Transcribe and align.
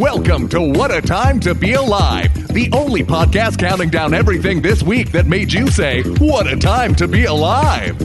Welcome 0.00 0.48
to 0.48 0.62
What 0.62 0.90
a 0.90 1.02
Time 1.02 1.38
to 1.40 1.54
Be 1.54 1.74
Alive, 1.74 2.32
the 2.54 2.70
only 2.72 3.02
podcast 3.02 3.58
counting 3.58 3.90
down 3.90 4.14
everything 4.14 4.62
this 4.62 4.82
week 4.82 5.12
that 5.12 5.26
made 5.26 5.52
you 5.52 5.70
say, 5.70 6.02
What 6.02 6.50
a 6.50 6.56
Time 6.56 6.94
to 6.94 7.06
Be 7.06 7.26
Alive. 7.26 8.00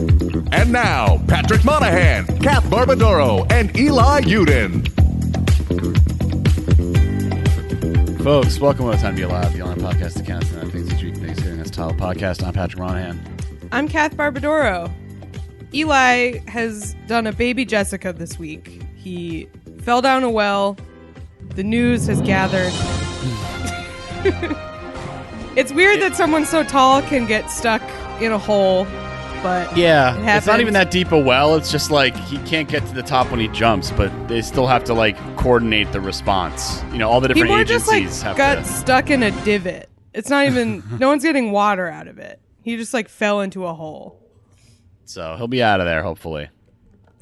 And 0.52 0.70
now, 0.70 1.16
Patrick 1.26 1.64
Monahan, 1.64 2.26
Kath 2.40 2.64
Barbadoro, 2.64 3.50
and 3.50 3.74
Eli 3.74 4.20
Yudin. 4.20 4.86
Folks, 8.22 8.60
welcome 8.60 8.80
to 8.80 8.84
What 8.88 8.98
a 8.98 9.00
Time 9.00 9.14
to 9.14 9.20
Be 9.20 9.22
Alive, 9.22 9.54
the 9.54 9.62
only 9.62 9.82
podcast 9.82 10.16
that 10.16 10.26
counts 10.26 10.50
down 10.50 10.70
things 10.70 10.92
each 10.92 11.02
week 11.02 11.16
makes 11.16 11.38
hearing 11.38 11.56
this 11.56 11.70
title 11.70 11.94
podcast. 11.94 12.46
I'm 12.46 12.52
Patrick 12.52 12.78
Monahan. 12.78 13.18
I'm 13.72 13.88
Kath 13.88 14.14
Barbadoro. 14.14 14.92
Eli 15.72 16.40
has 16.46 16.94
done 17.06 17.26
a 17.26 17.32
baby 17.32 17.64
Jessica 17.64 18.12
this 18.12 18.38
week. 18.38 18.82
He 18.96 19.48
fell 19.80 20.02
down 20.02 20.24
a 20.24 20.30
well. 20.30 20.76
The 21.54 21.64
news 21.64 22.06
has 22.06 22.20
gathered. 22.22 22.72
it's 25.56 25.72
weird 25.72 26.00
that 26.02 26.14
someone 26.16 26.44
so 26.44 26.62
tall 26.62 27.00
can 27.02 27.26
get 27.26 27.50
stuck 27.50 27.82
in 28.20 28.32
a 28.32 28.38
hole, 28.38 28.84
but 29.42 29.74
Yeah, 29.76 30.16
it 30.34 30.36
it's 30.36 30.46
not 30.46 30.60
even 30.60 30.74
that 30.74 30.90
deep 30.90 31.12
a 31.12 31.18
well. 31.18 31.54
It's 31.56 31.70
just 31.70 31.90
like 31.90 32.14
he 32.16 32.38
can't 32.38 32.68
get 32.68 32.86
to 32.86 32.94
the 32.94 33.02
top 33.02 33.30
when 33.30 33.40
he 33.40 33.48
jumps, 33.48 33.90
but 33.90 34.10
they 34.28 34.42
still 34.42 34.66
have 34.66 34.84
to 34.84 34.94
like 34.94 35.16
coordinate 35.36 35.92
the 35.92 36.00
response. 36.00 36.82
You 36.92 36.98
know, 36.98 37.08
all 37.08 37.20
the 37.20 37.28
He 37.28 37.34
different 37.34 37.50
more 37.52 37.64
just 37.64 37.88
like 37.88 38.04
have 38.22 38.36
got 38.36 38.56
to. 38.56 38.64
stuck 38.64 39.10
in 39.10 39.22
a 39.22 39.30
divot. 39.44 39.88
It's 40.12 40.28
not 40.28 40.46
even. 40.46 40.82
no 40.98 41.08
one's 41.08 41.22
getting 41.22 41.52
water 41.52 41.88
out 41.88 42.08
of 42.08 42.18
it. 42.18 42.40
He 42.62 42.76
just 42.76 42.92
like 42.92 43.08
fell 43.08 43.40
into 43.40 43.64
a 43.66 43.72
hole. 43.74 44.20
So 45.04 45.36
he'll 45.36 45.46
be 45.48 45.62
out 45.62 45.80
of 45.80 45.86
there, 45.86 46.02
hopefully. 46.02 46.48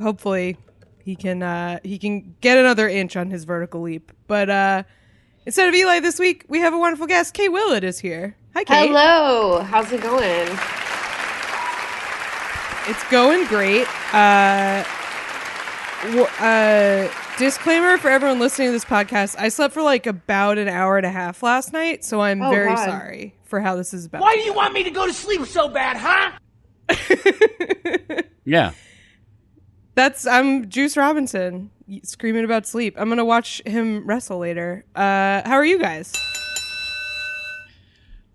hopefully 0.00 0.56
he 1.04 1.14
can 1.16 1.42
uh 1.42 1.78
he 1.84 1.98
can 1.98 2.34
get 2.40 2.56
another 2.58 2.88
inch 2.88 3.16
on 3.16 3.30
his 3.30 3.44
vertical 3.44 3.82
leap. 3.82 4.10
But 4.26 4.48
uh 4.50 4.82
instead 5.46 5.68
of 5.68 5.74
Eli 5.74 6.00
this 6.00 6.18
week, 6.18 6.44
we 6.48 6.60
have 6.60 6.72
a 6.72 6.78
wonderful 6.78 7.06
guest. 7.06 7.34
Kate 7.34 7.50
Willett 7.52 7.84
is 7.84 7.98
here. 8.00 8.36
Hi 8.54 8.64
Kate. 8.64 8.88
Hello, 8.88 9.60
how's 9.62 9.92
it 9.92 10.02
going? 10.02 10.48
It's 12.86 13.02
going 13.10 13.46
great. 13.46 13.86
Uh 14.14 14.84
uh 16.40 17.08
disclaimer 17.38 17.96
for 17.98 18.10
everyone 18.10 18.38
listening 18.38 18.68
to 18.68 18.72
this 18.72 18.84
podcast. 18.84 19.36
I 19.38 19.48
slept 19.48 19.72
for 19.74 19.82
like 19.82 20.06
about 20.06 20.58
an 20.58 20.68
hour 20.68 20.96
and 20.96 21.06
a 21.06 21.10
half 21.10 21.42
last 21.42 21.72
night, 21.72 22.04
so 22.04 22.20
I'm 22.20 22.42
Oh, 22.42 22.50
very 22.50 22.74
God. 22.74 22.84
sorry 22.84 23.34
for 23.44 23.60
how 23.60 23.74
this 23.76 23.94
is 23.94 24.06
about. 24.06 24.20
Why 24.22 24.34
do 24.34 24.40
you 24.42 24.52
want 24.52 24.74
me 24.74 24.84
to 24.84 24.90
go 24.90 25.06
to 25.06 25.12
sleep 25.12 25.46
so 25.46 25.68
bad, 25.68 25.96
huh? 25.96 26.32
Yeah. 28.46 28.72
That's 29.94 30.26
I'm 30.26 30.68
Juice 30.68 30.96
Robinson 30.96 31.70
screaming 32.02 32.44
about 32.44 32.66
sleep. 32.66 32.94
I'm 32.98 33.08
gonna 33.08 33.24
watch 33.24 33.62
him 33.64 34.04
wrestle 34.06 34.38
later. 34.38 34.84
Uh, 34.94 35.42
how 35.46 35.54
are 35.54 35.64
you 35.64 35.78
guys? 35.78 36.12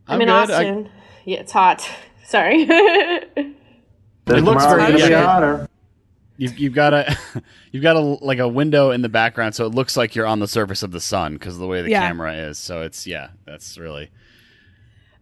I'm, 0.07 0.15
I'm 0.15 0.21
in 0.21 0.27
good. 0.27 0.33
I- 0.33 0.41
Austin. 0.41 0.89
yeah, 1.25 1.39
it's 1.39 1.51
hot. 1.51 1.87
Sorry. 2.25 2.61
It 2.63 3.55
looks 4.27 4.63
very 4.65 4.91
gonna 4.93 5.09
yeah, 5.09 5.25
hotter. 5.25 5.67
You've, 6.37 6.57
you've 6.57 6.73
got 6.73 6.93
a 6.93 7.17
you've 7.71 7.83
got 7.83 7.95
a 7.97 7.99
like 7.99 8.39
a 8.39 8.47
window 8.47 8.91
in 8.91 9.01
the 9.01 9.09
background, 9.09 9.55
so 9.55 9.65
it 9.65 9.73
looks 9.75 9.97
like 9.97 10.15
you're 10.15 10.27
on 10.27 10.39
the 10.39 10.47
surface 10.47 10.83
of 10.83 10.91
the 10.91 11.01
sun 11.01 11.33
because 11.33 11.55
of 11.55 11.59
the 11.59 11.67
way 11.67 11.81
the 11.81 11.89
Yeah. 11.89 12.07
camera 12.07 12.33
is. 12.33 12.57
So 12.57 12.83
it's 12.83 13.05
yeah, 13.05 13.29
that's 13.45 13.77
really 13.77 14.11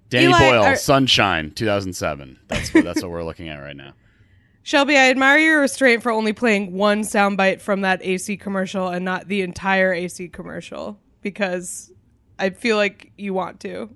Danny 0.10 0.26
Eli, 0.28 0.38
Boyle, 0.40 0.64
are- 0.64 0.76
Sunshine, 0.76 1.52
2007. 1.52 2.38
That's 2.48 2.74
what 2.74 2.84
that's 2.84 3.02
what 3.02 3.10
we're 3.10 3.24
looking 3.24 3.48
at 3.50 3.58
right 3.60 3.76
now. 3.76 3.94
Shelby, 4.68 4.98
I 4.98 5.10
admire 5.10 5.38
your 5.38 5.62
restraint 5.62 6.04
for 6.04 6.12
only 6.12 6.34
playing 6.34 6.73
one 6.73 7.04
soundbite 7.04 7.62
from 7.62 7.80
that 7.84 8.02
AC 8.04 8.36
commercial 8.36 8.90
and 8.90 9.06
not 9.06 9.30
the 9.30 9.42
entire 9.42 9.94
AC 9.94 10.28
commercial 10.28 11.00
because 11.22 11.90
I 12.38 12.50
feel 12.50 12.76
like 12.76 13.14
you 13.18 13.34
want 13.34 13.62
to. 13.62 13.90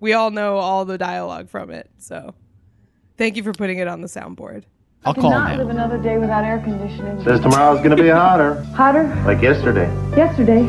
We 0.00 0.14
all 0.14 0.32
know 0.32 0.56
all 0.56 0.84
the 0.84 0.98
dialogue 0.98 1.48
from 1.48 1.70
it, 1.70 1.88
so 1.98 2.34
thank 3.16 3.36
you 3.36 3.44
for 3.44 3.52
putting 3.52 3.78
it 3.78 3.86
on 3.86 4.00
the 4.00 4.08
soundboard. 4.08 4.64
I'll 5.04 5.14
call 5.14 5.30
Not 5.30 5.52
him 5.52 5.58
live 5.58 5.68
another 5.68 5.96
day 5.96 6.18
without 6.18 6.42
air 6.42 6.58
conditioning. 6.58 7.22
Says 7.22 7.38
tomorrow's 7.38 7.80
gonna 7.80 7.94
be 7.94 8.08
hotter, 8.08 8.60
Hotter? 8.74 9.04
like 9.24 9.40
yesterday. 9.40 9.86
Yesterday. 10.16 10.62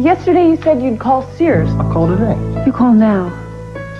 Yesterday 0.00 0.50
you 0.50 0.56
said 0.62 0.80
you'd 0.80 1.00
call 1.00 1.28
Sears. 1.32 1.68
I'll 1.70 1.92
call 1.92 2.06
today. 2.06 2.38
You 2.64 2.70
call 2.70 2.92
now. 2.92 3.47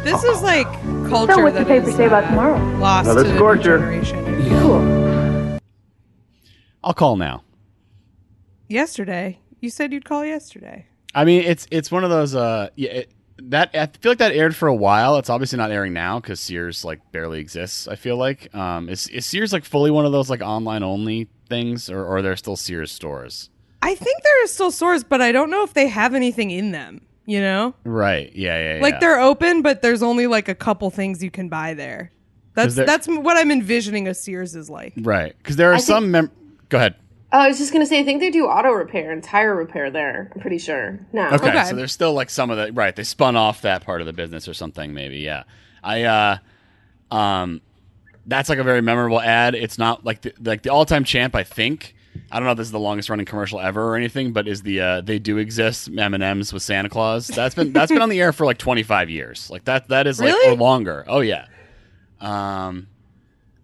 This 0.08 0.24
is 0.24 0.40
like 0.40 0.66
culture 1.10 1.34
So 1.34 1.42
what's 1.42 1.58
the 1.58 1.66
paper 1.66 1.90
is, 1.90 1.94
say 1.94 2.06
about 2.06 2.24
uh, 2.24 2.30
tomorrow? 2.30 2.78
Lost 2.78 3.10
Another 3.10 3.24
to 3.24 3.28
the 3.28 3.54
new 3.54 3.62
generation. 3.62 4.24
I 4.24 4.42
feel. 4.42 4.60
Cool. 4.60 5.60
I'll 6.82 6.94
call 6.94 7.16
now. 7.16 7.44
Yesterday, 8.68 9.38
you 9.60 9.68
said 9.68 9.92
you'd 9.92 10.06
call 10.06 10.24
yesterday. 10.24 10.86
I 11.14 11.26
mean, 11.26 11.42
it's 11.42 11.66
it's 11.70 11.90
one 11.90 12.04
of 12.04 12.10
those. 12.10 12.34
Uh, 12.34 12.70
yeah, 12.74 12.90
it, 12.90 13.12
that 13.36 13.68
I 13.74 13.84
feel 14.00 14.12
like 14.12 14.18
that 14.18 14.32
aired 14.32 14.56
for 14.56 14.66
a 14.66 14.74
while. 14.74 15.18
It's 15.18 15.28
obviously 15.28 15.58
not 15.58 15.70
airing 15.70 15.92
now 15.92 16.20
because 16.20 16.40
Sears 16.40 16.86
like 16.86 17.00
barely 17.12 17.38
exists. 17.38 17.86
I 17.86 17.96
feel 17.96 18.16
like 18.16 18.54
um, 18.54 18.88
is 18.88 19.08
is 19.08 19.26
Sears 19.26 19.52
like 19.52 19.66
fully 19.66 19.90
one 19.90 20.06
of 20.06 20.12
those 20.12 20.30
like 20.30 20.40
online 20.40 20.82
only 20.82 21.28
things, 21.50 21.90
or, 21.90 22.00
or 22.00 22.16
are 22.16 22.22
there 22.22 22.36
still 22.36 22.56
Sears 22.56 22.90
stores? 22.90 23.50
I 23.82 23.94
think 23.94 24.22
there 24.22 24.44
are 24.44 24.46
still 24.46 24.70
stores, 24.70 25.04
but 25.04 25.20
I 25.20 25.32
don't 25.32 25.50
know 25.50 25.64
if 25.64 25.74
they 25.74 25.88
have 25.88 26.14
anything 26.14 26.50
in 26.50 26.72
them. 26.72 27.02
You 27.28 27.42
know, 27.42 27.74
Right. 27.84 28.32
Yeah. 28.34 28.58
Yeah. 28.58 28.74
yeah. 28.76 28.82
like 28.82 29.00
they're 29.00 29.20
open, 29.20 29.60
but 29.60 29.82
there's 29.82 30.02
only 30.02 30.26
like 30.26 30.48
a 30.48 30.54
couple 30.54 30.88
things 30.90 31.22
you 31.22 31.30
can 31.30 31.50
buy 31.50 31.74
there. 31.74 32.10
That's 32.54 32.74
there- 32.74 32.86
that's 32.86 33.06
what 33.06 33.36
I'm 33.36 33.50
envisioning 33.50 34.08
a 34.08 34.14
Sears 34.14 34.56
is 34.56 34.70
like. 34.70 34.94
right 34.96 35.34
because 35.36 35.56
there 35.56 35.70
are 35.70 35.76
think- 35.76 35.84
some. 35.86 36.10
Mem- 36.10 36.30
Go 36.70 36.78
ahead. 36.78 36.94
oh, 37.32 37.38
I 37.40 37.48
was 37.48 37.58
just 37.58 37.70
gonna 37.70 37.84
say, 37.84 38.00
I 38.00 38.04
think 38.04 38.20
they 38.20 38.30
do 38.30 38.46
auto 38.46 38.70
repair 38.70 39.10
and 39.12 39.22
tire 39.22 39.54
repair 39.54 39.90
there. 39.90 40.32
I'm 40.34 40.40
pretty 40.40 40.56
sure. 40.56 40.98
No. 41.12 41.26
Okay, 41.28 41.50
Okay. 41.50 41.64
so 41.64 41.76
there's 41.76 41.92
still 41.92 42.14
like 42.14 42.30
some 42.30 42.48
of 42.50 42.56
the 42.56 42.72
right. 42.72 42.96
They 42.96 43.04
spun 43.04 43.36
off 43.36 43.60
that 43.60 43.84
part 43.84 44.00
of 44.00 44.06
the 44.06 44.14
business 44.14 44.48
or 44.48 44.54
something, 44.54 44.94
maybe. 44.94 45.18
Yeah, 45.18 45.42
I 45.84 46.04
uh, 46.04 46.38
um, 47.14 47.60
that's 48.26 48.48
like 48.48 48.58
a 48.58 48.64
very 48.64 48.80
memorable 48.80 49.20
ad. 49.20 49.54
It's 49.54 49.76
not 49.78 50.04
like 50.04 50.22
the, 50.22 50.32
like 50.42 50.62
the 50.62 50.70
all 50.70 50.86
time 50.86 51.04
champ. 51.04 51.34
I 51.34 51.44
think 51.44 51.94
I 52.30 52.36
don't 52.38 52.44
know 52.46 52.52
if 52.52 52.56
this 52.58 52.66
is 52.68 52.72
the 52.72 52.78
longest 52.80 53.08
running 53.10 53.26
commercial 53.26 53.60
ever 53.60 53.82
or 53.84 53.96
anything, 53.96 54.32
but 54.32 54.46
is 54.48 54.62
the 54.62 54.80
uh, 54.80 55.00
they 55.00 55.18
do 55.18 55.38
exist 55.38 55.88
M 55.96 56.14
and 56.14 56.22
M's 56.22 56.52
with 56.52 56.62
Santa 56.62 56.88
Claus. 56.88 57.26
That's 57.28 57.54
been 57.54 57.72
that's 57.72 57.90
been 57.92 58.02
on 58.02 58.08
the 58.08 58.20
air 58.20 58.32
for 58.32 58.44
like 58.46 58.58
25 58.58 59.10
years. 59.10 59.50
Like 59.50 59.64
that 59.64 59.88
that 59.88 60.06
is 60.06 60.20
like 60.20 60.32
Really? 60.32 60.52
or 60.52 60.56
longer. 60.56 61.04
Oh 61.08 61.20
yeah. 61.20 61.46
Um, 62.20 62.88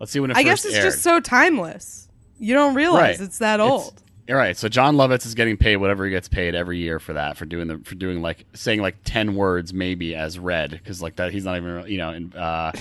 let's 0.00 0.12
see 0.12 0.20
when 0.20 0.31
it 0.31 0.37
I 0.37 0.43
first 0.44 0.44
guess 0.44 0.64
it's 0.66 0.75
aired. 0.76 0.84
just 0.84 1.03
so 1.03 1.20
timeless. 1.20 2.09
You 2.38 2.54
don't 2.54 2.75
realize 2.75 3.20
it's 3.20 3.38
that 3.38 3.60
It's- 3.60 3.70
old. 3.70 4.00
All 4.26 4.37
right, 4.37 4.56
so 4.56 4.70
Jon 4.70 4.97
Lovitz 4.97 5.26
is 5.26 5.34
getting 5.34 5.59
paid 5.59 5.76
whatever 5.76 6.06
he 6.06 6.10
gets 6.10 6.28
paid 6.28 6.54
every 6.54 6.78
year 6.78 6.98
for 6.98 7.12
that 7.12 7.37
for 7.37 7.44
doing 7.44 7.69
the 7.69 7.76
for 7.84 7.94
doing 7.94 8.22
like 8.22 8.47
saying 8.54 8.81
like 8.81 8.97
ten 9.04 9.34
words 9.34 9.75
maybe 9.75 10.14
as 10.14 10.38
read 10.38 10.70
because 10.70 11.03
like 11.03 11.16
that 11.16 11.31
he's 11.31 11.44
not 11.44 11.59
even 11.59 11.87
you 11.88 11.98
know 11.98 12.10
in, 12.10 12.32
uh, 12.32 12.72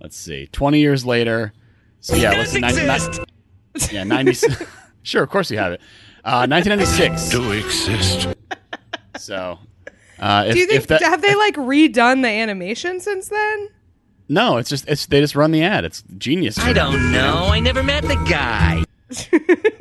let's 0.00 0.16
see 0.16 0.48
twenty 0.52 0.78
years 0.78 1.04
later 1.04 1.52
so 1.98 2.14
yeah 2.14 2.30
let's 2.30 2.52
see, 2.52 2.60
90, 2.60 2.82
ni- 2.86 3.24
yeah 3.90 4.04
ninety 4.04 4.32
sure 5.02 5.22
of 5.22 5.30
course 5.30 5.50
you 5.50 5.58
have 5.58 5.72
it 5.72 5.80
uh, 6.24 6.46
nineteen 6.46 6.70
ninety 6.70 6.84
six 6.86 7.28
Do 7.30 7.52
exist. 7.52 8.28
so 9.16 9.58
uh, 10.18 10.44
if, 10.48 10.54
Do 10.54 10.60
you 10.60 10.66
think 10.66 10.80
if 10.82 10.86
that 10.88 11.02
have 11.02 11.22
they 11.22 11.34
like 11.34 11.54
redone 11.56 12.22
the 12.22 12.28
animation 12.28 13.00
since 13.00 13.28
then? 13.28 13.68
no 14.28 14.58
it's 14.58 14.68
just 14.70 14.86
it's 14.88 15.06
they 15.06 15.20
just 15.20 15.34
run 15.34 15.50
the 15.50 15.62
ad 15.62 15.84
it's 15.84 16.02
genius 16.18 16.58
I 16.58 16.72
don't 16.72 17.12
know. 17.12 17.46
I 17.50 17.60
never 17.60 17.82
met 17.82 18.02
the 18.04 18.16
guy. 18.28 18.84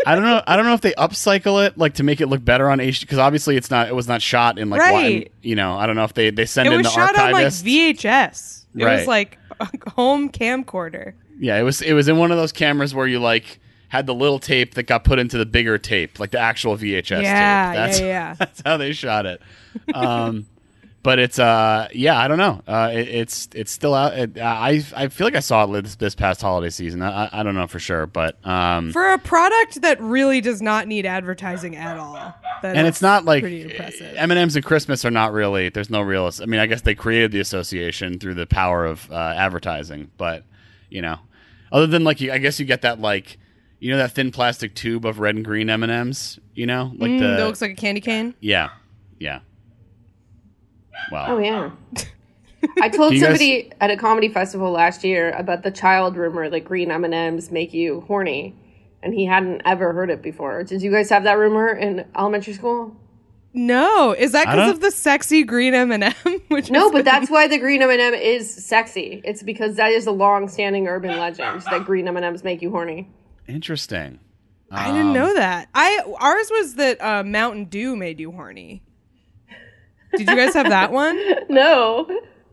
I 0.08 0.16
don't 0.16 0.24
know. 0.24 0.42
I 0.48 0.56
don't 0.56 0.66
know 0.66 0.74
if 0.74 0.82
they 0.82 0.94
upcycle 0.94 1.64
it 1.68 1.78
like 1.78 1.94
to 1.96 2.04
make 2.04 2.20
it 2.20 2.26
look 2.28 2.44
better 2.44 2.68
on 2.68 2.80
HD 2.80 3.02
because 3.02 3.20
obviously 3.20 3.58
it's 3.58 3.70
not. 3.70 3.88
It 3.88 3.94
was 3.94 4.08
not 4.08 4.24
shot 4.24 4.58
in 4.58 4.72
like 4.72 4.80
Right. 4.82 5.26
one- 5.28 5.34
you 5.44 5.56
know. 5.56 5.78
I 5.78 5.86
don't 5.86 5.96
know 5.96 6.04
if 6.04 6.16
they 6.16 6.32
they 6.32 6.48
send 6.48 6.68
It 6.68 6.72
in 6.72 6.78
was 6.80 6.88
the 6.88 6.92
shot 6.94 7.16
on 7.20 7.32
like. 7.32 7.46
VHS. 7.46 8.66
It 8.76 8.84
Right. 8.84 8.98
was 8.98 9.06
like 9.08 9.38
a 9.60 9.68
home 9.92 10.30
camcorder. 10.32 11.14
yeah, 11.40 11.58
it 11.60 11.62
was. 11.64 11.84
It 11.84 11.94
was 11.94 12.08
in 12.08 12.18
one 12.18 12.32
of 12.32 12.38
those 12.38 12.52
cameras 12.52 12.96
where 12.96 13.06
you 13.06 13.20
like 13.20 13.60
had 13.90 14.06
the 14.08 14.16
little 14.16 14.40
tape 14.40 14.76
that 14.76 14.84
got 14.84 15.04
put 15.04 15.20
into 15.20 15.38
the 15.38 15.46
bigger 15.46 15.78
tape, 15.78 16.20
like 16.20 16.32
the 16.32 16.40
actual 16.40 16.78
VHS 16.78 17.22
Yeah, 17.22 17.68
tape. 17.72 17.76
That's, 17.76 18.00
yeah, 18.00 18.06
yeah. 18.08 18.34
That's 18.40 18.62
how 18.66 18.78
they 18.78 18.94
shot 18.94 19.26
it. 19.26 19.42
Um, 19.94 20.46
but 21.02 21.18
it's 21.18 21.40
uh 21.40 21.88
yeah 21.94 22.20
I 22.20 22.28
don't 22.28 22.38
know 22.40 22.62
uh 22.68 22.92
it, 22.94 23.08
it's 23.08 23.48
it's 23.56 23.72
still 23.72 23.94
out 23.94 24.18
it, 24.18 24.38
I 24.38 24.84
I 24.94 25.08
feel 25.08 25.26
like 25.26 25.36
I 25.36 25.40
saw 25.40 25.64
it 25.64 25.82
this, 25.84 25.96
this 25.96 26.14
past 26.14 26.42
holiday 26.42 26.70
season 26.70 27.02
I, 27.02 27.30
I- 27.32 27.42
don't 27.44 27.56
know 27.56 27.68
for 27.68 27.80
sure 27.80 28.06
but 28.06 28.46
um 28.46 28.92
For 28.92 29.14
a 29.14 29.18
product 29.18 29.82
that 29.82 30.00
really 30.02 30.42
does 30.42 30.62
not 30.62 30.90
need 30.90 31.06
advertising 31.06 31.78
at 31.78 31.98
all. 31.98 32.16
that 32.62 32.76
and 32.76 32.86
it's 32.86 33.02
not 33.02 33.24
like 33.24 33.44
pretty 33.44 33.62
impressive. 33.62 34.14
M 34.18 34.30
and 34.30 34.38
M's 34.40 34.58
and 34.58 34.66
Christmas 34.66 35.06
are 35.06 35.10
not 35.12 35.32
really. 35.32 35.70
There's 35.70 35.90
no 35.90 36.02
real. 36.02 36.30
I 36.42 36.46
mean, 36.46 36.60
I 36.60 36.66
guess 36.66 36.82
they 36.82 36.96
created 36.96 37.32
the 37.32 37.40
association 37.40 38.20
through 38.20 38.34
the 38.34 38.46
power 38.46 38.86
of 38.86 39.10
uh, 39.10 39.16
advertising, 39.16 40.12
but 40.18 40.44
you 40.90 41.02
know, 41.02 41.18
other 41.72 41.88
than 41.88 42.04
like, 42.04 42.20
you, 42.20 42.34
I 42.34 42.40
guess 42.40 42.60
you 42.60 42.66
get 42.66 42.82
that 42.82 43.00
like, 43.00 43.38
you 43.80 43.92
know, 43.92 43.98
that 43.98 44.12
thin 44.12 44.32
plastic 44.32 44.76
tube 44.76 45.06
of 45.06 45.20
red 45.20 45.36
and 45.36 45.44
green 45.46 45.70
M 45.70 45.84
and 45.84 45.92
M's. 45.92 46.40
You 46.56 46.66
know, 46.66 46.92
like 46.98 47.12
Mm, 47.12 47.20
the 47.20 47.28
that 47.28 47.46
looks 47.48 47.62
like 47.62 47.72
a 47.72 47.76
candy 47.76 48.02
cane. 48.02 48.34
yeah, 48.42 48.70
yeah. 49.20 49.40
Wow. 51.12 51.26
Oh 51.30 51.38
yeah. 51.40 51.72
I 52.82 52.90
told 52.90 53.12
Do 53.12 53.16
you 53.16 53.22
guys- 53.22 53.30
somebody 53.30 53.72
at 53.80 53.90
a 53.90 53.98
comedy 53.98 54.28
festival 54.30 54.72
last 54.72 55.04
year 55.04 55.32
about 55.32 55.64
the 55.64 55.72
child 55.72 56.18
rumor 56.18 56.50
that 56.50 56.60
green 56.62 56.92
M 56.92 57.06
and 57.06 57.14
M's 57.14 57.52
make 57.52 57.74
you 57.74 58.02
horny, 58.02 58.54
and 59.02 59.14
he 59.14 59.26
hadn't 59.26 59.62
ever 59.66 59.94
heard 59.94 60.10
it 60.10 60.22
before. 60.22 60.64
Did 60.64 60.82
you 60.82 60.92
guys 60.92 61.10
have 61.10 61.24
that 61.24 61.38
rumor 61.38 61.72
in 61.72 62.06
elementary 62.18 62.54
school? 62.54 62.96
No, 63.54 64.12
is 64.12 64.34
that 64.34 64.46
because 64.46 64.70
of 64.74 64.82
the 64.82 64.92
sexy 64.92 65.44
green 65.44 65.74
M 65.74 65.92
and 65.92 66.04
m 66.04 66.14
Which 66.50 66.70
No, 66.70 66.90
but 66.92 66.98
been- 66.98 67.06
that's 67.06 67.32
why 67.32 67.48
the 67.48 67.58
green 67.58 67.82
M&M 67.82 68.14
is 68.14 68.54
sexy. 68.54 69.22
It's 69.24 69.42
because 69.42 69.76
that 69.78 69.92
is 69.92 70.06
a 70.06 70.12
long-standing 70.12 70.88
urban 70.88 71.18
legend 71.18 71.62
that 71.62 71.84
green 71.86 72.08
M&Ms 72.08 72.44
make 72.44 72.62
you 72.62 72.70
horny. 72.70 73.10
Interesting. 73.50 74.20
I 74.72 74.92
didn't 74.92 75.14
know 75.14 75.34
that. 75.34 75.68
I 75.74 76.00
ours 76.20 76.50
was 76.52 76.76
that 76.76 77.02
uh, 77.02 77.24
Mountain 77.24 77.66
Dew 77.66 77.96
made 77.96 78.20
you 78.20 78.32
horny. 78.32 78.84
Did 80.16 80.30
you 80.30 80.36
guys 80.36 80.54
have 80.54 80.70
that 80.70 80.92
one? 80.94 81.20
No. 81.50 82.08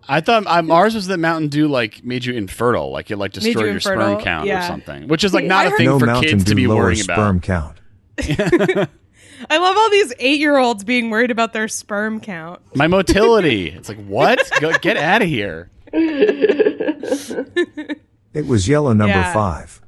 I 0.08 0.20
thought 0.20 0.46
um, 0.46 0.70
ours 0.70 0.94
was 0.94 1.08
that 1.08 1.18
Mountain 1.18 1.48
Dew 1.48 1.68
like 1.68 2.02
made 2.04 2.24
you 2.24 2.32
infertile, 2.32 2.90
like 2.90 3.10
it 3.10 3.16
like 3.18 3.34
you 3.36 3.42
destroyed 3.42 3.66
your 3.66 3.80
sperm 3.80 4.20
count 4.22 4.46
yeah. 4.46 4.64
or 4.64 4.68
something, 4.68 5.08
which 5.08 5.24
is 5.24 5.34
like 5.34 5.44
not 5.44 5.64
I 5.64 5.66
a 5.66 5.70
heard- 5.70 5.76
thing 5.78 5.86
no 5.86 5.98
for 5.98 6.06
Mountain 6.06 6.30
kids 6.30 6.44
Dew 6.44 6.50
to 6.50 6.54
be 6.56 6.66
lower 6.66 6.84
worrying 6.84 7.02
sperm 7.02 7.36
about. 7.36 7.42
count. 7.42 7.78
I 9.50 9.58
love 9.58 9.76
all 9.76 9.90
these 9.90 10.14
eight 10.18 10.40
year 10.40 10.56
olds 10.56 10.84
being 10.84 11.10
worried 11.10 11.30
about 11.30 11.52
their 11.52 11.68
sperm 11.68 12.20
count. 12.20 12.62
My 12.74 12.86
motility. 12.86 13.68
it's 13.68 13.90
like 13.90 14.02
what? 14.06 14.40
Go 14.60 14.72
get 14.78 14.96
out 14.96 15.20
of 15.20 15.28
here. 15.28 15.70
It 18.32 18.46
was 18.46 18.68
yellow 18.68 18.92
number 18.92 19.14
Yeah. 19.14 19.32
five. 19.32 19.80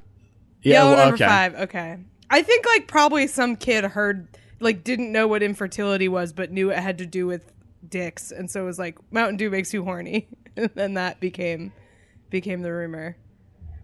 Yeah. 0.61 0.73
Yellow 0.73 0.91
well, 0.91 1.05
number 1.05 1.15
okay. 1.15 1.25
five. 1.25 1.55
Okay. 1.55 1.97
I 2.29 2.41
think 2.41 2.65
like 2.65 2.87
probably 2.87 3.27
some 3.27 3.55
kid 3.55 3.83
heard 3.83 4.27
like 4.59 4.83
didn't 4.83 5.11
know 5.11 5.27
what 5.27 5.41
infertility 5.41 6.07
was, 6.07 6.33
but 6.33 6.51
knew 6.51 6.69
it 6.69 6.77
had 6.77 6.97
to 6.99 7.05
do 7.05 7.25
with 7.25 7.51
dicks, 7.87 8.31
and 8.31 8.49
so 8.49 8.63
it 8.63 8.65
was 8.65 8.79
like 8.79 8.97
Mountain 9.11 9.37
Dew 9.37 9.49
makes 9.49 9.73
you 9.73 9.83
horny, 9.83 10.27
and 10.55 10.69
then 10.75 10.93
that 10.95 11.19
became 11.19 11.71
became 12.29 12.61
the 12.61 12.71
rumor. 12.71 13.17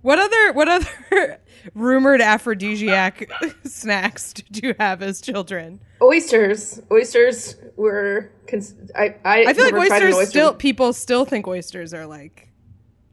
What 0.01 0.19
other 0.19 0.53
what 0.53 0.67
other 0.67 1.39
rumored 1.73 2.21
aphrodisiac 2.21 3.31
snacks 3.65 4.33
did 4.33 4.63
you 4.63 4.75
have 4.79 5.01
as 5.01 5.21
children? 5.21 5.79
Oysters. 6.01 6.79
Oysters 6.91 7.55
were. 7.75 8.31
Cons- 8.47 8.75
I, 8.95 9.15
I, 9.25 9.45
I 9.45 9.53
feel 9.55 9.65
like 9.65 9.73
never 9.73 9.87
tried 9.87 10.03
an 10.03 10.07
oysters 10.09 10.15
oyster. 10.15 10.29
still 10.29 10.53
people 10.53 10.93
still 10.93 11.25
think 11.25 11.47
oysters 11.47 11.95
are 11.95 12.05
like 12.05 12.49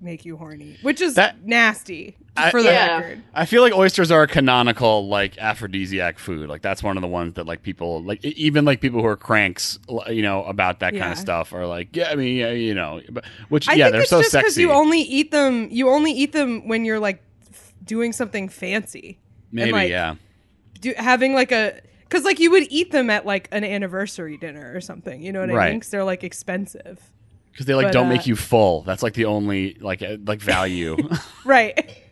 make 0.02 0.26
you 0.26 0.36
horny, 0.36 0.76
which 0.82 1.00
is 1.00 1.14
That- 1.14 1.42
nasty 1.42 2.18
I- 2.36 2.50
for 2.50 2.62
the 2.62 2.70
Yeah. 2.70 2.96
record. 3.00 3.22
I 3.34 3.44
feel 3.44 3.60
like 3.62 3.74
oysters 3.74 4.10
are 4.10 4.22
a 4.22 4.26
canonical 4.26 5.06
like 5.08 5.36
aphrodisiac 5.38 6.18
food. 6.18 6.48
Like 6.48 6.62
that's 6.62 6.82
one 6.82 6.96
of 6.96 7.02
the 7.02 7.08
ones 7.08 7.34
that 7.34 7.44
like 7.46 7.62
people 7.62 8.02
like 8.02 8.24
even 8.24 8.64
like 8.64 8.80
people 8.80 9.00
who 9.00 9.06
are 9.06 9.16
cranks, 9.16 9.78
you 10.08 10.22
know, 10.22 10.44
about 10.44 10.80
that 10.80 10.96
kind 10.96 11.12
of 11.12 11.18
stuff 11.18 11.52
are 11.52 11.66
like, 11.66 11.94
yeah, 11.94 12.08
I 12.10 12.14
mean, 12.14 12.36
yeah, 12.36 12.50
you 12.52 12.74
know, 12.74 13.00
but 13.10 13.24
which 13.50 13.68
I 13.68 13.74
yeah, 13.74 13.84
think 13.84 13.92
they're 13.92 14.00
it's 14.02 14.10
so 14.10 14.20
just 14.20 14.32
sexy. 14.32 14.62
you 14.62 14.72
only 14.72 15.00
eat 15.00 15.30
them. 15.30 15.68
You 15.70 15.90
only 15.90 16.12
eat 16.12 16.32
them 16.32 16.66
when 16.68 16.84
you're 16.86 17.00
like 17.00 17.22
f- 17.50 17.74
doing 17.84 18.12
something 18.12 18.48
fancy. 18.48 19.18
And, 19.50 19.52
Maybe 19.52 19.72
like, 19.72 19.90
yeah. 19.90 20.14
Do, 20.80 20.94
having 20.96 21.34
like 21.34 21.52
a 21.52 21.80
because 22.04 22.24
like 22.24 22.40
you 22.40 22.50
would 22.50 22.66
eat 22.70 22.90
them 22.92 23.10
at 23.10 23.24
like 23.26 23.48
an 23.52 23.62
anniversary 23.64 24.36
dinner 24.38 24.72
or 24.74 24.80
something. 24.80 25.22
You 25.22 25.32
know 25.32 25.40
what 25.40 25.50
I 25.50 25.52
mean? 25.54 25.70
mean? 25.72 25.80
'Cause 25.80 25.90
they're 25.90 26.02
like 26.04 26.24
expensive, 26.24 26.98
Because 27.52 27.66
they 27.66 27.74
like 27.74 27.86
but, 27.88 27.92
don't 27.92 28.06
uh, 28.06 28.10
make 28.10 28.26
you 28.26 28.36
full. 28.36 28.82
That's 28.82 29.02
like 29.02 29.12
the 29.14 29.26
only 29.26 29.76
like 29.80 30.02
uh, 30.02 30.16
like 30.26 30.40
value. 30.40 30.96
right? 31.44 31.98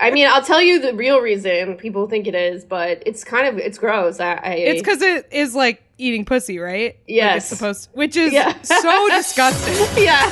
I 0.00 0.10
mean, 0.10 0.26
I'll 0.28 0.42
tell 0.42 0.62
you 0.62 0.80
the 0.80 0.94
real 0.94 1.20
reason 1.20 1.76
people 1.76 2.06
think 2.08 2.26
it 2.26 2.34
is, 2.34 2.64
but 2.64 3.02
it's 3.06 3.24
kind 3.24 3.46
of 3.46 3.58
it's 3.58 3.78
gross. 3.78 4.20
I, 4.20 4.34
I 4.34 4.52
it's 4.54 4.80
because 4.80 5.02
it 5.02 5.28
is 5.32 5.54
like 5.54 5.82
eating 5.98 6.24
pussy, 6.24 6.58
right? 6.58 6.94
Like, 6.94 7.00
Yes. 7.06 7.50
it's 7.50 7.58
supposed, 7.58 7.88
which 7.92 8.16
is 8.16 8.32
Yeah. 8.32 8.60
so 8.62 9.08
disgusting. 9.10 10.04
yeah. 10.04 10.22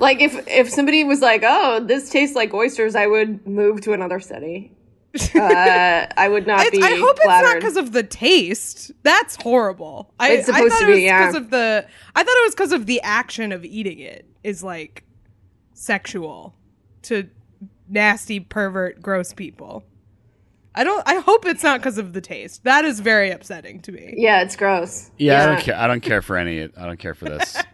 like 0.00 0.20
if 0.20 0.46
if 0.48 0.70
somebody 0.70 1.04
was 1.04 1.20
like, 1.20 1.42
"Oh, 1.44 1.80
this 1.84 2.10
tastes 2.10 2.36
like 2.36 2.54
oysters," 2.54 2.94
I 2.94 3.06
would 3.06 3.46
move 3.46 3.80
to 3.82 3.92
another 3.92 4.20
city. 4.20 4.72
Uh, 5.34 6.06
I 6.16 6.28
would 6.28 6.46
not 6.46 6.64
It's- 6.66 6.70
be. 6.70 6.82
I 6.86 6.96
hope 7.00 7.16
it's 7.16 7.26
not 7.26 7.54
because 7.56 7.76
of 7.76 7.92
the 7.92 8.02
taste. 8.04 8.92
That's 9.02 9.36
horrible. 9.42 10.14
I, 10.20 10.30
It's 10.32 10.48
I 10.48 10.52
supposed 10.52 10.72
thought 10.74 10.78
to 10.80 10.84
it 10.84 10.88
was 10.90 10.96
be, 10.98 11.02
yeah. 11.02 11.26
because 11.26 11.34
of 11.42 11.50
the. 11.50 11.86
I 12.14 12.22
thought 12.22 12.36
it 12.36 12.44
was 12.46 12.54
because 12.54 12.72
of 12.72 12.86
the 12.86 13.00
action 13.02 13.50
of 13.52 13.64
eating 13.64 13.98
it 13.98 14.26
is 14.44 14.62
like 14.62 15.02
sexual 15.80 16.54
to 17.02 17.28
nasty 17.88 18.38
pervert 18.38 19.00
gross 19.00 19.32
people. 19.32 19.84
I 20.74 20.84
don't. 20.84 21.02
I 21.06 21.16
hope 21.16 21.46
it's 21.46 21.64
not 21.64 21.80
because 21.80 21.98
of 21.98 22.12
the 22.12 22.20
taste. 22.20 22.62
That 22.64 22.84
is 22.84 23.00
very 23.00 23.30
upsetting 23.30 23.80
to 23.80 23.92
me. 23.92 24.14
Yeah, 24.16 24.42
it's 24.42 24.54
gross. 24.54 25.10
yeah, 25.18 25.42
I 25.42 25.46
don't 25.46 25.60
care. 25.60 25.76
I 25.76 25.86
don't 25.88 26.00
care 26.00 26.22
for 26.22 26.36
any. 26.36 26.62
I 26.62 26.86
don't 26.86 26.98
care 26.98 27.14
for 27.14 27.24
this. 27.26 27.56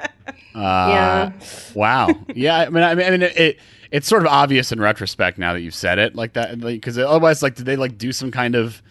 Uh, 0.56 0.88
Yeah. 0.88 1.32
Wow. 1.74 2.08
Yeah. 2.34 2.56
I 2.56 2.68
mean, 2.70 2.82
I 2.82 2.94
mean, 2.94 3.06
I 3.06 3.10
mean, 3.10 3.22
it, 3.22 3.36
it 3.36 3.58
it's 3.92 4.08
sort 4.08 4.22
of 4.22 4.28
obvious 4.28 4.72
in 4.72 4.80
retrospect 4.80 5.36
now 5.38 5.52
that 5.52 5.60
you've 5.60 5.74
said 5.74 5.98
it 5.98 6.16
like 6.16 6.32
that, 6.32 6.58
because 6.58 6.98
otherwise, 6.98 7.42
like, 7.42 7.54
did 7.56 7.66
they 7.66 7.76
like 7.76 7.98
do 7.98 8.10
some 8.10 8.30
kind 8.30 8.54
of 8.54 8.82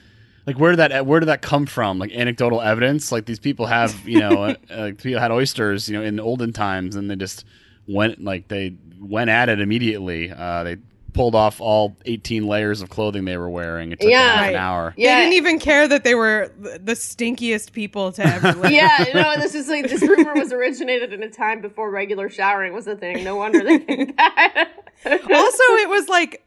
like 0.46 0.60
where 0.60 0.72
did 0.72 0.78
that 0.78 1.06
where 1.08 1.20
did 1.20 1.26
that 1.26 1.42
come 1.42 1.66
from? 1.66 1.98
Like 1.98 2.12
anecdotal 2.12 2.62
evidence? 2.62 3.12
Like 3.12 3.26
these 3.26 3.40
people 3.40 3.66
have 3.66 4.08
you 4.08 4.20
know 4.20 4.44
uh, 4.44 4.56
uh, 4.70 4.92
people 4.96 5.20
had 5.20 5.32
oysters 5.32 5.90
you 5.90 5.98
know 5.98 6.04
in 6.04 6.20
olden 6.20 6.54
times 6.54 6.96
and 6.96 7.10
they 7.10 7.16
just 7.16 7.44
went 7.88 8.24
like 8.24 8.48
they 8.48 8.76
went 9.00 9.30
at 9.30 9.50
it 9.50 9.60
immediately. 9.62 10.32
Uh, 10.32 10.64
they 10.64 10.78
pulled 11.14 11.34
off 11.36 11.62
all 11.62 11.96
18 12.06 12.46
layers 12.46 12.82
of 12.82 12.90
clothing 12.90 13.24
they 13.24 13.38
were 13.38 13.50
wearing. 13.50 13.94
It 13.94 14.02
took 14.02 14.10
Yeah. 14.10 14.36
half 14.36 14.50
an 14.50 14.56
hour. 14.56 14.94
Yeah. 14.98 15.16
They 15.16 15.22
didn't 15.22 15.34
even 15.36 15.60
care 15.60 15.88
that 15.88 16.04
they 16.04 16.14
were 16.14 16.52
the 16.60 16.92
stinkiest 16.92 17.72
people 17.72 18.12
to 18.14 18.26
ever 18.26 18.52
live. 18.60 18.72
Yeah, 18.72 19.06
no, 19.14 19.36
this 19.40 19.56
is 19.56 19.70
like 19.70 19.88
this 19.90 20.02
rumor 20.02 20.34
was 20.34 20.52
originated 20.52 21.14
in 21.14 21.24
a 21.24 21.30
time 21.30 21.62
before 21.62 21.90
regular 21.90 22.30
showering 22.30 22.74
was 22.74 22.86
a 22.88 22.98
thing. 22.98 23.24
No 23.24 23.38
wonder 23.38 23.64
they 23.64 23.78
think 23.78 24.18
that. 24.18 24.70
also 25.06 25.64
it 25.64 25.90
was 25.90 26.10
like 26.10 26.44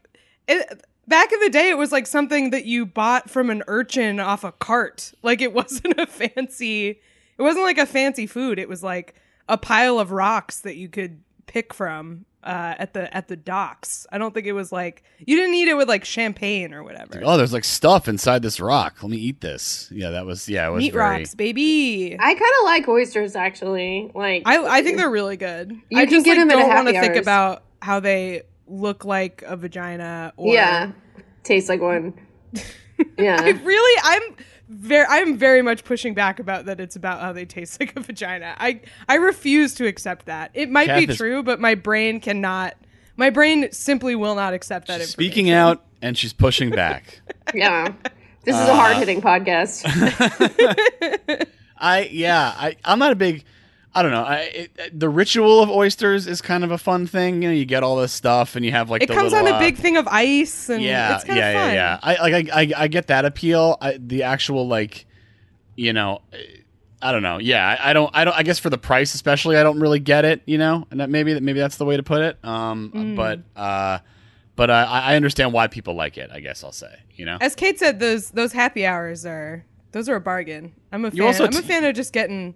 it, 0.47 0.81
back 1.07 1.31
in 1.31 1.39
the 1.39 1.49
day 1.49 1.69
it 1.69 1.77
was 1.77 1.91
like 1.91 2.05
something 2.05 2.51
that 2.51 2.65
you 2.65 2.85
bought 2.85 3.27
from 3.29 3.49
an 3.49 3.63
urchin 3.67 4.19
off 4.19 4.43
a 4.43 4.51
cart 4.51 5.13
like 5.23 5.41
it 5.41 5.51
wasn't 5.59 5.97
a 5.99 6.05
fancy 6.05 6.89
it 6.89 7.41
wasn't 7.41 7.63
like 7.63 7.77
a 7.79 7.85
fancy 7.87 8.27
food 8.27 8.59
it 8.59 8.69
was 8.69 8.83
like 8.83 9.15
a 9.47 9.57
pile 9.57 9.97
of 9.99 10.11
rocks 10.11 10.61
that 10.61 10.75
you 10.75 10.87
could 10.89 11.21
pick 11.49 11.73
from 11.73 12.25
uh, 12.43 12.75
at 12.77 12.93
the 12.93 13.13
at 13.13 13.27
the 13.27 13.35
docks 13.35 14.07
i 14.13 14.17
don't 14.17 14.33
think 14.33 14.45
it 14.45 14.53
was 14.53 14.71
like 14.71 15.03
you 15.25 15.35
didn't 15.35 15.55
eat 15.55 15.67
it 15.67 15.75
with 15.75 15.89
like 15.89 16.05
champagne 16.05 16.73
or 16.73 16.83
whatever 16.83 17.21
Oh, 17.25 17.35
there's 17.35 17.51
like 17.51 17.65
stuff 17.65 18.07
inside 18.07 18.43
this 18.43 18.61
rock. 18.61 18.99
Let 19.01 19.11
me 19.11 19.17
eat 19.17 19.41
this. 19.41 19.89
Yeah, 19.91 20.11
that 20.11 20.25
was 20.25 20.47
yeah, 20.47 20.67
it 20.67 20.71
was 20.71 20.83
meat 20.83 20.93
very 20.93 21.17
rocks 21.19 21.35
baby 21.35 22.15
I 22.17 22.33
kind 22.33 22.53
of 22.59 22.63
like 22.65 22.87
oysters 22.87 23.35
actually. 23.35 24.09
Like 24.15 24.43
I, 24.45 24.77
I 24.77 24.83
think 24.83 24.97
they're 24.97 25.09
really 25.09 25.35
good. 25.35 25.71
You 25.89 25.99
I 25.99 26.05
can 26.05 26.13
just 26.13 26.25
get 26.25 26.37
like, 26.37 26.47
them 26.47 26.51
at 26.51 26.61
don't 26.61 26.85
want 26.85 26.87
to 26.87 27.01
think 27.01 27.15
about 27.15 27.63
how 27.81 27.99
they 27.99 28.43
look 28.67 29.03
like 29.03 29.43
a 29.45 29.57
vagina. 29.57 30.33
Or 30.37 30.53
yeah, 30.53 30.91
tastes 31.43 31.69
like 31.69 31.81
one. 31.81 32.13
I 32.55 32.61
Yeah, 33.17 33.41
really, 33.41 34.01
I'm 34.03 34.35
very, 34.69 35.05
I'm 35.09 35.37
very 35.37 35.61
much 35.61 35.83
pushing 35.83 36.13
back 36.13 36.39
about 36.39 36.65
that. 36.65 36.79
It's 36.79 36.95
about 36.95 37.19
how 37.21 37.33
they 37.33 37.45
taste 37.45 37.79
like 37.79 37.95
a 37.95 37.99
vagina. 37.99 38.55
I, 38.57 38.81
I 39.07 39.15
refuse 39.15 39.73
to 39.75 39.87
accept 39.87 40.27
that. 40.27 40.51
It 40.53 40.69
might 40.69 40.95
be 40.95 41.11
is- 41.11 41.17
true, 41.17 41.43
but 41.43 41.59
my 41.59 41.75
brain 41.75 42.19
cannot. 42.19 42.75
My 43.17 43.31
brain 43.31 43.71
simply 43.71 44.15
will 44.15 44.35
not 44.35 44.53
accept 44.53 44.87
that. 44.87 45.01
She's 45.01 45.09
information. 45.09 45.31
speaking 45.31 45.49
out 45.49 45.83
and 46.01 46.17
she's 46.17 46.31
pushing 46.31 46.69
back. 46.69 47.19
yeah. 47.53 47.91
This 48.45 48.55
is 48.55 48.61
a 48.61 48.71
uh, 48.71 48.75
hard 48.75 48.97
hitting 48.97 49.21
podcast. 49.21 49.83
I 51.77 52.09
yeah, 52.11 52.53
I 52.55 52.75
I'm 52.85 52.99
not 52.99 53.11
a 53.11 53.15
big 53.15 53.43
I 53.95 54.03
don't 54.03 54.11
know. 54.11 54.21
I 54.23 54.37
it, 54.53 54.99
the 54.99 55.09
ritual 55.09 55.61
of 55.63 55.69
oysters 55.69 56.27
is 56.27 56.41
kind 56.41 56.63
of 56.63 56.69
a 56.71 56.77
fun 56.77 57.07
thing. 57.07 57.41
You 57.41 57.49
know, 57.49 57.55
you 57.55 57.65
get 57.65 57.81
all 57.83 57.95
this 57.95 58.11
stuff 58.13 58.55
and 58.55 58.63
you 58.63 58.71
have 58.71 58.89
like 58.89 59.01
It 59.01 59.07
the 59.07 59.15
comes 59.15 59.31
little, 59.33 59.47
on 59.47 59.53
a 59.53 59.57
uh, 59.57 59.59
big 59.59 59.77
thing 59.77 59.97
of 59.97 60.07
ice, 60.07 60.69
and 60.69 60.83
yeah, 60.83 61.15
it's 61.15 61.23
kind 61.23 61.37
yeah, 61.39 61.49
of 61.49 61.55
fun. 61.55 61.73
yeah, 61.73 61.73
yeah. 61.73 61.99
I 62.03 62.29
like 62.29 62.49
I, 62.53 62.61
I 62.61 62.71
I 62.83 62.87
get 62.87 63.07
that 63.07 63.25
appeal. 63.25 63.77
I, 63.81 63.97
the 63.99 64.23
actual 64.23 64.67
like, 64.67 65.05
you 65.75 65.91
know, 65.93 66.21
I 67.01 67.11
don't 67.11 67.23
know. 67.23 67.39
Yeah, 67.39 67.65
I, 67.67 67.89
I 67.89 67.93
don't. 67.93 68.11
I 68.13 68.25
don't. 68.25 68.37
I 68.37 68.43
guess 68.43 68.59
for 68.59 68.69
the 68.69 68.77
price, 68.77 69.15
especially, 69.15 69.57
I 69.57 69.63
don't 69.63 69.79
really 69.79 69.99
get 69.99 70.23
it. 70.23 70.43
You 70.45 70.59
know, 70.59 70.85
and 70.91 70.99
that 70.99 71.09
maybe 71.09 71.33
that 71.33 71.41
maybe 71.41 71.59
that's 71.59 71.77
the 71.77 71.85
way 71.85 71.97
to 71.97 72.03
put 72.03 72.21
it. 72.21 72.37
Um, 72.45 72.91
Mm. 72.93 73.15
but 73.15 73.39
uh, 73.59 73.99
but 74.55 74.69
uh, 74.69 74.85
I 74.87 75.13
I 75.13 75.15
understand 75.15 75.51
why 75.51 75.65
people 75.67 75.95
like 75.95 76.17
it. 76.17 76.29
I 76.31 76.41
guess 76.41 76.63
I'll 76.63 76.71
say. 76.71 76.93
You 77.15 77.25
know. 77.25 77.37
As 77.41 77.55
Kate 77.55 77.79
said, 77.79 77.99
those 77.99 78.29
those 78.31 78.53
happy 78.53 78.85
hours 78.85 79.25
are 79.25 79.65
those 79.93 80.07
are 80.09 80.15
a 80.15 80.21
bargain. 80.21 80.73
I'm 80.91 81.05
a 81.05 81.11
fan. 81.11 81.21
Also 81.21 81.45
I'm 81.45 81.49
a 81.49 81.53
t- 81.53 81.61
fan 81.67 81.83
of 81.85 81.95
just 81.95 82.13
getting 82.13 82.53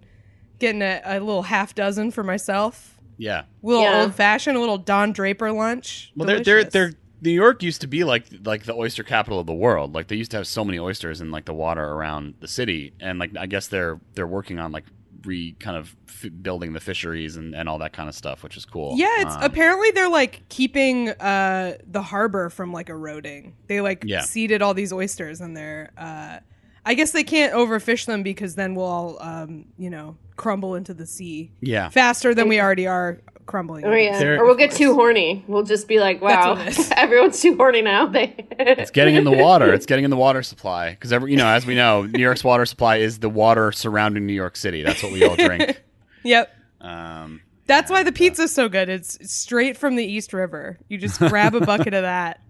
getting 0.58 0.82
a, 0.82 1.00
a 1.04 1.20
little 1.20 1.42
half 1.42 1.74
dozen 1.74 2.10
for 2.10 2.22
myself. 2.22 2.98
Yeah. 3.16 3.40
A 3.42 3.46
little 3.66 3.82
Yeah. 3.82 4.02
old 4.02 4.14
fashioned, 4.14 4.56
a 4.56 4.60
little 4.60 4.78
Don 4.78 5.12
Draper 5.12 5.52
lunch. 5.52 6.12
Well, 6.16 6.26
they're, 6.26 6.40
they're, 6.40 6.64
they're, 6.64 6.92
New 7.22 7.30
York 7.30 7.62
used 7.62 7.80
to 7.80 7.86
be 7.86 8.04
like 8.04 8.26
like 8.44 8.64
the 8.64 8.74
oyster 8.74 9.02
capital 9.02 9.40
of 9.40 9.46
the 9.46 9.54
world. 9.54 9.94
Like 9.94 10.08
they 10.08 10.16
used 10.16 10.30
to 10.32 10.36
have 10.36 10.46
so 10.46 10.64
many 10.64 10.78
oysters 10.78 11.20
in 11.20 11.30
like 11.30 11.44
the 11.46 11.54
water 11.54 11.82
around 11.82 12.34
the 12.40 12.48
city, 12.48 12.92
and 13.00 13.18
like 13.18 13.30
I 13.38 13.46
guess 13.46 13.68
they're 13.68 13.98
they're 14.14 14.26
working 14.26 14.58
on 14.58 14.72
like 14.72 14.84
re 15.24 15.56
kind 15.58 15.76
of 15.78 15.96
f- 16.06 16.26
building 16.42 16.74
the 16.74 16.80
fisheries 16.80 17.36
and, 17.36 17.54
and 17.54 17.66
all 17.66 17.78
that 17.78 17.94
kind 17.94 18.10
of 18.10 18.14
stuff, 18.14 18.42
which 18.42 18.58
is 18.58 18.66
cool. 18.66 18.94
Yeah, 18.98 19.08
it's 19.22 19.36
Um, 19.36 19.42
apparently 19.42 19.90
they're 19.92 20.10
like 20.10 20.42
keeping 20.50 21.08
uh 21.08 21.78
the 21.90 22.02
harbor 22.02 22.50
from 22.50 22.72
like 22.72 22.90
eroding. 22.90 23.54
They 23.68 23.80
like 23.80 24.02
Yeah. 24.04 24.20
seeded 24.20 24.60
all 24.60 24.74
these 24.74 24.92
oysters 24.92 25.40
and 25.40 25.56
they're 25.56 25.92
uh 25.96 26.40
I 26.86 26.94
guess 26.94 27.12
they 27.12 27.24
can't 27.24 27.52
overfish 27.54 28.06
them 28.06 28.22
because 28.22 28.54
then 28.56 28.74
we'll 28.74 28.84
all, 28.86 29.22
um, 29.22 29.66
you 29.78 29.90
know, 29.90 30.16
crumble 30.36 30.74
into 30.74 30.92
the 30.94 31.06
sea 31.06 31.50
Yeah. 31.60 31.88
faster 31.88 32.34
than 32.34 32.48
we 32.48 32.60
already 32.60 32.86
are 32.86 33.20
crumbling. 33.46 33.84
Oh 33.84 33.92
yeah, 33.92 34.18
They're- 34.18 34.40
or 34.40 34.46
we'll 34.46 34.56
get 34.56 34.72
too 34.72 34.94
horny. 34.94 35.44
We'll 35.46 35.62
just 35.62 35.86
be 35.88 36.00
like, 36.00 36.20
wow, 36.20 36.54
what 36.54 36.66
it 36.66 36.78
is. 36.78 36.90
everyone's 36.96 37.40
too 37.40 37.56
horny 37.56 37.82
now. 37.82 38.10
It's 38.58 38.90
getting 38.90 39.14
in 39.16 39.24
the 39.24 39.30
water. 39.36 39.72
It's 39.72 39.86
getting 39.86 40.04
in 40.04 40.10
the 40.10 40.16
water 40.16 40.42
supply 40.42 40.90
because 40.90 41.12
every 41.12 41.30
you 41.30 41.36
know, 41.36 41.46
as 41.46 41.64
we 41.66 41.74
know, 41.74 42.02
New 42.02 42.22
York's 42.22 42.42
water 42.44 42.64
supply 42.66 42.96
is 42.96 43.18
the 43.18 43.28
water 43.28 43.70
surrounding 43.72 44.26
New 44.26 44.32
York 44.34 44.56
City. 44.56 44.82
That's 44.82 45.02
what 45.02 45.12
we 45.12 45.24
all 45.24 45.36
drink. 45.36 45.82
Yep. 46.22 46.50
Um, 46.80 47.40
That's 47.66 47.90
why 47.90 48.02
the 48.02 48.12
pizza's 48.12 48.52
so 48.54 48.68
good. 48.68 48.88
It's 48.88 49.30
straight 49.30 49.76
from 49.76 49.96
the 49.96 50.04
East 50.04 50.32
River. 50.32 50.78
You 50.88 50.98
just 50.98 51.18
grab 51.18 51.54
a 51.54 51.60
bucket 51.60 51.92
of 51.94 52.02
that, 52.02 52.40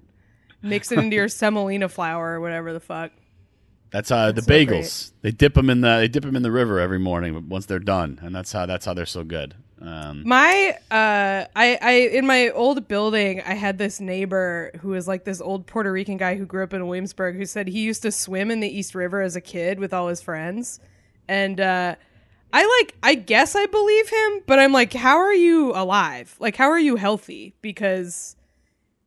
mix 0.62 0.90
it 0.92 0.98
into 0.98 1.14
your 1.16 1.28
semolina 1.28 1.88
flour 1.88 2.34
or 2.34 2.40
whatever 2.40 2.72
the 2.72 2.80
fuck. 2.80 3.10
That's 3.94 4.10
uh, 4.10 4.32
the 4.32 4.42
so 4.42 4.50
bagels. 4.50 5.12
They 5.22 5.30
dip 5.30 5.54
them 5.54 5.70
in 5.70 5.80
the 5.80 5.98
they 5.98 6.08
dip 6.08 6.24
them 6.24 6.34
in 6.34 6.42
the 6.42 6.50
river 6.50 6.80
every 6.80 6.98
morning 6.98 7.48
once 7.48 7.66
they're 7.66 7.78
done, 7.78 8.18
and 8.22 8.34
that's 8.34 8.50
how 8.50 8.66
that's 8.66 8.84
how 8.84 8.92
they're 8.92 9.06
so 9.06 9.22
good. 9.22 9.54
Um, 9.80 10.24
My 10.26 10.76
uh 10.90 11.46
I 11.54 11.78
I 11.80 11.92
in 12.12 12.26
my 12.26 12.50
old 12.50 12.88
building 12.88 13.40
I 13.42 13.54
had 13.54 13.78
this 13.78 14.00
neighbor 14.00 14.72
who 14.80 14.88
was 14.88 15.06
like 15.06 15.22
this 15.22 15.40
old 15.40 15.68
Puerto 15.68 15.92
Rican 15.92 16.16
guy 16.16 16.34
who 16.34 16.44
grew 16.44 16.64
up 16.64 16.74
in 16.74 16.84
Williamsburg 16.84 17.36
who 17.36 17.46
said 17.46 17.68
he 17.68 17.82
used 17.82 18.02
to 18.02 18.10
swim 18.10 18.50
in 18.50 18.58
the 18.58 18.68
East 18.68 18.96
River 18.96 19.20
as 19.20 19.36
a 19.36 19.40
kid 19.40 19.78
with 19.78 19.94
all 19.94 20.08
his 20.08 20.20
friends. 20.20 20.80
And 21.28 21.60
uh 21.60 21.94
I 22.52 22.80
like 22.80 22.96
I 23.00 23.14
guess 23.14 23.54
I 23.54 23.66
believe 23.66 24.08
him, 24.08 24.42
but 24.46 24.58
I'm 24.58 24.72
like 24.72 24.92
how 24.92 25.18
are 25.18 25.34
you 25.34 25.70
alive? 25.72 26.34
Like 26.40 26.56
how 26.56 26.70
are 26.70 26.80
you 26.80 26.96
healthy? 26.96 27.54
Because 27.62 28.34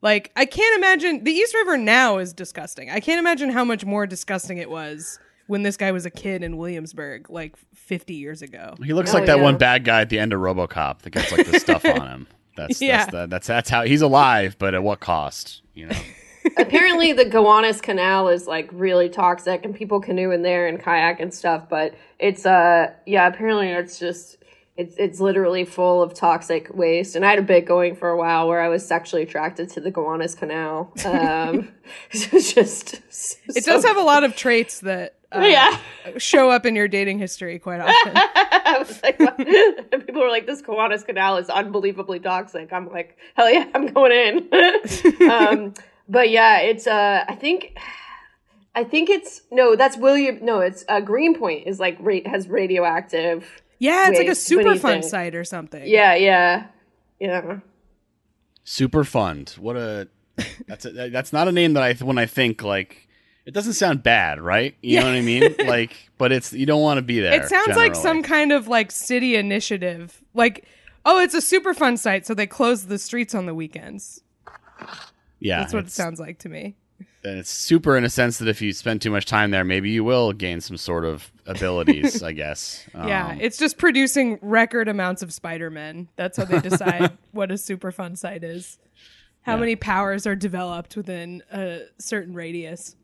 like 0.08 0.32
I 0.36 0.46
can't 0.46 0.76
imagine 0.78 1.24
the 1.24 1.32
East 1.32 1.54
River 1.54 1.78
now 1.78 2.18
is 2.18 2.34
disgusting. 2.34 2.90
I 2.90 3.00
can't 3.00 3.20
imagine 3.20 3.50
how 3.50 3.64
much 3.66 3.84
more 3.86 4.08
disgusting 4.08 4.58
it 4.58 4.70
was 4.70 5.20
when 5.48 5.64
this 5.64 5.76
guy 5.78 5.92
was 5.92 6.06
a 6.06 6.10
kid 6.10 6.44
in 6.44 6.58
Williamsburg 6.58 7.30
like 7.30 7.56
50 7.74 8.14
years 8.14 8.42
ago. 8.42 8.76
he 8.84 8.94
looks 8.94 9.12
Oh, 9.12 9.18
like 9.18 9.26
that 9.28 9.38
yeah. 9.38 9.44
one 9.44 9.58
bad 9.58 9.84
guy 9.84 10.02
at 10.02 10.10
the 10.10 10.20
end 10.20 10.34
of 10.34 10.40
RoboCop 10.40 11.00
that 11.04 11.10
gets 11.12 11.32
like 11.32 11.46
the 11.50 11.60
stuff 11.60 11.84
on 12.00 12.08
him. 12.08 12.28
That's 12.56 12.82
Yeah. 12.82 12.98
that's, 12.98 13.12
the, 13.12 13.26
that's 13.28 13.48
that's 13.48 13.70
how 13.70 13.84
he's 13.84 14.02
alive, 14.02 14.56
but 14.60 14.74
at 14.74 14.82
what 14.84 15.00
cost? 15.00 15.62
You 15.74 15.88
know. 15.88 15.98
apparently 16.58 17.14
the 17.14 17.26
Gowanus 17.26 17.82
Canal 17.82 18.30
is 18.30 18.48
like 18.48 18.70
really 18.72 19.10
toxic, 19.10 19.66
and 19.66 19.76
people 19.76 20.00
canoe 20.00 20.32
in 20.32 20.42
there 20.42 20.68
and 20.68 20.80
kayak 20.82 21.20
and 21.20 21.34
stuff. 21.34 21.68
But 21.70 21.94
it's 22.20 22.46
uh 22.46 22.92
yeah, 23.06 23.28
apparently 23.28 23.68
it's 23.70 24.00
just 24.00 24.37
it's 24.78 24.96
it's 24.98 25.20
literally 25.20 25.66
full 25.66 26.04
of 26.04 26.14
toxic 26.14 26.74
waste. 26.74 27.16
And 27.16 27.26
I 27.26 27.32
had 27.32 27.40
a 27.40 27.44
bit 27.44 27.66
going 27.66 27.96
for 27.96 28.10
a 28.10 28.18
while 28.18 28.48
where 28.48 28.62
I 28.62 28.70
was 28.70 28.88
sexually 28.88 29.24
attracted 29.24 29.70
to 29.72 29.82
the 29.82 29.92
Gowanus 29.92 30.36
Canal. 30.36 30.94
Um, 31.04 31.70
it's 32.12 32.54
just 32.54 33.02
It 33.56 33.66
does 33.66 33.84
have 33.84 33.98
a 33.98 34.02
lot 34.02 34.24
of 34.24 34.36
traits 34.36 34.82
that 34.82 35.16
uh, 35.32 35.42
yeah. 35.42 35.78
show 36.18 36.50
up 36.50 36.66
in 36.66 36.76
your 36.76 36.88
dating 36.88 37.20
history 37.20 37.60
quite 37.60 37.82
often. 37.82 38.14
I 38.16 38.78
was 38.80 39.02
like, 39.04 39.18
people 39.18 40.22
were 40.22 40.30
like, 40.30 40.46
this 40.46 40.62
Gowanus 40.62 41.04
Canal 41.04 41.38
is 41.38 41.50
unbelievably 41.50 42.20
toxic. 42.20 42.72
I'm 42.72 42.90
like, 42.90 43.18
hell 43.36 43.52
yeah, 43.52 43.66
I'm 43.74 43.88
going 43.88 44.12
in. 44.12 45.30
um, 45.30 45.74
but 46.08 46.30
yeah, 46.30 46.60
it's, 46.60 46.88
uh, 46.88 47.26
I 47.28 47.36
think, 47.36 47.78
I 48.74 48.84
think 48.84 49.10
it's, 49.10 49.42
no, 49.52 49.76
that's 49.76 49.98
William, 49.98 50.40
no, 50.42 50.60
it's, 50.60 50.86
uh, 50.88 51.02
Greenpoint 51.02 51.68
is 51.68 51.80
like, 51.80 51.98
ra- 52.00 52.20
has 52.26 52.48
radioactive. 52.48 53.62
Yeah, 53.80 54.10
it's 54.10 54.18
like 54.18 54.28
a 54.28 54.32
Waste. 54.32 54.52
What 54.52 54.64
do 54.64 54.70
super 54.70 54.80
fun 54.80 55.04
site 55.04 55.36
or 55.36 55.44
something. 55.44 55.84
Yeah, 55.86 56.16
yeah, 56.16 56.68
yeah. 57.20 57.60
Super 58.64 59.04
Fund. 59.04 59.56
What 59.60 59.78
a 59.78 60.08
that's 60.68 60.86
a, 60.86 61.10
that's 61.10 61.34
not 61.34 61.48
a 61.48 61.52
name 61.52 61.74
that 61.74 61.84
I 61.84 61.94
when 61.94 62.18
I 62.18 62.26
think 62.26 62.64
like 62.64 63.08
it 63.46 63.54
doesn't 63.54 63.74
sound 63.74 64.04
bad, 64.04 64.42
right? 64.42 64.76
You 64.82 65.00
know 65.00 65.06
what 65.06 65.16
I 65.16 65.22
mean? 65.22 65.56
Like, 65.66 65.96
but 66.18 66.32
it's 66.34 66.52
you 66.52 66.66
don't 66.66 66.82
want 66.82 66.98
to 66.98 67.02
be 67.02 67.22
there. 67.22 67.42
It 67.42 67.48
sounds 67.48 67.78
like 67.78 67.96
some 67.96 68.22
kind 68.22 68.52
of 68.52 68.68
like 68.68 68.92
city 68.92 69.36
initiative. 69.36 70.22
Like, 70.34 70.66
oh, 71.06 71.20
it's 71.20 71.34
a 71.34 71.42
super 71.42 71.74
fun 71.74 71.96
site, 71.96 72.26
so 72.26 72.34
they 72.34 72.46
close 72.46 72.88
the 72.88 73.00
streets 73.00 73.34
on 73.34 73.46
the 73.46 73.56
weekends. 73.56 74.22
yeah. 75.40 75.60
That's 75.60 75.74
what 75.74 75.86
it 75.86 75.92
sounds 75.92 76.20
like 76.20 76.40
to 76.40 76.50
me. 76.50 76.76
And 77.24 77.40
it's 77.40 77.50
super 77.50 77.98
in 77.98 78.04
a 78.06 78.10
sense 78.10 78.38
that 78.40 78.48
if 78.48 78.62
you 78.62 78.72
spend 78.74 79.02
too 79.02 79.12
much 79.12 79.26
time 79.26 79.52
there, 79.52 79.64
maybe 79.66 79.90
you 79.90 80.04
will 80.04 80.32
gain 80.34 80.62
some 80.62 80.78
sort 80.78 81.04
of 81.04 81.30
abilities. 81.46 82.24
I 82.30 82.32
guess. 82.32 82.88
yeah, 82.96 83.30
Um, 83.30 83.42
it's 83.42 83.58
just 83.58 83.78
producing 83.78 84.40
record 84.42 84.88
amounts 84.88 85.22
of 85.22 85.34
Spider-Men. 85.34 86.08
That's 86.16 86.38
how 86.38 86.46
they 86.46 86.60
decide 86.62 87.18
what 87.32 87.52
a 87.52 87.58
super 87.58 87.92
fun 87.92 88.16
site 88.16 88.44
is. 88.44 88.80
How 89.42 89.54
Yeah. 89.56 89.60
many 89.60 89.76
powers 89.76 90.26
are 90.26 90.36
developed 90.36 90.96
within 90.96 91.44
a 91.52 91.82
certain 92.00 92.34
radius. 92.34 92.96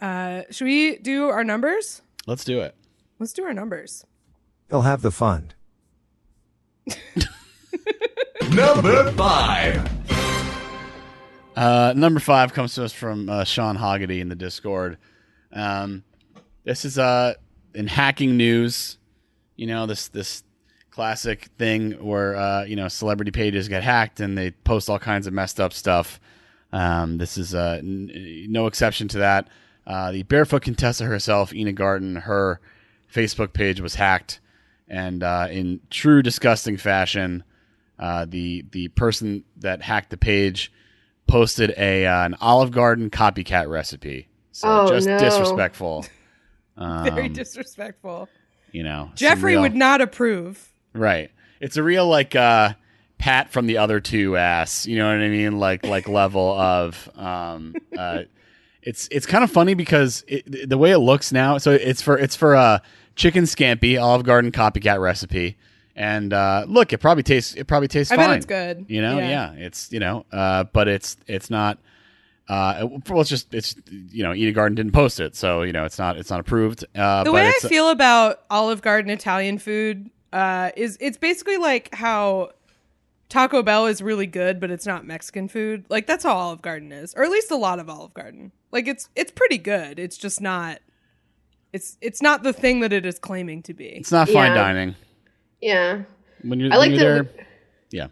Uh, 0.00 0.42
should 0.50 0.64
we 0.66 0.96
do 0.98 1.28
our 1.28 1.44
numbers? 1.44 2.00
let's 2.26 2.44
do 2.44 2.60
it. 2.60 2.74
Let's 3.18 3.32
do 3.34 3.44
our 3.44 3.52
numbers. 3.54 4.04
They'll 4.68 4.82
have 4.82 5.02
the 5.02 5.10
fund. 5.10 5.54
Number 8.50 9.10
five. 9.12 10.03
Uh, 11.56 11.92
number 11.96 12.18
five 12.18 12.52
comes 12.52 12.74
to 12.74 12.84
us 12.84 12.92
from 12.92 13.28
uh, 13.28 13.44
Sean 13.44 13.76
Haggerty 13.76 14.20
in 14.20 14.28
the 14.28 14.34
Discord. 14.34 14.98
Um, 15.52 16.02
this 16.64 16.84
is 16.84 16.98
uh, 16.98 17.34
in 17.74 17.86
hacking 17.86 18.36
news. 18.36 18.98
You 19.56 19.68
know 19.68 19.86
this 19.86 20.08
this 20.08 20.42
classic 20.90 21.48
thing 21.58 21.92
where 22.04 22.34
uh, 22.34 22.64
you 22.64 22.74
know 22.74 22.88
celebrity 22.88 23.30
pages 23.30 23.68
get 23.68 23.84
hacked 23.84 24.18
and 24.18 24.36
they 24.36 24.50
post 24.50 24.90
all 24.90 24.98
kinds 24.98 25.26
of 25.26 25.32
messed 25.32 25.60
up 25.60 25.72
stuff. 25.72 26.18
Um, 26.72 27.18
this 27.18 27.38
is 27.38 27.54
uh, 27.54 27.78
n- 27.78 28.46
no 28.48 28.66
exception 28.66 29.06
to 29.08 29.18
that. 29.18 29.48
Uh, 29.86 30.10
the 30.10 30.24
barefoot 30.24 30.62
Contessa 30.62 31.04
herself, 31.04 31.54
Ina 31.54 31.72
Garten, 31.72 32.16
her 32.16 32.60
Facebook 33.12 33.52
page 33.52 33.80
was 33.80 33.94
hacked, 33.94 34.40
and 34.88 35.22
uh, 35.22 35.46
in 35.50 35.80
true 35.88 36.20
disgusting 36.20 36.78
fashion, 36.78 37.44
uh, 38.00 38.24
the 38.28 38.64
the 38.72 38.88
person 38.88 39.44
that 39.58 39.82
hacked 39.82 40.10
the 40.10 40.16
page 40.16 40.72
posted 41.26 41.74
a 41.76 42.06
uh, 42.06 42.24
an 42.26 42.36
Olive 42.40 42.70
Garden 42.70 43.10
copycat 43.10 43.68
recipe. 43.68 44.28
So 44.52 44.68
Oh, 44.68 44.88
just 44.88 45.06
no. 45.06 45.18
disrespectful. 45.18 46.04
Very 46.78 47.26
Um, 47.26 47.32
disrespectful. 47.32 48.28
you 48.72 48.82
know, 48.82 49.10
Jeffrey 49.14 49.52
real- 49.52 49.62
would 49.62 49.74
not 49.74 50.00
approve. 50.00 50.72
Right. 50.92 51.30
It's 51.60 51.76
a 51.76 51.82
real 51.82 52.06
like 52.08 52.34
uh 52.36 52.74
Pat 53.18 53.50
from 53.52 53.66
the 53.66 53.78
other 53.78 54.00
two 54.00 54.36
ass, 54.36 54.86
you 54.86 54.98
know 54.98 55.06
what 55.06 55.22
I 55.24 55.28
mean? 55.28 55.58
Like 55.58 55.84
like 55.86 56.08
level 56.22 56.52
of 56.52 57.08
um 57.16 57.74
uh 57.96 58.22
it's 58.82 59.08
it's 59.10 59.24
kind 59.24 59.42
of 59.44 59.50
funny 59.50 59.74
because 59.74 60.24
it, 60.28 60.68
the 60.68 60.76
way 60.76 60.90
it 60.90 60.98
looks 60.98 61.32
now, 61.32 61.56
so 61.58 61.70
it's 61.70 62.02
for 62.02 62.18
it's 62.18 62.36
for 62.36 62.54
a 62.54 62.82
chicken 63.16 63.44
scampi 63.44 64.00
Olive 64.00 64.24
Garden 64.24 64.52
copycat 64.52 65.00
recipe. 65.00 65.56
And 65.96 66.32
uh 66.32 66.64
look, 66.66 66.92
it 66.92 66.98
probably 66.98 67.22
tastes 67.22 67.54
it 67.54 67.66
probably 67.66 67.88
tastes 67.88 68.12
I 68.12 68.16
fine. 68.16 68.28
bet 68.28 68.36
it's 68.38 68.46
good. 68.46 68.86
You 68.88 69.00
know, 69.02 69.18
Yeah. 69.18 69.52
yeah. 69.56 69.64
It's, 69.66 69.92
you 69.92 70.00
know, 70.00 70.26
uh 70.32 70.64
but 70.64 70.88
it's 70.88 71.16
it's 71.26 71.50
not 71.50 71.78
uh 72.48 72.86
well 73.08 73.20
it's 73.20 73.30
just 73.30 73.54
it's 73.54 73.76
you 73.88 74.22
know, 74.22 74.34
Ina 74.34 74.52
Garten 74.52 74.74
didn't 74.74 74.92
post 74.92 75.20
it, 75.20 75.34
so 75.36 75.62
you 75.62 75.72
know, 75.72 75.84
it's 75.84 75.98
not 75.98 76.16
it's 76.16 76.30
not 76.30 76.40
approved. 76.40 76.84
Uh 76.94 77.22
the 77.24 77.30
but 77.30 77.34
way 77.34 77.48
I 77.48 77.68
feel 77.68 77.90
about 77.90 78.40
Olive 78.50 78.82
Garden 78.82 79.10
Italian 79.10 79.58
food 79.58 80.10
uh, 80.32 80.70
is 80.76 80.98
it's 81.00 81.16
basically 81.16 81.58
like 81.58 81.94
how 81.94 82.50
Taco 83.28 83.62
Bell 83.62 83.86
is 83.86 84.02
really 84.02 84.26
good, 84.26 84.58
but 84.58 84.68
it's 84.70 84.84
not 84.84 85.06
Mexican 85.06 85.46
food. 85.46 85.84
Like 85.88 86.08
that's 86.08 86.24
how 86.24 86.34
Olive 86.34 86.60
Garden 86.60 86.90
is, 86.90 87.14
or 87.14 87.22
at 87.22 87.30
least 87.30 87.52
a 87.52 87.56
lot 87.56 87.78
of 87.78 87.88
Olive 87.88 88.12
Garden. 88.14 88.50
Like 88.72 88.88
it's 88.88 89.08
it's 89.14 89.30
pretty 89.30 89.58
good. 89.58 90.00
It's 90.00 90.16
just 90.16 90.40
not. 90.40 90.80
It's 91.72 91.96
it's 92.00 92.20
not 92.20 92.42
the 92.42 92.52
thing 92.52 92.80
that 92.80 92.92
it 92.92 93.06
is 93.06 93.18
claiming 93.20 93.62
to 93.62 93.74
be. 93.74 93.86
it's 93.86 94.12
not 94.12 94.28
fine 94.28 94.50
Yeah. 94.50 94.54
dining. 94.54 94.94
Yeah. 95.64 96.02
When 96.42 96.60
you're, 96.60 96.72
I 96.72 96.76
like 96.76 96.90
when 96.90 97.00
you're 97.00 97.18
the- 97.18 97.24
there. 97.24 97.46
Yeah. 97.90 98.06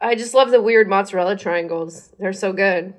I 0.00 0.14
just 0.16 0.34
love 0.34 0.50
the 0.50 0.60
weird 0.60 0.88
mozzarella 0.88 1.36
triangles. 1.36 2.10
They're 2.18 2.32
so 2.32 2.52
good. 2.52 2.94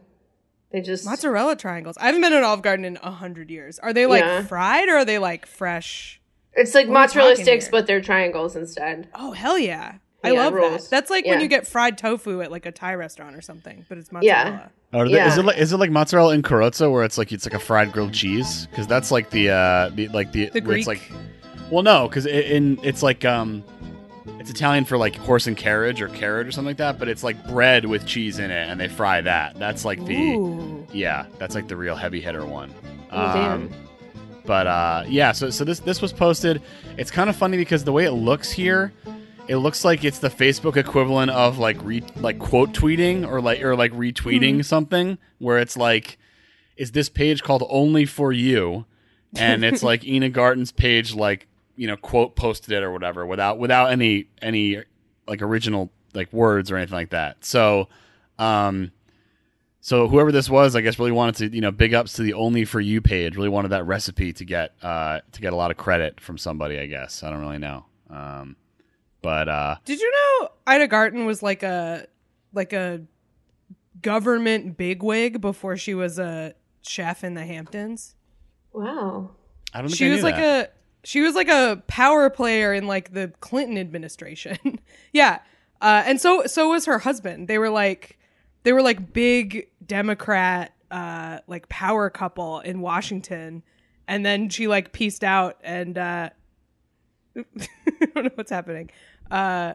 They 0.72 0.82
just 0.82 1.06
Mozzarella 1.06 1.56
triangles. 1.56 1.98
I 2.00 2.06
haven't 2.08 2.22
been 2.22 2.34
at 2.34 2.44
Olive 2.44 2.62
Garden 2.63 2.86
in 2.86 2.98
a 3.04 3.12
hundred 3.12 3.52
years. 3.52 3.78
Are 3.80 3.94
they 3.94 4.06
like 4.08 4.24
Yeah. 4.24 4.42
fried 4.44 4.88
or 4.90 4.96
are 4.98 5.06
they 5.06 5.20
like 5.20 5.46
fresh? 5.46 6.20
It's 6.54 6.74
like 6.74 6.88
What 6.88 6.94
mozzarella 6.94 7.36
sticks, 7.36 7.66
here? 7.66 7.72
but 7.72 7.86
they're 7.88 8.02
triangles 8.02 8.56
instead. 8.56 9.08
Oh 9.13 9.34
hell 9.34 9.58
yeah! 9.60 9.96
I 10.24 10.32
Yeah, 10.32 10.44
love 10.46 10.54
rules. 10.54 10.84
that. 10.86 10.90
That's 10.90 11.10
like 11.12 11.25
when 11.25 11.42
you 11.42 11.48
get 11.48 11.68
fried 11.68 11.98
tofu 11.98 12.42
at 12.42 12.52
like 12.52 12.66
a 12.66 12.72
Thai 12.72 12.96
restaurant 12.96 13.36
or 13.36 13.42
something, 13.42 13.86
but 13.90 13.98
it's 14.00 14.12
mozzarella. 14.12 14.72
Oh, 14.94 15.00
are 15.00 15.10
they- 15.10 15.12
is 15.22 15.36
Yeah. 15.36 15.40
it 15.40 15.46
like 15.46 15.58
is 15.58 15.74
it 15.74 15.78
like 15.78 15.92
mozzarella 15.92 16.34
in 16.34 16.42
carrozza 16.42 16.92
where 16.92 17.04
it's 17.04 17.18
like 17.20 17.32
it's 17.32 17.46
like 17.46 17.54
a 17.54 17.60
fried 17.60 17.92
grilled 17.92 18.13
cheese? 18.13 18.66
Because 18.68 18.88
that's 18.88 19.12
like 19.12 19.30
the 19.30 19.50
uh 19.52 19.90
the 19.94 20.08
like 20.08 20.32
the, 20.32 20.50
The 20.50 20.62
where 20.62 20.78
it's 20.78 20.88
Greek? 20.88 21.02
like 21.12 21.20
well 21.74 21.84
no 21.84 22.08
because 22.08 22.25
in 22.25 22.80
it's 22.84 23.01
like 23.01 23.25
um 23.25 23.63
it's 24.39 24.50
Italian 24.50 24.86
for 24.86 24.98
like 24.98 25.15
horse 25.15 25.48
and 25.48 25.58
carriage 25.58 26.01
or 26.01 26.10
carrot 26.10 26.48
or 26.48 26.51
something 26.51 26.68
like 26.68 26.77
that, 26.77 27.00
but 27.00 27.08
it's 27.08 27.24
like 27.24 27.48
bread 27.48 27.86
with 27.86 28.06
cheese 28.06 28.39
in 28.39 28.51
it 28.51 28.70
and 28.70 28.80
they 28.80 28.89
fry 28.89 29.22
that. 29.22 29.58
That's 29.58 29.86
like 29.86 30.03
the 30.06 30.34
Ooh. 30.34 30.88
yeah 30.94 31.25
that's 31.39 31.56
like 31.56 31.68
the 31.68 31.75
real 31.75 31.96
heavy 31.96 32.22
hitter 32.22 32.46
one. 32.46 32.74
Oh, 33.12 33.34
damn. 33.34 33.72
But 34.46 34.68
uh, 34.68 35.03
yeah, 35.08 35.32
so 35.32 35.50
so 35.50 35.63
this 35.63 35.80
this 35.80 36.01
was 36.01 36.13
posted. 36.13 36.62
It's 36.98 37.10
kind 37.10 37.30
of 37.30 37.36
funny 37.36 37.58
because 37.58 37.86
the 37.86 37.94
way 37.94 38.06
it 38.06 38.12
looks 38.12 38.51
here, 38.51 38.92
it 39.48 39.58
looks 39.58 39.86
like 39.86 40.03
it's 40.03 40.20
the 40.20 40.30
Facebook 40.30 40.75
equivalent 40.75 41.32
of 41.32 41.58
like 41.58 41.82
re, 41.82 42.03
like 42.18 42.39
quote 42.39 42.74
tweeting 42.74 43.25
or 43.25 43.42
like 43.42 43.62
or 43.62 43.75
like 43.75 43.94
retweeting 43.94 44.63
something 44.63 45.18
where 45.39 45.58
it's 45.58 45.77
like, 45.77 46.18
is 46.75 46.92
this 46.92 47.08
page 47.10 47.44
called 47.44 47.63
only 47.70 48.06
for 48.06 48.32
you? 48.32 48.86
and 49.36 49.63
it's 49.63 49.84
like 49.84 50.06
Ina 50.06 50.30
Garten's 50.30 50.72
page, 50.72 51.13
like 51.13 51.48
you 51.75 51.88
know, 51.88 51.98
quote 51.98 52.36
posted 52.36 52.72
it 52.74 52.84
or 52.84 52.92
whatever, 52.92 53.25
without 53.25 53.58
without 53.60 53.92
any 53.92 54.27
any 54.42 54.84
like 55.27 55.42
original 55.42 55.92
like 56.13 56.32
words 56.34 56.70
or 56.72 56.77
anything 56.77 56.96
like 56.96 57.10
that. 57.10 57.44
So, 57.44 57.88
um, 58.38 58.92
so 59.82 60.08
whoever 60.08 60.32
this 60.32 60.50
was, 60.50 60.75
I 60.75 60.82
guess, 60.82 61.00
really 61.00 61.12
wanted 61.12 61.36
to 61.51 61.56
you 61.56 61.62
know 61.62 61.72
big 61.72 61.94
ups 61.94 62.13
to 62.13 62.22
the 62.24 62.34
only 62.34 62.65
for 62.65 62.80
you 62.80 63.01
page. 63.01 63.36
Really 63.36 63.50
wanted 63.50 63.70
that 63.70 63.86
recipe 63.86 64.32
to 64.34 64.46
get 64.46 64.74
uh 64.82 65.20
to 65.32 65.42
get 65.42 65.53
a 65.53 65.56
lot 65.56 65.72
of 65.72 65.77
credit 65.77 66.20
from 66.20 66.38
somebody. 66.38 66.80
I 66.80 66.86
guess 66.86 67.24
I 67.24 67.30
don't 67.30 67.42
really 67.42 67.58
know. 67.60 67.86
Um, 68.10 68.56
but 69.22 69.48
uh, 69.50 69.75
Did 69.86 70.00
you 70.00 70.12
know 70.42 70.50
Ida 70.68 70.88
Garten 70.88 71.25
was 71.25 71.42
like 71.42 71.63
a 71.63 72.06
like 72.53 72.74
a 72.74 73.01
government 74.01 74.77
bigwig 74.77 75.42
before 75.42 75.77
she 75.77 75.94
was 75.94 76.20
a 76.20 76.53
chef 76.82 77.24
in 77.24 77.34
the 77.34 77.46
Hamptons? 77.46 78.15
Wow. 78.74 79.32
I 79.74 79.80
don't 79.80 79.88
think 79.88 79.98
She 79.98 80.08
I 80.08 80.10
was 80.10 80.18
knew 80.20 80.24
like 80.24 80.36
that. 80.36 80.70
a 80.70 80.83
she 81.04 81.22
was 81.22 81.36
like 81.36 81.50
a 81.50 81.82
power 81.88 82.30
player 82.30 82.74
in 82.74 82.88
like 82.88 83.14
the 83.14 83.32
Clinton 83.40 83.78
administration. 83.78 84.80
yeah. 85.14 85.40
Uh, 85.82 86.04
and 86.06 86.20
so 86.20 86.46
so 86.46 86.70
was 86.70 86.86
her 86.86 87.00
husband. 87.00 87.48
They 87.48 87.58
were 87.58 87.70
like 87.70 88.18
they 88.64 88.72
were 88.72 88.82
like 88.82 89.14
big 89.14 89.68
Democrat 89.86 90.74
uh 90.92 91.40
like 91.48 91.68
power 91.70 92.10
couple 92.10 92.60
in 92.62 92.80
Washington. 92.80 93.64
And 94.08 94.26
then 94.26 94.50
she 94.50 94.68
like 94.68 94.94
pieced 94.94 95.24
out 95.24 95.58
and 95.64 95.98
uh 95.98 96.30
I 97.38 97.44
don't 98.16 98.26
know 98.26 98.32
what's 98.36 98.52
happening. 98.52 98.90
Uh 99.30 99.74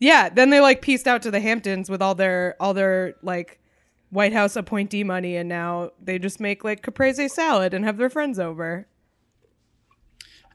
yeah, 0.00 0.28
then 0.28 0.50
they 0.50 0.60
like 0.60 0.80
pieced 0.80 1.08
out 1.08 1.22
to 1.22 1.30
the 1.32 1.40
Hamptons 1.40 1.90
with 1.90 2.00
all 2.00 2.14
their 2.14 2.54
all 2.60 2.72
their 2.72 3.14
like 3.22 3.58
White 4.10 4.32
House 4.32 4.54
appointee 4.54 5.02
money 5.02 5.36
and 5.36 5.48
now 5.48 5.90
they 6.00 6.20
just 6.20 6.38
make 6.38 6.62
like 6.62 6.82
caprese 6.82 7.28
salad 7.28 7.74
and 7.74 7.84
have 7.84 7.96
their 7.96 8.10
friends 8.10 8.38
over. 8.38 8.86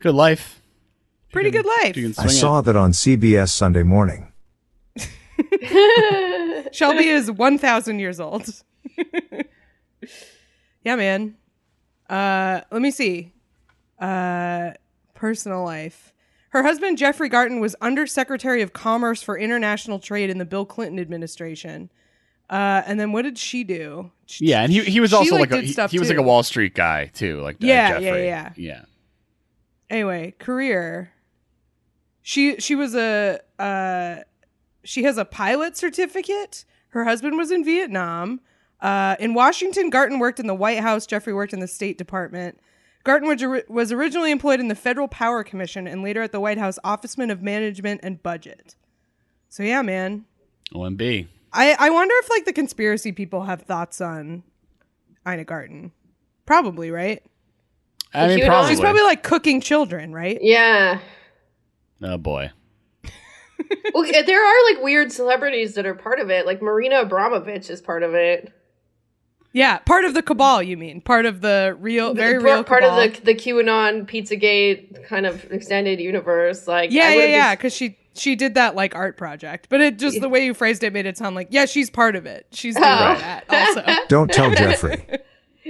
Good 0.03 0.13
life. 0.15 0.61
Pretty 1.31 1.49
good 1.49 1.65
life. 1.65 1.97
I 1.97 2.11
swing 2.11 2.27
it. 2.27 2.29
saw 2.29 2.61
that 2.61 2.75
on 2.75 2.91
CBS 2.91 3.49
Sunday 3.49 3.81
morning. 3.81 4.31
Shelby 6.71 7.07
is 7.07 7.31
1,000 7.31 7.99
years 7.99 8.19
old. 8.19 8.47
yeah, 10.83 10.95
man. 10.95 11.35
Uh, 12.09 12.61
let 12.69 12.81
me 12.81 12.91
see. 12.91 13.31
Uh, 13.99 14.71
personal 15.15 15.63
life. 15.63 16.13
Her 16.49 16.61
husband, 16.61 16.99
Jeffrey 16.99 17.29
Garten, 17.29 17.59
was 17.59 17.75
Undersecretary 17.81 18.61
of 18.61 18.73
Commerce 18.73 19.23
for 19.23 19.37
International 19.37 19.97
Trade 19.97 20.29
in 20.29 20.37
the 20.37 20.45
Bill 20.45 20.65
Clinton 20.65 20.99
administration. 20.99 21.89
Uh, 22.49 22.83
and 22.85 22.99
then 22.99 23.11
what 23.11 23.23
did 23.23 23.37
she 23.39 23.63
do? 23.63 24.11
She- 24.27 24.47
Yeah, 24.47 24.61
and 24.61 24.71
he 24.71 24.83
he 24.83 24.99
was 24.99 25.13
also 25.13 25.35
like, 25.35 25.49
like, 25.49 25.63
a, 25.63 25.65
he, 25.65 25.73
he 25.87 25.97
was 25.99 26.09
like 26.09 26.17
a 26.19 26.21
Wall 26.21 26.43
Street 26.43 26.75
guy 26.75 27.05
too, 27.07 27.41
like 27.41 27.55
uh, 27.55 27.65
Yeah, 27.65 27.97
yeah, 27.97 28.15
yeah. 28.17 28.51
yeah. 28.55 28.81
Anyway, 29.93 30.33
career. 30.39 31.11
She 32.21 32.57
she 32.57 32.75
was 32.75 32.95
a 32.95 33.39
uh, 33.59 34.23
she 34.83 35.03
has 35.03 35.17
a 35.17 35.25
pilot 35.25 35.77
certificate. 35.77 36.65
Her 36.89 37.05
husband 37.05 37.37
was 37.37 37.51
in 37.51 37.63
Vietnam. 37.63 38.41
Uh, 38.81 39.15
in 39.19 39.33
Washington, 39.33 39.89
Garten 39.89 40.19
worked 40.19 40.39
in 40.39 40.47
the 40.47 40.53
White 40.53 40.79
House. 40.79 41.05
Jeffrey 41.05 41.33
worked 41.33 41.53
in 41.53 41.59
the 41.59 41.67
State 41.67 41.97
Department. 41.97 42.59
Garten 43.03 43.27
was, 43.27 43.63
was 43.67 43.91
originally 43.91 44.31
employed 44.31 44.59
in 44.59 44.67
the 44.67 44.75
Federal 44.75 45.07
Power 45.07 45.43
Commission 45.43 45.87
and 45.87 46.03
later 46.03 46.21
at 46.21 46.31
the 46.31 46.39
White 46.39 46.57
House 46.57 46.79
Officeman 46.83 47.31
of 47.31 47.41
Management 47.41 48.01
and 48.03 48.21
Budget. 48.21 48.75
So 49.49 49.63
yeah, 49.63 49.81
man. 49.81 50.25
OMB. 50.73 51.27
I, 51.51 51.75
I 51.79 51.89
wonder 51.89 52.15
if 52.19 52.29
like 52.29 52.45
the 52.45 52.53
conspiracy 52.53 53.11
people 53.11 53.43
have 53.43 53.61
thoughts 53.61 54.01
on 54.01 54.43
Ina 55.27 55.45
Garten. 55.45 55.91
Probably, 56.45 56.91
right? 56.91 57.23
I 58.13 58.27
mean, 58.27 58.39
QAnon? 58.39 58.45
probably. 58.47 58.69
She's 58.71 58.79
probably 58.79 59.01
like 59.03 59.23
cooking 59.23 59.61
children, 59.61 60.13
right? 60.13 60.37
Yeah. 60.41 60.99
oh 62.01 62.17
boy. 62.17 62.51
Well, 63.93 64.03
there 64.03 64.43
are 64.43 64.73
like 64.73 64.83
weird 64.83 65.11
celebrities 65.11 65.75
that 65.75 65.85
are 65.85 65.93
part 65.95 66.19
of 66.19 66.29
it. 66.29 66.45
Like 66.45 66.61
Marina 66.61 67.05
Abramović 67.05 67.69
is 67.69 67.81
part 67.81 68.03
of 68.03 68.13
it. 68.13 68.51
Yeah, 69.51 69.77
part 69.79 70.05
of 70.05 70.13
the 70.15 70.23
cabal, 70.23 70.63
you 70.63 70.75
mean? 70.77 70.99
Part 71.01 71.25
of 71.27 71.41
the 71.41 71.77
real, 71.79 72.13
very 72.13 72.33
part, 72.33 72.43
real 72.43 72.63
part 72.63 72.81
cabal. 72.83 72.99
of 72.99 73.13
the 73.13 73.21
the 73.21 73.35
QAnon 73.35 74.05
Pizzagate 74.09 75.05
kind 75.05 75.25
of 75.25 75.45
extended 75.51 75.99
universe. 75.99 76.67
Like 76.67 76.91
yeah, 76.91 77.05
I 77.05 77.13
yeah, 77.15 77.25
yeah. 77.25 77.55
Because 77.55 77.73
she 77.73 77.97
she 78.15 78.35
did 78.35 78.55
that 78.55 78.75
like 78.75 78.95
art 78.95 79.15
project, 79.17 79.67
but 79.69 79.79
it 79.81 79.97
just 79.99 80.19
the 80.21 80.29
way 80.29 80.43
you 80.45 80.53
phrased 80.53 80.83
it 80.83 80.91
made 80.93 81.05
it 81.05 81.17
sound 81.17 81.35
like 81.35 81.47
yeah, 81.51 81.65
she's 81.65 81.89
part 81.89 82.15
of 82.15 82.25
it. 82.25 82.47
She's 82.51 82.75
doing 82.75 82.85
Oh. 82.87 83.15
that 83.19 83.45
also. 83.49 83.83
Don't 84.07 84.31
tell 84.31 84.49
Jeffrey. 84.55 85.05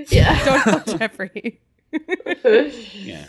yeah. 0.10 0.44
Don't 0.46 0.64
tell 0.86 0.98
Jeffrey. 0.98 1.60
Yeah. 2.94 3.26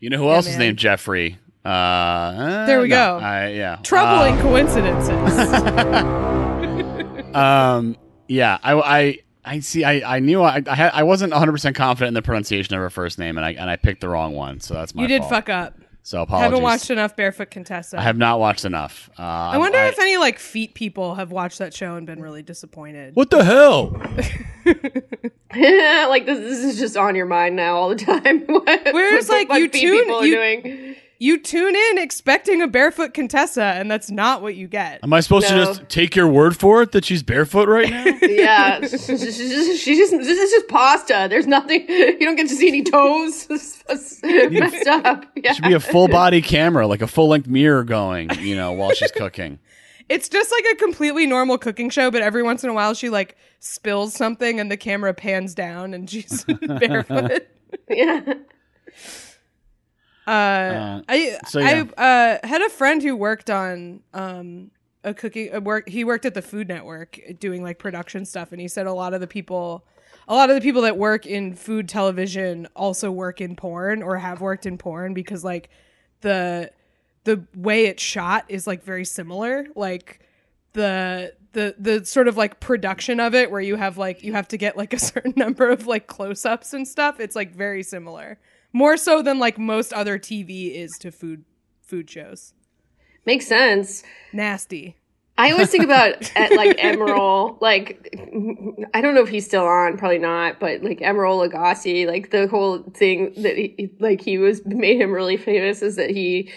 You 0.00 0.10
know 0.10 0.18
who 0.18 0.30
else 0.30 0.46
is 0.46 0.56
named 0.56 0.78
Jeffrey? 0.78 1.38
Uh, 1.64 1.68
uh, 1.68 2.66
There 2.66 2.80
we 2.80 2.88
no, 2.88 3.18
go. 3.18 3.24
I, 3.24 3.48
yeah. 3.48 3.76
Troubling 3.82 4.38
coincidences. 4.40 5.14
Um, 7.34 7.96
yeah. 8.26 8.58
I, 8.62 8.74
I, 8.74 9.18
I 9.44 9.60
see. 9.60 9.84
I, 9.84 10.16
I 10.16 10.20
knew 10.20 10.42
I, 10.42 10.62
I, 10.66 10.74
had, 10.74 10.92
I 10.92 11.02
wasn't 11.02 11.32
100 11.32 11.52
percent 11.52 11.76
confident 11.76 12.08
in 12.08 12.14
the 12.14 12.22
pronunciation 12.22 12.74
of 12.74 12.80
her 12.80 12.90
first 12.90 13.18
name, 13.18 13.36
and 13.36 13.44
I 13.44 13.52
and 13.52 13.68
I 13.68 13.76
picked 13.76 14.00
the 14.00 14.08
wrong 14.08 14.34
one. 14.34 14.60
So 14.60 14.74
that's 14.74 14.94
my. 14.94 15.02
you 15.02 15.08
did 15.08 15.20
fault. 15.20 15.30
fuck 15.30 15.48
up. 15.48 15.78
So 16.08 16.22
apologies. 16.22 16.40
I 16.40 16.44
haven't 16.46 16.62
watched 16.62 16.88
enough 16.88 17.16
Barefoot 17.16 17.50
Contessa. 17.50 17.98
I 17.98 18.02
have 18.02 18.16
not 18.16 18.40
watched 18.40 18.64
enough. 18.64 19.10
Uh, 19.18 19.22
I 19.24 19.58
wonder 19.58 19.76
if 19.78 19.98
any 19.98 20.16
like 20.16 20.38
feet 20.38 20.72
people 20.72 21.16
have 21.16 21.30
watched 21.30 21.58
that 21.58 21.74
show 21.74 21.96
and 21.96 22.06
been 22.06 22.22
really 22.22 22.40
disappointed. 22.40 23.14
What 23.14 23.28
the 23.28 23.44
hell? 23.44 23.90
like 25.54 26.24
this, 26.24 26.38
this 26.38 26.64
is 26.64 26.78
just 26.78 26.96
on 26.96 27.14
your 27.14 27.26
mind 27.26 27.56
now 27.56 27.76
all 27.76 27.90
the 27.90 27.96
time. 27.96 28.40
what, 28.46 28.88
Whereas, 28.90 29.28
like, 29.28 29.50
what 29.50 29.60
you 29.60 29.68
feet 29.68 29.82
tune- 29.82 29.98
people 30.04 30.16
are 30.16 30.24
you- 30.24 30.34
doing. 30.34 30.96
You 31.20 31.40
tune 31.40 31.74
in 31.74 31.98
expecting 31.98 32.62
a 32.62 32.68
Barefoot 32.68 33.12
Contessa, 33.12 33.62
and 33.62 33.90
that's 33.90 34.08
not 34.08 34.40
what 34.40 34.54
you 34.54 34.68
get. 34.68 35.00
Am 35.02 35.12
I 35.12 35.18
supposed 35.18 35.50
No. 35.50 35.58
to 35.58 35.64
just 35.64 35.88
take 35.88 36.14
your 36.14 36.28
word 36.28 36.56
for 36.56 36.80
it 36.82 36.92
that 36.92 37.04
she's 37.04 37.24
barefoot 37.24 37.68
right 37.68 37.90
now? 37.90 38.04
Yeah, 38.28 38.80
she's 38.82 39.06
just, 39.06 39.82
she 39.82 39.96
just 39.96 40.12
this 40.12 40.28
is 40.38 40.50
just 40.52 40.68
pasta. 40.68 41.26
There's 41.28 41.46
nothing. 41.48 41.86
You 41.88 42.20
don't 42.20 42.36
get 42.36 42.48
to 42.48 42.54
see 42.54 42.68
any 42.68 42.84
toes. 42.84 43.46
It's 43.90 44.22
messed 44.22 44.86
up. 44.86 45.24
Yeah. 45.34 45.52
Should 45.54 45.64
be 45.64 45.72
a 45.72 45.80
full 45.80 46.08
body 46.08 46.40
camera, 46.42 46.86
like 46.86 47.02
a 47.02 47.06
full 47.08 47.28
length 47.28 47.48
mirror 47.48 47.82
going, 47.84 48.30
you 48.38 48.54
know, 48.54 48.72
while 48.72 48.92
she's 48.92 49.10
cooking. 49.10 49.58
It's 50.08 50.28
just 50.28 50.52
like 50.52 50.64
a 50.72 50.76
completely 50.76 51.26
normal 51.26 51.58
cooking 51.58 51.90
show, 51.90 52.10
but 52.10 52.22
every 52.22 52.42
once 52.42 52.62
in 52.62 52.70
a 52.70 52.74
while 52.74 52.94
she 52.94 53.08
like 53.10 53.36
spills 53.60 54.14
something 54.14 54.60
and 54.60 54.70
the 54.70 54.76
camera 54.76 55.14
pans 55.14 55.54
down 55.54 55.94
and 55.94 56.08
she's 56.08 56.44
barefoot. 56.44 57.48
yeah. 57.90 58.34
Uh, 60.28 61.00
I 61.08 61.38
so, 61.46 61.58
yeah. 61.58 61.84
I 61.96 62.38
uh, 62.42 62.46
had 62.46 62.60
a 62.60 62.68
friend 62.68 63.02
who 63.02 63.16
worked 63.16 63.48
on 63.48 64.00
um 64.12 64.70
a 65.02 65.14
cooking 65.14 65.48
a 65.54 65.60
work. 65.60 65.88
He 65.88 66.04
worked 66.04 66.26
at 66.26 66.34
the 66.34 66.42
Food 66.42 66.68
Network 66.68 67.18
doing 67.40 67.62
like 67.62 67.78
production 67.78 68.26
stuff, 68.26 68.52
and 68.52 68.60
he 68.60 68.68
said 68.68 68.86
a 68.86 68.92
lot 68.92 69.14
of 69.14 69.22
the 69.22 69.26
people, 69.26 69.86
a 70.28 70.34
lot 70.34 70.50
of 70.50 70.56
the 70.56 70.60
people 70.60 70.82
that 70.82 70.98
work 70.98 71.24
in 71.24 71.54
food 71.54 71.88
television 71.88 72.68
also 72.76 73.10
work 73.10 73.40
in 73.40 73.56
porn 73.56 74.02
or 74.02 74.18
have 74.18 74.42
worked 74.42 74.66
in 74.66 74.76
porn 74.76 75.14
because 75.14 75.44
like 75.44 75.70
the 76.20 76.70
the 77.24 77.42
way 77.56 77.86
it's 77.86 78.02
shot 78.02 78.44
is 78.48 78.66
like 78.66 78.84
very 78.84 79.06
similar. 79.06 79.66
Like 79.74 80.20
the 80.74 81.32
the 81.52 81.74
the 81.78 82.04
sort 82.04 82.28
of 82.28 82.36
like 82.36 82.60
production 82.60 83.18
of 83.18 83.34
it 83.34 83.50
where 83.50 83.62
you 83.62 83.76
have 83.76 83.96
like 83.96 84.22
you 84.22 84.34
have 84.34 84.48
to 84.48 84.58
get 84.58 84.76
like 84.76 84.92
a 84.92 84.98
certain 84.98 85.32
number 85.36 85.70
of 85.70 85.86
like 85.86 86.06
close-ups 86.06 86.74
and 86.74 86.86
stuff 86.86 87.18
it's 87.18 87.34
like 87.34 87.54
very 87.54 87.82
similar 87.82 88.38
more 88.72 88.96
so 88.96 89.22
than 89.22 89.38
like 89.38 89.58
most 89.58 89.92
other 89.92 90.18
tv 90.18 90.74
is 90.74 90.92
to 90.98 91.10
food 91.10 91.44
food 91.82 92.08
shows 92.08 92.54
Makes 93.26 93.46
sense. 93.46 94.04
nasty 94.32 94.96
I 95.38 95.52
always 95.52 95.70
think 95.70 95.84
about 95.84 96.20
like 96.50 96.76
Emeril, 96.78 97.60
like 97.60 98.12
I 98.92 99.00
don't 99.00 99.14
know 99.14 99.22
if 99.22 99.28
he's 99.28 99.46
still 99.46 99.64
on, 99.64 99.96
probably 99.96 100.18
not, 100.18 100.58
but 100.58 100.82
like 100.82 100.98
Emeril 100.98 101.48
Lagasse, 101.48 102.08
like 102.08 102.32
the 102.32 102.48
whole 102.48 102.82
thing 102.94 103.32
that 103.36 103.56
he 103.56 103.94
like 104.00 104.20
he 104.20 104.36
was 104.38 104.66
made 104.66 105.00
him 105.00 105.12
really 105.12 105.36
famous 105.36 105.80
is 105.80 105.94
that 105.94 106.10
he 106.10 106.50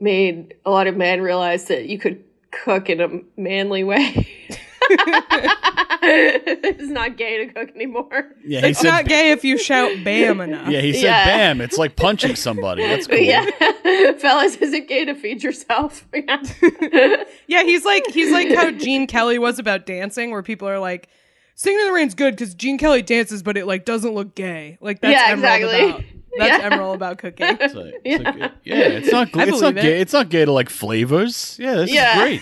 made 0.00 0.54
a 0.66 0.70
lot 0.70 0.86
of 0.86 0.98
men 0.98 1.22
realize 1.22 1.64
that 1.68 1.86
you 1.88 1.98
could 1.98 2.22
cook 2.50 2.90
in 2.90 3.00
a 3.00 3.08
manly 3.40 3.84
way. 3.84 4.28
it's 6.02 6.88
not 6.88 7.16
gay 7.16 7.46
to 7.46 7.52
cook 7.52 7.70
anymore. 7.74 8.26
Yeah, 8.44 8.60
he 8.62 8.68
it's 8.68 8.80
said. 8.80 8.90
not 8.90 9.04
gay 9.06 9.30
if 9.30 9.44
you 9.44 9.58
shout 9.58 9.92
bam 10.04 10.40
enough 10.42 10.68
yeah, 10.68 10.80
he 10.80 10.92
said, 10.92 11.02
Yeah. 11.02 11.24
"Bam!" 11.24 11.60
It's 11.60 11.78
like 11.78 11.96
punching 11.96 12.36
somebody. 12.36 12.82
That's 12.82 13.06
cool. 13.06 13.18
Yeah, 13.18 13.44
fellas, 14.18 14.56
is 14.56 14.72
it 14.72 14.88
gay 14.88 15.04
to 15.04 15.14
feed 15.14 15.42
yourself? 15.42 16.06
Yeah. 16.14 17.24
yeah 17.46 17.62
he's 17.62 17.84
like 17.84 18.04
he's 18.08 18.32
like 18.32 18.52
how 18.54 18.70
gene 18.70 19.06
kelly 19.06 19.38
was 19.38 19.58
about 19.58 19.86
dancing 19.86 20.30
where 20.30 20.42
people 20.42 20.68
are 20.68 20.78
like 20.78 21.08
singing 21.54 21.80
in 21.80 21.86
the 21.86 21.92
rain's 21.92 22.14
good 22.14 22.34
because 22.34 22.54
gene 22.54 22.78
kelly 22.78 23.02
dances 23.02 23.42
but 23.42 23.56
it 23.56 23.66
like 23.66 23.84
doesn't 23.84 24.12
look 24.14 24.34
gay 24.34 24.76
like 24.80 25.00
that's 25.00 25.12
Yeah, 25.12 25.30
emeril 25.34 25.34
exactly. 25.36 25.90
about 25.90 26.04
that's 26.38 26.62
Yeah. 26.62 26.70
emeril 26.70 26.94
about 26.94 27.18
cooking 27.18 27.46
It's 27.60 27.74
like- 27.74 27.94
it's 28.04 28.24
like- 28.24 28.52
yeah, 28.64 28.76
it's 28.76 29.12
not. 29.12 29.36
I 29.36 29.44
It's 29.48 29.60
not 29.60 29.76
it. 29.76 29.82
gay. 29.82 30.00
It's 30.00 30.12
not 30.12 30.28
gay 30.28 30.44
to 30.44 30.52
like 30.52 30.68
flavors. 30.68 31.56
Yeah, 31.60 31.74
this 31.74 31.92
Yeah. 31.92 32.24
is 32.24 32.40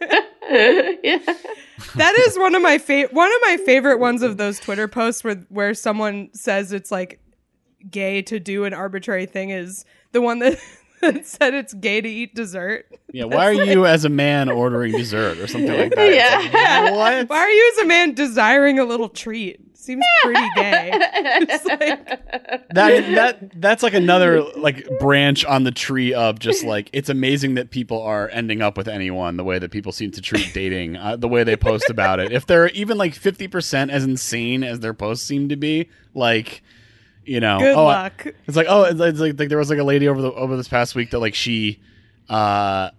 great. 0.00 0.22
yeah. 1.02 1.18
That 1.96 2.14
is 2.26 2.38
one 2.38 2.54
of 2.54 2.62
my 2.62 2.78
favorite 2.78 3.12
one 3.12 3.28
of 3.28 3.38
my 3.42 3.56
favorite 3.64 3.98
ones 3.98 4.22
of 4.22 4.36
those 4.36 4.58
Twitter 4.60 4.88
posts 4.88 5.24
where 5.24 5.44
where 5.48 5.74
someone 5.74 6.30
says 6.32 6.72
it's 6.72 6.90
like 6.90 7.20
gay 7.90 8.22
to 8.22 8.38
do 8.40 8.64
an 8.64 8.74
arbitrary 8.74 9.26
thing 9.26 9.50
is 9.50 9.84
the 10.12 10.20
one 10.20 10.38
that, 10.40 10.58
that 11.00 11.26
said 11.26 11.54
it's 11.54 11.74
gay 11.74 12.00
to 12.00 12.08
eat 12.08 12.34
dessert. 12.34 12.86
Yeah, 13.12 13.24
why 13.24 13.46
are 13.46 13.52
you 13.52 13.86
as 13.86 14.04
a 14.04 14.08
man 14.08 14.48
ordering 14.48 14.92
dessert 14.92 15.38
or 15.38 15.46
something 15.46 15.72
like 15.72 15.94
that? 15.94 16.08
It's 16.08 16.44
like, 16.44 16.52
Yeah. 16.54 16.90
what? 16.92 17.28
Why 17.28 17.38
are 17.38 17.50
you 17.50 17.72
as 17.74 17.84
a 17.84 17.86
man 17.86 18.14
desiring 18.14 18.78
a 18.78 18.84
little 18.84 19.08
treat? 19.08 19.60
Seems 19.86 20.04
pretty 20.24 20.48
gay. 20.56 20.90
It's 21.48 21.64
like, 21.64 21.78
that 22.74 23.14
that 23.14 23.60
that's 23.60 23.82
like 23.84 23.94
another 23.94 24.42
like 24.42 24.84
branch 24.98 25.44
on 25.44 25.62
the 25.62 25.70
tree 25.70 26.12
of 26.12 26.40
just 26.40 26.64
like 26.64 26.90
it's 26.92 27.08
amazing 27.08 27.54
that 27.54 27.70
people 27.70 28.02
are 28.02 28.28
ending 28.30 28.62
up 28.62 28.76
with 28.76 28.88
anyone 28.88 29.36
the 29.36 29.44
way 29.44 29.60
that 29.60 29.70
people 29.70 29.92
seem 29.92 30.10
to 30.10 30.20
treat 30.20 30.52
dating 30.52 30.96
uh, 30.96 31.14
the 31.14 31.28
way 31.28 31.44
they 31.44 31.56
post 31.56 31.88
about 31.88 32.18
it 32.18 32.32
if 32.32 32.46
they're 32.46 32.68
even 32.70 32.98
like 32.98 33.12
50% 33.14 33.90
as 33.90 34.02
insane 34.02 34.64
as 34.64 34.80
their 34.80 34.94
posts 34.94 35.24
seem 35.24 35.48
to 35.50 35.56
be 35.56 35.88
like 36.14 36.62
you 37.24 37.38
know 37.38 37.58
Good 37.60 37.76
oh, 37.76 37.86
I- 37.86 38.02
luck. 38.02 38.26
it's 38.46 38.56
like 38.56 38.66
oh 38.68 38.84
it's, 38.84 39.00
it's 39.00 39.20
like, 39.20 39.38
like 39.38 39.48
there 39.48 39.58
was 39.58 39.70
like 39.70 39.78
a 39.78 39.84
lady 39.84 40.08
over 40.08 40.20
the 40.20 40.32
over 40.32 40.56
this 40.56 40.68
past 40.68 40.96
week 40.96 41.10
that 41.10 41.20
like 41.20 41.34
she 41.34 41.80
uh 42.28 42.90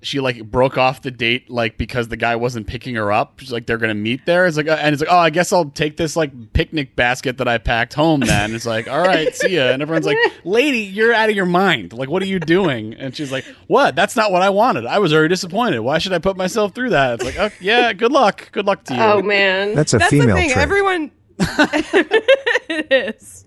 she 0.00 0.20
like 0.20 0.44
broke 0.50 0.78
off 0.78 1.02
the 1.02 1.10
date 1.10 1.50
like 1.50 1.76
because 1.76 2.08
the 2.08 2.16
guy 2.16 2.36
wasn't 2.36 2.66
picking 2.66 2.94
her 2.94 3.10
up. 3.10 3.40
She's 3.40 3.52
like 3.52 3.66
they're 3.66 3.78
gonna 3.78 3.94
meet 3.94 4.26
there. 4.26 4.46
It's 4.46 4.56
like 4.56 4.68
uh, 4.68 4.78
and 4.80 4.92
it's 4.92 5.02
like 5.02 5.10
oh 5.10 5.18
I 5.18 5.30
guess 5.30 5.52
I'll 5.52 5.70
take 5.70 5.96
this 5.96 6.16
like 6.16 6.52
picnic 6.52 6.94
basket 6.94 7.38
that 7.38 7.48
I 7.48 7.58
packed 7.58 7.94
home 7.94 8.20
then. 8.20 8.54
It's 8.54 8.66
like 8.66 8.88
all 8.88 9.00
right 9.00 9.34
see 9.34 9.56
ya 9.56 9.68
and 9.68 9.82
everyone's 9.82 10.06
like 10.06 10.18
lady 10.44 10.80
you're 10.80 11.12
out 11.12 11.30
of 11.30 11.36
your 11.36 11.46
mind 11.46 11.92
like 11.92 12.08
what 12.08 12.22
are 12.22 12.26
you 12.26 12.38
doing? 12.38 12.94
And 12.94 13.14
she's 13.16 13.32
like 13.32 13.44
what 13.66 13.96
that's 13.96 14.14
not 14.16 14.30
what 14.30 14.42
I 14.42 14.50
wanted. 14.50 14.86
I 14.86 14.98
was 14.98 15.12
already 15.12 15.28
disappointed. 15.28 15.80
Why 15.80 15.98
should 15.98 16.12
I 16.12 16.18
put 16.18 16.36
myself 16.36 16.74
through 16.74 16.90
that? 16.90 17.14
It's 17.14 17.24
like 17.24 17.38
oh, 17.38 17.50
yeah 17.60 17.92
good 17.92 18.12
luck 18.12 18.52
good 18.52 18.66
luck 18.66 18.84
to 18.84 18.94
you. 18.94 19.00
Oh 19.00 19.22
man. 19.22 19.74
That's 19.74 19.94
a 19.94 19.98
that's 19.98 20.10
female 20.10 20.28
the 20.28 20.34
thing. 20.34 20.50
trait. 20.50 20.62
Everyone, 20.62 21.10
it 21.40 22.92
is. 23.14 23.44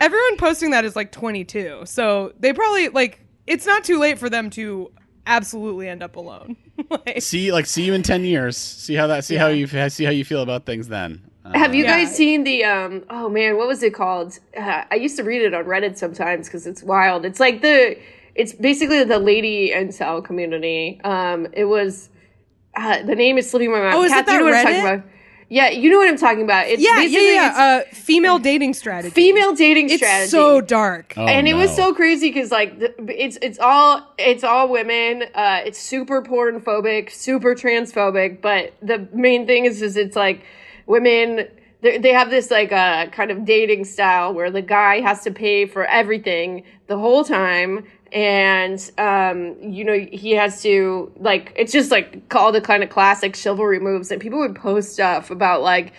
Everyone 0.00 0.36
posting 0.36 0.70
that 0.70 0.84
is 0.84 0.96
like 0.96 1.12
22, 1.12 1.82
so 1.84 2.32
they 2.38 2.52
probably 2.52 2.88
like. 2.88 3.20
It's 3.46 3.66
not 3.66 3.84
too 3.84 3.98
late 3.98 4.18
for 4.18 4.30
them 4.30 4.48
to 4.50 4.90
absolutely 5.26 5.88
end 5.88 6.02
up 6.02 6.16
alone. 6.16 6.56
like, 6.90 7.20
See 7.22 7.52
like 7.52 7.66
see 7.66 7.84
you 7.84 7.94
in 7.94 8.02
ten 8.02 8.24
years. 8.24 8.56
See 8.56 8.94
how 8.94 9.06
that 9.08 9.24
see 9.24 9.36
how 9.36 9.48
you 9.48 9.66
see 9.88 10.04
how 10.04 10.10
you 10.10 10.24
feel 10.24 10.42
about 10.42 10.66
things 10.66 10.88
then. 10.88 11.22
Uh, 11.44 11.56
Have 11.58 11.74
you 11.74 11.84
Yeah. 11.84 11.98
guys 11.98 12.14
seen 12.14 12.44
the 12.44 12.64
um 12.64 13.04
oh 13.10 13.28
man, 13.28 13.56
what 13.56 13.68
was 13.68 13.82
it 13.82 13.94
called? 13.94 14.38
Uh, 14.56 14.84
I 14.90 14.94
used 14.96 15.16
to 15.18 15.22
read 15.24 15.42
it 15.42 15.54
on 15.54 15.64
Reddit 15.64 15.96
sometimes 15.98 16.48
cuz 16.48 16.66
it's 16.66 16.82
wild. 16.82 17.24
It's 17.24 17.40
like 17.40 17.60
the 17.62 17.96
it's 18.34 18.52
basically 18.52 19.04
the 19.04 19.18
lady 19.18 19.72
and 19.72 19.90
incel 19.90 20.24
community. 20.24 21.00
Um 21.04 21.46
it 21.52 21.64
was 21.66 22.08
uh, 22.76 23.02
the 23.02 23.14
name 23.14 23.38
is 23.38 23.48
slipping 23.48 23.70
my 23.70 23.78
mind. 23.78 23.94
Oh, 23.96 24.02
is 24.02 24.10
Kath, 24.10 24.26
it 24.28 24.32
you 24.32 24.38
know 24.38 24.44
that 24.50 24.64
what 24.64 24.66
I'm 24.66 24.74
Reddit? 24.84 25.04
Talking 25.48 25.62
about? 25.62 25.74
Yeah, 25.74 25.78
you 25.80 25.90
know 25.90 25.98
what 25.98 26.08
I'm 26.08 26.16
talking 26.18 26.42
about. 26.42 26.66
It's 26.68 26.82
yeah, 26.82 26.90
yeah, 26.96 27.02
basically 27.02 27.34
yeah. 27.34 27.48
it's 27.82 27.94
Uh, 27.94 27.94
female 27.94 28.38
dating 28.38 28.74
strategy. 28.74 29.10
female 29.14 29.54
dating 29.54 29.86
It's 29.90 29.96
strategy. 29.96 30.30
so 30.30 30.60
dark. 30.60 31.14
Oh, 31.16 31.26
and 31.26 31.46
it 31.48 31.54
was 31.54 31.74
so 31.74 31.94
crazy 31.94 32.30
because 32.30 32.50
like 32.50 32.78
the, 32.78 32.94
it's 33.08 33.38
it's 33.42 33.58
all 33.58 34.12
it's 34.18 34.44
all 34.44 34.68
women 34.68 35.24
uh 35.34 35.60
it's 35.64 35.78
super 35.78 36.22
porn 36.22 36.60
phobic 36.60 37.10
super 37.10 37.54
transphobic 37.54 38.40
but 38.40 38.72
the 38.82 39.08
main 39.12 39.46
thing 39.46 39.64
is 39.64 39.82
is 39.82 39.96
it's 39.96 40.16
like 40.16 40.42
women 40.86 41.46
they 41.80 41.98
they 41.98 42.12
have 42.12 42.30
this 42.30 42.50
like 42.50 42.72
uh 42.72 43.06
kind 43.08 43.30
of 43.30 43.44
dating 43.44 43.84
style 43.84 44.32
where 44.32 44.50
the 44.50 44.62
guy 44.62 45.00
has 45.00 45.22
to 45.22 45.30
pay 45.30 45.66
for 45.66 45.84
everything 45.86 46.62
the 46.86 46.96
whole 46.98 47.24
time 47.24 47.84
and 48.14 48.92
um 48.96 49.56
you 49.60 49.84
know 49.84 49.98
he 50.12 50.30
has 50.30 50.62
to 50.62 51.12
like 51.18 51.52
it's 51.56 51.72
just 51.72 51.90
like 51.90 52.22
all 52.34 52.52
the 52.52 52.60
kind 52.60 52.82
of 52.82 52.88
classic 52.88 53.34
chivalry 53.34 53.80
moves 53.80 54.10
and 54.10 54.22
people 54.22 54.38
would 54.38 54.54
post 54.54 54.92
stuff 54.92 55.30
about 55.30 55.60
like 55.62 55.92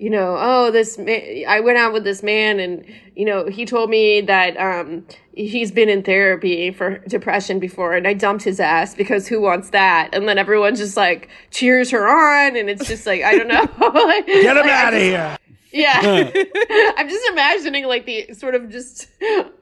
you 0.00 0.08
know, 0.08 0.38
oh, 0.40 0.70
this 0.70 0.96
man, 0.96 1.44
I 1.46 1.60
went 1.60 1.76
out 1.76 1.92
with 1.92 2.04
this 2.04 2.22
man 2.22 2.58
and, 2.58 2.86
you 3.14 3.26
know, 3.26 3.46
he 3.48 3.66
told 3.66 3.90
me 3.90 4.22
that, 4.22 4.56
um, 4.56 5.04
he's 5.34 5.70
been 5.70 5.90
in 5.90 6.02
therapy 6.02 6.70
for 6.70 7.00
depression 7.00 7.58
before 7.58 7.94
and 7.94 8.08
I 8.08 8.14
dumped 8.14 8.42
his 8.42 8.60
ass 8.60 8.94
because 8.94 9.28
who 9.28 9.42
wants 9.42 9.68
that? 9.70 10.08
And 10.14 10.26
then 10.26 10.38
everyone 10.38 10.74
just 10.74 10.96
like 10.96 11.28
cheers 11.50 11.90
her 11.90 12.08
on 12.08 12.56
and 12.56 12.70
it's 12.70 12.88
just 12.88 13.04
like, 13.06 13.22
I 13.22 13.36
don't 13.36 13.48
know. 13.48 13.66
Get 14.26 14.56
him 14.56 14.62
Like, 14.62 14.72
out 14.72 14.94
of 14.94 15.00
here. 15.02 15.36
Yeah. 15.70 16.00
I'm 16.96 17.08
just 17.10 17.30
imagining 17.30 17.84
like 17.86 18.06
the 18.06 18.32
sort 18.32 18.54
of 18.54 18.70
just 18.70 19.06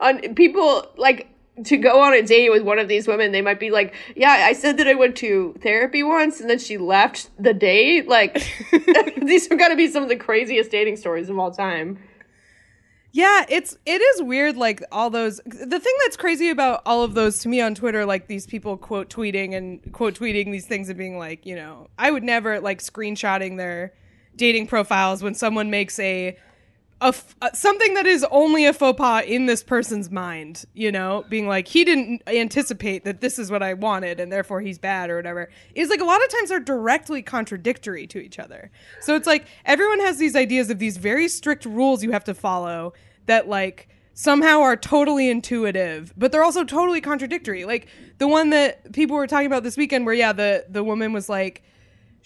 on 0.01 0.21
people 0.37 0.87
like 0.97 1.29
to 1.65 1.77
go 1.77 2.03
on 2.03 2.15
a 2.15 2.23
date 2.23 2.51
with 2.51 2.63
one 2.63 2.79
of 2.79 2.89
these 2.89 3.07
women, 3.07 3.33
they 3.33 3.43
might 3.43 3.61
be 3.61 3.71
like, 3.71 3.95
Yeah, 4.17 4.31
I 4.31 4.53
said 4.53 4.77
that 4.79 4.89
I 4.89 4.95
went 4.95 5.17
to 5.19 5.55
therapy 5.63 6.03
once 6.03 6.41
and 6.41 6.49
then 6.49 6.59
she 6.59 6.79
left 6.79 7.31
the 7.39 7.55
date. 7.55 8.09
Like 8.09 8.43
these 9.23 9.51
are 9.51 9.57
gonna 9.57 9.77
be 9.77 9.89
some 9.89 10.03
of 10.03 10.09
the 10.09 10.17
craziest 10.17 10.71
dating 10.71 10.97
stories 10.97 11.29
of 11.29 11.39
all 11.39 11.51
time. 11.51 11.99
Yeah, 13.11 13.47
it's 13.49 13.77
it 13.87 14.01
is 14.01 14.23
weird 14.23 14.57
like 14.57 14.83
all 14.93 15.11
those 15.11 15.41
the 15.47 15.81
thing 15.81 15.95
that's 16.05 16.17
crazy 16.17 16.51
about 16.51 16.83
all 16.85 17.03
of 17.03 17.15
those 17.15 17.39
to 17.41 17.49
me 17.49 17.61
on 17.61 17.75
Twitter 17.75 18.05
like 18.05 18.27
these 18.29 18.47
people 18.47 18.77
quote 18.77 19.09
tweeting 19.09 19.57
and 19.57 19.93
quote 19.93 20.15
tweeting 20.15 20.53
these 20.53 20.67
things 20.67 20.89
and 20.89 20.99
being 20.99 21.19
like, 21.19 21.47
you 21.47 21.57
know, 21.57 21.89
I 21.99 22.11
would 22.11 22.23
never 22.23 22.61
like 22.61 22.81
screenshotting 22.81 23.57
their 23.57 23.95
dating 24.37 24.67
profiles 24.67 25.23
when 25.23 25.35
someone 25.35 25.71
makes 25.71 25.99
a 25.99 26.39
a, 27.01 27.07
f- 27.07 27.37
something 27.55 27.95
that 27.95 28.07
is 28.07 28.25
only 28.31 28.67
a 28.67 28.73
faux 28.73 28.99
pas 28.99 29.25
in 29.25 29.47
this 29.47 29.63
person's 29.63 30.11
mind, 30.11 30.65
you 30.75 30.91
know, 30.91 31.25
being 31.29 31.47
like 31.47 31.69
he 31.69 31.85
didn't 31.85 32.23
anticipate 32.27 33.05
that 33.05 33.21
this 33.21 33.39
is 33.39 33.51
what 33.51 33.63
I 33.63 33.75
wanted 33.75 34.19
and 34.19 34.33
therefore 34.33 34.61
he's 34.61 34.79
bad 34.79 35.09
or 35.11 35.17
whatever. 35.17 35.49
Is 35.75 35.91
like 35.91 36.01
a 36.01 36.05
lot 36.05 36.23
of 36.23 36.29
times 36.31 36.51
are 36.51 36.61
directly 36.61 37.23
contradictory 37.23 38.07
to 38.09 38.19
each 38.19 38.39
other. 38.39 38.71
So 39.01 39.15
it's 39.15 39.27
like 39.27 39.47
everyone 39.65 40.01
has 40.01 40.19
these 40.19 40.35
ideas 40.35 40.71
of 40.71 40.79
these 40.79 40.97
very 40.97 41.29
strict 41.29 41.65
rules 41.65 42.03
you 42.03 42.11
have 42.11 42.25
to 42.25 42.35
follow 42.35 42.95
that 43.27 43.49
like 43.49 43.89
somehow 44.15 44.61
are 44.63 44.77
totally 44.77 45.31
intuitive, 45.31 46.13
but 46.17 46.33
they're 46.33 46.43
also 46.43 46.65
totally 46.65 47.01
contradictory. 47.01 47.65
Like 47.65 47.87
the 48.19 48.27
one 48.27 48.51
that 48.51 48.93
people 48.93 49.15
were 49.15 49.29
talking 49.29 49.47
about 49.47 49.63
this 49.63 49.77
weekend 49.77 50.05
where 50.05 50.15
yeah, 50.15 50.33
the 50.33 50.65
the 50.69 50.83
woman 50.83 51.13
was 51.13 51.29
like 51.29 51.63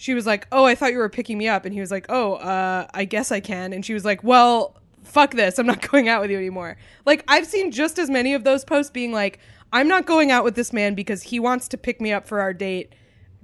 she 0.03 0.13
was 0.13 0.25
like, 0.25 0.47
"Oh, 0.51 0.65
I 0.65 0.75
thought 0.75 0.91
you 0.91 0.97
were 0.97 1.07
picking 1.07 1.37
me 1.37 1.47
up," 1.47 1.63
and 1.63 1.73
he 1.73 1.79
was 1.79 1.89
like, 1.89 2.05
"Oh, 2.09 2.33
uh, 2.33 2.87
I 2.93 3.05
guess 3.05 3.31
I 3.31 3.39
can," 3.39 3.71
and 3.71 3.85
she 3.85 3.93
was 3.93 4.03
like, 4.03 4.21
"Well, 4.21 4.75
fuck 5.01 5.31
this, 5.31 5.57
I'm 5.57 5.65
not 5.65 5.81
going 5.91 6.09
out 6.09 6.21
with 6.21 6.29
you 6.29 6.37
anymore." 6.37 6.75
Like 7.05 7.23
I've 7.29 7.47
seen 7.47 7.71
just 7.71 7.97
as 7.97 8.09
many 8.09 8.33
of 8.33 8.43
those 8.43 8.65
posts 8.65 8.91
being 8.91 9.13
like, 9.13 9.39
"I'm 9.71 9.87
not 9.87 10.05
going 10.05 10.29
out 10.29 10.43
with 10.43 10.55
this 10.55 10.73
man 10.73 10.93
because 10.93 11.23
he 11.23 11.39
wants 11.39 11.69
to 11.69 11.77
pick 11.77 12.01
me 12.01 12.11
up 12.11 12.27
for 12.27 12.41
our 12.41 12.51
date." 12.51 12.91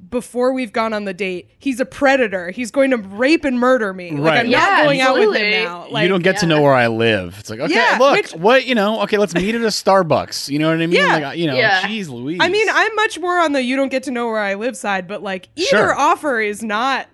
Before 0.09 0.53
we've 0.53 0.71
gone 0.73 0.93
on 0.93 1.05
the 1.05 1.13
date, 1.13 1.49
he's 1.59 1.79
a 1.79 1.85
predator. 1.85 2.49
He's 2.51 2.71
going 2.71 2.89
to 2.91 2.97
rape 2.97 3.45
and 3.45 3.59
murder 3.59 3.93
me. 3.93 4.11
Like 4.11 4.21
Right. 4.31 4.39
I'm 4.39 4.47
Yeah, 4.47 4.59
not 4.59 4.83
going 4.85 5.01
out 5.01 5.19
with 5.19 5.35
him 5.35 5.63
now. 5.65 5.87
Like, 5.89 6.03
you 6.03 6.09
don't 6.09 6.23
get 6.23 6.37
to 6.39 6.47
know 6.47 6.61
where 6.63 6.73
I 6.73 6.87
live. 6.87 7.35
It's 7.39 7.49
like, 7.49 7.59
okay, 7.59 7.75
Yeah, 7.75 7.97
look, 7.99 8.15
which- 8.15 8.31
what 8.33 8.65
you 8.65 8.73
know? 8.75 9.01
Okay, 9.03 9.17
let's 9.17 9.35
meet 9.35 9.53
at 9.53 9.61
a 9.61 9.65
Starbucks. 9.65 10.49
You 10.49 10.57
know 10.57 10.67
what 10.69 10.75
I 10.81 10.87
mean? 10.87 10.91
Yeah. 10.91 11.17
like, 11.17 11.37
you 11.37 11.45
know, 11.45 11.55
Yeah. 11.55 11.85
geez, 11.87 12.09
Louise. 12.09 12.39
I 12.41 12.49
mean, 12.49 12.67
I'm 12.71 12.95
much 12.95 13.19
more 13.19 13.37
on 13.39 13.51
the 13.51 13.61
you 13.61 13.75
don't 13.75 13.89
get 13.89 14.03
to 14.03 14.11
know 14.11 14.27
where 14.27 14.39
I 14.39 14.55
live 14.55 14.75
side, 14.75 15.07
but 15.07 15.21
like 15.21 15.49
either 15.55 15.67
Sure. 15.67 15.93
offer 15.95 16.39
is 16.39 16.63
not 16.63 17.07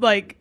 like 0.00 0.36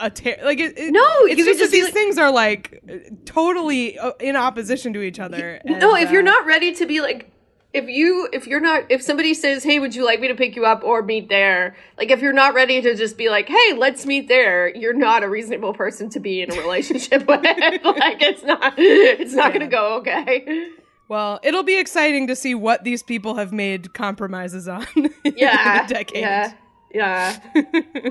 a 0.00 0.08
ter- 0.10 0.38
like 0.44 0.60
it, 0.60 0.78
it- 0.78 0.92
No, 0.92 1.04
it's 1.24 1.38
you 1.38 1.44
just 1.44 1.60
that 1.60 1.70
these 1.70 1.84
like- 1.84 1.92
things 1.92 2.16
are 2.16 2.30
like 2.30 2.80
totally 3.26 3.98
uh, 3.98 4.12
in 4.20 4.36
opposition 4.36 4.92
to 4.94 5.02
each 5.02 5.20
other. 5.20 5.60
no, 5.64 5.94
and, 5.94 6.04
if 6.04 6.10
you're 6.10 6.22
uh, 6.22 6.24
not 6.24 6.46
ready 6.46 6.72
to 6.74 6.86
be 6.86 7.00
like 7.00 7.30
if 7.74 7.88
you 7.88 8.28
if 8.32 8.46
you're 8.46 8.60
not 8.60 8.84
if 8.88 9.02
somebody 9.02 9.34
says 9.34 9.64
hey 9.64 9.78
would 9.78 9.94
you 9.94 10.04
like 10.04 10.20
me 10.20 10.28
to 10.28 10.34
pick 10.34 10.54
you 10.56 10.64
up 10.64 10.82
or 10.84 11.02
meet 11.02 11.28
there 11.28 11.76
like 11.98 12.10
if 12.10 12.22
you're 12.22 12.32
not 12.32 12.54
ready 12.54 12.80
to 12.80 12.94
just 12.94 13.18
be 13.18 13.28
like 13.28 13.48
hey 13.48 13.72
let's 13.76 14.06
meet 14.06 14.28
there 14.28 14.74
you're 14.74 14.94
not 14.94 15.22
a 15.22 15.28
reasonable 15.28 15.74
person 15.74 16.08
to 16.08 16.20
be 16.20 16.40
in 16.40 16.50
a 16.52 16.60
relationship 16.60 17.20
with 17.28 17.42
like 17.42 18.22
it's 18.22 18.44
not 18.44 18.74
it's 18.78 19.34
not 19.34 19.52
gonna 19.52 19.66
go 19.66 19.96
okay 19.96 20.70
well, 21.06 21.38
it'll 21.42 21.62
be 21.62 21.78
exciting 21.78 22.28
to 22.28 22.36
see 22.36 22.54
what 22.54 22.82
these 22.82 23.02
people 23.02 23.34
have 23.34 23.52
made 23.52 23.92
compromises 23.92 24.66
on. 24.66 24.86
yeah 25.22 25.80
in 25.80 25.84
a 25.84 25.88
decade. 25.88 26.22
yeah 26.22 26.54
yeah 26.94 27.38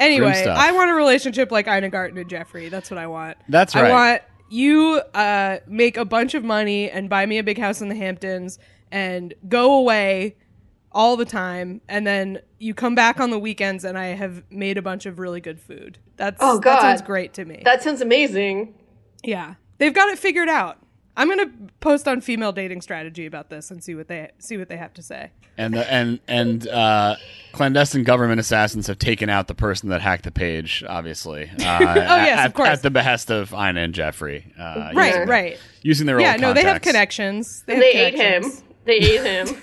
Anyway. 0.00 0.46
I 0.46 0.72
want 0.72 0.90
a 0.90 0.94
relationship 0.94 1.50
like 1.52 1.68
Ina 1.68 1.90
Garten 1.90 2.18
and 2.18 2.28
Jeffrey. 2.28 2.68
That's 2.68 2.90
what 2.90 2.98
I 2.98 3.06
want. 3.06 3.38
That's 3.48 3.74
right 3.74 3.84
I 3.84 3.88
right. 3.88 3.92
want 3.92 4.22
you 4.48 5.00
uh, 5.14 5.58
make 5.66 5.96
a 5.96 6.04
bunch 6.04 6.34
of 6.34 6.44
money 6.44 6.90
and 6.90 7.08
buy 7.08 7.24
me 7.24 7.38
a 7.38 7.42
big 7.42 7.58
house 7.58 7.80
in 7.80 7.88
the 7.88 7.94
Hamptons 7.94 8.58
and 8.92 9.34
go 9.48 9.74
away 9.74 10.36
all 10.92 11.16
the 11.16 11.24
time, 11.24 11.80
and 11.88 12.06
then 12.06 12.38
you 12.58 12.74
come 12.74 12.94
back 12.94 13.18
on 13.18 13.30
the 13.30 13.38
weekends 13.38 13.82
and 13.82 13.98
I 13.98 14.08
have 14.08 14.44
made 14.50 14.78
a 14.78 14.82
bunch 14.82 15.06
of 15.06 15.18
really 15.18 15.40
good 15.40 15.58
food. 15.58 15.98
That's 16.16 16.36
Oh, 16.40 16.60
that 16.60 16.80
sounds 16.80 17.02
great 17.02 17.32
to 17.34 17.44
me. 17.44 17.62
that 17.64 17.82
sounds 17.82 18.00
amazing 18.00 18.74
yeah, 19.24 19.54
they've 19.78 19.94
got 19.94 20.08
it 20.08 20.18
figured 20.18 20.48
out. 20.48 20.78
I'm 21.16 21.28
gonna 21.28 21.50
post 21.80 22.08
on 22.08 22.22
female 22.22 22.52
dating 22.52 22.80
strategy 22.80 23.26
about 23.26 23.50
this 23.50 23.70
and 23.70 23.84
see 23.84 23.94
what 23.94 24.08
they 24.08 24.30
see 24.38 24.56
what 24.56 24.68
they 24.68 24.78
have 24.78 24.94
to 24.94 25.02
say. 25.02 25.30
and 25.58 25.74
the, 25.74 25.92
and 25.92 26.20
and 26.26 26.66
uh, 26.66 27.16
clandestine 27.52 28.02
government 28.02 28.40
assassins 28.40 28.86
have 28.86 28.98
taken 28.98 29.28
out 29.28 29.46
the 29.46 29.54
person 29.54 29.90
that 29.90 30.00
hacked 30.00 30.24
the 30.24 30.30
page. 30.30 30.82
Obviously, 30.88 31.44
uh, 31.60 31.78
oh 31.78 31.84
yes, 31.94 32.38
at, 32.38 32.46
of 32.46 32.54
course. 32.54 32.68
at 32.68 32.82
the 32.82 32.90
behest 32.90 33.30
of 33.30 33.52
Ina 33.52 33.80
and 33.80 33.94
Jeffrey. 33.94 34.52
Uh, 34.58 34.90
Right, 34.94 35.12
using, 35.14 35.28
right. 35.28 35.58
Using 35.82 36.06
their 36.06 36.16
own. 36.16 36.22
Yeah, 36.22 36.32
old 36.32 36.40
no, 36.40 36.52
they 36.54 36.64
have 36.64 36.80
connections. 36.80 37.62
They, 37.66 37.74
have 37.74 37.82
they 37.82 37.92
ate 37.92 38.14
him 38.14 38.42
connections. 38.42 38.64
They 38.84 38.96
ate 38.96 39.22
him 39.22 39.56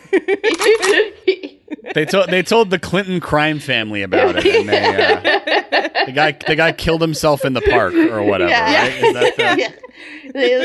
They 1.94 2.06
told 2.06 2.30
they 2.30 2.42
told 2.44 2.70
the 2.72 2.80
Clinton 2.80 3.20
crime 3.20 3.60
family 3.60 4.02
about 4.04 4.36
it, 4.38 4.46
and 4.46 4.70
they, 4.70 5.06
uh, 5.06 5.22
the 6.06 6.12
guy 6.12 6.32
the 6.48 6.56
guy 6.56 6.72
killed 6.72 7.02
himself 7.02 7.46
in 7.46 7.54
the 7.54 7.62
park 7.62 7.94
or 7.94 8.22
whatever. 8.24 8.50
Yeah. 8.52 8.82
Right? 8.82 9.04
Is 9.04 9.14
that 9.14 9.36
the- 9.38 9.60
yeah. 9.60 9.72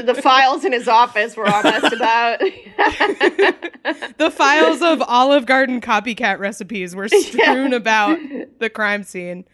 the, 0.00 0.12
the 0.12 0.20
files 0.20 0.64
in 0.64 0.72
his 0.72 0.88
office 0.88 1.36
were 1.36 1.46
all 1.48 1.62
messed 1.62 1.92
about. 1.94 2.38
the 4.18 4.30
files 4.34 4.82
of 4.82 5.02
Olive 5.02 5.46
Garden 5.46 5.80
copycat 5.80 6.38
recipes 6.38 6.94
were 6.96 7.08
strewn 7.08 7.72
about 7.72 8.18
the 8.58 8.68
crime 8.70 9.02
scene. 9.02 9.44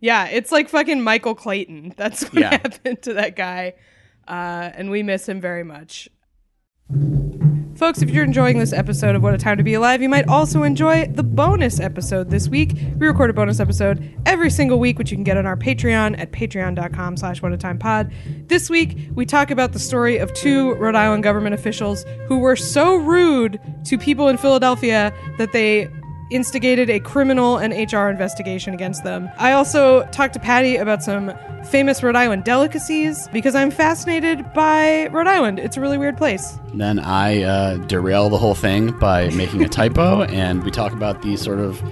Yeah, 0.00 0.26
it's 0.26 0.52
like 0.52 0.68
fucking 0.68 1.02
Michael 1.02 1.34
Clayton. 1.34 1.94
That's 1.96 2.24
what 2.24 2.34
Yeah. 2.34 2.50
happened 2.50 3.02
to 3.02 3.14
that 3.14 3.36
guy. 3.36 3.74
Uh, 4.28 4.70
and 4.74 4.90
we 4.90 5.02
miss 5.02 5.28
him 5.28 5.40
very 5.40 5.64
much. 5.64 6.08
Folks, 7.76 8.00
if 8.00 8.08
you're 8.08 8.24
enjoying 8.24 8.58
this 8.58 8.72
episode 8.72 9.16
of 9.16 9.22
What 9.22 9.34
a 9.34 9.38
Time 9.38 9.58
to 9.58 9.62
Be 9.62 9.74
Alive, 9.74 10.00
you 10.00 10.08
might 10.08 10.26
also 10.28 10.62
enjoy 10.62 11.08
the 11.08 11.22
bonus 11.22 11.78
episode 11.78 12.30
this 12.30 12.48
week. 12.48 12.72
We 12.96 13.06
record 13.06 13.28
a 13.28 13.34
bonus 13.34 13.60
episode 13.60 14.18
every 14.24 14.48
single 14.48 14.78
week, 14.78 14.96
which 14.98 15.10
you 15.10 15.16
can 15.18 15.24
get 15.24 15.36
on 15.36 15.44
our 15.44 15.58
Patreon 15.58 16.18
at 16.18 16.32
patreon.com 16.32 17.18
slash 17.18 17.42
pod. 17.78 18.12
This 18.46 18.70
week, 18.70 19.10
we 19.14 19.26
talk 19.26 19.50
about 19.50 19.74
the 19.74 19.78
story 19.78 20.16
of 20.16 20.32
two 20.32 20.72
Rhode 20.76 20.94
Island 20.94 21.22
government 21.22 21.54
officials 21.54 22.06
who 22.28 22.38
were 22.38 22.56
so 22.56 22.96
rude 22.96 23.60
to 23.84 23.98
people 23.98 24.28
in 24.28 24.38
Philadelphia 24.38 25.12
that 25.36 25.52
they 25.52 25.90
instigated 26.30 26.90
a 26.90 27.00
criminal 27.00 27.56
and 27.58 27.72
HR 27.72 28.08
investigation 28.08 28.74
against 28.74 29.04
them. 29.04 29.30
I 29.38 29.52
also 29.52 30.04
talked 30.06 30.34
to 30.34 30.40
Patty 30.40 30.76
about 30.76 31.02
some 31.02 31.32
famous 31.66 32.02
Rhode 32.02 32.16
Island 32.16 32.44
delicacies 32.44 33.28
because 33.32 33.54
I'm 33.54 33.70
fascinated 33.70 34.52
by 34.52 35.06
Rhode 35.08 35.26
Island. 35.26 35.58
It's 35.58 35.76
a 35.76 35.80
really 35.80 35.98
weird 35.98 36.16
place. 36.16 36.58
Then 36.74 36.98
I 36.98 37.42
uh, 37.42 37.76
derail 37.76 38.28
the 38.28 38.38
whole 38.38 38.54
thing 38.54 38.96
by 38.98 39.30
making 39.30 39.62
a 39.64 39.68
typo, 39.68 40.22
and 40.28 40.64
we 40.64 40.70
talk 40.70 40.92
about 40.92 41.22
the 41.22 41.36
sort 41.36 41.58
of 41.58 41.82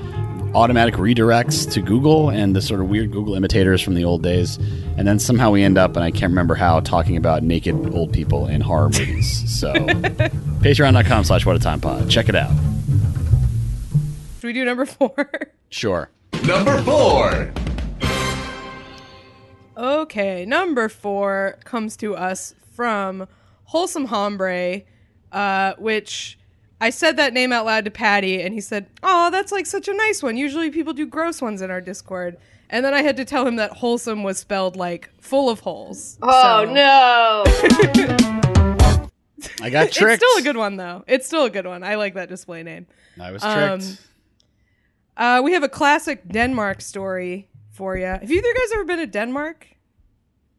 automatic 0.54 0.94
redirects 0.94 1.70
to 1.72 1.80
Google 1.80 2.30
and 2.30 2.54
the 2.54 2.62
sort 2.62 2.80
of 2.80 2.88
weird 2.88 3.10
Google 3.10 3.34
imitators 3.34 3.82
from 3.82 3.94
the 3.94 4.04
old 4.04 4.22
days. 4.22 4.56
And 4.96 5.06
then 5.06 5.18
somehow 5.18 5.50
we 5.50 5.64
end 5.64 5.78
up, 5.78 5.96
and 5.96 6.04
I 6.04 6.10
can't 6.10 6.30
remember 6.30 6.54
how, 6.54 6.80
talking 6.80 7.16
about 7.16 7.42
naked 7.42 7.92
old 7.92 8.12
people 8.12 8.46
in 8.46 8.60
horror 8.60 8.88
movies. 8.90 9.50
So, 9.50 9.72
patreon.com 9.74 11.24
slash 11.24 11.44
what 11.44 11.56
a 11.56 11.58
time 11.58 11.80
pod. 11.80 12.08
Check 12.08 12.28
it 12.28 12.36
out. 12.36 12.52
Should 14.44 14.48
we 14.48 14.52
do 14.60 14.64
number 14.66 14.84
four? 14.84 15.30
Sure. 15.70 16.10
Number 16.44 16.82
four. 16.82 17.50
okay, 19.74 20.44
number 20.44 20.90
four 20.90 21.56
comes 21.64 21.96
to 21.96 22.14
us 22.14 22.54
from 22.76 23.26
Wholesome 23.64 24.04
Hombre, 24.04 24.82
uh, 25.32 25.72
which 25.78 26.38
I 26.78 26.90
said 26.90 27.16
that 27.16 27.32
name 27.32 27.52
out 27.52 27.64
loud 27.64 27.86
to 27.86 27.90
Patty, 27.90 28.42
and 28.42 28.52
he 28.52 28.60
said, 28.60 28.86
Oh, 29.02 29.30
that's 29.30 29.50
like 29.50 29.64
such 29.64 29.88
a 29.88 29.94
nice 29.94 30.22
one. 30.22 30.36
Usually 30.36 30.70
people 30.70 30.92
do 30.92 31.06
gross 31.06 31.40
ones 31.40 31.62
in 31.62 31.70
our 31.70 31.80
Discord. 31.80 32.36
And 32.68 32.84
then 32.84 32.92
I 32.92 33.00
had 33.00 33.16
to 33.16 33.24
tell 33.24 33.46
him 33.46 33.56
that 33.56 33.70
wholesome 33.72 34.22
was 34.24 34.36
spelled 34.38 34.76
like 34.76 35.08
full 35.22 35.48
of 35.48 35.60
holes. 35.60 36.18
oh 36.20 36.66
So- 36.66 36.72
no! 36.74 37.44
I 39.62 39.70
got 39.70 39.90
tricked. 39.90 40.22
It's 40.22 40.24
still 40.32 40.38
a 40.38 40.42
good 40.42 40.58
one, 40.58 40.76
though. 40.76 41.02
It's 41.06 41.26
still 41.26 41.46
a 41.46 41.50
good 41.50 41.66
one. 41.66 41.82
I 41.82 41.94
like 41.94 42.12
that 42.14 42.28
display 42.28 42.62
name. 42.62 42.86
I 43.18 43.30
was 43.30 43.40
tricked. 43.42 43.82
Um, 43.82 43.98
Uh, 45.16 45.40
we 45.44 45.52
have 45.52 45.62
a 45.62 45.68
classic 45.68 46.26
Denmark 46.28 46.80
story 46.80 47.48
for 47.70 47.96
you. 47.96 48.06
Have 48.06 48.30
either 48.30 48.54
guys 48.54 48.72
ever 48.74 48.84
been 48.84 48.98
to 48.98 49.06
Denmark? 49.06 49.66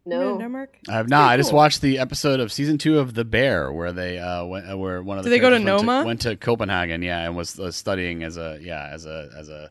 You 0.06 0.12
been 0.12 0.20
to 0.20 0.26
No. 0.34 0.38
Denmark? 0.38 0.78
I 0.88 0.94
have 0.94 1.10
not. 1.10 1.32
I 1.32 1.38
just 1.38 1.50
cool. 1.50 1.58
watched 1.58 1.82
the 1.82 2.00
episode 2.00 2.40
of 2.40 2.52
season 2.52 2.78
two 2.78 3.00
of 3.00 3.14
The 3.16 3.26
Bear, 3.26 3.72
where 3.72 3.92
they 3.92 4.20
uh, 4.20 4.46
went, 4.46 4.72
uh, 4.72 4.78
where 4.78 5.02
one 5.02 5.18
of 5.18 5.24
the 5.24 5.30
Did 5.30 5.38
they 5.38 5.42
go 5.42 5.50
to 5.50 5.56
went 5.56 5.66
Noma? 5.66 6.04
went 6.06 6.22
to 6.22 6.36
Copenhagen, 6.38 7.02
yeah, 7.02 7.26
and 7.26 7.36
was 7.36 7.60
uh, 7.60 7.72
studying 7.72 8.24
as 8.24 8.38
a 8.38 8.60
yeah 8.62 8.90
as 8.94 9.06
a 9.06 9.30
as 9.38 9.50
a 9.50 9.70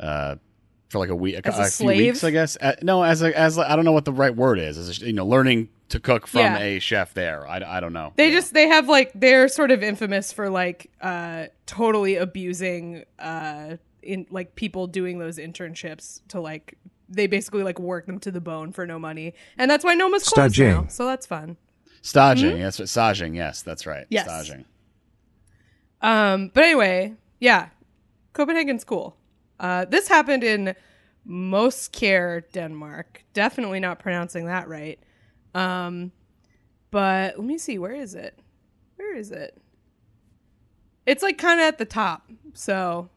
uh, 0.00 0.36
for 0.88 0.98
like 1.00 1.10
a 1.10 1.14
week, 1.14 1.38
As 1.44 1.58
a 1.58 1.62
a, 1.62 1.66
few 1.66 1.86
weeks, 1.88 2.24
I 2.24 2.30
guess. 2.30 2.56
Uh, 2.60 2.74
no, 2.82 3.02
as 3.04 3.20
a 3.22 3.38
as 3.38 3.58
I 3.58 3.72
I 3.72 3.76
don't 3.76 3.84
know 3.84 3.92
what 3.92 4.06
the 4.06 4.12
right 4.12 4.34
word 4.34 4.58
is. 4.58 4.78
As 4.78 5.02
a, 5.02 5.06
you 5.06 5.12
know, 5.12 5.26
learning 5.26 5.68
to 5.90 6.00
cook 6.00 6.26
from 6.26 6.40
Yeah. 6.40 6.58
a 6.58 6.78
chef 6.80 7.12
there. 7.14 7.46
I, 7.46 7.76
I 7.76 7.80
don't 7.80 7.92
know. 7.92 8.12
They 8.16 8.28
Yeah. 8.28 8.34
just 8.36 8.54
they 8.54 8.68
have 8.68 8.88
like 8.88 9.12
they're 9.14 9.48
sort 9.48 9.70
of 9.70 9.82
infamous 9.82 10.32
for 10.32 10.48
like 10.48 10.90
uh 11.02 11.46
totally 11.66 12.16
abusing 12.16 13.04
uh 13.18 13.76
in 14.02 14.26
like 14.30 14.54
people 14.54 14.86
doing 14.86 15.18
those 15.18 15.38
internships 15.38 16.20
to 16.28 16.40
like 16.40 16.78
they 17.08 17.26
basically 17.26 17.62
like 17.62 17.78
work 17.78 18.06
them 18.06 18.18
to 18.20 18.30
the 18.30 18.40
bone 18.40 18.72
for 18.72 18.86
no 18.86 18.98
money. 18.98 19.34
And 19.56 19.70
that's 19.70 19.84
why 19.84 19.94
Noma's 19.94 20.28
closed 20.28 20.58
now. 20.60 20.86
So 20.88 21.06
that's 21.06 21.26
fun. 21.26 21.56
staging. 22.02 22.60
That's 22.60 22.78
what 22.78 22.88
staging. 22.88 23.34
Yes, 23.34 23.62
that's 23.62 23.86
right. 23.86 24.06
Yes. 24.10 24.24
staging. 24.24 24.64
Um, 26.00 26.50
but 26.54 26.64
anyway, 26.64 27.14
yeah, 27.40 27.68
Copenhagen's 28.32 28.84
cool. 28.84 29.16
Uh, 29.58 29.84
this 29.84 30.06
happened 30.08 30.44
in 30.44 30.74
Moskær, 31.26 32.44
Denmark. 32.52 33.24
Definitely 33.34 33.80
not 33.80 33.98
pronouncing 33.98 34.46
that 34.46 34.68
right. 34.68 34.98
Um, 35.54 36.12
but 36.90 37.36
let 37.36 37.44
me 37.46 37.58
see, 37.58 37.78
where 37.78 37.94
is 37.94 38.14
it? 38.14 38.38
Where 38.96 39.16
is 39.16 39.30
it? 39.30 39.60
It's 41.06 41.22
like 41.22 41.38
kind 41.38 41.58
of 41.58 41.66
at 41.66 41.78
the 41.78 41.84
top. 41.84 42.30
So, 42.54 43.08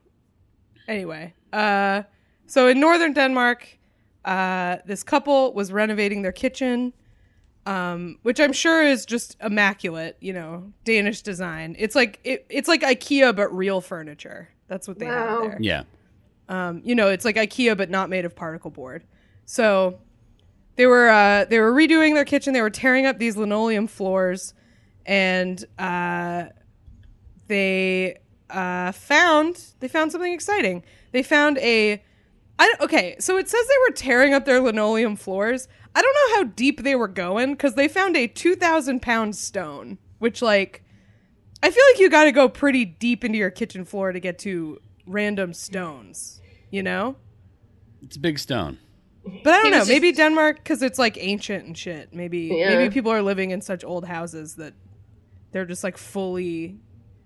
anyway, 0.88 1.34
uh, 1.54 2.04
so 2.48 2.68
in 2.68 2.80
northern 2.80 3.14
Denmark, 3.14 3.68
uh, 4.26 4.78
this 4.86 5.04
couple 5.04 5.54
was 5.54 5.72
renovating 5.72 6.22
their 6.22 6.32
kitchen 6.32 6.94
um, 7.66 8.18
which 8.24 8.40
I'm 8.40 8.54
sure 8.54 8.82
is 8.82 9.06
just 9.06 9.38
immaculate, 9.40 10.18
you 10.20 10.34
know, 10.34 10.72
Danish 10.84 11.22
design. 11.22 11.76
It's 11.78 11.96
like 11.96 12.20
it, 12.24 12.46
it's 12.50 12.68
like 12.68 12.82
IKEA 12.82 13.36
but 13.36 13.56
real 13.56 13.82
furniture. 13.82 14.50
That's 14.68 14.88
what 14.88 14.98
they 14.98 15.06
Wow. 15.06 15.42
have 15.44 15.52
there. 15.52 15.58
Yeah. 15.62 15.84
Um, 16.50 16.82
you 16.84 16.96
know, 16.96 17.10
it's 17.10 17.24
like 17.24 17.36
IKEA 17.36 17.78
but 17.78 17.90
not 17.90 18.10
made 18.10 18.26
of 18.26 18.36
particle 18.36 18.72
board. 18.72 19.04
So 19.46 20.00
they 20.76 20.88
were 20.88 21.10
uh, 21.10 21.46
they 21.46 21.60
were 21.60 21.72
redoing 21.72 22.16
their 22.16 22.26
kitchen. 22.26 22.54
They 22.54 22.62
were 22.64 22.72
tearing 22.72 23.06
up 23.06 23.20
these 23.20 23.38
linoleum 23.38 23.86
floors, 23.86 24.56
and 25.06 25.64
uh, 25.78 26.46
they 27.48 28.18
uh, 28.54 28.92
found 28.92 29.60
they 29.80 29.88
found 29.88 30.12
something 30.12 30.34
exciting. 30.34 30.84
They 31.12 31.24
found 31.24 31.58
a 31.60 32.02
I 32.60 32.68
don't- 32.68 32.82
okay, 32.82 33.16
so 33.20 33.38
it 33.38 33.50
says 33.50 33.66
they 33.68 33.74
were 33.90 33.96
tearing 33.96 34.34
up 34.34 34.46
their 34.46 34.60
linoleum 34.60 35.16
floors. 35.16 35.68
I 35.96 36.02
don't 36.02 36.14
know 36.14 36.36
how 36.38 36.44
deep 36.56 36.84
they 36.84 36.96
were 36.96 37.08
going 37.08 37.54
because 37.54 37.76
they 37.76 37.88
found 37.88 38.16
a 38.16 38.28
two 38.28 38.56
thousand 38.56 39.02
pound 39.02 39.36
stone, 39.36 39.98
which 40.20 40.42
like 40.42 40.84
I 41.64 41.70
feel 41.72 41.84
like 41.92 42.00
you 42.00 42.10
got 42.10 42.24
to 42.26 42.32
go 42.32 42.48
pretty 42.50 42.86
deep 42.86 43.24
into 43.24 43.38
your 43.38 43.52
kitchen 43.52 43.86
floor 43.86 44.12
to 44.12 44.20
get 44.20 44.40
to 44.40 44.80
random 45.06 45.54
stones, 45.54 46.42
you 46.72 46.82
know. 46.84 47.16
It's 48.02 48.16
a 48.16 48.20
big 48.20 48.40
stone. 48.40 48.80
But 49.44 49.54
I 49.54 49.62
don't 49.62 49.72
know. 49.72 49.80
was 49.80 49.88
Maybe 49.88 50.12
Denmark 50.12 50.58
because 50.58 50.82
it's 50.82 50.98
like 50.98 51.18
ancient 51.20 51.66
and 51.66 51.78
shit. 51.78 52.14
Maybe 52.14 52.52
Yeah. 52.58 52.70
maybe 52.76 52.92
people 52.92 53.12
are 53.12 53.22
living 53.22 53.52
in 53.52 53.62
such 53.62 53.84
old 53.84 54.06
houses 54.06 54.56
that 54.56 54.74
they're 55.52 55.66
just 55.66 55.84
like 55.84 55.98
fully. 55.98 56.80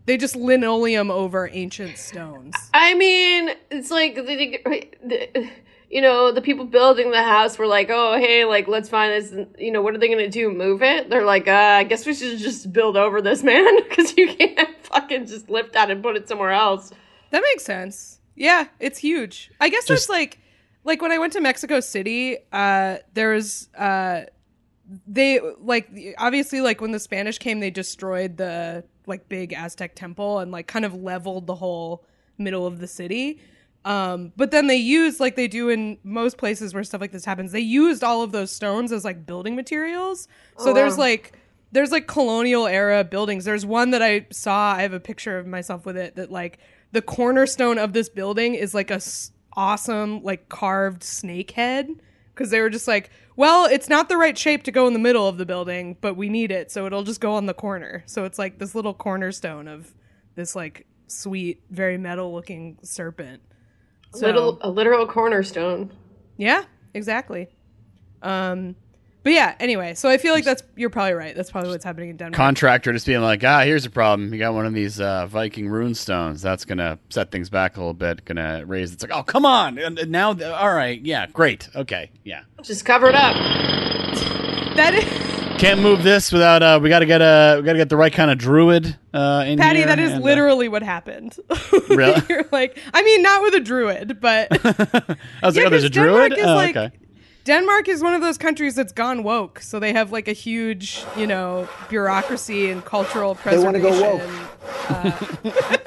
They 0.06 0.18
just 0.18 0.36
linoleum 0.36 1.10
over 1.10 1.50
ancient 1.52 1.98
stones. 1.98 2.56
I 2.74 2.94
mean, 2.94 3.50
it's 3.72 3.90
like 3.90 4.16
the, 4.16 4.90
the, 5.04 5.50
you 5.90 6.02
know 6.02 6.32
the 6.32 6.42
people 6.42 6.66
building 6.66 7.12
the 7.12 7.24
house 7.24 7.58
were 7.58 7.68
like, 7.68 7.90
oh 7.90 8.18
hey, 8.18 8.46
like 8.46 8.68
let's 8.68 8.88
find 8.90 9.12
this. 9.14 9.48
You 9.58 9.72
know 9.72 9.82
what 9.82 9.96
are 9.96 9.98
they 9.98 10.08
gonna 10.08 10.30
do? 10.30 10.52
Move 10.52 10.84
it? 10.84 11.10
They're 11.10 11.26
like, 11.26 11.48
uh, 11.48 11.52
I 11.52 11.84
guess 11.86 12.06
we 12.06 12.14
should 12.14 12.38
just 12.38 12.72
build 12.72 12.98
over 12.98 13.22
this 13.22 13.44
man 13.44 13.84
because 13.90 14.16
you 14.18 14.34
can't 14.36 14.70
fucking 14.84 15.26
just 15.26 15.50
lift 15.50 15.74
that 15.74 15.90
and 15.90 16.04
put 16.04 16.16
it 16.16 16.28
somewhere 16.28 16.52
else. 16.52 16.92
That 17.32 17.42
makes 17.42 17.64
sense. 17.66 18.20
Yeah, 18.36 18.68
it's 18.80 19.00
huge. 19.00 19.52
I 19.60 19.70
guess 19.70 19.86
Just- 19.86 20.08
that's 20.08 20.10
like 20.10 20.40
like 20.84 21.02
when 21.02 21.12
I 21.12 21.18
went 21.18 21.34
to 21.34 21.42
Mexico 21.42 21.80
City, 21.80 22.38
uh 22.52 22.98
there 23.14 23.32
was 23.34 23.70
uh 23.76 24.26
they 25.08 25.40
like 25.60 25.90
obviously 26.18 26.62
like 26.62 26.80
when 26.82 26.92
the 26.92 27.00
Spanish 27.00 27.38
came 27.40 27.60
they 27.60 27.72
destroyed 27.72 28.38
the 28.38 28.84
like 29.08 29.28
big 29.30 29.54
Aztec 29.54 29.96
temple 29.96 30.40
and 30.40 30.52
like 30.52 30.68
kind 30.68 30.86
of 30.86 30.94
leveled 30.94 31.48
the 31.48 31.56
whole 31.56 32.04
middle 32.38 32.68
of 32.68 32.80
the 32.80 32.88
city. 32.88 33.40
Um 33.84 34.32
but 34.38 34.52
then 34.52 34.68
they 34.68 34.76
used 34.76 35.20
like 35.20 35.36
they 35.36 35.48
do 35.48 35.70
in 35.70 35.98
most 36.04 36.38
places 36.38 36.74
where 36.74 36.84
stuff 36.84 37.02
like 37.02 37.12
this 37.12 37.26
happens. 37.26 37.52
They 37.52 37.60
used 37.60 38.04
all 38.04 38.22
of 38.22 38.32
those 38.32 38.52
stones 38.52 38.92
as 38.92 39.04
like 39.04 39.26
building 39.26 39.56
materials. 39.56 40.28
So 40.60 40.72
Oh, 40.72 40.74
there's 40.74 40.94
wow. 40.98 41.04
like 41.06 41.34
there's 41.72 41.92
like 41.92 42.08
colonial 42.08 42.68
era 42.68 43.04
buildings. 43.04 43.44
There's 43.46 43.66
one 43.66 43.92
that 43.92 44.02
I 44.02 44.28
saw. 44.32 44.74
I 44.74 44.82
have 44.84 44.94
a 44.94 45.00
picture 45.00 45.38
of 45.38 45.46
myself 45.48 45.86
with 45.86 45.98
it 45.98 46.16
that 46.16 46.32
like 46.32 46.60
the 46.94 47.02
cornerstone 47.02 47.78
of 47.78 47.94
this 47.94 48.08
building 48.08 48.56
is 48.56 48.74
like 48.74 48.92
a 48.92 48.96
s- 48.96 49.32
awesome 49.54 50.22
like 50.24 50.48
carved 50.48 51.04
snake 51.04 51.52
head 51.52 51.90
because 52.34 52.50
they 52.50 52.62
were 52.62 52.70
just 52.70 52.88
like, 52.88 53.10
well, 53.36 53.66
it's 53.66 53.90
not 53.90 54.10
the 54.10 54.18
right 54.18 54.38
shape 54.38 54.64
to 54.64 54.72
go 54.72 54.88
in 54.88 54.94
the 54.94 55.00
middle 55.00 55.28
of 55.28 55.38
the 55.38 55.46
building, 55.46 55.98
but 56.02 56.16
we 56.16 56.30
need 56.30 56.52
it, 56.52 56.72
so 56.72 56.86
it'll 56.86 57.04
just 57.04 57.22
go 57.22 57.34
on 57.34 57.46
the 57.46 57.54
corner. 57.54 58.04
So 58.06 58.24
it's 58.26 58.40
like 58.40 58.60
this 58.60 58.76
little 58.76 58.94
cornerstone 58.94 59.68
of 59.68 59.94
this 60.36 60.56
like 60.56 60.86
sweet, 61.08 61.62
very 61.70 61.98
metal 61.98 62.34
looking 62.34 62.78
serpent. 62.84 63.42
So- 64.14 64.26
Little 64.28 64.58
a 64.62 64.70
literal 64.70 65.06
cornerstone. 65.08 65.92
Yeah, 66.38 66.64
exactly. 66.94 67.48
Um, 68.22 68.76
but 69.26 69.34
yeah, 69.34 69.56
anyway, 69.60 69.94
so 69.96 70.08
I 70.08 70.18
feel 70.18 70.34
like 70.34 70.46
that's 70.46 70.64
you're 70.78 70.90
probably 70.90 71.14
right. 71.14 71.36
That's 71.36 71.52
probably 71.52 71.72
what's 71.72 71.84
happening 71.84 72.12
in 72.12 72.16
Denmark. 72.18 72.36
Contractor 72.38 72.94
just 72.94 73.06
being 73.08 73.22
like, 73.22 73.44
ah, 73.44 73.62
here's 73.64 73.86
a 73.86 73.90
problem. 73.90 74.32
You 74.32 74.40
got 74.40 74.54
one 74.54 74.66
of 74.66 74.74
these 74.74 75.02
uh, 75.02 75.26
Viking 75.28 75.68
rune 75.68 75.96
stones. 75.96 76.42
That's 76.42 76.64
gonna 76.64 76.98
set 77.10 77.32
things 77.32 77.50
back 77.50 77.76
a 77.76 77.80
little 77.82 77.94
bit. 77.94 78.24
Gonna 78.24 78.64
raise. 78.66 78.94
It's 78.94 79.04
like, 79.04 79.12
oh, 79.12 79.24
come 79.24 79.46
on. 79.46 79.78
And 79.80 80.00
and 80.00 80.12
now, 80.12 80.30
all 80.54 80.74
right, 80.74 81.02
yeah, 81.02 81.26
great, 81.34 81.68
okay, 81.76 82.12
yeah. 82.24 82.42
Just 82.64 82.86
cover 82.86 83.08
it 83.10 83.16
up. 83.16 83.36
That 84.76 84.94
is 84.94 85.06
Can't 85.58 85.80
move 85.82 86.04
this 86.04 86.34
without. 86.34 86.62
Uh, 86.62 86.80
we 86.84 86.90
got 86.90 87.00
to 87.00 87.06
get 87.06 87.22
a. 87.22 87.56
We 87.60 87.66
got 87.66 87.72
to 87.74 87.78
get 87.80 87.88
the 87.90 87.96
right 87.96 88.12
kind 88.12 88.30
of 88.30 88.38
druid 88.38 88.98
uh, 89.14 89.46
in 89.48 89.58
Patty, 89.58 89.80
here. 89.80 89.88
that 89.88 90.00
is 90.00 90.12
and, 90.12 90.22
uh, 90.22 90.26
literally 90.26 90.68
what 90.68 90.84
happened. 90.84 91.38
Really? 91.90 92.22
You're 92.28 92.44
like, 92.52 92.78
I 92.94 93.04
mean, 93.04 93.22
not 93.22 93.42
with 93.42 93.54
a 93.56 93.60
druid, 93.62 94.20
but 94.20 94.48
I 94.66 94.66
was 95.44 95.56
Yeah, 95.56 95.64
like, 95.64 95.68
oh, 95.68 95.70
there's 95.70 95.84
a 95.86 95.90
'cause 95.90 95.96
Denmark 95.96 96.28
druid. 96.32 96.34
is 96.40 96.46
Oh, 96.46 96.56
like- 96.56 96.76
okay. 96.76 96.96
Denmark 97.46 97.88
is 97.88 98.02
one 98.02 98.14
of 98.16 98.22
those 98.22 98.38
countries 98.40 98.74
that's 98.76 98.92
gone 98.92 99.24
woke. 99.24 99.60
So 99.60 99.80
they 99.80 99.94
have 99.94 100.12
like 100.12 100.28
a 100.28 100.34
huge, 100.34 101.06
you 101.16 101.28
know, 101.28 101.70
bureaucracy 101.90 102.70
and 102.72 102.84
cultural 102.84 103.36
They 103.36 103.58
wanna 103.60 103.80
preservation. 103.80 104.18
go 104.18 104.18
woke. 104.18 104.90
uh, 104.90 105.78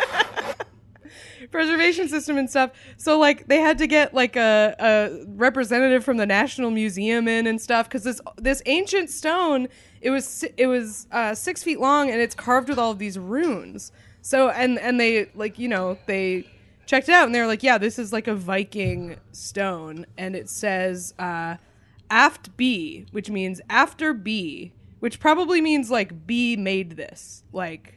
preservation 1.50 2.08
system 2.08 2.36
and 2.38 2.48
stuff. 2.48 2.70
So 2.96 3.18
like 3.18 3.48
they 3.48 3.60
had 3.60 3.78
to 3.78 3.86
get 3.86 4.14
like 4.14 4.36
a, 4.36 4.74
a 4.78 5.24
representative 5.26 6.04
from 6.04 6.16
the 6.16 6.26
National 6.26 6.70
Museum 6.70 7.26
in 7.26 7.46
and 7.46 7.60
stuff 7.60 7.88
because 7.88 8.04
this 8.04 8.20
this 8.36 8.62
ancient 8.66 9.10
stone 9.10 9.68
it 10.00 10.10
was 10.10 10.44
it 10.56 10.66
was 10.68 11.06
uh, 11.10 11.34
six 11.34 11.62
feet 11.64 11.80
long 11.80 12.10
and 12.10 12.20
it's 12.20 12.34
carved 12.34 12.68
with 12.68 12.78
all 12.78 12.92
of 12.92 12.98
these 12.98 13.18
runes. 13.18 13.90
So 14.22 14.50
and 14.50 14.78
and 14.78 15.00
they 15.00 15.28
like 15.34 15.58
you 15.58 15.68
know 15.68 15.98
they 16.06 16.46
checked 16.88 17.08
it 17.08 17.12
out 17.14 17.26
and 17.26 17.34
they 17.34 17.40
were 17.40 17.46
like 17.46 17.62
yeah 17.62 17.76
this 17.78 17.98
is 17.98 18.12
like 18.12 18.26
a 18.26 18.34
Viking 18.34 19.16
stone 19.30 20.06
and 20.16 20.34
it 20.34 20.48
says 20.48 21.12
uh, 21.18 21.56
aft 22.10 22.56
B 22.56 23.06
which 23.12 23.28
means 23.30 23.60
after 23.70 24.12
B 24.14 24.72
which 25.00 25.20
probably 25.20 25.60
means 25.60 25.90
like 25.92 26.26
B 26.26 26.56
made 26.56 26.96
this 26.96 27.44
like. 27.52 27.94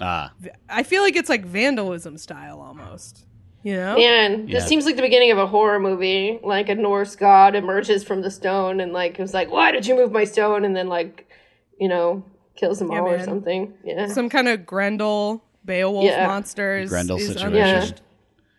Ah, 0.00 0.32
I 0.68 0.82
feel 0.82 1.02
like 1.02 1.16
it's 1.16 1.30
like 1.30 1.44
vandalism 1.44 2.18
style 2.18 2.60
almost. 2.60 3.24
You 3.64 3.76
know? 3.76 3.96
Man, 3.96 4.46
Yeah. 4.46 4.58
this 4.58 4.68
seems 4.68 4.84
like 4.84 4.94
the 4.94 5.02
beginning 5.02 5.32
of 5.32 5.38
a 5.38 5.46
horror 5.46 5.80
movie. 5.80 6.38
Like 6.44 6.68
a 6.68 6.74
Norse 6.74 7.16
god 7.16 7.54
emerges 7.56 8.04
from 8.04 8.20
the 8.20 8.30
stone 8.30 8.78
and 8.80 8.92
like 8.92 9.18
it 9.18 9.22
was 9.22 9.32
like, 9.34 9.50
"Why 9.50 9.72
did 9.72 9.86
you 9.86 9.96
move 9.96 10.12
my 10.12 10.24
stone?" 10.24 10.64
And 10.66 10.76
then 10.76 10.88
like, 10.88 11.26
you 11.80 11.88
know, 11.88 12.22
kills 12.56 12.78
them 12.78 12.92
Yeah, 12.92 13.00
all 13.00 13.08
or 13.08 13.24
something. 13.24 13.72
Yeah, 13.84 14.06
Some 14.06 14.28
kind 14.28 14.48
of 14.48 14.66
Grendel 14.66 15.42
Beowulf 15.64 16.04
Yeah. 16.04 16.26
monster 16.26 16.76
is, 16.78 16.90
Grendel 16.90 17.16
is 17.18 17.28
situation. 17.32 17.94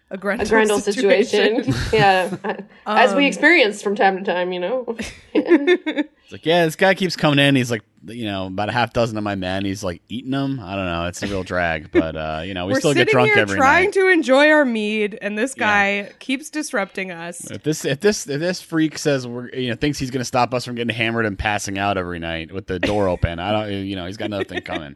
Unleashed. 0.09 0.11
A 0.11 0.17
Grendel, 0.17 0.45
a 0.45 0.49
Grendel 0.49 0.79
situation. 0.79 1.63
yeah, 1.93 2.35
as 2.85 3.11
Um, 3.11 3.17
we 3.17 3.25
experienced 3.27 3.83
from 3.83 3.95
time 3.95 4.17
to 4.17 4.23
time. 4.23 4.51
You 4.51 4.59
know. 4.59 4.95
it's 5.33 6.31
like 6.31 6.45
yeah, 6.45 6.65
this 6.65 6.75
guy 6.75 6.93
keeps 6.93 7.15
coming 7.15 7.39
in. 7.39 7.55
He's 7.55 7.71
like, 7.71 7.83
you 8.05 8.25
know, 8.25 8.47
about 8.47 8.69
a 8.69 8.71
half 8.71 8.93
dozen 8.93 9.17
of 9.17 9.23
my 9.23 9.35
men. 9.35 9.65
He's 9.65 9.83
like 9.83 10.01
eating 10.09 10.31
them. 10.31 10.59
I 10.59 10.75
don't 10.75 10.85
know. 10.85 11.05
It's 11.05 11.21
a 11.23 11.27
real 11.27 11.43
drag, 11.43 11.91
but 11.91 12.15
uh, 12.15 12.41
you 12.45 12.53
know, 12.53 12.65
we 12.65 12.73
We're 12.73 12.79
still 12.79 12.93
get 12.93 13.09
drunk 13.09 13.31
here 13.33 13.41
every 13.41 13.57
trying 13.57 13.85
night. 13.85 13.93
to 13.95 14.07
enjoy 14.07 14.49
our 14.49 14.65
mead, 14.65 15.17
and 15.21 15.37
this 15.37 15.53
guy 15.53 16.11
keeps 16.19 16.49
disrupting 16.49 17.11
us. 17.11 17.49
If 17.51 17.63
this 17.63 17.85
if 17.85 17.99
this 17.99 18.27
if 18.27 18.39
this 18.39 18.61
freak 18.61 18.97
says 18.97 19.27
we're 19.27 19.49
you 19.49 19.69
know 19.69 19.75
thinks 19.75 19.99
he's 19.99 20.11
gonna 20.11 20.25
stop 20.25 20.53
us 20.53 20.65
from 20.65 20.75
getting 20.75 20.95
hammered 20.95 21.25
and 21.25 21.37
passing 21.37 21.77
out 21.77 21.97
every 21.97 22.19
night 22.19 22.51
with 22.51 22.67
the 22.67 22.79
door 22.79 23.07
open, 23.09 23.39
I 23.39 23.51
don't 23.51 23.85
you 23.85 23.95
know 23.95 24.05
he's 24.05 24.17
got 24.17 24.29
nothing 24.29 24.61
coming. 24.61 24.95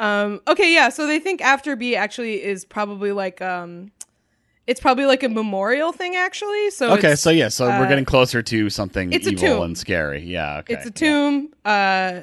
Um, 0.00 0.40
okay, 0.46 0.72
yeah. 0.72 0.88
So 0.90 1.06
they 1.06 1.18
think 1.18 1.40
after 1.40 1.76
B 1.76 1.96
actually 1.96 2.42
is 2.42 2.64
probably 2.64 3.12
like 3.12 3.42
um, 3.42 3.90
it's 4.66 4.80
probably 4.80 5.06
like 5.06 5.22
a 5.22 5.28
memorial 5.28 5.92
thing 5.92 6.14
actually. 6.14 6.70
So 6.70 6.92
Okay, 6.94 7.14
so 7.14 7.30
yeah, 7.30 7.48
so 7.48 7.66
we're 7.66 7.84
uh, 7.84 7.88
getting 7.88 8.04
closer 8.04 8.42
to 8.42 8.70
something 8.70 9.12
it's 9.12 9.26
a 9.26 9.30
evil 9.30 9.48
tomb. 9.48 9.62
and 9.62 9.78
scary. 9.78 10.22
Yeah, 10.22 10.58
okay. 10.58 10.74
it's 10.74 10.86
a 10.86 10.88
yeah. 10.88 10.92
tomb. 10.94 11.48
Uh, 11.64 12.20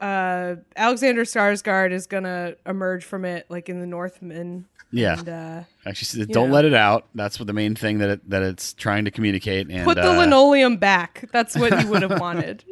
uh, 0.00 0.56
Alexander 0.76 1.24
Skarsgård 1.24 1.92
is 1.92 2.06
gonna 2.06 2.54
emerge 2.64 3.04
from 3.04 3.24
it, 3.24 3.46
like 3.50 3.68
in 3.68 3.80
the 3.80 3.86
Northman. 3.86 4.66
Yeah. 4.92 5.18
And, 5.18 5.28
uh, 5.28 5.62
Actually, 5.86 6.26
don't 6.26 6.48
know. 6.48 6.54
let 6.54 6.64
it 6.64 6.74
out. 6.74 7.06
That's 7.14 7.38
what 7.38 7.46
the 7.46 7.52
main 7.52 7.74
thing 7.76 7.98
that 7.98 8.10
it, 8.10 8.30
that 8.30 8.42
it's 8.42 8.72
trying 8.72 9.04
to 9.04 9.10
communicate. 9.10 9.68
And 9.70 9.84
put 9.84 9.96
the 9.96 10.10
uh, 10.10 10.16
linoleum 10.16 10.78
back. 10.78 11.28
That's 11.32 11.56
what 11.56 11.78
he 11.78 11.84
would 11.88 12.02
have 12.02 12.18
wanted. 12.20 12.64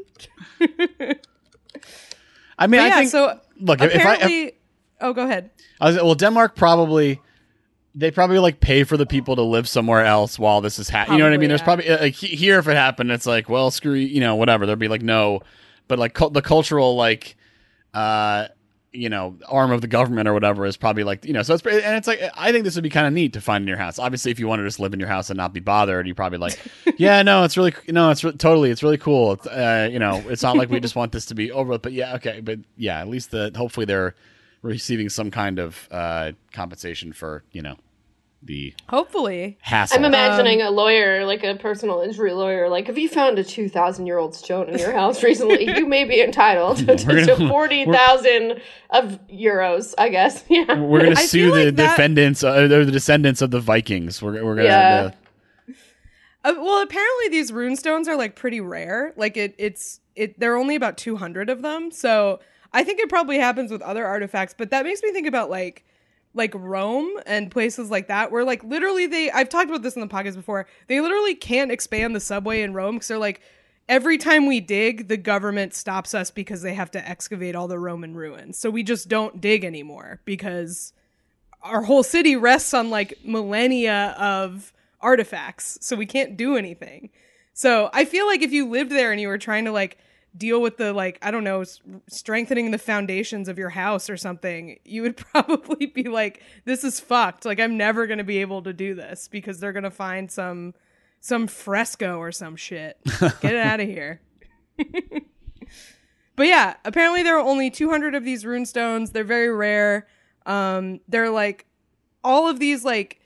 I 2.59 2.67
mean, 2.67 2.81
But 2.81 2.81
I 2.81 2.87
yeah, 2.89 2.97
think. 2.99 3.11
so 3.11 3.39
look, 3.59 3.81
if, 3.81 3.95
if 3.95 4.07
I, 4.07 4.17
if, 4.21 4.55
oh, 5.01 5.13
go 5.13 5.25
ahead. 5.25 5.51
I 5.81 5.87
was 5.87 5.97
well, 5.97 6.15
Denmark 6.15 6.57
probably 6.57 7.21
they 7.95 8.11
probably 8.11 8.39
like 8.39 8.61
pay 8.61 8.85
for 8.85 8.97
the 8.97 9.07
people 9.07 9.35
to 9.37 9.43
live 9.43 9.69
somewhere 9.69 10.05
else 10.05 10.39
while 10.39 10.61
this 10.61 10.79
is 10.79 10.89
happening. 10.89 11.19
You 11.19 11.25
know 11.25 11.31
what 11.31 11.35
I 11.35 11.39
mean? 11.39 11.49
There's 11.49 11.63
probably 11.63 11.89
uh, 11.89 12.01
like 12.01 12.15
here 12.15 12.59
if 12.59 12.69
it 12.69 12.77
happened, 12.77 13.11
it's 13.11 13.27
like 13.27 13.49
well, 13.49 13.71
screw 13.71 13.95
you, 13.95 14.07
you 14.07 14.21
know, 14.21 14.37
whatever. 14.37 14.67
There'd 14.67 14.79
be 14.79 14.89
like 14.89 15.03
no, 15.03 15.41
but 15.89 15.99
like 15.99 16.15
cul- 16.15 16.31
the 16.31 16.43
cultural 16.43 16.95
like, 16.97 17.37
uh, 17.95 18.49
you 18.93 19.09
know, 19.09 19.37
arm 19.49 19.71
of 19.71 19.81
the 19.81 19.87
government 19.87 20.29
or 20.29 20.33
whatever 20.33 20.65
is 20.65 20.77
probably 20.77 21.05
like 21.05 21.25
you 21.25 21.33
know. 21.33 21.43
So 21.43 21.55
it's 21.55 21.65
and 21.65 21.97
it's 21.97 22.07
like 22.07 22.21
I 22.35 22.53
think 22.53 22.65
this 22.65 22.75
would 22.75 22.83
be 22.85 22.91
kind 22.91 23.07
of 23.07 23.13
neat 23.13 23.33
to 23.35 23.41
find 23.41 23.63
in 23.63 23.69
your 23.69 23.77
house. 23.77 23.99
Obviously, 23.99 24.31
if 24.31 24.39
you 24.39 24.49
wanted 24.49 24.63
to 24.63 24.69
just 24.69 24.81
live 24.81 24.95
in 24.95 25.01
your 25.01 25.09
house 25.09 25.31
and 25.31 25.37
not 25.37 25.53
be 25.53 25.61
bothered, 25.61 26.07
you 26.07 26.15
probably 26.15 26.39
like, 26.39 26.59
yeah, 26.97 27.23
no, 27.23 27.45
it's 27.45 27.57
really 27.57 27.75
no, 27.89 28.11
it's 28.11 28.25
re- 28.25 28.33
totally, 28.33 28.71
it's 28.71 28.83
really 28.83 28.99
cool. 28.99 29.33
It's, 29.33 29.47
uh, 29.47 29.89
you 29.91 29.99
know, 29.99 30.23
it's 30.29 30.43
not 30.43 30.57
like 30.57 30.71
we 30.71 30.81
just 30.81 30.97
want 30.97 31.13
this 31.13 31.27
to 31.27 31.35
be 31.35 31.53
over. 31.53 31.79
But 31.79 31.93
yeah, 31.93 32.15
okay, 32.15 32.41
but 32.41 32.61
yeah, 32.77 33.01
at 33.01 33.09
least 33.09 33.31
the 33.31 33.53
hopefully 33.55 33.87
they're 33.87 34.15
receiving 34.63 35.09
some 35.09 35.31
kind 35.31 35.59
of 35.59 35.89
uh, 35.91 36.33
compensation 36.53 37.13
for 37.13 37.45
you 37.53 37.63
know 37.63 37.77
the 38.43 38.73
Hopefully, 38.89 39.59
hassle. 39.63 39.99
I'm 39.99 40.05
imagining 40.05 40.63
Um, 40.63 40.69
a 40.69 40.71
lawyer, 40.71 41.25
like 41.27 41.43
a 41.45 41.57
personal 41.57 42.01
injury 42.03 42.33
lawyer, 42.33 42.69
like 42.69 42.89
if 42.89 42.97
you 42.97 43.09
found 43.09 43.39
a 43.39 43.45
two 43.45 43.69
thousand 43.69 44.07
year 44.07 44.19
old 44.19 44.35
stone 44.35 44.69
in 44.69 44.79
your 44.79 44.93
house 44.93 45.23
recently, 45.25 45.65
you 45.77 45.87
may 45.87 46.05
be 46.05 46.21
entitled 46.23 46.77
to, 46.87 47.05
We're 47.07 47.27
gonna- 47.27 47.49
forty 47.49 47.85
thousand 47.85 48.61
of 48.91 49.19
euros, 49.29 49.95
I 49.99 50.09
guess. 50.09 50.45
Yeah. 50.49 50.79
we're 50.81 51.01
gonna 51.03 51.17
sue 51.17 51.51
the 51.51 51.65
like 51.67 51.77
that- 51.77 51.91
defendants, 51.91 52.45
uh, 52.45 52.69
or 52.71 52.85
the 52.85 52.93
descendants 52.93 53.43
of 53.43 53.51
the 53.51 53.61
Vikings. 53.61 54.23
We're 54.23 54.45
we're 54.45 54.55
gonna. 54.55 54.69
Yeah. 54.69 55.11
uh, 56.45 56.55
well, 56.57 56.81
apparently 56.83 57.29
these 57.31 57.53
rune 57.53 57.77
stones 57.77 58.09
are 58.09 58.17
like 58.17 58.37
pretty 58.37 58.61
rare. 58.61 59.13
Like 59.17 59.37
it, 59.37 59.55
it's 59.59 60.01
it. 60.15 60.39
There 60.39 60.53
are 60.55 60.57
only 60.57 60.77
about 60.77 60.97
two 60.97 61.17
hundred 61.17 61.51
of 61.51 61.63
them, 61.63 61.91
so 61.91 62.41
I 62.73 62.85
think 62.85 63.01
it 63.01 63.09
probably 63.09 63.39
happens 63.39 63.71
with 63.71 63.83
other 63.83 64.07
artifacts. 64.07 64.55
But 64.57 64.71
that 64.71 64.85
makes 64.85 65.03
me 65.03 65.11
think 65.13 65.27
about 65.27 65.51
like 65.51 65.85
like 66.39 66.55
Rome 66.55 67.11
and 67.27 67.51
places 67.51 67.91
like 67.91 68.09
that, 68.09 68.33
where 68.33 68.45
like 68.45 68.65
literally 68.65 69.07
they. 69.07 69.31
I've 69.31 69.51
talked 69.51 69.69
about 69.69 69.83
this 69.83 69.97
in 69.97 70.01
the 70.01 70.09
podcast 70.09 70.37
before. 70.37 70.67
They 70.87 71.01
literally 71.01 71.35
can't 71.35 71.71
expand 71.71 72.17
the 72.17 72.21
subway 72.21 72.63
in 72.63 72.73
Rome 72.73 72.97
because 72.97 73.09
they're 73.09 73.19
like. 73.19 73.41
Every 73.91 74.19
time 74.19 74.45
we 74.45 74.61
dig, 74.61 75.09
the 75.09 75.17
government 75.17 75.73
stops 75.73 76.13
us 76.13 76.31
because 76.31 76.61
they 76.61 76.75
have 76.75 76.91
to 76.91 77.09
excavate 77.09 77.55
all 77.55 77.69
the 77.69 77.79
Roman 77.79 78.15
ruins. 78.15 78.59
So 78.59 78.69
we 78.69 78.83
just 78.83 79.09
don't 79.09 79.41
dig 79.41 79.65
anymore 79.65 80.21
because 80.27 80.93
our 81.63 81.83
whole 81.83 82.03
city 82.03 82.37
rests 82.37 82.75
on 82.75 82.91
like 82.91 83.15
millennia 83.25 84.15
of 84.19 84.73
artifacts 85.01 85.79
so 85.81 85.97
we 85.97 86.07
can't 86.07 86.37
do 86.37 86.57
anything 86.57 87.11
so 87.55 87.89
i 87.93 88.05
feel 88.05 88.27
like 88.27 88.43
if 88.43 88.53
you 88.53 88.69
lived 88.69 88.91
there 88.91 89.13
and 89.13 89.21
you 89.21 89.29
were 89.29 89.39
trying 89.39 89.65
to 89.65 89.73
like 89.73 89.99
deal 90.39 90.63
with 90.63 90.77
the 90.77 90.93
like 90.93 91.19
i 91.21 91.31
don't 91.31 91.45
know 91.45 91.61
s- 91.61 91.81
strengthening 92.09 92.71
the 92.71 92.79
foundations 92.79 93.49
of 93.49 93.59
your 93.59 93.71
house 93.71 94.09
or 94.09 94.17
something 94.17 94.79
you 94.85 95.03
would 95.03 95.17
probably 95.33 95.87
be 95.87 96.05
like 96.05 96.43
this 96.65 96.85
is 96.85 97.01
fucked 97.01 97.45
like 97.45 97.61
i'm 97.61 97.77
never 97.77 98.07
going 98.07 98.19
to 98.19 98.25
be 98.25 98.39
able 98.39 98.63
to 98.63 98.73
do 98.73 98.95
this 98.95 99.29
because 99.29 99.61
they're 99.61 99.73
going 99.73 99.83
to 99.83 99.91
find 99.91 100.31
some 100.31 100.73
some 101.21 101.47
fresco 101.47 102.19
or 102.19 102.31
some 102.33 102.57
shit 102.57 102.99
get 103.41 103.55
it 103.55 103.57
out 103.57 103.81
of 103.81 103.89
here 103.89 104.21
but 106.37 106.47
yeah, 106.47 106.77
apparently 106.85 107.23
there 107.23 107.37
are 107.37 107.45
only 107.45 107.71
200 107.71 108.15
of 108.15 108.25
these 108.25 108.47
rune 108.47 108.67
stones. 108.67 109.11
They're 109.11 109.25
very 109.25 109.51
rare. 109.53 110.07
Um, 110.47 111.01
they're 111.09 111.31
like 111.31 111.67
all 112.25 112.49
of 112.49 112.59
these 112.59 112.85
like 112.85 113.21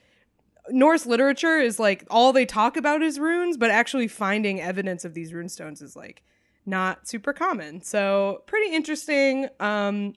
Norse 0.71 1.07
literature 1.07 1.59
is 1.59 1.79
like 1.79 2.05
all 2.11 2.33
they 2.33 2.47
talk 2.47 2.77
about 2.77 3.03
is 3.03 3.19
runes, 3.19 3.57
but 3.57 3.71
actually 3.71 4.09
finding 4.09 4.61
evidence 4.61 5.05
of 5.05 5.15
these 5.15 5.35
rune 5.35 5.49
stones 5.49 5.83
is 5.83 5.97
like 5.97 6.23
not 6.67 7.09
super 7.09 7.33
common. 7.33 7.83
So 7.83 8.43
pretty 8.47 8.75
interesting. 8.75 9.49
Um, 9.61 10.15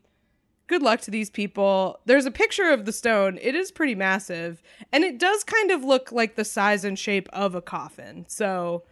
good 0.67 0.81
luck 0.81 1.01
to 1.01 1.11
these 1.11 1.29
people. 1.29 1.99
There's 2.05 2.25
a 2.25 2.31
picture 2.31 2.69
of 2.69 2.85
the 2.85 2.91
stone. 2.91 3.37
It 3.41 3.55
is 3.55 3.71
pretty 3.71 3.95
massive, 3.95 4.61
and 4.91 5.03
it 5.03 5.19
does 5.19 5.43
kind 5.43 5.71
of 5.71 5.83
look 5.83 6.11
like 6.11 6.35
the 6.35 6.45
size 6.45 6.83
and 6.83 6.97
shape 6.97 7.29
of 7.33 7.55
a 7.55 7.61
coffin. 7.61 8.25
So 8.27 8.83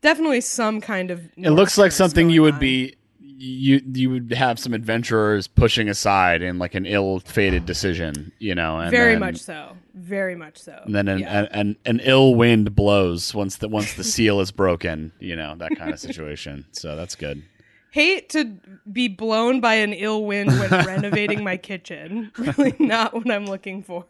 definitely 0.00 0.40
some 0.40 0.80
kind 0.80 1.10
of. 1.10 1.28
It 1.36 1.50
looks 1.50 1.78
like 1.78 1.92
something 1.92 2.30
you 2.30 2.42
would 2.42 2.54
on. 2.54 2.60
be 2.60 2.96
you 3.22 3.80
you 3.92 4.10
would 4.10 4.32
have 4.32 4.58
some 4.58 4.72
adventurers 4.74 5.46
pushing 5.46 5.88
aside 5.88 6.42
in 6.42 6.58
like 6.58 6.74
an 6.74 6.86
ill-fated 6.86 7.66
decision, 7.66 8.32
you 8.38 8.54
know. 8.54 8.78
And 8.80 8.90
very 8.90 9.12
then, 9.12 9.20
much 9.20 9.36
so 9.38 9.76
very 9.94 10.34
much 10.34 10.58
so 10.58 10.80
And 10.84 10.94
then 10.94 11.08
an, 11.08 11.18
Yeah. 11.20 11.38
an, 11.40 11.46
an, 11.52 11.76
an 11.84 12.00
ill 12.02 12.34
wind 12.34 12.74
blows 12.74 13.34
once 13.34 13.56
the 13.56 13.68
once 13.68 13.94
the 13.94 14.04
seal 14.04 14.40
is 14.40 14.50
broken, 14.50 15.12
you 15.20 15.36
know 15.36 15.54
that 15.56 15.76
kind 15.76 15.92
of 15.92 16.00
situation. 16.00 16.64
So 16.72 16.96
that's 16.96 17.14
good. 17.14 17.42
hate 17.90 18.28
to 18.30 18.56
be 18.90 19.08
blown 19.08 19.60
by 19.60 19.74
an 19.74 19.92
ill 19.92 20.24
wind 20.24 20.50
when 20.58 20.70
renovating 20.86 21.42
my 21.44 21.56
kitchen 21.56 22.30
really 22.38 22.72
not 22.78 23.12
what 23.12 23.28
i'm 23.28 23.46
looking 23.46 23.82
for 23.82 24.06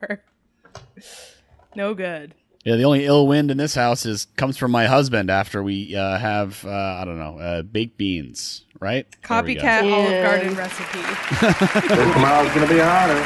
no 1.74 1.94
good 1.94 2.34
Yeah, 2.64 2.76
the 2.76 2.84
only 2.84 3.06
ill 3.06 3.26
wind 3.26 3.50
in 3.50 3.56
this 3.56 3.74
house 3.74 4.04
is 4.04 4.26
comes 4.36 4.58
from 4.58 4.70
my 4.70 4.84
husband 4.86 5.30
after 5.30 5.62
we 5.62 5.96
uh, 5.96 6.18
have 6.18 6.62
uh, 6.66 6.70
I 7.00 7.04
don't 7.06 7.18
know 7.18 7.38
uh, 7.38 7.62
baked 7.62 7.96
beans, 7.96 8.64
right? 8.80 9.06
There 9.28 9.42
we 9.42 9.54
go. 9.54 9.60
copycat 9.62 9.92
olive 9.92 10.24
garden 10.24 10.54
recipe 10.56 11.88
So 11.88 12.12
tomorrow's 12.12 12.52
gonna 12.54 12.66
be 12.66 12.78
hotter. 12.78 13.24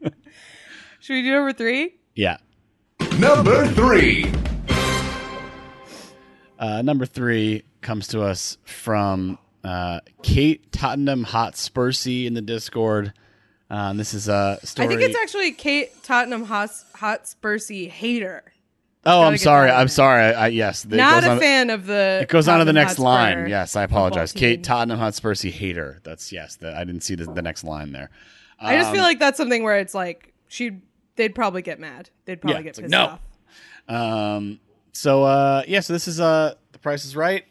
should 1.00 1.14
we 1.14 1.22
do 1.22 1.32
number 1.32 1.52
three 1.52 1.94
Yeah. 2.14 2.38
Number 3.18 3.66
three. 3.68 4.30
Uh, 6.58 6.82
number 6.82 7.04
three 7.06 7.64
comes 7.82 8.08
to 8.08 8.22
us 8.22 8.56
from 8.64 9.38
uh, 9.64 10.00
Kate 10.22 10.70
Tottenham 10.72 11.24
Hot 11.24 11.54
Spursy 11.54 12.26
in 12.26 12.34
the 12.34 12.40
Discord. 12.42 13.12
Uh, 13.68 13.92
this 13.94 14.14
is 14.14 14.28
a 14.28 14.58
story. 14.62 14.86
I 14.86 14.88
think 14.88 15.02
it's 15.02 15.18
actually 15.18 15.52
Kate 15.52 15.90
Tottenham 16.02 16.44
Hot, 16.44 16.70
Hot 16.94 17.24
Spursy 17.24 17.88
hater. 17.90 18.44
Oh, 19.06 19.22
I'm 19.22 19.38
sorry. 19.38 19.70
I'm 19.70 19.88
sorry. 19.88 20.34
I, 20.34 20.48
yes, 20.48 20.84
it 20.84 20.90
Not 20.90 21.22
goes 21.22 21.28
a 21.28 21.30
on- 21.32 21.38
fan 21.40 21.70
of 21.70 21.86
the. 21.86 22.18
It 22.22 22.28
goes 22.28 22.46
on 22.48 22.58
to 22.58 22.64
the 22.64 22.72
Tottenham 22.72 22.74
next 22.74 22.90
Hotspur 22.98 23.02
line. 23.04 23.48
Yes, 23.48 23.76
I 23.76 23.84
apologize. 23.84 24.32
football 24.32 24.40
Kate 24.48 24.54
team. 24.56 24.62
Tottenham 24.62 24.98
Hotspur 24.98 25.34
hater. 25.34 26.00
That's 26.04 26.32
yes. 26.32 26.56
The, 26.56 26.76
I 26.76 26.84
didn't 26.84 27.02
see 27.02 27.14
the, 27.14 27.24
the 27.24 27.42
next 27.42 27.64
line 27.64 27.92
there. 27.92 28.10
I 28.60 28.76
just 28.76 28.90
feel 28.90 29.00
Um, 29.00 29.04
like 29.06 29.18
that's 29.18 29.36
something 29.36 29.62
where 29.62 29.78
it's 29.78 29.94
like 29.94 30.32
she, 30.48 30.78
they'd 31.16 31.34
probably 31.34 31.62
get 31.62 31.78
mad. 31.78 32.10
They'd 32.24 32.40
probably 32.40 32.56
Yeah, 32.58 32.62
get 32.62 32.68
it's 32.70 32.78
like, 32.78 32.84
pissed 32.84 32.92
no. 32.92 33.06
off. 33.06 33.20
Um, 34.36 34.60
so 34.92 35.24
uh, 35.24 35.62
yeah, 35.68 35.80
so 35.80 35.92
this 35.92 36.08
is 36.08 36.20
uh, 36.20 36.54
The 36.72 36.78
Price 36.78 37.04
is 37.04 37.14
Right, 37.14 37.44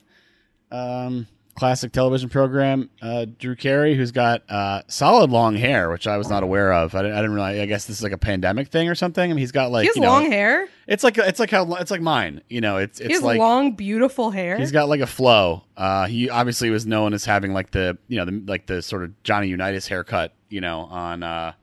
um, 0.72 1.28
classic 1.56 1.92
television 1.92 2.30
program. 2.30 2.90
Uh, 3.02 3.26
Drew 3.40 3.56
Carey, 3.56 3.96
who's 3.96 4.12
got 4.12 4.44
uh, 4.50 4.82
solid 4.88 5.32
long 5.32 5.56
hair, 5.56 5.90
which 5.90 6.06
I 6.06 6.18
was 6.18 6.30
not 6.30 6.44
aware 6.44 6.74
of. 6.74 6.94
I 6.94 7.02
didn't, 7.02 7.18
I 7.18 7.22
didn't 7.22 7.34
realize. 7.34 7.60
I 7.60 7.66
guess 7.66 7.86
this 7.86 7.98
is 7.98 8.04
like 8.04 8.12
a 8.12 8.18
pandemic 8.18 8.68
thing 8.68 8.90
or 8.90 8.96
something. 8.96 9.24
I 9.24 9.28
mean, 9.34 9.38
he's 9.38 9.52
got 9.54 9.72
like 9.72 9.84
He 9.84 9.88
has 9.88 9.96
you 9.96 10.02
know, 10.02 10.10
long 10.10 10.30
hair. 10.30 10.68
It's 10.88 11.04
like 11.04 11.18
it's 11.18 11.40
like 11.40 11.50
how 11.52 11.74
it's 11.76 11.92
like 11.92 12.02
mine. 12.02 12.42
You 12.50 12.62
know, 12.62 12.78
it's 12.78 13.00
it's 13.00 13.08
He 13.08 13.14
has 13.14 13.24
like 13.24 13.40
long, 13.40 13.72
beautiful 13.72 14.32
hair. 14.32 14.58
He's 14.58 14.72
got 14.72 14.90
like 14.90 15.00
a 15.02 15.08
flow. 15.08 15.64
Uh, 15.78 16.08
he 16.08 16.30
obviously 16.30 16.70
was 16.70 16.86
known 16.86 17.14
as 17.14 17.26
having 17.26 17.54
like 17.54 17.72
the 17.72 17.98
you 18.08 18.18
know 18.18 18.26
the, 18.26 18.44
like 18.46 18.68
the 18.68 18.82
sort 18.82 19.04
of 19.04 19.24
Johnny 19.24 19.48
Unitas 19.48 19.88
haircut. 19.88 20.34
You 20.50 20.62
know 20.62 20.82
on 20.82 21.24
uh, 21.24 21.54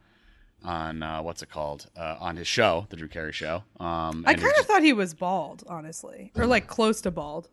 on 0.65 1.03
uh, 1.03 1.21
what's 1.23 1.43
it 1.43 1.51
called 1.51 1.87
uh, 1.97 2.17
on 2.19 2.37
his 2.37 2.47
show, 2.47 2.87
the 2.89 2.97
Drew 2.97 3.09
Carey 3.09 3.33
show. 3.33 3.63
Um, 3.79 4.25
I 4.27 4.35
kind 4.35 4.55
of 4.59 4.67
thought 4.67 4.83
he 4.83 4.93
was 4.93 5.13
bald, 5.15 5.65
honestly, 5.69 6.33
or 6.35 6.47
like 6.47 6.67
close 6.67 7.01
to 7.03 7.11
bald. 7.11 7.49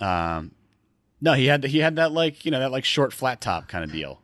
um, 0.00 0.52
no, 1.20 1.32
he 1.34 1.46
had 1.46 1.64
he 1.64 1.78
had 1.78 1.96
that 1.96 2.12
like 2.12 2.44
you 2.44 2.50
know 2.50 2.60
that 2.60 2.70
like 2.72 2.84
short 2.84 3.12
flat 3.12 3.40
top 3.40 3.68
kind 3.68 3.84
of 3.84 3.92
deal. 3.92 4.20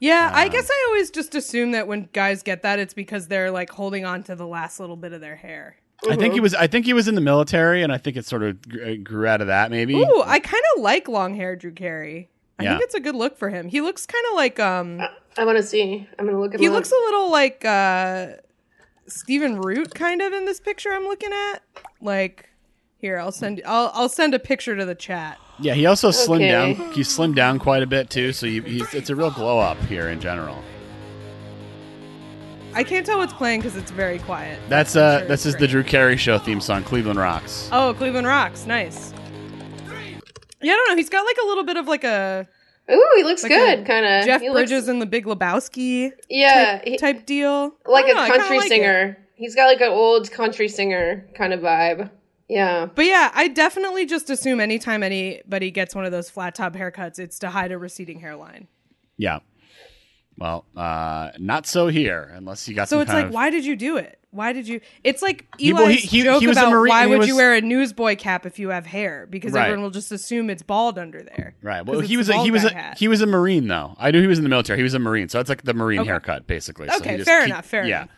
Yeah, 0.00 0.30
I 0.32 0.44
Um, 0.46 0.50
guess 0.52 0.70
I 0.70 0.84
always 0.88 1.10
just 1.10 1.34
assume 1.34 1.72
that 1.72 1.88
when 1.88 2.08
guys 2.12 2.42
get 2.44 2.62
that, 2.62 2.78
it's 2.78 2.94
because 2.94 3.26
they're 3.26 3.50
like 3.50 3.70
holding 3.70 4.04
on 4.04 4.22
to 4.24 4.36
the 4.36 4.46
last 4.46 4.78
little 4.78 4.96
bit 4.96 5.12
of 5.12 5.20
their 5.20 5.34
hair. 5.36 5.76
I 6.08 6.14
think 6.14 6.34
he 6.34 6.40
was 6.40 6.54
I 6.54 6.68
think 6.68 6.86
he 6.86 6.92
was 6.92 7.08
in 7.08 7.16
the 7.16 7.20
military, 7.20 7.82
and 7.82 7.92
I 7.92 7.98
think 7.98 8.16
it 8.16 8.24
sort 8.24 8.44
of 8.44 8.56
grew 9.04 9.26
out 9.26 9.40
of 9.40 9.48
that 9.48 9.70
maybe. 9.72 9.94
Ooh, 9.96 10.22
I 10.24 10.38
kind 10.38 10.62
of 10.76 10.82
like 10.82 11.08
long 11.08 11.34
hair, 11.34 11.56
Drew 11.56 11.72
Carey. 11.72 12.28
I 12.60 12.62
Yeah. 12.64 12.70
think 12.70 12.82
it's 12.84 12.94
a 12.94 13.00
good 13.00 13.16
look 13.16 13.36
for 13.36 13.50
him. 13.50 13.68
He 13.68 13.80
looks 13.80 14.06
kind 14.06 14.24
of 14.30 14.36
like 14.36 14.60
um, 14.60 15.00
I 15.36 15.44
want 15.44 15.58
to 15.58 15.62
see. 15.64 16.08
I'm 16.18 16.26
gonna 16.26 16.40
look 16.40 16.54
at. 16.54 16.60
he 16.60 16.68
up. 16.68 16.74
looks 16.74 16.92
a 16.92 16.94
little 16.94 17.30
like 17.32 17.64
uh, 17.64 18.28
Stephen 19.08 19.56
Root 19.60 19.94
kind 19.94 20.22
of 20.22 20.32
in 20.32 20.44
this 20.44 20.60
picture 20.60 20.90
I'm 20.92 21.04
looking 21.04 21.32
at. 21.32 21.62
Like, 22.00 22.48
here 22.98 23.18
I'll 23.18 23.32
send 23.32 23.60
I'll 23.66 23.90
I'll 23.94 24.08
send 24.08 24.34
a 24.34 24.38
picture 24.38 24.76
to 24.76 24.84
the 24.84 24.94
chat. 24.94 25.38
Yeah, 25.60 25.74
he 25.74 25.86
also 25.86 26.10
slimmed 26.10 26.36
Okay. 26.36 26.74
down. 26.74 26.92
He 26.92 27.00
slimmed 27.02 27.34
down 27.34 27.58
quite 27.58 27.82
a 27.82 27.86
bit 27.86 28.10
too, 28.10 28.32
so 28.32 28.46
you, 28.46 28.62
he's 28.62 28.94
it's 28.94 29.10
a 29.10 29.16
real 29.16 29.30
glow 29.30 29.58
up 29.58 29.78
here 29.86 30.08
in 30.08 30.20
general. 30.20 30.62
I 32.74 32.84
can't 32.84 33.04
tell 33.04 33.18
what's 33.18 33.32
playing 33.32 33.60
because 33.60 33.76
it's 33.76 33.90
very 33.90 34.18
quiet. 34.20 34.60
That's 34.68 34.94
uh 34.94 35.20
sure 35.20 35.28
this 35.28 35.40
it's 35.46 35.54
is 35.54 35.60
the. 35.60 35.66
Drew 35.66 35.82
Carey 35.82 36.16
show 36.16 36.38
theme 36.38 36.60
song, 36.60 36.84
Cleveland 36.84 37.18
Rocks. 37.18 37.68
Oh, 37.72 37.94
Cleveland 37.94 38.26
Rocks, 38.26 38.66
nice. 38.66 39.12
Yeah, 40.60 40.72
I 40.72 40.76
don't 40.76 40.88
know. 40.90 40.96
He's 40.96 41.08
got 41.08 41.24
like 41.24 41.36
a 41.42 41.46
little 41.46 41.64
bit 41.64 41.76
of 41.76 41.88
like 41.88 42.04
a 42.04 42.46
Ooh, 42.90 43.12
he 43.16 43.24
looks 43.24 43.42
like 43.42 43.50
good. 43.52 43.84
Kind 43.86 44.06
of. 44.06 44.24
Jeff 44.26 44.40
he 44.40 44.50
Bridges 44.50 44.70
looks, 44.72 44.88
and 44.88 45.02
the 45.02 45.06
Big 45.06 45.24
Lebowski 45.26 46.12
Yeah, 46.30 46.78
type, 46.78 46.84
he- 46.86 46.96
type 46.98 47.26
deal. 47.26 47.72
like 47.86 48.06
a 48.06 48.14
know, 48.14 48.26
country 48.26 48.56
like 48.58 48.66
it. 48.66 48.68
singer. 48.68 49.18
He's 49.34 49.54
got 49.54 49.66
like 49.66 49.80
an 49.80 49.88
old 49.90 50.30
country 50.30 50.68
singer 50.68 51.26
kind 51.34 51.52
of 51.52 51.60
vibe. 51.60 52.10
Yeah. 52.48 52.86
But 52.94 53.04
yeah, 53.04 53.30
I 53.34 53.48
definitely 53.48 54.06
just 54.06 54.30
assume 54.30 54.58
anytime 54.60 55.02
anybody 55.02 55.70
gets 55.70 55.94
one 55.94 56.04
of 56.04 56.12
those 56.12 56.30
flat 56.30 56.54
top 56.54 56.74
haircuts, 56.74 57.18
it's 57.18 57.38
to 57.40 57.50
hide 57.50 57.72
a 57.72 57.78
receding 57.78 58.20
hairline. 58.20 58.68
Yeah. 59.16 59.40
Well, 60.38 60.64
uh, 60.76 61.30
not 61.38 61.66
so 61.66 61.88
here, 61.88 62.32
unless 62.34 62.68
you 62.68 62.74
got 62.74 62.88
So 62.88 62.96
some 62.96 63.02
it's 63.02 63.10
kind 63.10 63.18
like, 63.24 63.26
of- 63.28 63.34
why 63.34 63.50
did 63.50 63.64
you 63.64 63.74
do 63.76 63.96
it? 63.96 64.14
Why 64.30 64.52
did 64.52 64.68
you? 64.68 64.80
It's 65.04 65.22
like 65.22 65.46
He- 65.58 65.70
Eli's 65.70 65.74
well, 65.74 65.88
he- 65.88 65.96
he- 65.96 66.22
joke 66.22 66.40
he 66.40 66.46
was 66.46 66.56
a 66.58 66.60
about 66.60 66.70
Marine- 66.72 66.90
why 66.90 67.06
would 67.06 67.18
was- 67.20 67.28
you 67.28 67.34
wear 67.36 67.54
a 67.54 67.60
newsboy 67.62 68.14
cap 68.14 68.44
if 68.46 68.58
you 68.58 68.68
have 68.68 68.84
hair? 68.86 69.26
Because 69.28 69.52
Right. 69.52 69.62
everyone 69.64 69.82
will 69.82 69.90
just 69.90 70.12
assume 70.12 70.48
it's 70.50 70.62
bald 70.62 70.98
under 70.98 71.22
there. 71.22 71.54
Right. 71.62 71.84
Well, 71.84 72.00
he 72.00 72.16
was 72.18 72.28
a, 72.28 72.42
he 72.42 72.50
was 72.50 72.62
a, 72.64 72.72
hat. 72.72 72.98
he 72.98 73.08
was 73.08 73.20
a 73.22 73.26
marine 73.26 73.68
though. 73.68 73.96
I 73.98 74.10
knew 74.10 74.20
he 74.20 74.26
was 74.26 74.38
in 74.38 74.44
the 74.44 74.50
military. 74.50 74.78
He 74.78 74.82
was 74.82 74.94
a 74.94 74.98
marine, 74.98 75.28
so 75.30 75.40
it's 75.40 75.48
like 75.48 75.62
the 75.62 75.74
marine 75.74 76.00
Okay. 76.00 76.08
haircut 76.08 76.46
basically. 76.46 76.88
So 76.88 76.96
Okay, 76.98 77.12
he 77.12 77.16
just 77.16 77.28
fair 77.28 77.40
keep- 77.40 77.48
enough, 77.48 77.66
fair 77.66 77.84
yeah. 77.86 77.96
enough. 78.02 78.10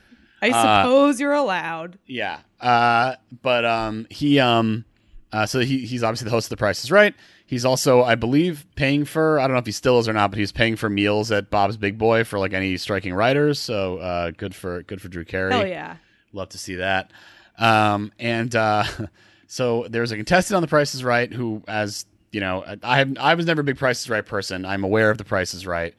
I 0.42 0.50
Uh, 0.50 0.82
suppose 0.84 1.20
you're 1.20 1.32
allowed. 1.32 1.98
Yeah. 2.06 2.40
Uh, 2.60 3.16
but 3.42 3.64
um, 3.64 4.06
he 4.10 4.38
um, 4.40 4.84
uh, 5.32 5.46
so 5.46 5.60
he 5.60 5.86
he's 5.86 6.02
obviously 6.02 6.24
the 6.26 6.30
host 6.30 6.46
of 6.46 6.50
The 6.50 6.56
Price 6.56 6.82
is 6.84 6.90
Right. 6.90 7.14
He's 7.46 7.64
also, 7.64 8.04
I 8.04 8.14
believe, 8.14 8.64
paying 8.76 9.04
for. 9.04 9.40
I 9.40 9.42
don't 9.48 9.54
know 9.54 9.58
if 9.60 9.66
he 9.66 9.72
still 9.72 9.98
is 9.98 10.08
or 10.08 10.12
not, 10.12 10.30
but 10.30 10.38
he's 10.38 10.52
paying 10.52 10.76
for 10.76 10.88
meals 10.88 11.32
at 11.32 11.50
Bob's 11.50 11.76
Big 11.76 11.98
Boy 11.98 12.22
for 12.22 12.38
like 12.38 12.52
any 12.52 12.76
striking 12.76 13.12
writers. 13.12 13.58
So 13.58 13.98
uh, 13.98 14.30
good 14.36 14.54
for 14.54 14.82
good 14.84 15.02
for 15.02 15.08
Drew 15.08 15.24
Carey. 15.24 15.52
Oh 15.52 15.64
yeah. 15.64 15.96
Love 16.32 16.50
to 16.50 16.58
see 16.58 16.76
that. 16.76 17.10
Um, 17.58 18.12
and 18.20 18.54
uh, 18.54 18.84
so 19.48 19.86
there's 19.90 20.12
a 20.12 20.16
contestant 20.16 20.56
on 20.56 20.62
The 20.62 20.68
Price 20.68 20.94
is 20.94 21.02
Right 21.02 21.32
who, 21.32 21.62
as 21.66 22.06
you 22.30 22.40
know, 22.40 22.64
I 22.84 22.98
have 22.98 23.16
I 23.18 23.34
was 23.34 23.46
never 23.46 23.62
a 23.62 23.64
big 23.64 23.78
Price 23.78 24.00
is 24.00 24.08
Right 24.08 24.24
person. 24.24 24.64
I'm 24.64 24.84
aware 24.84 25.10
of 25.10 25.18
The 25.18 25.24
Price 25.24 25.52
is 25.52 25.66
Right. 25.66 25.94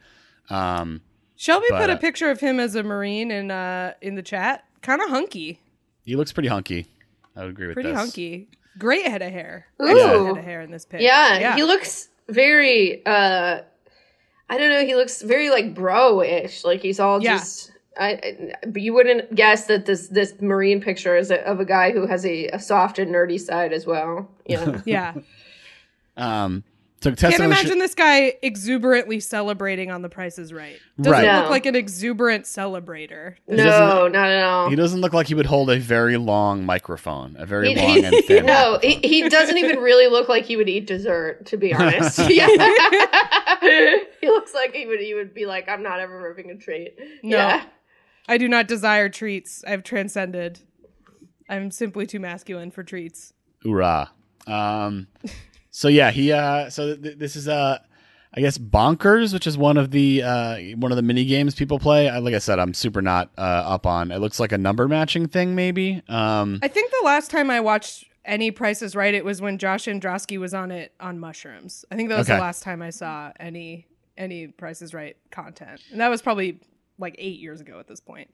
Um, 0.49 1.01
Shelby 1.41 1.65
But, 1.71 1.79
put 1.81 1.89
a 1.89 1.93
uh, 1.93 1.97
picture 1.97 2.29
of 2.29 2.39
him 2.39 2.59
as 2.59 2.75
a 2.75 2.83
marine 2.83 3.31
in 3.31 3.49
uh 3.49 3.93
in 3.99 4.13
the 4.13 4.21
chat. 4.21 4.63
Kind 4.83 5.01
of 5.01 5.09
hunky, 5.09 5.59
he 6.03 6.15
looks 6.15 6.31
pretty 6.31 6.49
hunky. 6.49 6.85
I 7.35 7.41
would 7.41 7.49
agree 7.49 7.65
with 7.65 7.73
pretty 7.73 7.89
this. 7.89 7.97
hunky. 7.99 8.47
Great 8.77 9.07
head 9.07 9.23
of 9.23 9.31
hair. 9.31 9.65
Ooh. 9.81 9.87
Excellent 9.89 10.27
head 10.27 10.37
of 10.37 10.43
hair 10.43 10.61
in 10.61 10.69
this 10.69 10.85
pic. 10.85 11.01
Yeah, 11.01 11.55
he 11.55 11.63
looks 11.63 12.09
very 12.29 13.03
uh 13.07 13.61
I 14.51 14.57
don't 14.59 14.69
know, 14.69 14.85
he 14.85 14.93
looks 14.93 15.23
very 15.23 15.49
like 15.49 15.73
bro-ish. 15.73 16.63
Like 16.63 16.81
he's 16.83 16.99
all 16.99 17.23
Yeah. 17.23 17.37
just 17.39 17.71
I, 17.97 18.11
I 18.11 18.55
but 18.67 18.83
you 18.83 18.93
wouldn't 18.93 19.33
guess 19.33 19.65
that 19.65 19.87
this 19.87 20.09
this 20.09 20.39
marine 20.41 20.79
picture 20.79 21.17
is 21.17 21.31
a, 21.31 21.43
of 21.47 21.59
a 21.59 21.65
guy 21.65 21.91
who 21.91 22.05
has 22.05 22.23
a, 22.23 22.49
a 22.49 22.59
soft 22.59 22.99
and 22.99 23.11
nerdy 23.11 23.39
side 23.39 23.73
as 23.73 23.87
well. 23.87 24.29
Yeah. 24.45 24.81
Yeah. 24.85 25.13
Um, 26.17 26.63
so 27.01 27.09
Can't 27.09 27.17
contestant 27.17 27.43
on 27.45 27.49
the 27.49 27.55
imagine 27.55 27.79
this 27.79 27.95
guy 27.95 28.35
exuberantly 28.43 29.19
celebrating 29.19 29.89
on 29.89 30.03
the 30.03 30.09
Price 30.09 30.37
is 30.37 30.53
Right. 30.53 30.77
Doesn't 30.99 31.11
Right. 31.11 31.41
look 31.41 31.49
like 31.49 31.65
an 31.65 31.75
exuberant 31.75 32.45
celebrator. 32.45 33.35
No, 33.47 33.57
doesn't- 33.57 34.15
at 34.15 34.43
all. 34.43 34.69
He 34.69 34.75
doesn't 34.75 35.01
look 35.01 35.11
like 35.13 35.27
he 35.27 35.33
would 35.33 35.47
hold 35.47 35.71
a 35.71 35.79
very 35.79 36.17
long 36.17 36.63
microphone, 36.65 37.35
a 37.39 37.45
very 37.45 37.73
He- 37.73 37.75
long 37.75 38.05
and 38.05 38.25
thin. 38.25 38.45
no, 38.45 38.77
he, 38.83 38.95
he 39.03 39.27
doesn't 39.29 39.57
even 39.57 39.79
really 39.79 40.07
look 40.07 40.29
like 40.29 40.45
he 40.45 40.55
would 40.57 40.69
eat 40.69 40.85
dessert, 40.85 41.45
to 41.47 41.57
be 41.57 41.73
honest. 41.73 42.19
yeah. 42.29 42.45
he 44.21 44.27
looks 44.27 44.53
like 44.53 44.73
he 44.73 44.85
would 44.85 44.99
he 44.99 45.13
would 45.13 45.33
be 45.33 45.45
like, 45.45 45.67
I'm 45.67 45.83
not 45.83 45.99
ever 45.99 46.21
ripping 46.21 46.51
a 46.51 46.55
treat. 46.55 46.95
No. 47.23 47.37
Yeah. 47.37 47.63
I 48.27 48.37
do 48.37 48.47
not 48.47 48.67
desire 48.67 49.09
treats. 49.09 49.63
I've 49.65 49.83
transcended. 49.83 50.59
I'm 51.49 51.71
simply 51.71 52.05
too 52.05 52.19
masculine 52.19 52.71
for 52.71 52.83
treats. 52.83 53.33
Hoorah. 53.63 54.09
Um, 54.47 55.07
so 55.71 55.87
yeah, 55.87 56.11
he. 56.11 56.31
Uh, 56.31 56.69
so 56.69 56.95
th- 56.95 57.17
this 57.17 57.35
is 57.35 57.47
uh, 57.47 57.79
I 58.33 58.39
guess 58.39 58.57
bonkers, 58.57 59.33
which 59.33 59.45
is 59.45 59.57
one 59.57 59.77
of 59.77 59.91
the 59.91 60.23
uh, 60.23 60.57
one 60.77 60.91
of 60.91 60.95
the 60.95 61.01
mini 61.01 61.25
games 61.25 61.53
people 61.55 61.79
play. 61.79 62.07
I, 62.07 62.19
like 62.19 62.33
I 62.33 62.37
said, 62.39 62.59
I'm 62.59 62.73
super 62.73 63.01
not 63.01 63.29
uh, 63.37 63.41
up 63.41 63.85
on. 63.85 64.11
It 64.11 64.19
looks 64.19 64.39
like 64.39 64.51
a 64.51 64.57
number 64.57 64.87
matching 64.87 65.27
thing, 65.27 65.55
maybe. 65.55 66.01
Um, 66.07 66.59
I 66.61 66.67
think 66.67 66.91
the 66.91 67.05
last 67.05 67.31
time 67.31 67.49
I 67.49 67.59
watched 67.59 68.05
any 68.23 68.51
Price 68.51 68.81
is 68.81 68.95
Right, 68.95 69.13
it 69.13 69.25
was 69.25 69.41
when 69.41 69.57
Josh 69.57 69.85
Androsky 69.85 70.37
was 70.39 70.53
on 70.53 70.71
it 70.71 70.93
on 70.99 71.19
mushrooms. 71.19 71.83
I 71.91 71.95
think 71.95 72.09
that 72.09 72.17
was 72.17 72.29
Okay. 72.29 72.37
the 72.37 72.41
last 72.41 72.63
time 72.63 72.81
I 72.81 72.91
saw 72.91 73.31
any 73.39 73.87
any 74.17 74.47
Price 74.47 74.81
is 74.81 74.93
Right 74.93 75.17
content, 75.31 75.81
and 75.91 75.99
that 75.99 76.09
was 76.09 76.21
probably 76.21 76.59
like 76.99 77.15
eight 77.17 77.39
years 77.39 77.59
ago 77.59 77.79
at 77.79 77.87
this 77.87 77.99
point. 77.99 78.29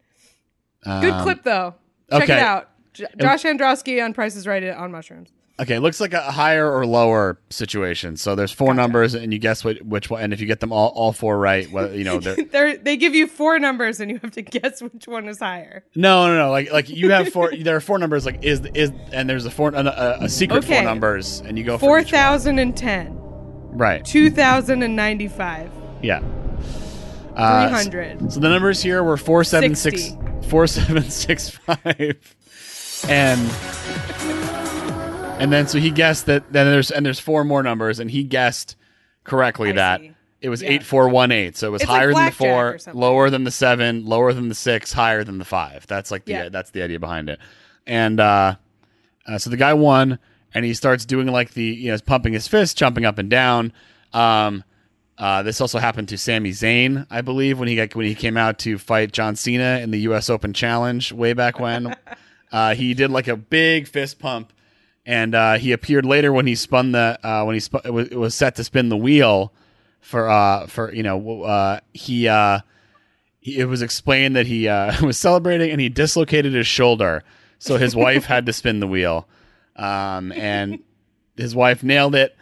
Good 0.84 1.14
um, 1.14 1.24
clip 1.24 1.44
though. 1.44 1.74
Check 2.12 2.24
okay. 2.24 2.34
it 2.34 2.40
out. 2.40 2.70
J- 2.94 3.06
Josh 3.20 3.44
Androsky 3.44 4.04
on 4.04 4.14
Price 4.14 4.36
is 4.36 4.46
Right 4.46 4.64
on 4.64 4.92
mushrooms. 4.92 5.30
Okay, 5.60 5.76
it 5.76 5.80
looks 5.80 5.99
like 5.99 6.14
a 6.14 6.22
higher 6.22 6.72
or 6.72 6.86
lower 6.86 7.39
situation. 7.49 8.16
So 8.16 8.36
there's 8.36 8.51
four 8.51 8.76
numbers, 8.76 9.16
and 9.16 9.34
you 9.34 9.39
guess 9.39 9.64
what, 9.66 9.82
which 9.82 10.08
one. 10.08 10.22
And 10.22 10.32
if 10.32 10.39
you 10.39 10.45
get 10.45 10.60
them 10.60 10.72
all, 10.72 10.89
all 10.89 11.12
four 11.14 11.36
right, 11.39 11.68
well, 11.72 11.91
you 11.91 12.03
know, 12.03 12.20
they're, 12.20 12.36
They're, 12.51 12.78
they 12.78 12.95
give 12.95 13.16
you 13.16 13.26
four 13.26 13.58
numbers 13.58 13.99
and 13.99 14.12
you 14.12 14.20
have 14.22 14.30
to 14.34 14.43
guess 14.43 14.84
which 14.84 15.08
one 15.08 15.28
is 15.28 15.39
higher. 15.39 15.84
no, 15.95 16.28
no, 16.28 16.38
no. 16.38 16.51
Like, 16.51 16.72
like 16.72 16.89
you 16.89 17.10
have 17.10 17.30
four. 17.30 17.51
there 17.55 17.76
are 17.76 17.80
four 17.82 17.97
numbers. 17.97 18.24
Like, 18.24 18.43
is 18.43 18.62
is 18.76 18.91
and 19.12 19.28
there's 19.28 19.45
a 19.47 19.51
four, 19.51 19.70
a, 19.74 20.18
a, 20.22 20.30
secret 20.30 20.60
Okay. 20.64 20.76
four 20.76 20.84
numbers, 20.84 21.39
and 21.41 21.58
you 21.58 21.64
go 21.64 21.78
for 21.80 21.86
Four 21.88 22.03
thousand 22.03 22.60
and 22.60 22.78
ten, 22.78 23.16
Right. 23.18 24.05
two 24.05 24.30
thousand 24.30 24.84
and 24.84 24.95
ninety-five, 24.95 25.72
Yeah. 26.03 26.20
three 26.20 27.36
Uh, 27.36 27.70
hundred. 27.70 28.32
So 28.32 28.39
the 28.39 28.49
numbers 28.49 28.84
here 28.84 29.01
were 29.01 29.18
four 29.18 29.43
seven 29.43 29.74
six 29.74 30.03
60. 30.03 30.49
four 30.49 30.68
seven 30.68 31.10
six 31.10 31.49
five, 31.49 32.36
and 33.10 33.39
and 35.40 35.52
then 35.52 35.68
so 35.68 35.80
he 35.80 35.90
guessed 35.92 36.26
that 36.26 36.52
then 36.52 36.68
there's 36.68 36.92
and 36.92 37.06
there's 37.06 37.20
four 37.20 37.44
more 37.44 37.64
numbers, 37.64 38.00
and 38.00 38.10
he 38.10 38.24
guessed 38.24 38.76
correctly 39.24 39.70
I 39.70 39.74
that 39.74 40.02
see. 40.02 40.12
it 40.42 40.50
was 40.50 40.62
Yeah. 40.62 40.70
eight 40.72 40.84
four 40.84 41.10
one 41.10 41.32
eight. 41.32 41.58
So 41.58 41.68
it 41.68 41.72
was 41.72 41.82
It's 41.82 41.90
like 41.90 41.98
higher 42.00 42.08
than 42.08 42.14
the 42.14 42.32
blackjack 42.32 42.42
or 42.42 42.72
four, 42.72 42.78
something. 42.80 43.02
lower 43.02 43.30
than 43.30 43.44
the 43.44 43.52
seven, 43.52 44.06
lower 44.06 44.34
than 44.34 44.50
the 44.50 44.56
six, 44.56 44.94
higher 44.94 45.24
than 45.24 45.38
the 45.38 45.46
five. 45.46 45.86
That's 45.88 46.12
like 46.12 46.26
the 46.26 46.32
Yeah. 46.34 46.50
that's 46.50 46.72
the 46.72 46.82
idea 46.82 47.00
behind 47.00 47.30
it. 47.30 47.40
And 47.86 48.20
uh, 48.20 48.56
uh, 49.28 49.38
so 49.38 49.50
the 49.50 49.58
guy 49.58 49.74
won. 49.74 50.20
and 50.54 50.64
he 50.66 50.74
starts 50.74 51.06
doing 51.06 51.28
like 51.28 51.52
the 51.54 51.64
you 51.64 51.92
know 51.92 51.98
pumping 52.06 52.34
his 52.34 52.48
fist, 52.48 52.78
jumping 52.78 53.06
up 53.06 53.18
and 53.20 53.30
down. 53.30 53.74
Um, 54.14 54.64
uh, 55.18 55.44
this 55.44 55.60
also 55.62 55.78
happened 55.80 56.08
to 56.10 56.18
Sami 56.18 56.52
Zayn, 56.52 57.06
I 57.12 57.22
believe, 57.22 57.60
when 57.60 57.68
he 57.68 57.76
got 57.76 57.94
when 57.96 58.06
he 58.06 58.16
came 58.16 58.38
out 58.38 58.58
to 58.60 58.78
fight 58.78 59.12
John 59.12 59.36
Cena 59.36 59.80
in 59.82 59.92
the 59.92 60.00
U.S. 60.02 60.30
Open 60.30 60.54
Challenge 60.54 61.12
way 61.12 61.34
back 61.34 61.60
when. 61.60 61.96
uh, 62.52 62.76
he 62.76 62.94
did 62.94 63.12
like 63.12 63.28
a 63.28 63.36
big 63.36 63.88
fist 63.88 64.20
pump, 64.20 64.54
and 65.08 65.34
uh, 65.34 65.53
he 65.53 65.72
appeared 65.72 66.05
later 66.05 66.34
when 66.34 66.45
he 66.45 66.53
spun 66.53 66.91
the 66.91 67.18
uh, 67.24 67.43
when 67.45 67.55
he 67.55 67.62
sp- 67.64 67.86
it, 67.86 67.91
was, 67.91 68.10
it 68.10 68.18
was 68.18 68.36
set 68.36 68.55
to 68.55 68.64
spin 68.64 68.89
the 68.89 68.97
wheel 68.97 69.53
for 70.01 70.30
uh 70.30 70.68
for 70.68 70.93
you 70.93 71.01
know 71.01 71.43
uh 71.43 71.80
he 71.93 72.28
uh 72.28 72.60
he, 73.39 73.58
it 73.58 73.66
was 73.66 73.82
explained 73.82 74.36
that 74.36 74.45
he 74.45 74.68
uh 74.68 74.93
was 75.05 75.18
celebrating 75.18 75.72
and 75.72 75.82
he 75.82 75.89
dislocated 75.89 76.53
his 76.53 76.68
shoulder. 76.68 77.24
So 77.58 77.78
his 77.78 77.95
wife 77.95 78.26
had 78.26 78.45
to 78.45 78.53
spin 78.53 78.82
the 78.82 78.88
wheel. 78.88 79.28
Um 79.78 80.32
and 80.34 80.80
his 81.38 81.55
wife 81.55 81.84
nailed 81.84 82.14
it 82.14 82.36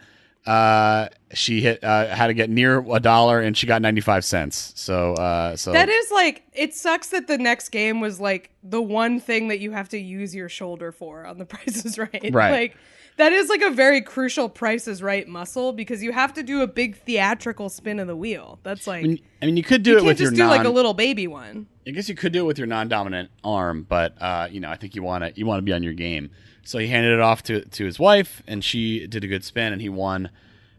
uh 0.46 1.08
she 1.32 1.60
hit 1.60 1.82
uh 1.82 2.06
had 2.14 2.28
to 2.28 2.34
get 2.34 2.48
near 2.48 2.78
a 2.92 3.00
dollar 3.00 3.40
and 3.40 3.56
she 3.56 3.66
got 3.66 3.82
95 3.82 4.24
cents 4.24 4.72
so 4.76 5.14
uh 5.14 5.56
so 5.56 5.72
That 5.72 5.88
is 5.88 6.10
like 6.12 6.44
it 6.52 6.74
sucks 6.74 7.08
that 7.08 7.26
the 7.26 7.38
next 7.38 7.70
game 7.70 8.00
was 8.00 8.20
like 8.20 8.50
the 8.62 8.80
one 8.80 9.18
thing 9.18 9.48
that 9.48 9.58
you 9.58 9.72
have 9.72 9.88
to 9.90 9.98
use 9.98 10.34
your 10.34 10.48
shoulder 10.48 10.92
for 10.92 11.26
on 11.26 11.38
the 11.38 11.44
prices 11.46 11.98
Right. 11.98 12.30
Right. 12.32 12.50
Like 12.50 12.76
that 13.16 13.32
is 13.32 13.48
like 13.48 13.62
a 13.62 13.70
very 13.70 14.02
crucial 14.02 14.48
Price 14.48 14.86
is 14.86 15.02
Right 15.02 15.26
muscle 15.26 15.72
because 15.72 16.02
you 16.02 16.12
have 16.12 16.34
to 16.34 16.42
do 16.42 16.60
a 16.60 16.66
big 16.66 16.96
theatrical 16.96 17.70
spin 17.70 17.98
of 17.98 18.06
the 18.06 18.16
wheel. 18.16 18.58
That's 18.62 18.86
like 18.86 19.04
I 19.04 19.08
mean, 19.08 19.20
I 19.42 19.46
mean 19.46 19.56
you 19.56 19.62
could 19.62 19.82
do 19.82 19.92
you 19.92 19.98
it 19.98 20.04
with 20.04 20.18
just 20.18 20.32
your 20.32 20.36
do 20.36 20.38
non 20.38 20.48
like 20.50 20.66
a 20.66 20.70
little 20.70 20.92
baby 20.94 21.26
one. 21.26 21.66
I 21.86 21.92
guess 21.92 22.08
you 22.08 22.14
could 22.14 22.32
do 22.32 22.40
it 22.40 22.46
with 22.46 22.58
your 22.58 22.66
non-dominant 22.66 23.30
arm, 23.44 23.86
but 23.88 24.20
uh, 24.20 24.48
you 24.50 24.60
know, 24.60 24.68
I 24.68 24.76
think 24.76 24.94
you 24.94 25.02
want 25.02 25.22
to 25.24 25.32
you 25.38 25.46
want 25.46 25.58
to 25.58 25.62
be 25.62 25.72
on 25.72 25.82
your 25.82 25.92
game. 25.92 26.30
So 26.66 26.78
he 26.78 26.88
handed 26.88 27.12
it 27.12 27.20
off 27.20 27.42
to 27.44 27.64
to 27.64 27.84
his 27.84 27.98
wife, 27.98 28.42
and 28.46 28.62
she 28.62 29.06
did 29.06 29.24
a 29.24 29.28
good 29.28 29.44
spin, 29.44 29.72
and 29.72 29.80
he 29.80 29.88
won 29.88 30.30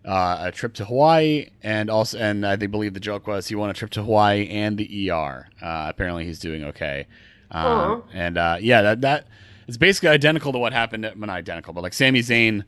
uh, 0.05 0.37
a 0.41 0.51
trip 0.51 0.73
to 0.75 0.85
Hawaii, 0.85 1.49
and 1.63 1.89
also, 1.89 2.17
and 2.17 2.45
I 2.45 2.57
think 2.57 2.71
believe 2.71 2.93
the 2.93 2.99
joke 2.99 3.25
was 3.25 3.47
he 3.47 3.55
won 3.55 3.69
a 3.69 3.73
trip 3.73 3.91
to 3.91 4.03
Hawaii 4.03 4.47
and 4.49 4.77
the 4.77 5.11
ER. 5.11 5.47
Uh, 5.61 5.85
apparently, 5.89 6.25
he's 6.25 6.39
doing 6.39 6.65
okay, 6.65 7.07
um, 7.51 8.03
and 8.13 8.37
uh, 8.37 8.57
yeah, 8.59 8.81
that 8.81 9.01
that 9.01 9.27
is 9.67 9.77
basically 9.77 10.09
identical 10.09 10.51
to 10.51 10.59
what 10.59 10.73
happened. 10.73 11.05
At, 11.05 11.17
well, 11.17 11.27
not 11.27 11.37
identical, 11.37 11.73
but 11.73 11.83
like 11.83 11.93
Sami 11.93 12.19
Zayn 12.19 12.65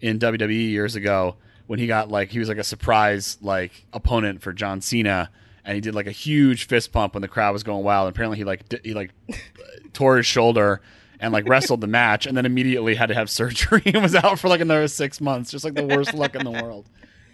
in 0.00 0.18
WWE 0.18 0.70
years 0.70 0.96
ago 0.96 1.36
when 1.66 1.78
he 1.78 1.86
got 1.86 2.08
like 2.08 2.30
he 2.30 2.38
was 2.38 2.48
like 2.48 2.58
a 2.58 2.64
surprise 2.64 3.38
like 3.40 3.86
opponent 3.92 4.42
for 4.42 4.52
John 4.52 4.80
Cena 4.80 5.30
and 5.64 5.74
he 5.74 5.80
did 5.80 5.94
like 5.94 6.06
a 6.06 6.12
huge 6.12 6.66
fist 6.66 6.90
pump 6.90 7.14
when 7.14 7.22
the 7.22 7.28
crowd 7.28 7.52
was 7.52 7.62
going 7.62 7.84
wild 7.84 8.06
and 8.08 8.16
apparently 8.16 8.38
he 8.38 8.44
like 8.44 8.68
di- 8.68 8.80
he 8.82 8.94
like 8.94 9.12
tore 9.92 10.16
his 10.16 10.26
shoulder 10.26 10.80
and 11.20 11.32
like 11.32 11.48
wrestled 11.48 11.80
the 11.80 11.86
match 11.86 12.26
and 12.26 12.36
then 12.36 12.46
immediately 12.46 12.94
had 12.94 13.06
to 13.10 13.14
have 13.14 13.28
surgery 13.30 13.82
and 13.86 14.02
was 14.02 14.14
out 14.14 14.38
for 14.38 14.48
like 14.48 14.60
another 14.60 14.88
6 14.88 15.20
months 15.20 15.50
just 15.50 15.64
like 15.64 15.74
the 15.74 15.84
worst 15.86 16.14
luck 16.14 16.34
in 16.34 16.44
the 16.44 16.50
world. 16.50 16.88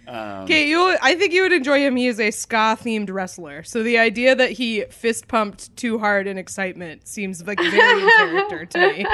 Um, 0.07 0.43
Okay, 0.43 0.69
you. 0.69 0.95
I 1.01 1.15
think 1.15 1.33
you 1.33 1.41
would 1.41 1.51
enjoy 1.51 1.79
him. 1.79 1.97
He 1.97 2.07
is 2.07 2.17
a 2.17 2.31
ska 2.31 2.77
themed 2.81 3.11
wrestler, 3.11 3.61
so 3.63 3.83
the 3.83 3.97
idea 3.97 4.35
that 4.35 4.51
he 4.51 4.85
fist 4.89 5.27
pumped 5.27 5.75
too 5.75 5.99
hard 5.99 6.27
in 6.27 6.37
excitement 6.37 7.05
seems 7.09 7.45
like 7.45 7.59
a 7.59 7.69
very 7.69 8.01
in 8.03 8.09
character 8.09 8.65
to 8.67 8.79
me. 8.93 9.05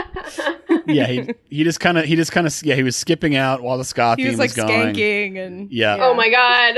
yeah, 0.93 1.07
he 1.07 1.34
he 1.49 1.63
just 1.63 1.80
kind 1.80 1.97
of 1.97 2.05
he 2.05 2.15
just 2.15 2.32
kind 2.32 2.45
of 2.45 2.61
yeah, 2.63 2.76
he 2.76 2.84
was 2.84 2.95
skipping 2.95 3.36
out 3.36 3.63
while 3.63 3.80
the 3.80 3.84
ska 3.84 4.13
He 4.17 4.24
theme 4.24 4.34
was 4.34 4.39
like 4.39 4.53
going. 4.53 4.93
skanking 4.93 5.39
and 5.39 5.71
Yeah. 5.71 5.97
Oh 5.99 6.13
my 6.13 6.30
god, 6.30 6.78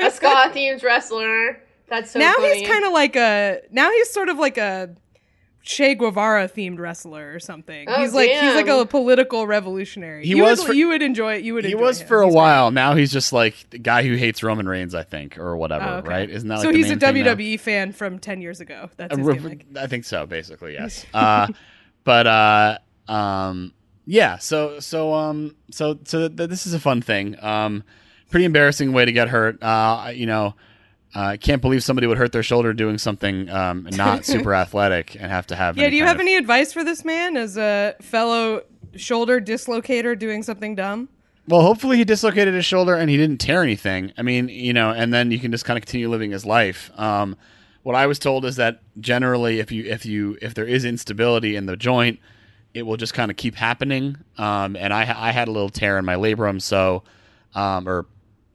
a 0.00 0.10
ska 0.10 0.50
themed 0.54 0.82
wrestler. 0.82 1.62
That's 1.88 2.12
so 2.12 2.18
now 2.18 2.32
funny. 2.36 2.60
he's 2.60 2.66
kind 2.68 2.86
of 2.86 2.92
like 2.92 3.14
a 3.16 3.60
now 3.70 3.90
he's 3.90 4.08
sort 4.10 4.30
of 4.30 4.38
like 4.38 4.56
a 4.56 4.88
Che 5.62 5.94
Guevara 5.94 6.48
themed 6.48 6.78
wrestler 6.78 7.34
or 7.34 7.38
something. 7.38 7.86
Oh, 7.88 8.00
he's 8.00 8.14
like 8.14 8.30
he's 8.30 8.54
like 8.54 8.66
a 8.66 8.86
political 8.86 9.46
revolutionary. 9.46 10.24
He 10.24 10.30
you 10.36 10.42
was 10.42 10.58
would, 10.60 10.68
for- 10.68 10.72
you 10.72 10.88
would 10.88 11.02
enjoy 11.02 11.34
it. 11.34 11.44
You 11.44 11.52
would 11.54 11.64
He 11.66 11.72
enjoy 11.72 11.84
was 11.84 12.00
him. 12.00 12.08
for 12.08 12.22
a 12.22 12.26
He's 12.26 12.34
while. 12.34 12.70
Now 12.70 12.94
he's 12.94 13.12
just 13.12 13.32
like 13.32 13.68
the 13.68 13.78
guy 13.78 14.02
who 14.02 14.14
hates 14.16 14.42
Roman 14.42 14.66
Reigns, 14.66 14.94
I 14.94 15.02
think, 15.02 15.38
or 15.38 15.56
whatever, 15.58 15.84
Oh, 15.84 15.94
okay. 15.98 16.08
right? 16.08 16.30
Isn't 16.30 16.48
that 16.48 16.56
like 16.56 16.64
so 16.64 16.70
the 16.72 16.76
he's 16.78 16.86
a 16.86 16.96
main 16.96 16.98
thing 17.00 17.24
now? 17.24 17.34
WWE 17.34 17.60
fan 17.60 17.92
from 17.92 18.18
ten 18.18 18.40
years 18.40 18.60
ago. 18.60 18.88
That's 18.96 19.12
Uh, 19.12 19.18
his 19.18 19.26
re- 19.26 19.34
gimmick. 19.34 19.66
I 19.76 19.86
think 19.86 20.04
so, 20.06 20.24
basically, 20.26 20.72
yes. 20.72 21.04
Uh, 21.14 21.48
but 22.04 22.26
uh, 22.26 22.78
um, 23.06 23.74
yeah, 24.06 24.38
so 24.38 24.80
so 24.80 25.12
um, 25.12 25.54
so 25.70 25.98
so 26.04 26.28
th- 26.28 26.48
this 26.48 26.66
is 26.66 26.72
a 26.72 26.80
fun 26.80 27.02
thing. 27.02 27.36
Um, 27.44 27.84
pretty 28.30 28.46
embarrassing 28.46 28.92
way 28.92 29.04
to 29.04 29.12
get 29.12 29.28
hurt. 29.28 29.62
Uh, 29.62 30.10
you 30.14 30.24
know, 30.26 30.54
I 31.14 31.36
can't 31.36 31.60
believe 31.60 31.82
somebody 31.82 32.06
would 32.06 32.18
hurt 32.18 32.32
their 32.32 32.42
shoulder 32.42 32.72
doing 32.72 32.98
something 32.98 33.48
um, 33.50 33.88
not 33.92 34.24
super 34.24 34.54
athletic 34.54 35.16
and 35.16 35.30
have 35.30 35.46
to 35.48 35.56
have. 35.56 35.76
Yeah, 35.76 35.90
do 35.90 35.96
you 35.96 36.04
have 36.04 36.16
of- 36.16 36.20
any 36.20 36.36
advice 36.36 36.72
for 36.72 36.84
this 36.84 37.04
man 37.04 37.36
as 37.36 37.56
a 37.56 37.94
fellow 38.00 38.62
shoulder 38.96 39.40
dislocator 39.40 40.18
doing 40.18 40.42
something 40.42 40.74
dumb? 40.74 41.08
Well, 41.48 41.62
hopefully 41.62 41.96
he 41.96 42.04
dislocated 42.04 42.54
his 42.54 42.64
shoulder 42.64 42.94
and 42.94 43.10
he 43.10 43.16
didn't 43.16 43.38
tear 43.38 43.62
anything. 43.62 44.12
I 44.16 44.22
mean, 44.22 44.48
you 44.48 44.72
know, 44.72 44.90
and 44.90 45.12
then 45.12 45.32
you 45.32 45.40
can 45.40 45.50
just 45.50 45.64
kind 45.64 45.76
of 45.76 45.82
continue 45.82 46.08
living 46.08 46.30
his 46.30 46.46
life. 46.46 46.92
Um, 46.96 47.36
what 47.82 47.96
I 47.96 48.06
was 48.06 48.18
told 48.18 48.44
is 48.44 48.56
that 48.56 48.80
generally, 49.00 49.58
if 49.58 49.72
you 49.72 49.84
if 49.84 50.04
you 50.06 50.36
if 50.42 50.54
there 50.54 50.66
is 50.66 50.84
instability 50.84 51.56
in 51.56 51.66
the 51.66 51.76
joint, 51.76 52.20
it 52.74 52.82
will 52.82 52.96
just 52.96 53.14
kind 53.14 53.30
of 53.30 53.36
keep 53.36 53.56
happening. 53.56 54.16
Um, 54.38 54.76
and 54.76 54.92
I 54.92 55.00
I 55.00 55.32
had 55.32 55.48
a 55.48 55.50
little 55.50 55.70
tear 55.70 55.98
in 55.98 56.04
my 56.04 56.14
labrum, 56.14 56.60
so 56.60 57.02
um, 57.54 57.88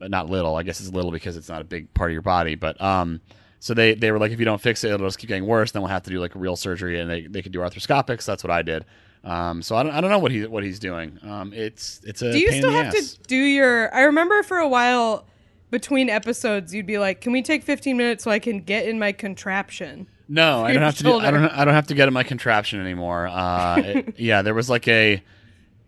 or 0.01 0.09
not 0.09 0.29
little, 0.29 0.55
I 0.55 0.63
guess 0.63 0.79
it's 0.79 0.91
little 0.91 1.11
because 1.11 1.37
it's 1.37 1.49
not 1.49 1.61
a 1.61 1.65
big 1.65 1.93
part 1.93 2.11
of 2.11 2.13
your 2.13 2.21
body, 2.21 2.55
but 2.55 2.79
um, 2.81 3.21
so 3.59 3.73
they 3.73 3.93
they 3.95 4.11
were 4.11 4.19
like, 4.19 4.31
if 4.31 4.39
you 4.39 4.45
don't 4.45 4.61
fix 4.61 4.83
it, 4.83 4.91
it'll 4.91 5.07
just 5.07 5.17
keep 5.19 5.27
getting 5.29 5.45
worse. 5.47 5.71
Then 5.71 5.81
we'll 5.81 5.89
have 5.89 6.03
to 6.03 6.09
do 6.09 6.19
like 6.19 6.31
real 6.35 6.55
surgery, 6.55 6.99
and 6.99 7.09
they 7.09 7.27
they 7.27 7.41
could 7.41 7.51
do 7.51 7.59
arthroscopics. 7.59 8.25
That's 8.25 8.43
what 8.43 8.51
I 8.51 8.61
did. 8.61 8.85
Um, 9.23 9.63
so 9.63 9.75
I 9.75 9.81
don't, 9.81 9.91
I 9.91 10.01
don't 10.01 10.11
know 10.11 10.19
what 10.19 10.31
he 10.31 10.45
what 10.45 10.63
he's 10.63 10.77
doing. 10.79 11.17
Um, 11.23 11.51
it's 11.53 11.99
it's 12.03 12.21
a 12.21 12.31
Do 12.31 12.39
you 12.39 12.51
still 12.51 12.71
have 12.71 12.93
ass. 12.93 13.13
to 13.15 13.23
do 13.23 13.35
your? 13.37 13.93
I 13.95 14.01
remember 14.03 14.43
for 14.43 14.57
a 14.59 14.67
while 14.67 15.25
between 15.71 16.09
episodes, 16.09 16.75
you'd 16.75 16.85
be 16.85 16.99
like, 16.99 17.21
"Can 17.21 17.31
we 17.31 17.41
take 17.41 17.63
15 17.63 17.97
minutes 17.97 18.23
so 18.23 18.29
I 18.29 18.37
can 18.37 18.59
get 18.59 18.87
in 18.87 18.99
my 18.99 19.11
contraption?" 19.11 20.07
No, 20.27 20.63
I 20.63 20.73
don't 20.73 20.83
have 20.83 20.97
to. 20.97 21.03
Do, 21.03 21.19
I 21.19 21.31
don't. 21.31 21.45
I 21.45 21.65
don't 21.65 21.73
have 21.73 21.87
to 21.87 21.95
get 21.95 22.07
in 22.07 22.13
my 22.13 22.23
contraption 22.23 22.79
anymore. 22.79 23.27
Uh, 23.27 23.77
it- 23.83 24.19
yeah, 24.19 24.41
there 24.43 24.53
was 24.53 24.69
like 24.69 24.87
a, 24.87 25.23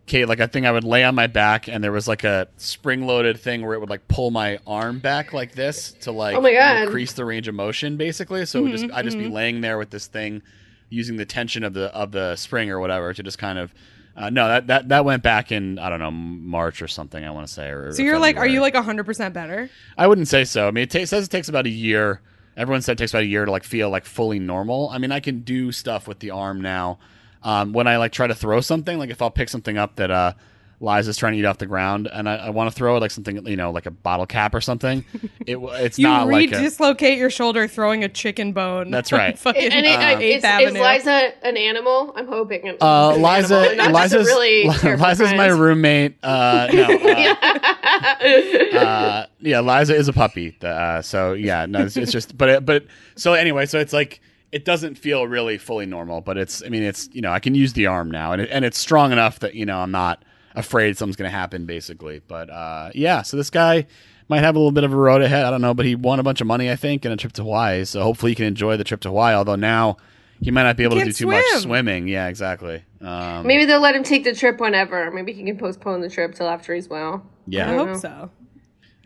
okay, 0.08 0.24
like 0.24 0.40
I 0.40 0.46
think 0.46 0.64
I 0.64 0.72
would 0.72 0.84
lay 0.84 1.04
on 1.04 1.14
my 1.14 1.26
back, 1.26 1.68
and 1.68 1.84
there 1.84 1.92
was 1.92 2.08
like 2.08 2.24
a 2.24 2.48
spring-loaded 2.56 3.38
thing 3.38 3.64
where 3.64 3.74
it 3.74 3.80
would 3.80 3.90
like 3.90 4.08
pull 4.08 4.30
my 4.30 4.58
arm 4.66 5.00
back 5.00 5.32
like 5.34 5.52
this 5.52 5.92
to 6.00 6.12
like 6.12 6.34
Oh 6.34 6.40
increase 6.82 7.12
the 7.12 7.24
range 7.24 7.46
of 7.46 7.54
motion, 7.54 7.96
basically. 7.96 8.46
So 8.46 8.60
it 8.60 8.62
would 8.62 8.72
just 8.72 8.90
I'd 8.92 9.04
just 9.04 9.18
be 9.18 9.28
laying 9.28 9.60
there 9.60 9.76
with 9.76 9.90
this 9.90 10.06
thing, 10.06 10.42
using 10.88 11.16
the 11.16 11.26
tension 11.26 11.62
of 11.62 11.74
the 11.74 11.94
of 11.94 12.12
the 12.12 12.36
spring 12.36 12.70
or 12.70 12.80
whatever 12.80 13.12
to 13.12 13.22
just 13.22 13.38
kind 13.38 13.58
of. 13.58 13.74
Uh, 14.16 14.30
no, 14.30 14.48
that, 14.48 14.66
that 14.66 14.88
that 14.88 15.04
went 15.04 15.22
back 15.22 15.52
in 15.52 15.78
I 15.78 15.88
don't 15.90 16.00
know 16.00 16.10
March 16.10 16.82
or 16.82 16.88
something. 16.88 17.24
I 17.24 17.30
want 17.30 17.46
to 17.46 17.52
say. 17.52 17.68
Or 17.68 17.92
So 17.92 18.02
you're 18.02 18.18
like, 18.18 18.36
are 18.36 18.48
you 18.48 18.60
like 18.60 18.74
100 18.74 19.04
percent 19.04 19.32
better? 19.32 19.70
I 19.96 20.08
wouldn't 20.08 20.26
say 20.26 20.44
so. 20.44 20.66
I 20.66 20.70
mean, 20.72 20.84
it 20.84 20.90
ta- 20.90 21.04
says 21.04 21.26
it 21.26 21.30
takes 21.30 21.48
about 21.48 21.66
a 21.66 21.70
year. 21.70 22.20
Everyone 22.56 22.82
said 22.82 22.92
it 22.92 22.98
takes 22.98 23.12
about 23.12 23.22
a 23.22 23.26
year 23.26 23.44
to 23.44 23.50
like 23.50 23.62
feel 23.62 23.90
like 23.90 24.04
fully 24.04 24.40
normal. 24.40 24.88
I 24.88 24.98
mean, 24.98 25.12
I 25.12 25.20
can 25.20 25.40
do 25.42 25.70
stuff 25.70 26.08
with 26.08 26.18
the 26.18 26.30
arm 26.30 26.60
now. 26.60 26.98
Um, 27.42 27.72
when 27.72 27.86
I 27.86 27.96
like 27.98 28.12
try 28.12 28.26
to 28.26 28.34
throw 28.34 28.60
something, 28.60 28.98
like 28.98 29.10
if 29.10 29.22
I'll 29.22 29.30
pick 29.30 29.48
something 29.48 29.78
up 29.78 29.96
that 29.96 30.10
uh, 30.10 30.32
Liza's 30.80 31.16
trying 31.16 31.32
to 31.32 31.38
eat 31.38 31.44
off 31.44 31.58
the 31.58 31.66
ground, 31.66 32.08
and 32.12 32.28
I, 32.28 32.36
I 32.36 32.50
want 32.50 32.70
to 32.70 32.76
throw 32.76 32.96
it 32.96 33.00
like 33.00 33.10
something, 33.10 33.44
you 33.46 33.56
know, 33.56 33.72
like 33.72 33.86
a 33.86 33.90
bottle 33.90 34.26
cap 34.26 34.54
or 34.54 34.60
something. 34.60 35.04
It 35.46 35.56
it's 35.56 35.98
You 35.98 36.06
not 36.06 36.28
like 36.28 36.52
a, 36.52 36.56
re-dislocate 36.56 37.18
your 37.18 37.30
shoulder 37.30 37.66
throwing 37.66 38.04
a 38.04 38.08
chicken 38.08 38.52
bone. 38.52 38.90
That's 38.90 39.10
right. 39.10 39.36
fucking 39.38 39.72
and 39.72 39.86
it, 39.86 39.98
uh, 39.98 40.18
Eighth 40.18 40.44
is, 40.44 40.74
is 40.74 40.80
Liza 40.80 41.32
an 41.42 41.56
animal? 41.56 42.12
I'm 42.14 42.28
hoping. 42.28 42.66
It's 42.66 42.82
uh, 42.82 43.14
an 43.16 43.22
Liza. 43.22 43.56
animal, 43.56 43.76
not 43.76 43.92
just 43.92 44.14
a 44.14 44.18
Liza's 44.18 44.26
really 44.28 44.64
Li- 44.68 44.74
terrible 44.76 45.04
Liza's 45.04 45.34
my 45.34 45.46
roommate. 45.48 46.16
Uh, 46.22 46.68
no, 46.72 46.84
uh, 46.84 48.78
uh, 48.78 49.26
yeah, 49.40 49.60
Liza 49.60 49.96
is 49.96 50.08
a 50.08 50.12
puppy. 50.12 50.56
Uh, 50.62 51.02
so 51.02 51.32
yeah, 51.32 51.66
no, 51.66 51.80
it's, 51.84 51.96
it's 51.96 52.12
just, 52.12 52.36
but 52.38 52.48
it, 52.48 52.64
but 52.64 52.86
so 53.16 53.34
anyway, 53.34 53.66
so 53.66 53.78
it's 53.80 53.92
like 53.92 54.20
it 54.52 54.64
doesn't 54.64 54.96
feel 54.96 55.26
really 55.26 55.58
fully 55.58 55.86
normal, 55.86 56.20
but 56.20 56.38
it's, 56.38 56.62
I 56.64 56.68
mean, 56.68 56.82
it's 56.82 57.08
you 57.12 57.20
know, 57.20 57.30
I 57.30 57.38
can 57.38 57.54
use 57.54 57.72
the 57.74 57.86
arm 57.86 58.10
now, 58.10 58.32
and 58.32 58.42
it, 58.42 58.48
and 58.50 58.64
it's 58.64 58.78
strong 58.78 59.12
enough 59.12 59.40
that 59.40 59.54
you 59.54 59.66
know 59.66 59.78
I'm 59.78 59.90
not 59.90 60.24
afraid 60.54 60.96
something's 60.96 61.16
going 61.16 61.30
to 61.30 61.36
happen, 61.36 61.66
basically. 61.66 62.20
But 62.26 62.50
uh, 62.50 62.90
yeah, 62.94 63.22
so 63.22 63.36
this 63.36 63.50
guy 63.50 63.86
might 64.28 64.40
have 64.40 64.56
a 64.56 64.58
little 64.58 64.72
bit 64.72 64.84
of 64.84 64.92
a 64.92 64.96
road 64.96 65.22
ahead. 65.22 65.44
I 65.44 65.50
don't 65.50 65.60
know, 65.60 65.74
but 65.74 65.86
he 65.86 65.94
won 65.94 66.18
a 66.18 66.22
bunch 66.22 66.40
of 66.40 66.46
money, 66.46 66.70
I 66.70 66.76
think, 66.76 67.04
and 67.04 67.14
a 67.14 67.16
trip 67.16 67.32
to 67.34 67.42
Hawaii. 67.42 67.84
So 67.84 68.02
hopefully 68.02 68.32
he 68.32 68.36
can 68.36 68.46
enjoy 68.46 68.76
the 68.76 68.84
trip 68.84 69.00
to 69.02 69.08
Hawaii. 69.08 69.34
Although 69.34 69.56
now 69.56 69.96
he 70.40 70.50
might 70.50 70.64
not 70.64 70.76
be 70.76 70.84
able 70.84 70.96
to 70.96 71.00
do 71.00 71.04
can't 71.06 71.16
too 71.16 71.26
much 71.26 71.44
swimming. 71.62 72.08
Yeah, 72.08 72.28
exactly. 72.28 72.84
Um, 73.00 73.46
Maybe 73.46 73.64
they'll 73.64 73.80
let 73.80 73.94
him 73.94 74.02
take 74.02 74.24
the 74.24 74.34
trip 74.34 74.60
whenever. 74.60 75.10
Maybe 75.10 75.32
he 75.32 75.44
can 75.44 75.56
postpone 75.58 76.00
the 76.00 76.10
trip 76.10 76.34
till 76.34 76.48
after 76.48 76.74
he's 76.74 76.88
well. 76.88 77.26
yeah. 77.46 77.70
I 77.70 77.74
hope 77.74 77.96
so. 77.96 78.30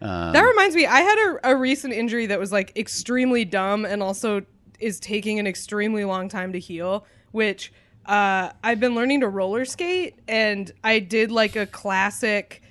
Um, 0.00 0.32
That 0.32 0.42
reminds 0.42 0.74
me, 0.74 0.84
I 0.86 1.00
had 1.00 1.18
a, 1.18 1.50
a 1.50 1.56
recent 1.56 1.94
injury 1.94 2.26
that 2.26 2.38
was 2.38 2.50
like 2.50 2.76
extremely 2.76 3.44
dumb 3.44 3.84
and 3.84 4.02
also 4.02 4.42
is 4.82 5.00
taking 5.00 5.38
an 5.38 5.46
extremely 5.46 6.04
long 6.04 6.28
time 6.28 6.52
to 6.52 6.58
heal, 6.58 7.06
which 7.30 7.72
uh, 8.06 8.50
I've 8.62 8.80
been 8.80 8.94
learning 8.94 9.20
to 9.20 9.28
roller 9.28 9.64
skate 9.64 10.18
and 10.26 10.70
I 10.82 10.98
did 10.98 11.30
like 11.30 11.56
a 11.56 11.66
classic 11.66 12.62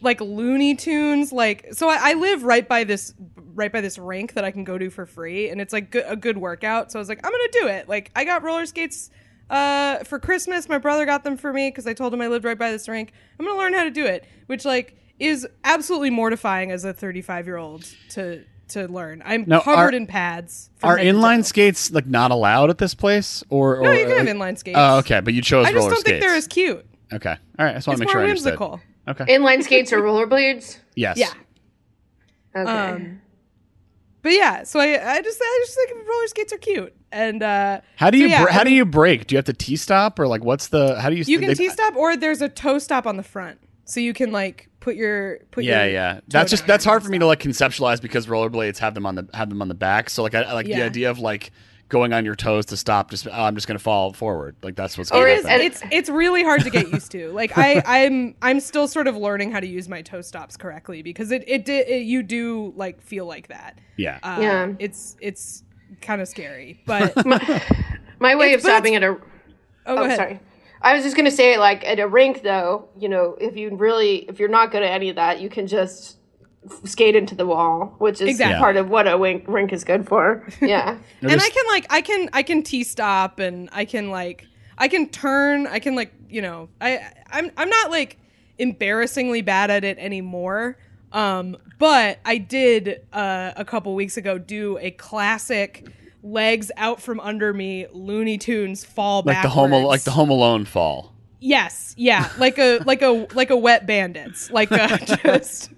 like 0.00 0.20
Looney 0.20 0.76
Tunes 0.76 1.32
like 1.32 1.72
so 1.72 1.88
I, 1.88 2.10
I 2.10 2.14
live 2.14 2.44
right 2.44 2.68
by 2.68 2.84
this 2.84 3.14
right 3.54 3.72
by 3.72 3.80
this 3.80 3.98
rink 3.98 4.34
that 4.34 4.44
I 4.44 4.50
can 4.50 4.62
go 4.62 4.78
to 4.78 4.90
for 4.90 5.06
free 5.06 5.48
and 5.48 5.60
it's 5.60 5.72
like 5.72 5.94
a 5.94 6.14
good 6.14 6.36
workout 6.38 6.92
so 6.92 6.98
I 6.98 7.00
was 7.00 7.08
like 7.08 7.18
I'm 7.24 7.32
gonna 7.32 7.44
do 7.50 7.66
it 7.66 7.88
like 7.88 8.12
I 8.14 8.24
got 8.24 8.42
roller 8.44 8.66
skates 8.66 9.10
uh, 9.48 10.02
for 10.04 10.18
Christmas, 10.18 10.68
my 10.68 10.78
brother 10.78 11.06
got 11.06 11.24
them 11.24 11.36
for 11.36 11.52
me 11.52 11.68
because 11.68 11.86
I 11.86 11.92
told 11.92 12.12
him 12.12 12.20
I 12.20 12.26
lived 12.28 12.44
right 12.44 12.58
by 12.58 12.70
this 12.70 12.88
rink. 12.88 13.12
I'm 13.38 13.46
gonna 13.46 13.58
learn 13.58 13.74
how 13.74 13.84
to 13.84 13.90
do 13.90 14.04
it, 14.04 14.24
which 14.46 14.64
like 14.64 14.96
is 15.18 15.46
absolutely 15.64 16.10
mortifying 16.10 16.70
as 16.70 16.84
a 16.84 16.92
35 16.92 17.46
year 17.46 17.56
old 17.56 17.86
to 18.10 18.44
to 18.68 18.86
learn. 18.88 19.22
I'm 19.24 19.44
Now, 19.46 19.60
covered 19.60 19.94
are- 19.94 19.96
in 19.96 20.06
pads. 20.06 20.70
Are 20.82 20.96
inline 20.98 21.38
toe. 21.38 21.42
skates 21.42 21.90
like 21.90 22.06
not 22.06 22.30
allowed 22.30 22.70
at 22.70 22.78
this 22.78 22.94
place? 22.94 23.42
Or, 23.48 23.80
No, 23.82 23.90
you 23.92 24.06
can 24.06 24.26
have 24.26 24.36
inline 24.36 24.58
skates. 24.58 24.76
Oh, 24.78 24.98
okay, 24.98 25.20
but 25.20 25.34
you 25.34 25.42
chose 25.42 25.66
I 25.66 25.70
just 25.70 25.76
roller 25.76 25.90
don't 25.90 26.00
skates. 26.00 26.10
think 26.10 26.20
they're 26.22 26.34
as 26.36 26.46
cute. 26.46 26.86
Okay, 27.12 27.30
all 27.58 27.64
right. 27.64 27.70
I 27.72 27.74
just 27.74 27.86
want 27.86 27.98
to 27.98 28.00
make 28.04 28.10
sure 28.10 28.20
more 28.20 28.26
I 28.26 28.30
understood. 28.30 28.58
whimsical. 28.58 28.80
Okay. 29.08 29.24
Inline 29.36 29.62
skates 29.62 29.92
or 29.92 30.00
rollerblades? 30.02 30.78
yes. 30.96 31.16
Yeah. 31.18 31.32
Okay. 32.56 32.70
Um, 32.70 33.20
but 34.22 34.32
yeah, 34.32 34.64
so 34.64 34.80
I, 34.80 34.86
I 35.16 35.22
just 35.22 35.38
I 35.40 35.62
just 35.64 35.76
think 35.76 36.08
roller 36.08 36.26
skates 36.26 36.52
are 36.52 36.58
cute, 36.58 36.92
and 37.12 37.42
uh, 37.42 37.80
How 37.94 38.10
do 38.10 38.18
so 38.18 38.24
you 38.24 38.30
yeah, 38.30 38.42
br- 38.44 38.50
how 38.50 38.60
I 38.62 38.64
do 38.64 38.70
you 38.72 38.84
break? 38.84 39.28
Do 39.28 39.34
you 39.34 39.36
have 39.36 39.44
to 39.44 39.52
T 39.52 39.76
stop 39.76 40.18
or 40.18 40.26
like 40.26 40.42
what's 40.42 40.68
the 40.68 41.00
how 41.00 41.10
do 41.10 41.14
you 41.16 41.22
you 41.26 41.38
can 41.38 41.54
T 41.54 41.68
stop 41.68 41.94
or 41.94 42.16
there's 42.16 42.42
a 42.42 42.48
toe 42.48 42.78
stop 42.80 43.06
on 43.06 43.16
the 43.16 43.22
front, 43.22 43.58
so 43.86 44.00
you 44.00 44.12
can 44.12 44.30
like 44.32 44.68
put 44.80 44.94
your 44.96 45.38
put 45.50 45.64
Yeah, 45.64 45.84
your 45.84 45.92
yeah. 45.92 46.14
toe 46.14 46.20
That's 46.28 46.50
just 46.50 46.66
that's 46.66 46.84
hard 46.84 47.02
for 47.02 47.08
me 47.08 47.18
to 47.18 47.26
like 47.26 47.40
conceptualize 47.40 48.00
because 48.02 48.26
rollerblades 48.26 48.78
have 48.78 48.94
them 48.94 49.06
on 49.06 49.14
the 49.14 49.28
have 49.34 49.48
them 49.48 49.62
on 49.62 49.68
the 49.68 49.74
back. 49.74 50.10
So 50.10 50.22
like 50.22 50.34
I, 50.34 50.42
I 50.42 50.52
like 50.52 50.66
the 50.66 50.82
idea 50.82 51.10
of 51.10 51.18
like 51.18 51.50
going 51.88 52.12
on 52.12 52.24
your 52.24 52.34
toes 52.34 52.66
to 52.66 52.76
stop. 52.76 53.10
Just 53.10 53.26
oh, 53.28 53.30
I'm 53.32 53.54
just 53.54 53.66
gonna 53.68 53.78
fall 53.78 54.12
forward. 54.12 54.56
Like 54.62 54.74
that's 54.76 54.98
what's 54.98 55.10
Or 55.12 55.20
going 55.24 55.34
to 55.36 55.40
is, 55.40 55.46
and- 55.46 55.62
it's 55.62 55.82
it's 55.90 56.08
really 56.10 56.42
hard 56.42 56.62
to 56.62 56.70
get 56.70 56.90
used 56.92 57.10
to. 57.12 57.30
Like 57.32 57.56
I 57.56 57.82
I'm 57.86 58.34
I'm 58.42 58.60
still 58.60 58.88
sort 58.88 59.06
of 59.06 59.16
learning 59.16 59.52
how 59.52 59.60
to 59.60 59.66
use 59.66 59.88
my 59.88 60.02
toe 60.02 60.20
stops 60.20 60.56
correctly 60.56 61.02
because 61.02 61.30
it 61.30 61.44
it 61.46 61.64
did 61.64 61.88
it, 61.88 62.02
you 62.02 62.22
do 62.22 62.72
like 62.76 63.00
feel 63.00 63.24
like 63.26 63.48
that. 63.48 63.78
Yeah. 63.96 64.18
Uh, 64.22 64.38
Yeah. 64.40 64.72
It's 64.80 65.16
it's 65.20 65.62
kind 66.00 66.20
of 66.20 66.28
scary, 66.28 66.82
but 66.86 67.14
My 68.18 68.34
way 68.34 68.54
of 68.54 68.60
stopping 68.62 68.94
at 68.96 69.02
a 69.02 69.08
oh, 69.08 69.14
go 69.14 69.20
Oh, 69.86 70.04
ahead. 70.04 70.16
sorry. 70.16 70.40
I 70.82 70.94
was 70.94 71.02
just 71.04 71.16
gonna 71.16 71.30
say, 71.30 71.58
like 71.58 71.84
at 71.86 71.98
a 71.98 72.06
rink, 72.06 72.42
though, 72.42 72.88
you 72.98 73.08
know, 73.08 73.36
if 73.40 73.56
you 73.56 73.74
really, 73.74 74.18
if 74.28 74.38
you're 74.38 74.48
not 74.48 74.70
good 74.70 74.82
at 74.82 74.90
any 74.92 75.08
of 75.08 75.16
that, 75.16 75.40
you 75.40 75.48
can 75.48 75.66
just 75.66 76.16
f- 76.64 76.80
skate 76.88 77.16
into 77.16 77.34
the 77.34 77.46
wall, 77.46 77.94
which 77.98 78.20
is 78.20 78.28
Exactly. 78.28 78.58
part 78.58 78.76
of 78.76 78.88
what 78.90 79.08
a 79.08 79.16
wink, 79.16 79.44
rink 79.48 79.72
is 79.72 79.84
good 79.84 80.06
for. 80.06 80.46
Yeah. 80.60 80.98
and 81.22 81.40
I 81.40 81.48
can 81.50 81.64
like 81.68 81.86
I 81.90 82.00
can 82.02 82.28
I 82.32 82.42
can 82.42 82.62
T 82.62 82.84
stop 82.84 83.38
and 83.38 83.68
I 83.72 83.84
can 83.84 84.10
like 84.10 84.46
I 84.78 84.88
can 84.88 85.08
turn 85.08 85.66
I 85.66 85.78
can 85.78 85.94
like 85.94 86.12
you 86.28 86.42
know 86.42 86.68
I 86.80 87.00
I'm 87.30 87.50
I'm 87.56 87.68
not 87.70 87.90
like 87.90 88.18
embarrassingly 88.58 89.42
bad 89.42 89.70
at 89.70 89.84
it 89.84 89.98
anymore. 89.98 90.76
Um, 91.12 91.56
but 91.78 92.18
I 92.24 92.38
did 92.38 93.06
uh, 93.12 93.52
a 93.56 93.64
couple 93.64 93.94
weeks 93.94 94.16
ago 94.16 94.38
do 94.38 94.76
a 94.78 94.90
classic 94.90 95.86
legs 96.26 96.70
out 96.76 97.00
from 97.00 97.20
under 97.20 97.52
me 97.52 97.86
Looney 97.92 98.38
Tunes 98.38 98.84
fall 98.84 99.18
like 99.18 99.24
the 99.42 99.48
backwards. 99.48 99.54
home 99.54 99.72
like 99.84 100.02
the 100.02 100.10
Home 100.10 100.30
Alone 100.30 100.64
fall. 100.64 101.12
Yes, 101.40 101.94
yeah, 101.96 102.30
like 102.38 102.58
a 102.58 102.78
like 102.84 103.02
a 103.02 103.26
like 103.34 103.50
a 103.50 103.56
wet 103.56 103.86
bandits, 103.86 104.50
like 104.50 104.70
a 104.70 104.98
just 105.24 105.70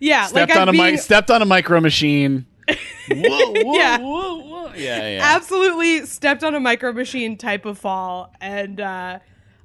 yeah, 0.00 0.26
Stepped 0.26 0.50
like 0.50 0.56
on 0.58 0.68
I'm 0.68 0.68
a 0.68 0.72
being 0.72 0.92
mic. 0.92 1.00
Stepped 1.00 1.30
on 1.30 1.42
a 1.42 1.46
micro 1.46 1.80
machine. 1.80 2.46
whoa, 2.68 2.74
whoa, 3.10 3.74
Yeah. 3.74 3.98
whoa, 3.98 4.36
whoa. 4.38 4.72
Yeah, 4.74 5.08
yeah. 5.08 5.20
absolutely 5.22 6.06
stepped 6.06 6.42
on 6.42 6.54
a 6.54 6.60
micro 6.60 6.92
machine 6.92 7.36
type 7.36 7.66
of 7.66 7.78
fall 7.78 8.32
and 8.40 8.80
uh 8.80 9.18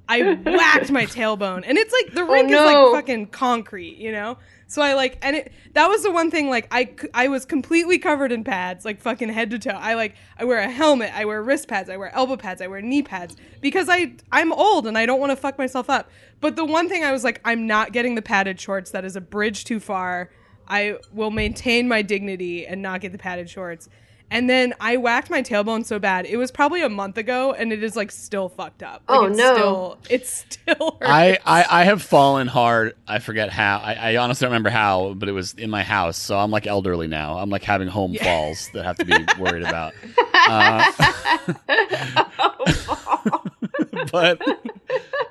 I 0.09 0.33
whacked 0.33 0.91
my 0.91 1.05
tailbone. 1.05 1.63
And 1.65 1.77
it's 1.77 1.93
like 1.93 2.13
the 2.13 2.23
rink 2.23 2.47
is 2.47 2.51
no. 2.51 2.65
like 2.91 3.01
fucking 3.03 3.27
concrete, 3.27 3.97
you 3.97 4.11
know? 4.11 4.37
So 4.69 4.83
I 4.83 4.93
like 4.93 5.17
and 5.23 5.35
it 5.35 5.51
that 5.73 5.87
was 5.87 6.03
the 6.03 6.11
one 6.11 6.29
thing 6.29 6.47
like 6.47 6.67
I 6.69 6.93
I 7.15 7.27
was 7.27 7.43
completely 7.43 7.97
covered 7.97 8.31
in 8.31 8.43
pads, 8.43 8.85
like 8.85 9.01
fucking 9.01 9.29
head 9.29 9.49
to 9.49 9.57
toe. 9.57 9.71
I 9.71 9.95
like 9.95 10.13
I 10.37 10.45
wear 10.45 10.59
a 10.59 10.69
helmet, 10.69 11.11
I 11.15 11.25
wear 11.25 11.41
wrist 11.41 11.67
pads, 11.67 11.89
I 11.89 11.97
wear 11.97 12.13
elbow 12.15 12.37
pads, 12.37 12.61
I 12.61 12.67
wear 12.67 12.79
knee 12.79 13.01
pads 13.01 13.35
because 13.61 13.89
I 13.89 14.13
I'm 14.31 14.53
old 14.53 14.85
and 14.85 14.95
I 14.95 15.07
don't 15.07 15.19
want 15.19 15.31
to 15.31 15.35
fuck 15.35 15.57
myself 15.57 15.89
up. 15.89 16.11
But 16.39 16.55
the 16.55 16.65
one 16.65 16.87
thing 16.87 17.03
I 17.03 17.11
was 17.11 17.23
like 17.23 17.41
I'm 17.43 17.65
not 17.65 17.93
getting 17.93 18.13
the 18.13 18.21
padded 18.21 18.61
shorts. 18.61 18.91
That 18.91 19.03
is 19.05 19.15
a 19.15 19.21
bridge 19.21 19.65
too 19.65 19.79
far. 19.79 20.29
I 20.67 20.97
will 21.11 21.31
maintain 21.31 21.87
my 21.87 22.03
dignity 22.03 22.67
and 22.67 22.83
not 22.83 23.01
get 23.01 23.11
the 23.11 23.17
padded 23.17 23.49
shorts. 23.49 23.89
And 24.31 24.49
then 24.49 24.73
I 24.79 24.97
whacked 24.97 25.29
my 25.29 25.41
tailbone 25.41 25.85
so 25.85 25.97
bad. 25.99 26.25
It 26.25 26.37
was 26.37 26.51
probably 26.51 26.83
a 26.83 26.89
month 26.89 27.17
ago, 27.17 27.53
and 27.53 27.73
it 27.73 27.83
is 27.83 27.95
like 27.95 28.11
still 28.11 28.47
fucked 28.49 28.83
up. 28.83 29.01
Like, 29.09 29.19
Oh, 29.19 29.25
it's 29.25 29.37
no. 29.37 29.53
Still, 29.55 29.97
it's 30.09 30.29
still. 30.29 30.97
I, 31.01 31.29
hurts. 31.29 31.41
I, 31.45 31.65
I 31.69 31.83
have 31.85 32.01
fallen 32.01 32.47
hard. 32.47 32.95
I 33.07 33.19
forget 33.19 33.49
how. 33.49 33.79
I, 33.79 33.93
I 33.93 34.17
honestly 34.17 34.45
don't 34.45 34.51
remember 34.51 34.69
how, 34.69 35.13
but 35.15 35.29
it 35.29 35.31
was 35.33 35.53
in 35.53 35.69
my 35.69 35.83
house. 35.83 36.17
So 36.17 36.37
I'm 36.37 36.51
like 36.51 36.67
elderly 36.67 37.07
now. 37.07 37.37
I'm 37.39 37.49
like 37.49 37.63
having 37.63 37.87
home 37.87 38.13
falls 38.15 38.69
that 38.73 38.85
have 38.85 38.97
to 38.97 39.05
be 39.05 39.15
worried 39.39 39.63
about. 39.63 39.93
Uh, 40.51 40.91
but 44.11 44.41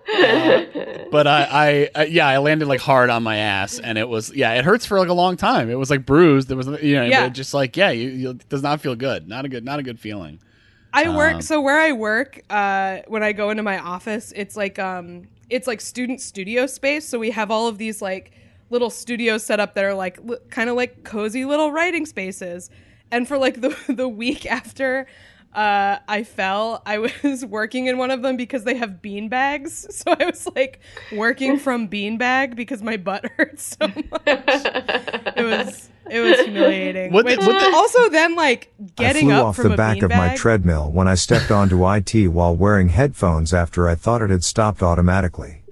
uh, 0.09 0.65
but 1.11 1.27
I, 1.27 1.49
I, 1.51 1.91
I 1.95 2.05
yeah 2.07 2.27
I 2.27 2.39
landed 2.39 2.69
like 2.69 2.81
hard 2.81 3.11
on 3.11 3.23
my 3.23 3.37
ass 3.37 3.79
and 3.79 3.99
it 3.99 4.09
was 4.09 4.35
yeah 4.35 4.53
it 4.55 4.65
hurts 4.65 4.87
for 4.87 4.99
like 4.99 5.09
a 5.09 5.15
long 5.15 5.37
time. 5.37 5.71
It 5.71 5.75
was 5.79 5.91
like 5.91 6.07
bruised. 6.07 6.51
It 6.51 6.55
was 6.55 6.67
you 6.83 6.97
know 6.97 7.05
Yeah. 7.05 7.29
just 7.29 7.55
like 7.55 7.77
yeah 7.77 7.91
you, 7.91 8.09
you 8.11 8.31
it 8.31 8.49
does 8.49 8.63
not 8.63 8.81
feel 8.81 8.95
good. 8.95 9.29
Not 9.29 9.45
a 9.45 9.49
good 9.49 9.65
not 9.65 9.79
a 9.79 9.83
good 9.83 9.99
feeling. 10.01 10.41
I 10.93 11.15
work 11.15 11.35
Um, 11.35 11.43
so 11.43 11.61
where 11.61 11.79
I 11.79 11.93
work, 11.93 12.41
uh, 12.49 13.01
when 13.09 13.23
I 13.23 13.33
go 13.33 13.51
into 13.51 13.63
my 13.63 13.79
office, 13.79 14.33
it's 14.35 14.57
like 14.57 14.79
um, 14.79 15.29
it's 15.51 15.67
like 15.67 15.81
student 15.83 16.21
studio 16.21 16.67
space. 16.67 17.07
So 17.07 17.19
we 17.19 17.31
have 17.31 17.51
all 17.51 17.69
of 17.69 17.77
these 17.77 18.01
like 18.01 18.33
little 18.71 18.89
studios 18.91 19.45
set 19.45 19.61
up 19.61 19.75
that 19.75 19.85
are 19.85 19.95
like 19.95 20.19
li- 20.25 20.39
kind 20.49 20.71
of 20.71 20.77
like 20.77 21.05
cozy 21.05 21.45
little 21.45 21.73
writing 21.73 22.07
spaces. 22.07 22.71
And 23.11 23.29
for 23.29 23.37
like 23.39 23.61
the 23.61 23.77
the 23.89 24.09
week 24.09 24.47
after 24.47 25.07
uh, 25.55 25.99
I 26.07 26.25
fell, 26.25 26.83
I 26.87 26.99
was 27.23 27.45
working 27.45 27.87
in 27.87 27.99
one 27.99 28.11
of 28.11 28.23
them 28.23 28.37
because 28.37 28.65
they 28.65 28.77
have 28.77 29.03
bean 29.03 29.29
bags. 29.29 29.87
So 29.99 30.15
I 30.19 30.25
was 30.27 30.47
like 30.55 30.81
working 31.13 31.59
from 31.59 31.87
bean 31.89 32.19
bag 32.19 32.55
because 32.57 32.83
my 32.83 32.97
butt 32.97 33.25
hurts 33.37 33.77
so 33.81 33.87
much. 33.89 34.23
it 34.27 35.45
was 35.45 35.89
it 36.11 36.21
was 36.21 36.41
humiliating. 36.41 37.13
What 37.13 37.27
the- 37.27 37.37
Which- 37.37 37.47
what 37.47 37.59
the- 37.61 37.77
also 37.77 38.09
then 38.11 38.35
like 38.37 38.73
I 38.81 38.85
getting 38.97 39.27
flew 39.27 39.35
up 39.35 39.47
off 39.47 39.57
from 39.57 39.71
the 39.71 39.77
back 39.77 40.03
of 40.03 40.11
my 40.11 40.35
treadmill 40.37 40.91
when 40.93 41.09
I 41.09 41.15
stepped 41.17 41.51
onto 41.51 41.87
IT 41.93 42.29
while 42.29 42.55
wearing 42.55 42.89
headphones 42.91 43.53
after 43.53 43.89
I 43.89 43.95
thought 43.95 44.23
it 44.23 44.31
had 44.31 44.45
stopped 44.45 44.83
automatically. 44.83 45.63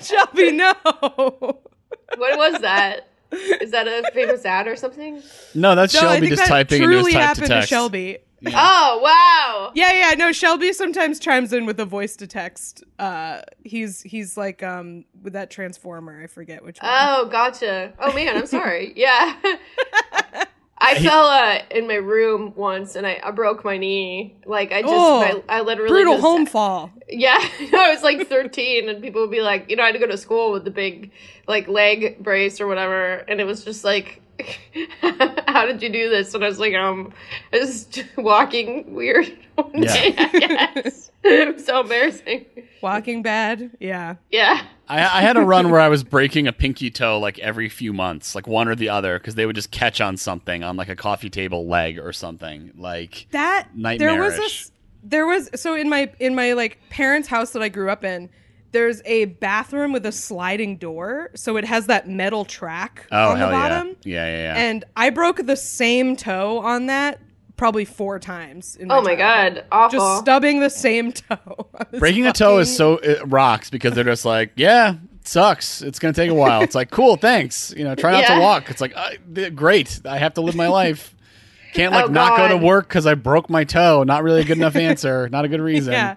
Shelby, 0.00 0.52
no. 0.52 0.72
What 0.82 2.36
was 2.38 2.60
that? 2.60 3.08
Is 3.32 3.70
that 3.70 3.88
a 3.88 4.10
famous 4.12 4.44
ad 4.44 4.66
or 4.68 4.76
something? 4.76 5.22
No, 5.54 5.74
that's 5.74 5.94
No, 5.94 6.00
Shelby 6.00 6.28
just 6.28 6.42
that 6.42 6.48
typing 6.48 6.82
into 6.82 6.90
his 6.96 7.00
truly 7.00 7.12
type 7.12 7.20
to 7.20 7.26
happened 7.26 7.46
to, 7.46 7.54
text. 7.54 7.68
Shelby. 7.70 8.18
Oh 8.44 9.00
wow! 9.02 9.70
Yeah, 9.74 9.92
yeah, 9.92 10.14
no. 10.16 10.32
Shelby 10.32 10.72
sometimes 10.72 11.20
chimes 11.20 11.52
in 11.52 11.64
with 11.64 11.78
a 11.78 11.84
voice 11.84 12.16
to 12.16 12.26
text. 12.26 12.82
Uh, 12.98 13.42
he's 13.62 14.02
he's 14.02 14.36
like 14.36 14.64
um 14.64 15.04
with 15.22 15.34
that 15.34 15.50
transformer. 15.50 16.20
I 16.22 16.26
forget 16.26 16.64
which 16.64 16.78
one. 16.82 16.90
Oh, 16.92 17.28
gotcha. 17.30 17.92
Oh 18.00 18.12
man, 18.12 18.36
I'm 18.36 18.46
sorry. 18.46 18.92
Yeah. 18.96 19.36
I 20.84 20.98
fell 21.00 21.26
uh, 21.26 21.58
in 21.70 21.86
my 21.86 21.94
room 21.94 22.52
once 22.56 22.96
and 22.96 23.06
I, 23.06 23.20
I 23.22 23.30
broke 23.30 23.64
my 23.64 23.76
knee. 23.78 24.34
Like 24.44 24.72
I 24.72 24.82
just, 24.82 24.92
Oh, 24.94 25.42
I, 25.48 25.58
I 25.58 25.60
literally 25.62 25.90
Brutal 25.90 26.14
just- 26.14 26.22
home 26.24 26.46
fall. 26.46 26.90
Yeah, 27.08 27.38
I 27.74 27.90
was 27.92 28.02
like 28.02 28.28
13, 28.28 28.88
and 28.88 29.02
people 29.02 29.20
would 29.22 29.30
be 29.30 29.42
like, 29.42 29.68
you 29.70 29.76
know, 29.76 29.82
I 29.82 29.86
had 29.86 29.92
to 29.92 29.98
go 29.98 30.06
to 30.06 30.16
school 30.18 30.50
with 30.52 30.64
the 30.64 30.70
big, 30.70 31.10
like, 31.46 31.68
leg 31.68 32.22
brace 32.22 32.58
or 32.60 32.66
whatever, 32.66 33.16
and 33.28 33.38
it 33.40 33.44
was 33.44 33.64
just 33.64 33.84
like, 33.84 34.20
how 35.46 35.66
did 35.66 35.82
you 35.82 35.88
do 35.90 36.08
this? 36.08 36.34
And 36.34 36.42
I 36.44 36.48
was 36.48 36.58
like, 36.58 36.74
um, 36.74 37.12
I 37.52 37.58
was 37.58 37.84
just 37.84 38.08
walking 38.16 38.94
weird 38.94 39.30
one 39.56 39.82
Yeah. 39.82 39.92
day, 39.92 40.14
I 40.18 40.26
guess. 40.74 41.10
it 41.22 41.54
was 41.54 41.66
so 41.66 41.80
embarrassing. 41.82 42.46
Walking 42.80 43.22
bad. 43.22 43.70
Yeah. 43.78 44.16
Yeah. 44.30 44.62
I, 44.88 44.98
I 44.98 45.22
had 45.22 45.36
a 45.36 45.42
run 45.42 45.70
where 45.70 45.80
I 45.80 45.88
was 45.88 46.04
breaking 46.04 46.46
a 46.46 46.52
pinky 46.52 46.90
toe 46.90 47.18
like 47.18 47.38
every 47.38 47.68
few 47.68 47.92
months, 47.92 48.34
like 48.34 48.46
one 48.46 48.68
or 48.68 48.74
the 48.74 48.88
other, 48.88 49.18
because 49.18 49.34
they 49.34 49.46
would 49.46 49.56
just 49.56 49.70
catch 49.70 50.00
on 50.00 50.16
something 50.16 50.62
on 50.62 50.76
like 50.76 50.88
a 50.88 50.96
coffee 50.96 51.30
table 51.30 51.66
leg 51.66 51.98
or 51.98 52.12
something. 52.12 52.72
Like 52.76 53.26
That 53.30 53.68
there 53.74 54.20
was 54.20 54.34
Nightmarish. 54.34 54.36
this. 54.36 54.72
There 55.04 55.26
was 55.26 55.50
so 55.54 55.74
in 55.74 55.88
my 55.88 56.12
in 56.20 56.34
my 56.34 56.52
like 56.52 56.78
parents' 56.90 57.28
house 57.28 57.50
that 57.50 57.62
I 57.62 57.68
grew 57.68 57.90
up 57.90 58.04
in. 58.04 58.28
There's 58.72 59.02
a 59.04 59.26
bathroom 59.26 59.92
with 59.92 60.06
a 60.06 60.12
sliding 60.12 60.78
door, 60.78 61.30
so 61.34 61.58
it 61.58 61.64
has 61.66 61.88
that 61.88 62.08
metal 62.08 62.46
track 62.46 63.06
oh 63.12 63.32
on 63.32 63.38
the 63.38 63.46
bottom. 63.46 63.96
yeah, 64.04 64.26
yeah, 64.26 64.26
yeah, 64.26 64.42
yeah. 64.54 64.54
And 64.56 64.84
I 64.96 65.10
broke 65.10 65.44
the 65.44 65.56
same 65.56 66.16
toe 66.16 66.58
on 66.60 66.86
that 66.86 67.20
probably 67.62 67.84
four 67.84 68.18
times. 68.18 68.74
In 68.74 68.88
my 68.88 68.96
Oh 68.96 69.02
my 69.02 69.14
childhood. 69.14 69.54
god, 69.54 69.64
awful. 69.70 69.98
Just 70.00 70.20
stubbing 70.22 70.58
the 70.58 70.68
same 70.68 71.12
toe. 71.12 71.68
I 71.78 71.84
was 71.92 72.00
Breaking 72.00 72.26
a 72.26 72.32
toe 72.32 72.58
is 72.58 72.74
so 72.76 72.94
it 72.98 73.20
rocks 73.26 73.70
because 73.70 73.94
they're 73.94 74.02
just 74.02 74.24
like, 74.24 74.50
yeah, 74.56 74.94
it 75.20 75.28
sucks. 75.28 75.80
It's 75.80 76.00
gonna 76.00 76.12
take 76.12 76.28
a 76.28 76.34
while. 76.34 76.62
It's 76.62 76.74
like, 76.74 76.90
cool, 76.90 77.16
thanks. 77.16 77.72
You 77.76 77.84
know, 77.84 77.94
try 77.94 78.10
not 78.10 78.22
Yeah. 78.22 78.34
to 78.34 78.40
walk. 78.40 78.68
It's 78.68 78.80
like, 78.80 78.94
uh, 78.96 79.50
great. 79.50 80.00
I 80.04 80.18
have 80.18 80.34
to 80.34 80.40
live 80.40 80.56
my 80.56 80.66
life. 80.66 81.14
Can't 81.72 81.92
like 81.92 82.06
Oh, 82.06 82.08
not 82.08 82.36
go 82.36 82.48
to 82.48 82.56
work 82.56 82.88
because 82.88 83.06
I 83.06 83.14
broke 83.14 83.48
my 83.48 83.62
toe. 83.62 84.02
Not 84.02 84.24
really 84.24 84.40
a 84.40 84.44
good 84.44 84.58
enough 84.58 84.74
answer. 84.74 85.28
Not 85.30 85.44
a 85.44 85.48
good 85.48 85.60
reason. 85.60 85.92
Yeah. 85.92 86.16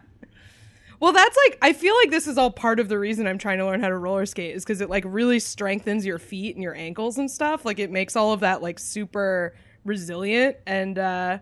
Well, 1.00 1.14
that's 1.14 1.38
like 1.46 1.60
I 1.62 1.74
feel 1.74 1.94
like 1.96 2.10
this 2.10 2.26
is 2.26 2.38
all 2.40 2.50
part 2.50 2.80
of 2.80 2.90
the 2.90 2.98
reason 2.98 3.28
I'm 3.28 3.38
trying 3.38 3.60
to 3.60 3.66
learn 3.66 3.82
how 3.82 3.90
to 3.90 3.98
roller 3.98 4.26
skate 4.26 4.56
is 4.56 4.64
because 4.66 4.82
it 4.82 4.90
like 4.90 5.04
really 5.06 5.40
strengthens 5.40 6.06
your 6.08 6.18
feet 6.18 6.56
and 6.56 6.64
your 6.64 6.74
ankles 6.74 7.20
and 7.20 7.30
stuff. 7.30 7.66
Like 7.66 7.78
it 7.78 7.92
makes 7.92 8.16
all 8.16 8.34
of 8.34 8.40
that 8.40 8.64
like 8.64 8.80
super 8.80 9.54
resilient 9.86 10.58
and 10.66 11.00
uh 11.00 11.38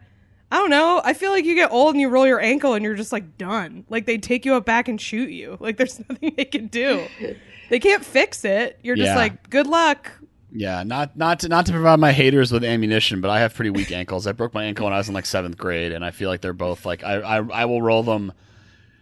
I 0.51 0.57
don't 0.57 0.69
know. 0.69 1.01
I 1.03 1.13
feel 1.13 1.31
like 1.31 1.45
you 1.45 1.55
get 1.55 1.71
old 1.71 1.95
and 1.95 2.01
you 2.01 2.09
roll 2.09 2.27
your 2.27 2.39
ankle 2.39 2.75
and 2.75 2.85
you're 2.85 2.93
just 2.93 3.11
like 3.11 3.39
done. 3.39 3.85
Like 3.89 4.05
they 4.05 4.19
take 4.19 4.45
you 4.45 4.53
up 4.53 4.65
back 4.65 4.87
and 4.87 5.01
shoot 5.01 5.31
you. 5.31 5.57
Like 5.61 5.77
there's 5.77 5.99
nothing 6.07 6.33
they 6.37 6.45
can 6.45 6.67
do. 6.67 7.05
They 7.69 7.79
can't 7.79 8.05
fix 8.05 8.45
it. 8.45 8.77
You're 8.83 8.95
just 8.97 9.07
Yeah. 9.07 9.15
like, 9.15 9.49
good 9.49 9.65
luck. 9.65 10.11
Yeah, 10.51 10.83
not 10.83 11.17
not 11.17 11.39
to 11.39 11.47
not 11.47 11.65
to 11.65 11.71
provide 11.71 11.99
my 11.99 12.11
haters 12.11 12.51
with 12.51 12.63
ammunition, 12.63 13.19
but 13.19 13.31
I 13.31 13.39
have 13.39 13.55
pretty 13.55 13.71
weak 13.71 13.91
ankles. 13.91 14.27
I 14.27 14.33
broke 14.33 14.53
my 14.53 14.65
ankle 14.65 14.83
when 14.85 14.93
I 14.93 14.97
was 14.97 15.07
in 15.07 15.15
like 15.15 15.25
seventh 15.25 15.57
grade, 15.57 15.91
and 15.91 16.05
I 16.05 16.11
feel 16.11 16.29
like 16.29 16.41
they're 16.41 16.53
both 16.53 16.85
like 16.85 17.03
I 17.03 17.15
I, 17.21 17.37
I 17.37 17.65
will 17.65 17.81
roll 17.81 18.03
them 18.03 18.31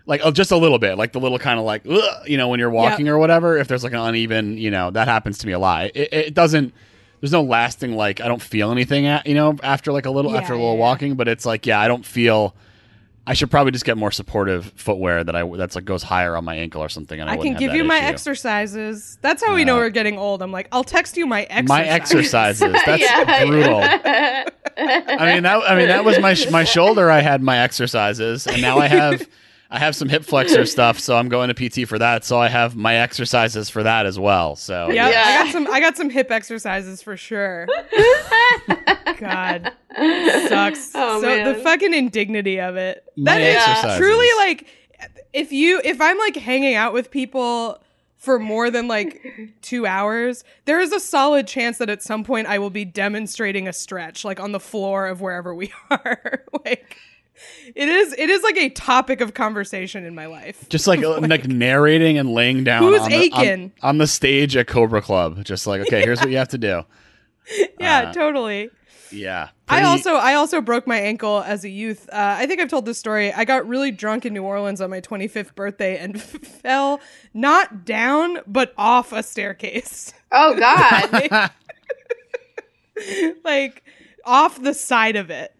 like 0.05 0.21
oh, 0.23 0.31
just 0.31 0.51
a 0.51 0.57
little 0.57 0.79
bit, 0.79 0.97
like 0.97 1.11
the 1.11 1.19
little 1.19 1.39
kind 1.39 1.59
of 1.59 1.65
like 1.65 1.85
"Ugh," 1.89 2.29
you 2.29 2.37
know 2.37 2.47
when 2.47 2.59
you're 2.61 2.69
walking 2.69 3.09
or 3.09 3.17
whatever. 3.17 3.57
If 3.57 3.67
there's 3.67 3.83
like 3.83 3.91
an 3.93 3.99
uneven, 3.99 4.57
you 4.57 4.71
know 4.71 4.91
that 4.91 5.09
happens 5.09 5.39
to 5.39 5.47
me 5.47 5.51
a 5.53 5.59
lot. 5.59 5.87
It, 5.95 6.13
it 6.13 6.33
doesn't. 6.33 6.73
There's 7.21 7.31
no 7.31 7.43
lasting 7.43 7.95
like 7.95 8.19
I 8.19 8.27
don't 8.27 8.41
feel 8.41 8.71
anything 8.71 9.05
at 9.05 9.25
you 9.27 9.35
know 9.35 9.55
after 9.63 9.91
like 9.93 10.05
a 10.05 10.11
little 10.11 10.31
Yeah, 10.31 10.39
after 10.39 10.53
a 10.53 10.57
little 10.57 10.73
yeah, 10.73 10.79
walking, 10.79 11.15
but 11.15 11.27
it's 11.27 11.45
like 11.45 11.65
yeah 11.65 11.79
I 11.79 11.87
don't 11.87 12.05
feel. 12.05 12.55
I 13.27 13.35
should 13.35 13.51
probably 13.51 13.71
just 13.71 13.85
get 13.85 13.97
more 13.97 14.09
supportive 14.09 14.73
footwear 14.75 15.23
that 15.23 15.35
I 15.35 15.43
that's 15.55 15.75
like 15.75 15.85
goes 15.85 16.01
higher 16.01 16.35
on 16.35 16.43
my 16.43 16.55
ankle 16.55 16.81
or 16.81 16.89
something. 16.89 17.21
And 17.21 17.29
I, 17.29 17.33
I, 17.33 17.37
can 17.37 17.53
give 17.53 17.75
you 17.75 17.83
my 17.83 17.97
issue. 17.99 18.07
exercises. 18.07 19.19
That's 19.21 19.45
how 19.45 19.53
we 19.53 19.63
know 19.63 19.75
uh, 19.75 19.81
we're 19.81 19.89
getting 19.91 20.17
old. 20.17 20.41
I'm 20.41 20.51
like, 20.51 20.67
I'll 20.71 20.83
text 20.83 21.15
you 21.15 21.27
my 21.27 21.43
exercises. 21.43 21.69
my 21.69 21.83
exercises. 21.85 22.59
That's 22.85 23.01
Yeah. 23.01 23.45
brutal. 23.45 23.77
I 24.77 25.33
mean 25.33 25.43
that. 25.43 25.61
I 25.69 25.75
mean 25.75 25.89
that 25.89 26.03
was 26.03 26.19
my 26.19 26.33
sh- 26.33 26.49
my 26.49 26.63
shoulder. 26.63 27.11
I 27.11 27.19
had 27.19 27.43
my 27.43 27.59
exercises, 27.59 28.47
and 28.47 28.59
now 28.59 28.79
I 28.79 28.87
have 28.87 29.21
I 29.73 29.79
have 29.79 29.95
some 29.95 30.09
hip 30.09 30.25
flexor 30.25 30.65
stuff. 30.65 30.99
So 30.99 31.15
I'm 31.15 31.29
going 31.29 31.51
to 31.53 31.69
PT 31.69 31.87
for 31.87 31.97
that. 31.97 32.25
So 32.25 32.37
I 32.39 32.49
have 32.49 32.75
my 32.75 32.95
exercises 32.95 33.69
for 33.69 33.83
that 33.83 34.05
as 34.05 34.19
well. 34.19 34.55
So 34.57 34.89
Yeah, 34.91 35.09
Yeah. 35.09 35.23
I 35.25 35.43
got 35.45 35.51
some. 35.53 35.67
I 35.71 35.79
got 35.79 35.97
some 35.97 36.09
hip 36.09 36.29
exercises 36.29 37.01
for 37.01 37.15
sure. 37.17 37.67
God, 39.19 39.71
sucks. 40.47 40.91
Oh, 40.95 41.21
so 41.21 41.53
the 41.53 41.59
fucking 41.61 41.93
indignity 41.93 42.59
of 42.59 42.75
it. 42.75 43.03
My 43.15 43.37
That 43.37 43.41
is 43.41 43.55
exercises. 43.55 43.97
truly 43.97 44.27
like, 44.37 44.67
if 45.33 45.51
you 45.51 45.81
if 45.83 46.01
I'm 46.01 46.17
like 46.17 46.35
hanging 46.35 46.75
out 46.75 46.93
with 46.93 47.11
people 47.11 47.81
for 48.17 48.39
more 48.39 48.69
than 48.69 48.87
like 48.87 49.21
two 49.61 49.85
hours, 49.85 50.43
there 50.65 50.79
is 50.79 50.91
a 50.91 50.99
solid 50.99 51.47
chance 51.47 51.77
that 51.77 51.89
at 51.89 52.03
some 52.03 52.23
point 52.23 52.47
I 52.47 52.59
will 52.59 52.69
be 52.69 52.85
demonstrating 52.85 53.67
a 53.67 53.73
stretch, 53.73 54.25
like 54.25 54.39
on 54.39 54.51
the 54.51 54.59
floor 54.59 55.07
of 55.07 55.21
wherever 55.21 55.53
we 55.55 55.71
are. 55.91 56.43
like, 56.65 56.97
it 57.75 57.89
is. 57.89 58.13
It 58.17 58.29
is 58.29 58.43
like 58.43 58.57
a 58.57 58.69
topic 58.69 59.21
of 59.21 59.33
conversation 59.33 60.05
in 60.05 60.15
my 60.15 60.25
life. 60.27 60.67
just 60.69 60.87
like 60.87 60.99
like 61.03 61.47
narrating 61.47 62.17
and 62.17 62.33
laying 62.33 62.63
down 62.63 62.83
Who's 62.83 63.01
on 63.01 63.09
the, 63.09 63.31
on, 63.33 63.71
on 63.81 63.97
the 63.97 64.07
stage 64.07 64.55
at 64.55 64.67
Cobra 64.67 65.01
Club. 65.01 65.43
Just 65.43 65.67
like 65.67 65.81
okay, 65.81 66.01
here's 66.01 66.19
what 66.19 66.29
you 66.29 66.37
have 66.37 66.49
to 66.49 66.57
do. 66.57 66.83
yeah, 67.79 68.09
Uh, 68.09 68.13
totally. 68.13 68.69
Yeah, 69.13 69.49
I 69.67 69.83
also 69.83 70.15
I 70.15 70.35
also 70.35 70.61
broke 70.61 70.87
my 70.87 70.97
ankle 70.97 71.41
as 71.45 71.65
a 71.65 71.69
youth. 71.69 72.07
Uh, 72.13 72.35
I 72.39 72.45
think 72.47 72.61
I've 72.61 72.69
told 72.69 72.85
this 72.85 72.97
story. 72.97 73.33
I 73.33 73.43
got 73.43 73.67
really 73.67 73.91
drunk 73.91 74.25
in 74.25 74.33
New 74.33 74.43
Orleans 74.43 74.79
on 74.79 74.89
my 74.89 75.01
25th 75.01 75.53
birthday 75.53 75.97
and 75.97 76.21
fell 76.21 77.01
not 77.33 77.83
down 77.83 78.37
but 78.47 78.73
off 78.77 79.11
a 79.11 79.21
staircase, 79.21 80.13
Oh 80.31 80.55
God. 80.57 81.51
like 83.43 83.83
off 84.25 84.61
the 84.61 84.73
side 84.73 85.15
of 85.15 85.29
it. 85.29 85.51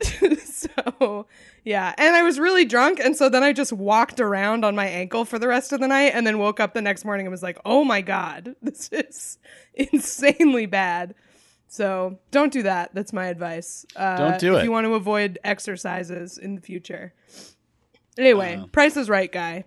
so 0.44 1.26
yeah, 1.64 1.94
and 1.98 2.16
I 2.16 2.24
was 2.24 2.40
really 2.40 2.66
drunk, 2.66 3.00
and 3.00 3.16
so 3.16 3.30
then 3.30 3.44
I 3.44 3.54
just 3.54 3.72
walked 3.72 4.20
around 4.20 4.66
on 4.66 4.76
my 4.76 4.88
ankle 4.88 5.26
for 5.26 5.38
the 5.38 5.48
rest 5.48 5.72
of 5.72 5.80
the 5.80 5.88
night, 5.88 6.14
and 6.16 6.26
then 6.26 6.40
woke 6.40 6.60
up 6.60 6.74
the 6.74 6.82
next 6.82 7.06
morning 7.06 7.26
and 7.28 7.32
was 7.32 7.44
like, 7.44 7.60
"Oh 7.66 7.84
my 7.84 8.02
god, 8.02 8.56
this 8.62 8.90
is 8.92 9.38
insanely 9.76 10.66
bad." 10.66 11.16
So 11.68 12.20
don't 12.32 12.52
do 12.52 12.64
that. 12.64 12.94
That's 12.94 13.14
my 13.14 13.28
advice. 13.28 13.86
Uh, 13.96 14.18
Don't 14.18 14.40
do 14.40 14.56
if 14.56 14.62
it. 14.62 14.66
you 14.66 14.72
want 14.72 14.86
to 14.88 14.94
avoid 14.96 15.40
exercises 15.42 16.38
in 16.38 16.56
the 16.56 16.62
future. 16.62 17.14
Anyway, 18.18 18.62
Price 18.74 18.98
is 18.98 19.10
Right 19.10 19.32
guy. 19.32 19.64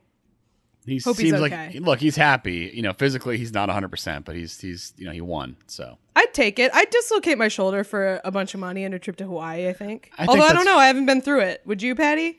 he 0.84 0.99
hope 0.99 1.16
he's 1.16 1.30
seems 1.30 1.40
okay. 1.40 1.70
like 1.72 1.74
look, 1.76 2.01
he's 2.01 2.16
happy. 2.16 2.70
You 2.74 2.82
know, 2.82 2.92
physically 2.92 3.38
he's 3.38 3.55
not 3.55 3.68
100, 3.68 3.88
percent 3.88 4.26
but 4.26 4.36
he's 4.36 4.61
he's 4.61 4.92
you 4.99 5.07
know 5.07 5.12
he 5.12 5.22
won. 5.22 5.57
So 5.66 5.97
I'd 6.17 6.33
take 6.33 6.59
it. 6.59 6.71
I'd 6.75 6.91
dislocate 6.91 7.39
my 7.39 7.49
shoulder 7.49 7.83
for 7.85 8.21
a 8.25 8.31
bunch 8.31 8.55
of 8.55 8.61
money 8.61 8.85
and 8.85 8.95
a 8.95 8.99
trip 8.99 9.17
to 9.17 9.25
Hawaii. 9.25 9.69
I 9.69 9.73
think. 9.73 10.11
I 10.15 10.27
think 10.27 10.29
Although 10.31 10.45
I 10.45 10.53
don't 10.53 10.65
know. 10.65 10.77
I 10.79 10.87
haven't 10.87 11.07
been 11.07 11.21
through 11.21 11.41
it. 11.41 11.62
Would 11.67 11.83
you, 11.83 11.95
Patty? 11.95 12.39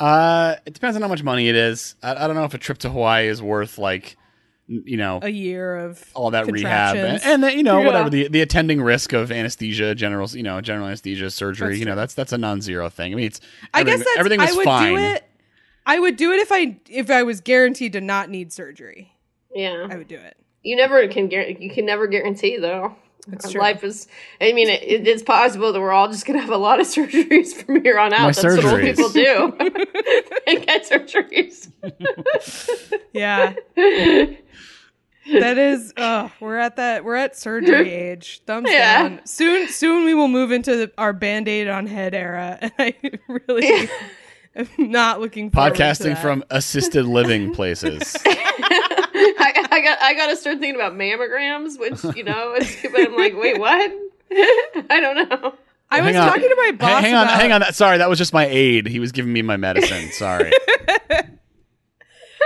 uh, 0.00 0.56
it 0.66 0.74
depends 0.74 0.96
on 0.96 1.02
how 1.02 1.08
much 1.08 1.22
money 1.22 1.48
it 1.48 1.54
is. 1.54 1.94
I, 2.02 2.24
I 2.24 2.26
don't 2.26 2.34
know 2.34 2.44
if 2.44 2.54
a 2.54 2.58
trip 2.58 2.78
to 2.78 2.90
Hawaii 2.90 3.28
is 3.28 3.40
worth 3.40 3.78
like 3.78 4.16
n- 4.68 4.82
you 4.86 4.96
know 4.96 5.20
A 5.22 5.28
year 5.28 5.76
of 5.76 6.04
all 6.14 6.30
that 6.32 6.46
rehab 6.50 6.96
and, 6.96 6.98
contraptions. 7.20 7.22
and 7.32 7.42
then 7.44 7.56
you 7.58 7.62
know 7.62 7.78
Yeah. 7.80 7.86
whatever 7.86 8.10
the 8.10 8.28
the 8.28 8.40
attending 8.40 8.80
risk 8.82 9.12
of 9.12 9.30
anesthesia, 9.30 9.94
general 9.94 10.28
you 10.30 10.42
know 10.42 10.60
general 10.60 10.86
anesthesia 10.88 11.30
surgery. 11.30 11.68
That's 11.68 11.78
you 11.80 11.84
know 11.84 11.94
that's 11.94 12.14
that's 12.14 12.32
a 12.32 12.38
non-zero 12.38 12.88
thing. 12.88 13.12
I 13.12 13.16
mean, 13.16 13.26
it's 13.26 13.40
I 13.72 13.84
guess 13.84 13.92
everything- 13.94 14.04
that's. 14.06 14.18
everything 14.18 14.40
I 14.40 14.52
would 14.56 14.64
fine. 14.64 14.94
do 14.94 15.00
it. 15.00 15.24
I 15.86 15.98
would 16.00 16.16
do 16.16 16.32
it 16.32 16.40
if 16.40 16.50
I 16.50 16.78
if 16.88 17.10
I 17.10 17.22
was 17.22 17.40
guaranteed 17.40 17.92
to 17.92 18.00
not 18.00 18.30
need 18.30 18.52
surgery. 18.52 19.12
yeah. 19.54 19.86
I 19.90 19.96
would 19.96 20.08
do 20.08 20.16
it. 20.16 20.36
You 20.64 20.76
never 20.76 21.06
can 21.08 21.28
guar- 21.28 21.60
you 21.60 21.70
can 21.70 21.84
never 21.86 22.06
guarantee 22.06 22.56
though. 22.56 22.94
That's 23.28 23.52
true. 23.52 23.60
Life 23.60 23.84
is. 23.84 24.08
I 24.40 24.52
mean, 24.52 24.68
it, 24.68 24.82
it- 24.82 25.06
it's 25.06 25.22
possible 25.22 25.72
that 25.72 25.80
we're 25.80 25.92
all 25.92 26.08
just 26.08 26.26
gonna 26.26 26.40
have 26.40 26.50
a 26.50 26.56
lot 26.56 26.80
of 26.80 26.86
surgeries 26.94 27.54
from 27.54 27.82
here 27.82 27.98
on 27.98 28.12
out. 28.12 28.20
My 28.20 28.26
That's 28.32 28.42
what 28.42 28.64
old 28.64 28.80
people 28.80 29.08
do. 29.10 29.54
they 30.46 30.56
get 30.64 30.88
surgeries. 30.88 31.70
Yeah. 33.12 33.54
that 35.32 35.56
is 35.56 35.92
uh 35.96 36.28
we're 36.40 36.56
at 36.58 36.74
that 36.76 37.04
we're 37.04 37.14
at 37.14 37.36
surgery 37.36 37.90
age. 37.92 38.42
Thumbs 38.44 38.68
Yeah. 38.70 39.02
down. 39.08 39.20
Soon 39.24 39.68
soon 39.68 40.04
we 40.04 40.14
will 40.14 40.26
move 40.28 40.50
into 40.50 40.76
the, 40.76 40.92
our 40.98 41.12
band-aid 41.12 41.68
on 41.68 41.86
head 41.86 42.14
era 42.14 42.58
and 42.60 42.72
I 42.78 42.94
really 43.28 43.88
am 44.56 44.66
not 44.78 45.20
looking 45.20 45.50
forward 45.52 45.76
to 45.76 45.80
Podcasting 45.82 46.14
that. 46.14 46.22
from 46.22 46.42
assisted 46.50 47.04
living 47.06 47.54
places. 47.54 48.16
I, 49.56 49.68
I 49.70 49.80
got 49.80 50.02
I 50.02 50.14
got 50.14 50.26
to 50.28 50.36
start 50.36 50.58
thinking 50.58 50.74
about 50.80 50.94
mammograms, 50.94 51.78
which 51.78 52.02
you 52.16 52.24
know, 52.24 52.54
it's, 52.56 52.82
but 52.82 53.00
I'm 53.00 53.16
like, 53.16 53.36
wait, 53.36 53.58
what? 53.58 53.92
I 54.32 54.98
don't 55.00 55.28
know. 55.28 55.54
I 55.90 56.00
was 56.00 56.16
on. 56.16 56.26
talking 56.26 56.48
to 56.48 56.56
my 56.56 56.64
Hang- 56.66 56.76
boss 56.76 57.02
hang 57.02 57.14
on, 57.14 57.24
about, 57.26 57.40
hang 57.40 57.52
on. 57.52 57.60
That- 57.60 57.74
Sorry, 57.74 57.98
that 57.98 58.08
was 58.08 58.18
just 58.18 58.32
my 58.32 58.46
aide. 58.46 58.86
He 58.86 58.98
was 58.98 59.12
giving 59.12 59.32
me 59.32 59.42
my 59.42 59.56
medicine. 59.58 60.10
Sorry. 60.12 60.50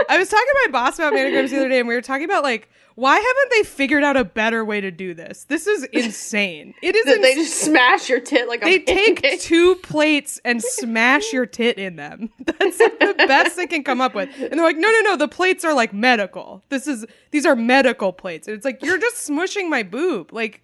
I 0.08 0.18
was 0.18 0.28
talking 0.28 0.46
to 0.46 0.60
my 0.66 0.72
boss 0.72 0.98
about 0.98 1.12
mammograms 1.14 1.50
the 1.50 1.58
other 1.58 1.68
day 1.68 1.78
and 1.78 1.88
we 1.88 1.94
were 1.94 2.02
talking 2.02 2.24
about 2.24 2.42
like 2.42 2.68
why 2.96 3.14
haven't 3.14 3.50
they 3.50 3.62
figured 3.62 4.02
out 4.02 4.16
a 4.16 4.24
better 4.24 4.64
way 4.64 4.80
to 4.80 4.90
do 4.90 5.12
this? 5.12 5.44
This 5.44 5.66
is 5.66 5.84
insane. 5.92 6.74
It 6.82 6.96
is 6.96 7.04
they 7.04 7.34
just 7.34 7.60
smash 7.60 8.08
your 8.08 8.20
tit 8.20 8.48
like 8.48 8.62
a 8.62 8.64
they 8.64 8.78
take 8.80 9.22
pancake. 9.22 9.40
two 9.40 9.76
plates 9.76 10.40
and 10.44 10.62
smash 10.62 11.30
your 11.32 11.44
tit 11.44 11.78
in 11.78 11.96
them. 11.96 12.30
That's 12.44 12.80
like 12.80 12.98
the 12.98 13.14
best 13.28 13.56
they 13.56 13.66
can 13.66 13.84
come 13.84 14.00
up 14.00 14.14
with. 14.14 14.30
And 14.40 14.52
they're 14.52 14.64
like, 14.64 14.78
no, 14.78 14.90
no, 14.90 15.00
no, 15.02 15.16
the 15.16 15.28
plates 15.28 15.62
are 15.62 15.74
like 15.74 15.92
medical. 15.92 16.64
This 16.70 16.86
is 16.86 17.04
these 17.30 17.44
are 17.44 17.54
medical 17.54 18.12
plates. 18.14 18.48
And 18.48 18.56
it's 18.56 18.64
like, 18.64 18.82
you're 18.82 18.98
just 18.98 19.28
smushing 19.28 19.68
my 19.68 19.82
boob. 19.82 20.32
Like, 20.32 20.62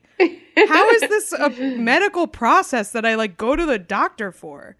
how 0.56 0.88
is 0.90 1.02
this 1.02 1.32
a 1.32 1.50
medical 1.78 2.26
process 2.26 2.92
that 2.92 3.04
I 3.04 3.14
like 3.14 3.36
go 3.36 3.56
to 3.56 3.66
the 3.66 3.78
doctor 3.78 4.32
for? 4.32 4.76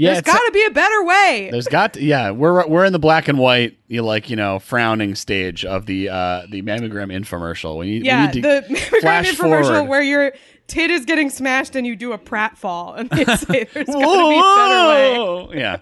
Yeah, 0.00 0.10
There's 0.10 0.18
it's- 0.20 0.34
got 0.34 0.46
to 0.46 0.52
be 0.52 0.64
a 0.64 0.70
better 0.70 1.04
way. 1.04 1.48
There's 1.50 1.66
got 1.66 1.94
to, 1.94 2.02
yeah, 2.02 2.30
we're 2.30 2.64
we're 2.68 2.84
in 2.84 2.92
the 2.92 3.00
black 3.00 3.26
and 3.26 3.36
white, 3.36 3.76
you 3.88 4.02
like 4.02 4.30
you 4.30 4.36
know, 4.36 4.60
frowning 4.60 5.16
stage 5.16 5.64
of 5.64 5.86
the 5.86 6.08
uh 6.08 6.42
the 6.48 6.62
mammogram 6.62 7.12
infomercial. 7.12 7.76
We 7.78 7.86
need, 7.86 8.06
Yeah, 8.06 8.28
we 8.28 8.32
need 8.40 8.44
the 8.44 8.64
mammogram 8.70 9.00
flash 9.00 9.30
infomercial 9.32 9.64
forward. 9.66 9.88
where 9.88 10.02
your 10.02 10.32
tit 10.68 10.92
is 10.92 11.04
getting 11.04 11.30
smashed 11.30 11.74
and 11.74 11.84
you 11.84 11.96
do 11.96 12.12
a 12.12 12.18
pratfall, 12.18 12.96
and 12.96 13.10
they 13.10 13.24
say 13.24 13.64
there's 13.74 13.86
got 13.88 13.98
to 13.98 14.28
be 14.28 14.38
a 14.38 15.48
better 15.48 15.48
way. 15.50 15.58
Yeah, 15.58 15.78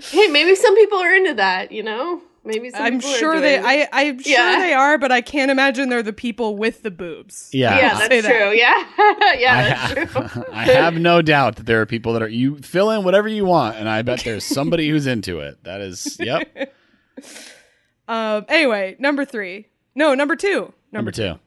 Hey, 0.00 0.28
maybe 0.28 0.54
some 0.54 0.76
people 0.76 0.98
are 0.98 1.14
into 1.14 1.34
that. 1.34 1.72
You 1.72 1.82
know, 1.82 2.20
maybe 2.48 2.70
some 2.70 2.82
I'm 2.82 2.94
people 2.98 3.10
are 3.14 3.18
sure 3.18 3.40
they. 3.40 3.58
I, 3.58 3.88
I'm 3.92 4.18
sure 4.18 4.32
Yeah. 4.32 4.58
they 4.58 4.72
are, 4.72 4.98
but 4.98 5.12
I 5.12 5.20
can't 5.20 5.50
imagine 5.50 5.88
they're 5.88 6.02
the 6.02 6.12
people 6.12 6.56
with 6.56 6.82
the 6.82 6.90
boobs. 6.90 7.50
yeah. 7.52 7.78
Yeah, 7.78 7.90
I'll 7.92 8.08
that's 8.08 8.26
that. 8.26 8.36
true. 8.36 8.50
Yeah, 8.52 9.34
yeah, 9.38 9.54
I, 9.54 9.94
that's 9.94 10.12
ha- 10.12 10.28
true. 10.34 10.44
I 10.52 10.64
have 10.64 10.94
no 10.94 11.22
doubt 11.22 11.56
that 11.56 11.66
there 11.66 11.80
are 11.80 11.86
people 11.86 12.12
that 12.14 12.22
are 12.22 12.28
you 12.28 12.56
fill 12.58 12.90
in 12.90 13.04
whatever 13.04 13.28
you 13.28 13.44
want, 13.44 13.76
and 13.76 13.88
I 13.88 14.02
bet 14.02 14.24
there's 14.24 14.44
somebody 14.44 14.88
who's 14.88 15.06
into 15.06 15.38
it. 15.40 15.62
That 15.64 15.80
is, 15.80 16.16
yep, 16.18 16.74
Um. 18.08 18.44
Anyway, 18.48 18.96
number 18.98 19.24
three. 19.24 19.66
No, 19.94 20.14
number 20.14 20.34
two. 20.36 20.72
number 20.92 21.10
two. 21.10 21.38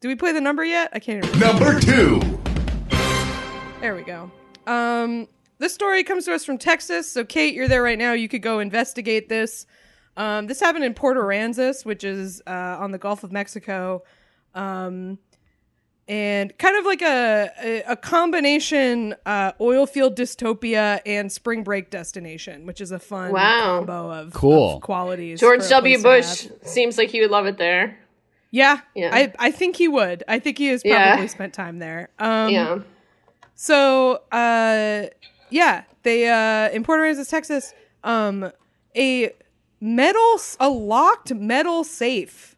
Do 0.00 0.08
we 0.08 0.14
play 0.16 0.32
the 0.32 0.40
number 0.40 0.64
yet? 0.64 0.90
I 0.92 0.98
can't 0.98 1.24
remember. 1.24 1.46
Number 1.64 1.80
two. 1.80 2.20
There 3.80 3.94
we 3.94 4.02
go. 4.02 4.30
Um. 4.66 5.28
This 5.58 5.72
story 5.72 6.02
comes 6.02 6.24
to 6.24 6.34
us 6.34 6.44
from 6.44 6.58
Texas. 6.58 7.10
So, 7.10 7.24
Kate, 7.24 7.54
you're 7.54 7.68
there 7.68 7.82
right 7.82 7.98
now. 7.98 8.12
You 8.12 8.28
could 8.28 8.42
go 8.42 8.58
investigate 8.58 9.28
this. 9.28 9.66
Um, 10.16 10.46
this 10.46 10.60
happened 10.60 10.84
in 10.84 10.94
Port 10.94 11.16
Aransas, 11.16 11.84
which 11.84 12.04
is 12.04 12.40
uh, 12.46 12.50
on 12.80 12.92
the 12.92 12.98
Gulf 12.98 13.24
of 13.24 13.32
Mexico. 13.32 14.02
Um, 14.54 15.18
and 16.06 16.56
kind 16.58 16.76
of 16.76 16.84
like 16.84 17.00
a, 17.00 17.50
a, 17.62 17.82
a 17.92 17.96
combination 17.96 19.14
uh, 19.24 19.52
oil 19.60 19.86
field 19.86 20.14
dystopia 20.16 21.00
and 21.06 21.32
spring 21.32 21.62
break 21.64 21.88
destination, 21.90 22.66
which 22.66 22.80
is 22.82 22.92
a 22.92 22.98
fun 22.98 23.32
Wow. 23.32 23.78
combo 23.78 24.10
of, 24.12 24.32
Cool. 24.34 24.76
of 24.76 24.82
qualities. 24.82 25.40
George 25.40 25.60
for 25.60 25.66
a 25.66 25.70
W. 25.70 25.98
place 26.02 26.42
to 26.42 26.48
Bush 26.50 26.58
seems 26.68 26.98
like 26.98 27.08
he 27.08 27.20
would 27.22 27.30
love 27.30 27.46
it 27.46 27.56
there. 27.56 27.98
Yeah, 28.50 28.80
Yeah. 28.94 29.10
I, 29.12 29.32
I 29.38 29.50
think 29.50 29.76
he 29.76 29.88
would. 29.88 30.22
I 30.28 30.38
think 30.38 30.58
he 30.58 30.66
has 30.68 30.82
probably 30.82 30.96
Yeah. 31.22 31.26
spent 31.26 31.54
time 31.54 31.78
there. 31.78 32.10
Um, 32.18 32.50
yeah. 32.50 32.78
So, 33.56 34.20
uh, 34.30 35.06
yeah, 35.50 35.84
they 36.02 36.28
uh, 36.28 36.68
in 36.70 36.84
Port 36.84 37.00
Aransas, 37.00 37.30
Texas, 37.30 37.72
um, 38.04 38.52
a 38.94 39.32
metal, 39.84 40.40
a 40.58 40.68
locked 40.70 41.34
metal 41.34 41.84
safe 41.84 42.56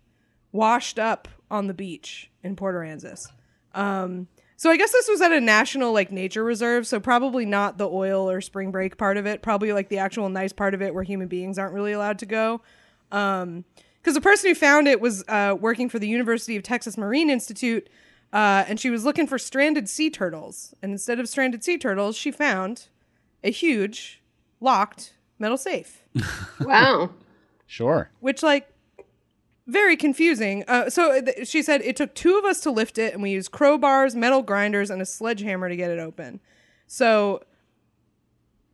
washed 0.52 0.96
up 0.96 1.26
on 1.50 1.66
the 1.66 1.74
beach 1.74 2.30
in 2.44 2.54
Port 2.54 2.76
Aransas. 2.76 3.26
Um, 3.74 4.28
so 4.56 4.70
I 4.70 4.76
guess 4.76 4.92
this 4.92 5.08
was 5.08 5.20
at 5.20 5.32
a 5.32 5.40
national 5.40 5.92
like 5.92 6.12
nature 6.12 6.44
reserve, 6.44 6.86
so 6.86 7.00
probably 7.00 7.44
not 7.44 7.78
the 7.78 7.88
oil 7.88 8.30
or 8.30 8.40
spring 8.40 8.70
break 8.70 8.96
part 8.96 9.16
of 9.16 9.26
it. 9.26 9.42
Probably 9.42 9.72
like 9.72 9.88
the 9.88 9.98
actual 9.98 10.28
nice 10.28 10.52
part 10.52 10.72
of 10.72 10.80
it 10.80 10.94
where 10.94 11.02
human 11.02 11.26
beings 11.26 11.58
aren't 11.58 11.74
really 11.74 11.92
allowed 11.92 12.20
to 12.20 12.26
go. 12.26 12.62
Um, 13.10 13.64
because 14.00 14.14
the 14.14 14.20
person 14.20 14.48
who 14.48 14.54
found 14.54 14.86
it 14.86 15.00
was 15.00 15.24
uh, 15.26 15.56
working 15.60 15.88
for 15.88 15.98
the 15.98 16.06
University 16.06 16.54
of 16.54 16.62
Texas 16.62 16.96
Marine 16.96 17.28
Institute, 17.28 17.90
uh, 18.32 18.64
and 18.68 18.78
she 18.78 18.88
was 18.88 19.04
looking 19.04 19.26
for 19.26 19.36
stranded 19.36 19.88
sea 19.88 20.10
turtles. 20.10 20.74
And 20.80 20.92
instead 20.92 21.18
of 21.18 21.28
stranded 21.28 21.64
sea 21.64 21.76
turtles, 21.76 22.16
she 22.16 22.30
found 22.30 22.86
a 23.42 23.50
huge 23.50 24.22
locked 24.60 25.14
metal 25.38 25.56
safe, 25.56 26.02
Wow. 26.60 27.10
Sure. 27.66 28.10
which 28.20 28.42
like 28.42 28.68
very 29.66 29.96
confusing. 29.96 30.62
Uh, 30.68 30.88
so 30.88 31.20
th- 31.20 31.48
she 31.48 31.60
said 31.62 31.82
it 31.82 31.96
took 31.96 32.14
two 32.14 32.38
of 32.38 32.44
us 32.44 32.60
to 32.60 32.70
lift 32.70 32.98
it, 32.98 33.12
and 33.12 33.22
we 33.22 33.30
used 33.30 33.50
crowbars, 33.50 34.14
metal 34.14 34.40
grinders, 34.42 34.90
and 34.90 35.02
a 35.02 35.06
sledgehammer 35.06 35.68
to 35.68 35.74
get 35.76 35.90
it 35.90 35.98
open. 35.98 36.38
So 36.86 37.42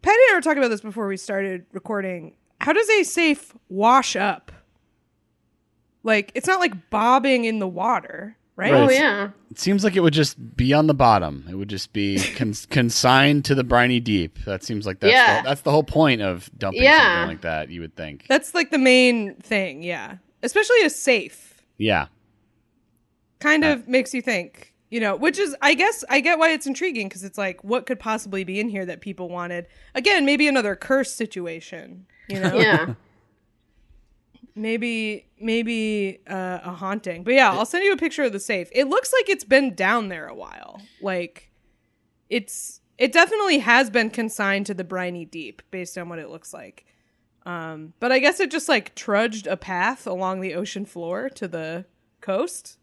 Patty 0.03 0.19
and 0.29 0.33
I 0.33 0.37
were 0.37 0.43
talking 0.43 0.59
about 0.59 0.69
this 0.69 0.81
before 0.83 1.07
we 1.09 1.17
started 1.17 1.65
recording. 1.73 2.35
How 2.61 2.73
does 2.73 2.89
a 2.91 3.03
safe 3.05 3.55
wash 3.69 4.17
up? 4.17 4.53
Like 6.03 6.33
it's 6.35 6.47
not 6.47 6.61
like 6.61 6.91
bobbing 6.91 7.45
in 7.47 7.59
the 7.59 7.69
water, 7.69 8.37
right? 8.57 8.73
Right. 8.73 8.83
Oh 8.83 8.91
yeah. 8.91 9.31
It 9.51 9.59
seems 9.59 9.85
like 9.85 9.97
it 9.97 10.01
would 10.01 10.13
just 10.15 10.57
be 10.57 10.73
on 10.73 10.87
the 10.87 10.95
bottom. 10.95 11.47
It 11.51 11.55
would 11.55 11.69
just 11.69 11.93
be 11.93 12.19
cons- 12.37 12.67
consigned 12.67 13.45
to 13.47 13.55
the 13.55 13.65
briny 13.65 14.01
deep. 14.01 14.39
That 14.45 14.63
seems 14.63 14.87
like 14.87 15.01
that's 15.01 15.13
Yeah. 15.13 15.43
the, 15.43 15.49
that's 15.49 15.61
the 15.63 15.71
whole 15.71 15.85
point 15.85 16.23
of 16.23 16.51
dumping 16.59 16.83
Yeah. 16.83 16.99
something 17.21 17.29
like 17.37 17.41
that. 17.43 17.71
You 17.71 17.81
would 17.83 17.97
think. 17.97 18.27
That's 18.29 18.55
like 18.55 18.71
the 18.71 18.79
main 18.79 19.35
thing, 19.37 19.83
yeah. 19.83 20.17
Especially 20.43 20.83
a 20.85 20.91
safe. 20.91 21.63
Yeah. 21.79 22.07
Kind 23.41 23.65
uh, 23.65 23.69
of 23.69 23.89
makes 23.89 24.15
you 24.15 24.23
think, 24.23 24.73
you 24.91 25.01
know, 25.01 25.17
which 25.17 25.39
is 25.39 25.57
I 25.61 25.75
guess 25.75 26.05
I 26.09 26.21
get 26.21 26.39
why 26.39 26.51
it's 26.53 26.67
intriguing 26.67 27.09
because 27.09 27.25
it's 27.25 27.39
like 27.39 27.63
what 27.65 27.87
could 27.87 27.99
possibly 27.99 28.45
be 28.45 28.61
in 28.61 28.69
here 28.69 28.87
that 28.87 29.01
people 29.01 29.29
wanted. 29.29 29.67
Again, 29.95 30.25
maybe 30.25 30.47
another 30.47 30.77
curse 30.77 31.13
situation, 31.13 32.07
you 32.29 32.39
know? 32.41 32.55
Yeah. 32.57 32.95
maybe 34.55 35.27
maybe 35.41 36.21
uh, 36.29 36.61
a 36.65 36.73
haunting. 36.73 37.25
But 37.25 37.35
yeah, 37.35 37.51
I'll 37.53 37.67
send 37.67 37.85
you 37.85 37.93
a 37.93 37.97
picture 37.97 38.23
of 38.25 38.33
the 38.33 38.41
safe. 38.41 38.69
It 38.73 38.89
looks 38.89 39.13
like 39.13 39.29
it's 39.29 39.45
been 39.45 39.75
down 39.75 40.09
there 40.09 40.27
a 40.27 40.35
while. 40.35 40.81
Like 41.01 41.51
it's 42.31 42.81
it 42.99 43.13
definitely 43.13 43.59
has 43.59 43.91
been 43.91 44.11
consigned 44.11 44.67
to 44.67 44.75
the 44.75 44.85
briny 44.85 45.25
deep 45.25 45.63
based 45.71 45.97
on 45.99 46.09
what 46.09 46.19
it 46.19 46.29
looks 46.31 46.53
like. 46.55 46.85
Um, 47.45 47.93
but 47.99 48.13
I 48.13 48.21
guess 48.21 48.39
it 48.39 48.51
just 48.51 48.69
like 48.69 48.95
trudged 48.95 49.47
a 49.49 49.57
path 49.57 50.07
along 50.07 50.41
the 50.41 50.55
ocean 50.55 50.85
floor 50.87 51.29
to 51.31 51.49
the 51.49 51.85
coast. 52.21 52.79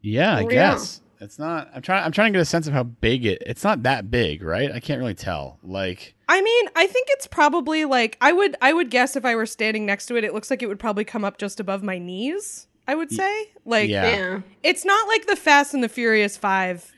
Yeah, 0.00 0.36
I 0.36 0.42
Oh, 0.44 0.50
yeah. 0.50 0.72
guess. 0.72 1.00
It's 1.20 1.38
not 1.38 1.70
I'm 1.74 1.82
trying 1.82 2.04
I'm 2.04 2.12
trying 2.12 2.32
to 2.32 2.36
get 2.38 2.42
a 2.42 2.46
sense 2.46 2.66
of 2.66 2.74
how 2.74 2.82
big 2.82 3.24
it 3.24 3.42
it's 3.46 3.64
not 3.64 3.82
that 3.84 4.10
big, 4.10 4.42
right? 4.42 4.70
I 4.70 4.80
can't 4.80 4.98
really 5.00 5.14
tell. 5.14 5.58
Like 5.62 6.14
I 6.28 6.42
mean, 6.42 6.68
I 6.74 6.86
think 6.86 7.06
it's 7.10 7.26
probably 7.26 7.84
like 7.84 8.16
I 8.20 8.32
would 8.32 8.56
I 8.60 8.72
would 8.72 8.90
guess 8.90 9.16
if 9.16 9.24
I 9.24 9.36
were 9.36 9.46
standing 9.46 9.86
next 9.86 10.06
to 10.06 10.16
it, 10.16 10.24
it 10.24 10.34
looks 10.34 10.50
like 10.50 10.62
it 10.62 10.66
would 10.66 10.78
probably 10.78 11.04
come 11.04 11.24
up 11.24 11.38
just 11.38 11.60
above 11.60 11.82
my 11.82 11.98
knees. 11.98 12.66
I 12.88 12.94
would 12.94 13.10
say, 13.10 13.50
like, 13.64 13.88
yeah. 13.88 14.08
Yeah. 14.08 14.40
it's 14.62 14.84
not 14.84 15.08
like 15.08 15.26
the 15.26 15.34
Fast 15.34 15.74
and 15.74 15.82
the 15.82 15.88
Furious 15.88 16.36
Five 16.36 16.92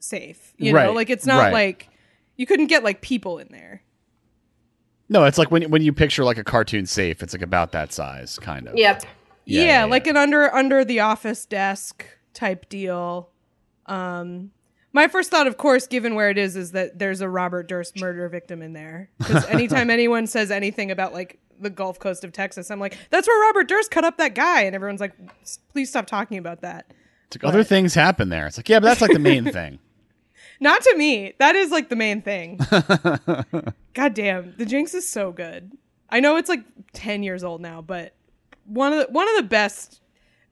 safe. 0.00 0.52
You 0.58 0.72
know, 0.72 0.92
like 0.92 1.10
it's 1.10 1.26
not 1.26 1.38
right. 1.38 1.52
like 1.52 1.88
you 2.36 2.46
couldn't 2.46 2.66
get 2.66 2.84
like 2.84 3.00
people 3.00 3.38
in 3.38 3.48
there. 3.50 3.82
No, 5.08 5.24
it's 5.24 5.38
like 5.38 5.50
when 5.50 5.70
when 5.70 5.82
you 5.82 5.92
picture 5.92 6.24
like 6.24 6.38
a 6.38 6.44
cartoon 6.44 6.86
safe, 6.86 7.22
it's 7.22 7.34
like 7.34 7.42
about 7.42 7.72
that 7.72 7.92
size 7.92 8.38
kind 8.38 8.66
of. 8.68 8.76
Yep. 8.76 9.04
Yeah, 9.44 9.60
Yeah, 9.60 9.66
yeah, 9.66 9.84
like 9.84 10.06
yeah. 10.06 10.10
an 10.10 10.16
under 10.16 10.54
under 10.54 10.84
the 10.84 11.00
office 11.00 11.44
desk 11.44 12.06
type 12.32 12.68
deal. 12.68 13.30
Um, 13.86 14.50
my 14.94 15.08
first 15.08 15.30
thought, 15.30 15.46
of 15.46 15.58
course, 15.58 15.86
given 15.86 16.14
where 16.14 16.30
it 16.30 16.38
is, 16.38 16.56
is 16.56 16.72
that 16.72 16.98
there's 16.98 17.20
a 17.20 17.28
Robert 17.28 17.68
Durst 17.68 18.00
murder 18.00 18.28
victim 18.30 18.62
in 18.62 18.72
there. 18.72 19.10
Because 19.18 19.44
anytime 19.48 19.90
anyone 19.90 20.26
says 20.26 20.50
anything 20.50 20.90
about 20.90 21.12
like 21.12 21.38
the 21.60 21.68
Gulf 21.68 21.98
Coast 21.98 22.24
of 22.24 22.32
Texas, 22.32 22.70
I'm 22.70 22.80
like, 22.80 22.96
that's 23.10 23.28
where 23.28 23.40
Robert 23.42 23.68
Durst 23.68 23.90
cut 23.90 24.04
up 24.04 24.16
that 24.18 24.34
guy, 24.34 24.62
and 24.62 24.74
everyone's 24.74 25.00
like, 25.00 25.12
please 25.70 25.90
stop 25.90 26.06
talking 26.06 26.38
about 26.38 26.62
that. 26.62 26.92
It's 27.26 27.36
like 27.42 27.44
other 27.52 27.64
things 27.64 27.92
happen 27.94 28.28
there. 28.28 28.46
It's 28.46 28.56
like, 28.56 28.68
yeah, 28.68 28.78
but 28.80 28.86
that's 28.86 29.00
like 29.00 29.12
the 29.12 29.18
main 29.18 29.44
thing. 29.52 29.78
Not 30.60 30.82
to 30.82 30.94
me. 30.96 31.34
That 31.38 31.56
is 31.56 31.70
like 31.72 31.88
the 31.88 31.96
main 31.96 32.22
thing. 32.22 32.58
God 33.94 34.14
damn, 34.14 34.54
the 34.56 34.64
Jinx 34.64 34.94
is 34.94 35.08
so 35.08 35.32
good. 35.32 35.72
I 36.08 36.20
know 36.20 36.36
it's 36.36 36.48
like 36.48 36.64
ten 36.92 37.22
years 37.24 37.42
old 37.42 37.60
now, 37.60 37.82
but 37.82 38.14
one 38.64 38.92
of 38.92 39.00
the 39.06 39.12
one 39.12 39.28
of 39.28 39.34
the 39.36 39.42
best. 39.42 40.00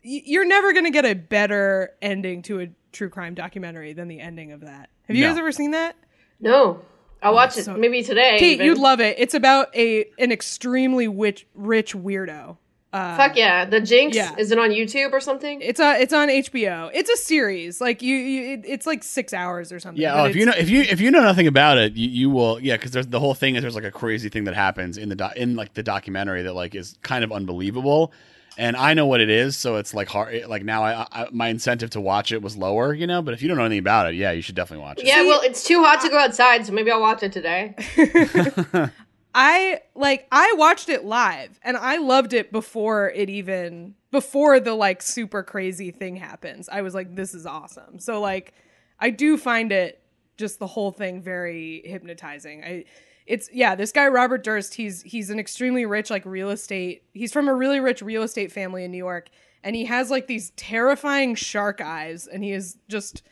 y- 0.05 0.23
You're 0.25 0.45
never 0.45 0.73
gonna 0.73 0.91
get 0.91 1.05
a 1.05 1.15
better 1.15 1.91
ending 2.03 2.43
to 2.43 2.61
a 2.63 2.69
true 2.93 3.09
crime 3.09 3.35
documentary 3.35 3.93
than 3.93 4.09
the 4.09 4.21
ending 4.21 4.53
of 4.53 4.61
that. 4.61 4.91
Have 5.09 5.17
you 5.17 5.23
No. 5.23 5.31
guys 5.31 5.39
ever 5.39 5.53
seen 5.53 5.73
that? 5.73 5.97
No. 6.41 6.81
I'll 7.23 7.35
watch 7.35 7.57
it 7.57 7.69
maybe 7.79 8.03
today. 8.03 8.37
Kate, 8.39 8.55
even. 8.55 8.67
you'd 8.67 8.79
love 8.79 9.01
it. 9.01 9.17
It's 9.19 9.35
about 9.35 9.75
a 9.77 10.07
an 10.19 10.33
extremely 10.33 11.07
rich 11.09 11.47
rich 11.55 11.95
weirdo. 11.95 12.57
Uh, 12.93 13.17
Fuck 13.17 13.37
yeah. 13.37 13.65
The 13.65 13.81
Jinx. 13.81 14.15
yeah. 14.17 14.35
Is 14.37 14.51
it 14.51 14.59
on 14.59 14.69
YouTube 14.71 15.13
or 15.13 15.21
something? 15.21 15.63
It's 15.63 15.79
a 15.81 16.01
it's 16.01 16.13
on 16.13 16.29
HBO. 16.29 16.91
It's 16.93 17.09
a 17.09 17.17
series. 17.17 17.81
Like 17.81 18.03
you, 18.03 18.15
you 18.17 18.53
it, 18.55 18.61
it's 18.67 18.87
like 18.87 19.03
six 19.05 19.33
hours 19.33 19.73
or 19.73 19.79
something. 19.81 20.03
Yeah. 20.03 20.21
Oh, 20.21 20.25
if 20.27 20.35
you 20.37 20.45
know 20.45 20.53
if 20.59 20.69
you 20.69 20.83
if 20.83 21.01
you 21.01 21.11
know 21.13 21.23
nothing 21.23 21.47
about 21.47 21.79
it, 21.79 21.95
you, 21.95 22.09
you 22.09 22.29
will. 22.29 22.59
Yeah, 22.61 22.77
because 22.77 22.91
there's 22.91 23.07
the 23.07 23.21
whole 23.21 23.35
thing 23.35 23.55
is 23.55 23.63
there's 23.63 23.77
like 23.77 23.85
a 23.85 23.91
crazy 23.93 24.29
thing 24.29 24.45
that 24.45 24.55
happens 24.55 24.99
in 24.99 25.09
the 25.09 25.15
do- 25.17 25.31
in 25.37 25.55
like 25.57 25.75
the 25.75 25.83
documentary 25.85 26.43
that 26.43 26.55
like 26.55 26.75
is 26.75 26.99
kind 27.03 27.23
of 27.25 27.31
unbelievable. 27.33 28.13
And 28.59 28.77
I 28.77 28.95
know 28.95 29.07
what 29.07 29.21
it 29.21 29.31
is, 29.31 29.57
so 29.57 29.77
it's 29.77 29.95
like 29.95 30.09
hard. 30.09 30.47
Like 30.47 30.65
now, 30.65 30.85
I, 30.85 31.07
I 31.11 31.29
my 31.31 31.49
incentive 31.49 31.91
to 31.91 32.01
watch 32.01 32.33
it 32.33 32.43
was 32.43 32.57
lower, 32.57 32.93
you 32.93 33.07
know. 33.07 33.23
But 33.23 33.35
if 33.35 33.43
you 33.43 33.49
don't 33.49 33.57
know 33.57 33.65
anything 33.65 33.79
about 33.79 34.09
it, 34.09 34.15
yeah, 34.15 34.33
you 34.33 34.43
should 34.43 34.55
definitely 34.55 34.85
watch 34.85 35.01
it. 35.01 35.07
yeah, 35.07 35.23
well, 35.23 35.41
it's 35.43 35.65
too 35.65 35.83
hot 35.83 36.01
to 36.03 36.09
go 36.09 36.19
outside, 36.19 36.67
so 36.67 36.73
maybe 36.73 36.91
I'll 36.91 37.01
watch 37.01 37.23
it 37.23 37.33
today. 37.33 37.75
I 39.35 39.81
like 39.95 40.27
I 40.31 40.55
watched 40.59 40.89
it 40.89 41.05
live 41.05 41.59
and 41.63 41.77
I 41.77 41.97
loved 41.97 42.35
it 42.35 42.53
before 42.53 43.11
it 43.11 43.31
even 43.31 43.95
before 44.11 44.61
the 44.61 44.75
like 44.75 45.01
super 45.01 45.43
crazy 45.43 45.91
thing 45.91 46.17
happens. 46.17 46.69
I 46.69 46.83
was 46.83 46.95
like 46.95 47.15
this 47.15 47.33
is 47.33 47.47
awesome. 47.47 47.99
So 47.99 48.21
like 48.21 48.53
I 49.01 49.11
do 49.11 49.39
find 49.39 49.73
it 49.73 50.03
just 50.37 50.59
the 50.59 50.67
whole 50.67 50.91
thing 50.91 51.23
very 51.23 51.83
hypnotizing. 51.85 52.63
I 52.63 52.85
it's 53.27 53.49
yeah, 53.53 53.75
this 53.75 53.93
guy 53.93 54.09
Robert 54.09 54.45
Durst, 54.45 54.75
he's 54.75 55.03
he's 55.03 55.31
an 55.31 55.39
extremely 55.39 55.87
rich 55.87 56.11
like 56.11 56.25
real 56.27 56.51
estate. 56.51 57.05
He's 57.13 57.33
from 57.33 57.49
a 57.49 57.55
really 57.55 57.81
rich 57.81 58.03
real 58.03 58.23
estate 58.23 58.53
family 58.53 58.85
in 58.85 58.91
New 58.91 58.99
York 58.99 59.29
and 59.65 59.77
he 59.77 59.85
has 59.85 60.11
like 60.11 60.27
these 60.27 60.51
terrifying 60.51 61.35
shark 61.35 61.81
eyes 61.81 62.27
and 62.27 62.43
he 62.43 62.53
is 62.53 62.79
just 62.89 63.23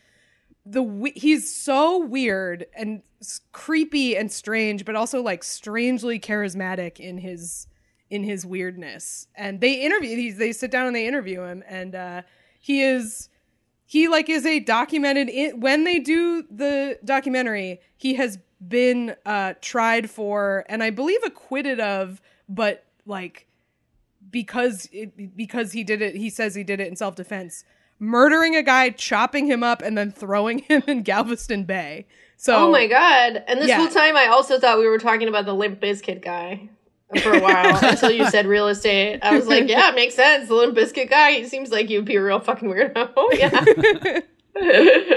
the 0.65 1.11
he's 1.15 1.53
so 1.53 1.97
weird 1.97 2.65
and 2.75 3.01
creepy 3.51 4.15
and 4.15 4.31
strange 4.31 4.85
but 4.85 4.95
also 4.95 5.21
like 5.21 5.43
strangely 5.43 6.19
charismatic 6.19 6.99
in 6.99 7.17
his 7.17 7.67
in 8.09 8.23
his 8.23 8.45
weirdness 8.45 9.27
and 9.35 9.61
they 9.61 9.73
interview 9.73 10.15
these 10.15 10.37
they 10.37 10.51
sit 10.51 10.71
down 10.71 10.87
and 10.87 10.95
they 10.95 11.07
interview 11.07 11.41
him 11.41 11.63
and 11.67 11.95
uh 11.95 12.21
he 12.59 12.81
is 12.81 13.29
he 13.85 14.07
like 14.07 14.29
is 14.29 14.45
a 14.45 14.59
documented 14.59 15.29
in, 15.29 15.59
when 15.59 15.83
they 15.83 15.99
do 15.99 16.43
the 16.51 16.99
documentary 17.03 17.79
he 17.97 18.13
has 18.13 18.37
been 18.67 19.15
uh 19.25 19.53
tried 19.61 20.09
for 20.09 20.63
and 20.69 20.83
i 20.83 20.89
believe 20.89 21.19
acquitted 21.25 21.79
of 21.79 22.21
but 22.47 22.83
like 23.05 23.47
because 24.29 24.87
it, 24.91 25.35
because 25.35 25.71
he 25.71 25.83
did 25.83 26.01
it 26.01 26.15
he 26.15 26.29
says 26.29 26.53
he 26.55 26.63
did 26.63 26.79
it 26.79 26.87
in 26.87 26.95
self-defense 26.95 27.63
murdering 27.97 28.55
a 28.55 28.61
guy 28.63 28.89
chopping 28.89 29.45
him 29.47 29.63
up 29.63 29.81
and 29.81 29.97
then 29.97 30.11
throwing 30.11 30.59
him 30.67 30.83
in 30.87 31.01
galveston 31.01 31.63
bay 31.63 32.05
so 32.37 32.55
oh 32.55 32.71
my 32.71 32.87
god. 32.87 33.43
And 33.47 33.59
this 33.61 33.67
Yeah. 33.67 33.77
whole 33.77 33.87
time 33.87 34.15
I 34.17 34.25
also 34.25 34.59
thought 34.59 34.79
we 34.79 34.87
were 34.87 34.97
talking 34.97 35.27
about 35.27 35.45
the 35.45 35.53
Limp 35.53 35.79
Bizkit 35.79 36.23
guy 36.23 36.69
for 37.21 37.33
a 37.33 37.39
while 37.39 37.77
until 37.83 38.09
you 38.09 38.27
said 38.31 38.47
real 38.47 38.67
estate. 38.67 39.19
I 39.21 39.37
was 39.37 39.45
like, 39.45 39.67
yeah, 39.67 39.89
it 39.89 39.95
makes 39.95 40.15
sense. 40.15 40.47
The 40.47 40.55
Limp 40.55 40.75
Bizkit 40.75 41.07
guy, 41.07 41.33
he 41.33 41.47
seems 41.47 41.69
like 41.69 41.91
you'd 41.91 42.05
be 42.05 42.15
a 42.15 42.23
real 42.23 42.39
fucking 42.39 42.67
weirdo. 42.67 43.11
yeah. 43.33 44.21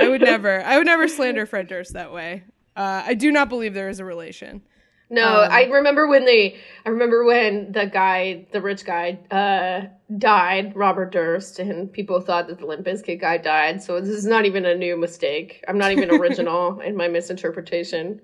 i 0.03 0.07
would 0.09 0.20
never 0.20 0.62
i 0.64 0.76
would 0.76 0.84
never 0.86 1.09
slander 1.09 1.47
fred 1.47 1.66
durst 1.66 1.95
that 1.95 2.12
way 2.12 2.45
uh, 2.76 3.02
i 3.06 3.14
do 3.14 3.30
not 3.30 3.48
believe 3.48 3.74
there 3.74 3.88
is 3.88 4.00
a 4.00 4.04
relation 4.04 4.62
No, 5.10 5.42
Um, 5.42 5.52
I 5.52 5.64
remember 5.64 6.06
when 6.08 6.24
they. 6.24 6.56
I 6.86 6.88
remember 6.88 7.24
when 7.24 7.72
the 7.72 7.86
guy, 7.86 8.46
the 8.52 8.60
rich 8.60 8.84
guy, 8.86 9.18
uh, 9.30 9.88
died, 10.16 10.74
Robert 10.74 11.12
Durst, 11.12 11.58
and 11.58 11.92
people 11.92 12.20
thought 12.22 12.48
that 12.48 12.58
the 12.58 12.66
Limp 12.66 12.86
Bizkit 12.86 13.20
guy 13.20 13.36
died. 13.36 13.82
So 13.82 14.00
this 14.00 14.08
is 14.08 14.24
not 14.24 14.46
even 14.46 14.64
a 14.64 14.74
new 14.74 14.96
mistake. 14.96 15.62
I'm 15.68 15.76
not 15.78 15.92
even 15.92 16.10
original 16.10 16.80
in 16.88 16.96
my 16.96 17.06
misinterpretation. 17.06 18.22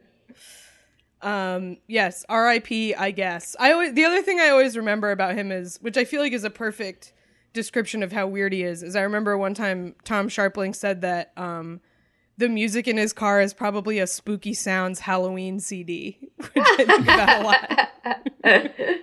Um, 1.22 1.76
yes, 1.86 2.24
R.I.P. 2.28 2.94
I 2.94 3.10
guess. 3.10 3.54
I 3.60 3.72
always 3.72 3.92
the 3.92 4.06
other 4.06 4.22
thing 4.22 4.40
I 4.40 4.48
always 4.48 4.76
remember 4.76 5.10
about 5.10 5.34
him 5.34 5.52
is, 5.52 5.78
which 5.82 5.98
I 5.98 6.04
feel 6.04 6.22
like 6.22 6.32
is 6.32 6.44
a 6.44 6.50
perfect 6.50 7.12
description 7.52 8.02
of 8.02 8.10
how 8.12 8.26
weird 8.26 8.52
he 8.54 8.62
is, 8.62 8.82
is 8.82 8.96
I 8.96 9.02
remember 9.02 9.36
one 9.36 9.54
time 9.54 9.94
Tom 10.04 10.28
Scharpling 10.28 10.74
said 10.74 11.02
that 11.02 11.32
um, 11.36 11.80
the 12.40 12.48
music 12.48 12.88
in 12.88 12.96
his 12.96 13.12
car 13.12 13.40
is 13.40 13.54
probably 13.54 13.98
a 13.98 14.06
Spooky 14.06 14.54
Sounds 14.54 15.00
Halloween 15.00 15.60
CD, 15.60 16.18
which 16.36 16.50
I 16.56 16.84
think 16.84 17.02
about 17.02 17.40
a 17.40 18.44
lot. 18.44 19.00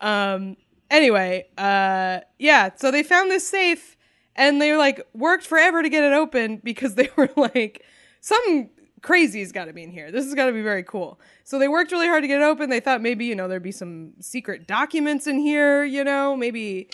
um. 0.36 0.56
Anyway, 0.88 1.46
uh, 1.58 2.20
yeah. 2.38 2.70
So 2.76 2.90
they 2.92 3.02
found 3.02 3.30
this 3.30 3.48
safe, 3.48 3.96
and 4.36 4.60
they 4.60 4.76
like 4.76 5.00
worked 5.14 5.44
forever 5.44 5.82
to 5.82 5.88
get 5.88 6.04
it 6.04 6.12
open 6.12 6.60
because 6.62 6.94
they 6.94 7.08
were 7.16 7.30
like, 7.36 7.82
something 8.20 8.70
crazy's 9.02 9.52
got 9.52 9.66
to 9.66 9.72
be 9.72 9.82
in 9.82 9.90
here. 9.90 10.10
This 10.10 10.24
has 10.24 10.34
got 10.34 10.46
to 10.46 10.52
be 10.52 10.62
very 10.62 10.82
cool. 10.82 11.20
So 11.44 11.58
they 11.58 11.68
worked 11.68 11.92
really 11.92 12.08
hard 12.08 12.22
to 12.22 12.28
get 12.28 12.40
it 12.40 12.44
open. 12.44 12.70
They 12.70 12.80
thought 12.80 13.00
maybe 13.00 13.24
you 13.24 13.34
know 13.34 13.48
there'd 13.48 13.62
be 13.62 13.72
some 13.72 14.12
secret 14.20 14.66
documents 14.66 15.26
in 15.26 15.38
here. 15.38 15.84
You 15.84 16.04
know, 16.04 16.36
maybe 16.36 16.88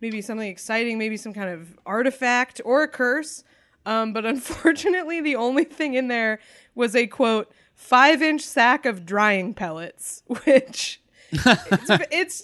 maybe 0.00 0.22
something 0.22 0.48
exciting, 0.48 0.98
maybe 0.98 1.16
some 1.16 1.34
kind 1.34 1.50
of 1.50 1.78
artifact 1.84 2.60
or 2.64 2.82
a 2.82 2.88
curse. 2.88 3.44
Um, 3.88 4.12
but 4.12 4.24
unfortunately, 4.34 5.20
the 5.20 5.36
only 5.36 5.64
thing 5.64 5.94
in 5.94 6.08
there 6.08 6.38
was 6.74 6.94
a 6.94 7.06
quote 7.06 7.50
five 7.74 8.22
inch 8.22 8.42
sack 8.42 8.84
of 8.86 9.06
drying 9.06 9.54
pellets, 9.54 10.22
which 10.44 11.00
it's, 11.32 11.90
it's 12.10 12.42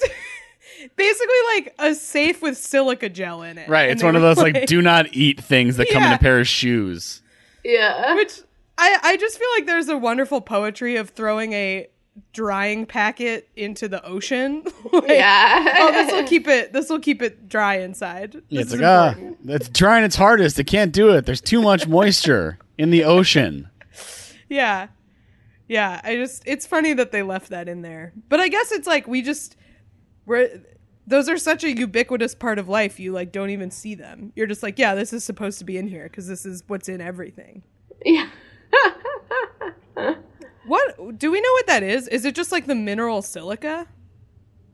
basically 0.97 1.36
like 1.55 1.74
a 1.78 1.95
safe 1.95 2.40
with 2.40 2.57
silica 2.57 3.09
gel 3.09 3.42
in 3.42 3.59
it. 3.59 3.68
Right. 3.68 3.90
And 3.90 3.92
It's 3.92 4.03
one 4.03 4.16
of 4.16 4.22
those 4.22 4.38
like 4.38 4.66
do 4.66 4.80
not 4.80 5.07
eat 5.12 5.40
things 5.40 5.76
that 5.76 5.88
come 5.90 6.03
in 6.03 6.12
a 6.12 6.18
pair 6.18 6.40
of 6.40 6.49
shoes. 6.49 7.20
Yeah. 7.62 8.14
which 8.14 8.40
I 8.78 8.99
I 9.03 9.16
just 9.16 9.38
feel 9.38 9.49
like 9.57 9.66
there's 9.66 9.88
a 9.88 9.97
wonderful 9.99 10.40
poetry 10.40 10.97
of 10.97 11.11
throwing 11.11 11.53
a 11.53 11.88
drying 12.33 12.87
packet 12.87 13.49
into 13.57 13.89
the 13.89 14.05
ocean. 14.05 14.62
Like, 14.93 15.09
yeah. 15.09 15.75
oh, 15.81 15.93
this 15.93 16.12
will 16.12 16.25
keep 16.25 16.47
it. 16.47 16.73
This 16.73 16.89
will 16.89 17.01
keep 17.01 17.21
it 17.21 17.49
dry 17.49 17.79
inside. 17.79 18.35
Yeah, 18.49 18.62
This 18.62 18.73
it's 18.73 18.81
like 18.81 18.89
ah, 18.89 19.09
important. 19.09 19.51
it's 19.51 19.69
trying 19.71 20.05
its 20.05 20.15
hardest. 20.15 20.59
It 20.59 20.65
can't 20.65 20.93
do 20.93 21.11
it. 21.11 21.27
There's 21.27 21.41
too 21.41 21.61
much 21.61 21.89
moisture 21.89 22.59
in 22.79 22.91
the 22.91 23.03
ocean. 23.05 23.69
Yeah. 24.49 24.89
Yeah. 25.67 26.01
I 26.05 26.15
just 26.17 26.45
it's 26.47 26.65
funny 26.67 26.93
that 26.95 27.11
they 27.11 27.23
left 27.25 27.49
that 27.51 27.69
in 27.69 27.83
there. 27.83 28.12
But 28.29 28.39
I 28.39 28.49
guess 28.49 28.71
it's 28.71 28.87
like 28.87 29.09
we 29.09 29.21
just 29.21 29.57
we're 30.27 30.62
those 31.07 31.29
are 31.29 31.37
such 31.39 31.65
a 31.65 31.77
ubiquitous 31.77 32.35
part 32.37 32.59
of 32.61 32.69
life. 32.69 33.01
You 33.01 33.12
like 33.12 33.33
don't 33.33 33.51
even 33.51 33.71
see 33.73 33.95
them. 33.97 34.33
You're 34.37 34.47
just 34.47 34.62
like, 34.62 34.79
yeah, 34.79 34.95
this 34.95 35.12
is 35.12 35.25
supposed 35.25 35.59
to 35.59 35.65
be 35.65 35.77
in 35.77 35.89
here 35.89 36.05
because 36.05 36.29
this 36.29 36.47
is 36.47 36.62
what's 36.69 36.89
in 36.89 37.01
everything. 37.01 37.62
yeah. 38.05 38.29
What 40.67 41.19
do 41.19 41.31
we 41.31 41.41
know 41.41 41.53
what 41.53 41.67
that 41.67 41.83
is? 41.83 42.09
Is 42.09 42.25
it 42.25 42.35
just 42.35 42.53
like 42.53 42.67
the 42.67 42.75
mineral 42.75 43.23
silica? 43.23 43.87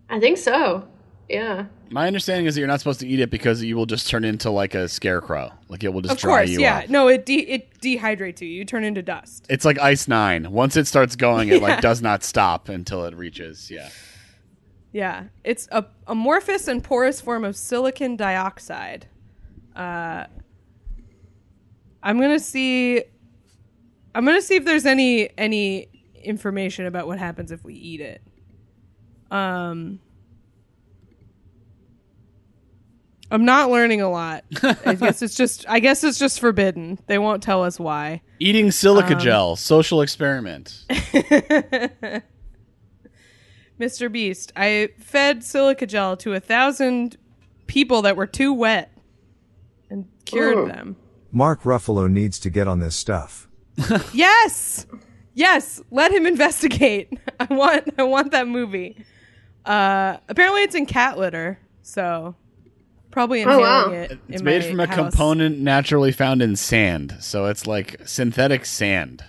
I 0.09 0.21
think 0.21 0.39
so. 0.39 0.87
Yeah. 1.29 1.67
My 1.91 2.07
understanding 2.07 2.47
is 2.47 2.55
that 2.55 2.61
you're 2.61 2.69
not 2.69 2.81
supposed 2.81 3.01
to 3.01 3.07
eat 3.07 3.21
it 3.21 3.31
because 3.31 3.63
you 3.63 3.77
will 3.77 3.87
just 3.87 4.09
turn 4.09 4.25
into 4.25 4.51
like 4.51 4.75
a 4.75 4.89
scarecrow. 4.89 5.53
Like 5.69 5.85
it 5.85 5.93
will 5.93 6.01
just 6.03 6.15
Of 6.15 6.19
dry 6.21 6.39
course, 6.41 6.51
you 6.51 6.61
yeah. 6.61 6.79
up. 6.81 6.89
No, 6.89 7.09
it 7.09 7.25
de- 7.27 7.49
it 7.49 7.81
dehydrates 7.81 8.41
you. 8.41 8.49
You 8.49 8.65
turn 8.65 8.83
into 8.85 9.03
dust. 9.03 9.47
It's 9.49 9.65
like 9.65 9.79
Ice 9.79 10.09
Nine. 10.09 10.51
Once 10.51 10.77
it 10.77 10.87
starts 10.87 11.15
going, 11.17 11.49
it 11.49 11.55
Yeah. 11.63 11.69
like 11.69 11.81
does 11.81 12.03
not 12.03 12.23
stop 12.25 12.69
until 12.69 13.05
it 13.05 13.15
reaches. 13.15 13.71
Yeah. 13.71 13.89
Yeah, 14.93 15.25
it's 15.45 15.69
a 15.71 15.85
amorphous 16.09 16.67
and 16.67 16.83
porous 16.83 17.21
form 17.21 17.45
of 17.45 17.57
silicon 17.57 18.17
dioxide. 18.17 19.07
Uh, 19.77 20.25
I'm 22.03 22.21
gonna 22.21 22.41
see. 22.41 23.03
I'm 24.15 24.25
gonna 24.25 24.43
see 24.43 24.57
if 24.57 24.65
there's 24.65 24.87
any 24.87 25.31
any 25.39 25.89
information 26.23 26.87
about 26.87 27.07
what 27.07 27.19
happens 27.19 27.53
if 27.53 27.65
we 27.65 27.75
eat 27.75 28.01
it. 28.01 28.23
Um, 29.31 30.01
I'm 33.31 33.45
not 33.45 33.71
learning 33.71 34.01
a 34.03 34.11
lot. 34.11 34.45
I 34.85 34.95
guess 34.95 35.23
it's 35.23 35.37
just. 35.37 35.65
I 35.69 35.79
guess 35.81 36.03
it's 36.03 36.19
just 36.19 36.41
forbidden. 36.41 36.99
They 37.07 37.19
won't 37.19 37.43
tell 37.43 37.63
us 37.63 37.79
why. 37.79 38.23
Eating 38.41 38.71
silica 38.73 39.15
Um, 39.15 39.21
gel, 39.21 39.57
social 39.57 40.03
experiment. 40.03 40.85
Mr. 43.79 44.13
Beast, 44.13 44.53
I 44.57 44.89
fed 44.99 45.45
silica 45.45 45.87
gel 45.87 46.17
to 46.19 46.35
a 46.35 46.41
thousand 46.41 47.17
people 47.67 48.03
that 48.03 48.17
were 48.17 48.27
too 48.27 48.53
wet 48.53 48.93
and 49.89 50.07
cured 50.25 50.59
Ooh. 50.59 50.67
them. 50.67 50.97
Mark 51.33 51.63
Ruffalo 51.63 52.11
needs 52.11 52.39
to 52.41 52.51
get 52.51 52.67
on 52.67 52.81
this 52.81 52.97
stuff. 52.97 53.49
Yes, 54.13 54.87
yes. 55.35 55.83
Let 55.91 56.13
him 56.13 56.27
investigate. 56.35 57.19
I 57.39 57.53
want. 57.53 57.95
I 57.99 58.03
want 58.03 58.33
that 58.33 58.49
movie. 58.49 59.05
Uh, 59.65 60.17
apparently, 60.29 60.63
it's 60.63 60.75
in 60.75 60.87
cat 60.87 61.19
litter, 61.19 61.59
so 61.83 62.35
probably 63.11 63.43
inhaling 63.43 63.63
wow. 63.63 63.91
it. 63.91 64.19
It's 64.29 64.41
in 64.41 64.45
made 64.45 64.63
my 64.63 64.71
from 64.71 64.81
a 64.81 64.87
house. 64.87 64.97
component 64.97 65.59
naturally 65.59 66.13
found 66.13 66.43
in 66.43 66.57
sand, 66.57 67.17
so 67.21 67.47
it's 67.47 67.67
like 67.67 68.01
synthetic 68.07 68.65
sand. 68.65 69.25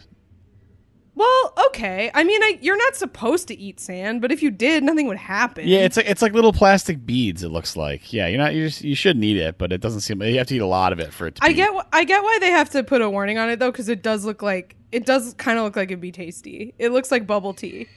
Well, 1.22 1.54
okay. 1.68 2.10
I 2.16 2.24
mean, 2.24 2.42
I, 2.42 2.58
you're 2.62 2.78
not 2.78 2.96
supposed 2.96 3.48
to 3.50 3.56
eat 3.60 3.80
sand, 3.80 4.22
but 4.22 4.32
if 4.32 4.42
you 4.42 4.50
did, 4.50 4.84
nothing 4.84 5.06
would 5.06 5.18
happen. 5.18 5.68
Yeah, 5.68 5.82
it's 5.82 5.96
like 5.96 6.08
it's 6.08 6.24
like 6.24 6.34
little 6.34 6.52
plastic 6.52 7.06
beads. 7.06 7.44
It 7.44 7.50
looks 7.50 7.78
like. 7.78 8.12
Yeah, 8.12 8.26
you're 8.26 8.40
not 8.40 8.56
you 8.56 8.66
just, 8.68 8.84
you 8.84 8.96
shouldn't 8.96 9.24
eat 9.24 9.38
it, 9.38 9.60
but 9.60 9.72
it 9.72 9.82
doesn't 9.82 10.02
seem 10.02 10.20
you 10.24 10.40
have 10.40 10.48
to 10.48 10.56
eat 10.56 10.62
a 10.62 10.66
lot 10.66 10.94
of 10.94 11.00
it 11.00 11.14
for 11.14 11.28
it 11.28 11.36
to. 11.36 11.44
I 11.44 11.50
be- 11.50 11.54
get 11.54 11.70
wh- 11.76 11.86
I 11.94 12.06
get 12.06 12.24
why 12.24 12.40
they 12.42 12.50
have 12.50 12.72
to 12.72 12.84
put 12.84 13.02
a 13.04 13.10
warning 13.10 13.38
on 13.38 13.52
it 13.52 13.60
though, 13.60 13.72
because 13.72 13.88
it 13.88 14.02
does 14.02 14.26
look 14.26 14.42
like 14.42 14.76
it 14.92 15.06
does 15.06 15.36
kind 15.36 15.60
of 15.60 15.66
look 15.66 15.76
like 15.76 15.90
it'd 15.90 16.02
be 16.02 16.12
tasty. 16.12 16.74
It 16.80 16.92
looks 16.92 17.12
like 17.12 17.28
bubble 17.28 17.54
tea. 17.54 17.88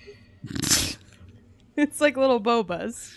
it's 1.77 2.03
like 2.03 2.19
little 2.19 2.43
bobas. 2.43 3.11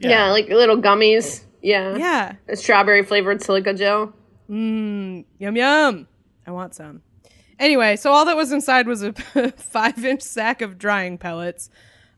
yeah. 0.00 0.28
like 0.30 0.48
little 0.48 0.78
gummies. 0.78 1.44
Yeah. 1.62 1.96
Yeah. 1.96 2.32
A 2.48 2.56
strawberry 2.56 3.04
flavored 3.04 3.42
silica 3.44 3.74
gel. 3.74 4.12
Mmm. 4.50 5.24
Yum 5.38 5.56
yum. 5.56 6.08
I 6.46 6.50
want 6.50 6.74
some. 6.74 7.02
Anyway, 7.58 7.96
so 7.96 8.12
all 8.12 8.24
that 8.26 8.36
was 8.36 8.52
inside 8.52 8.86
was 8.86 9.02
a 9.02 9.12
five 9.56 10.04
inch 10.04 10.22
sack 10.22 10.60
of 10.62 10.78
drying 10.78 11.16
pellets. 11.18 11.70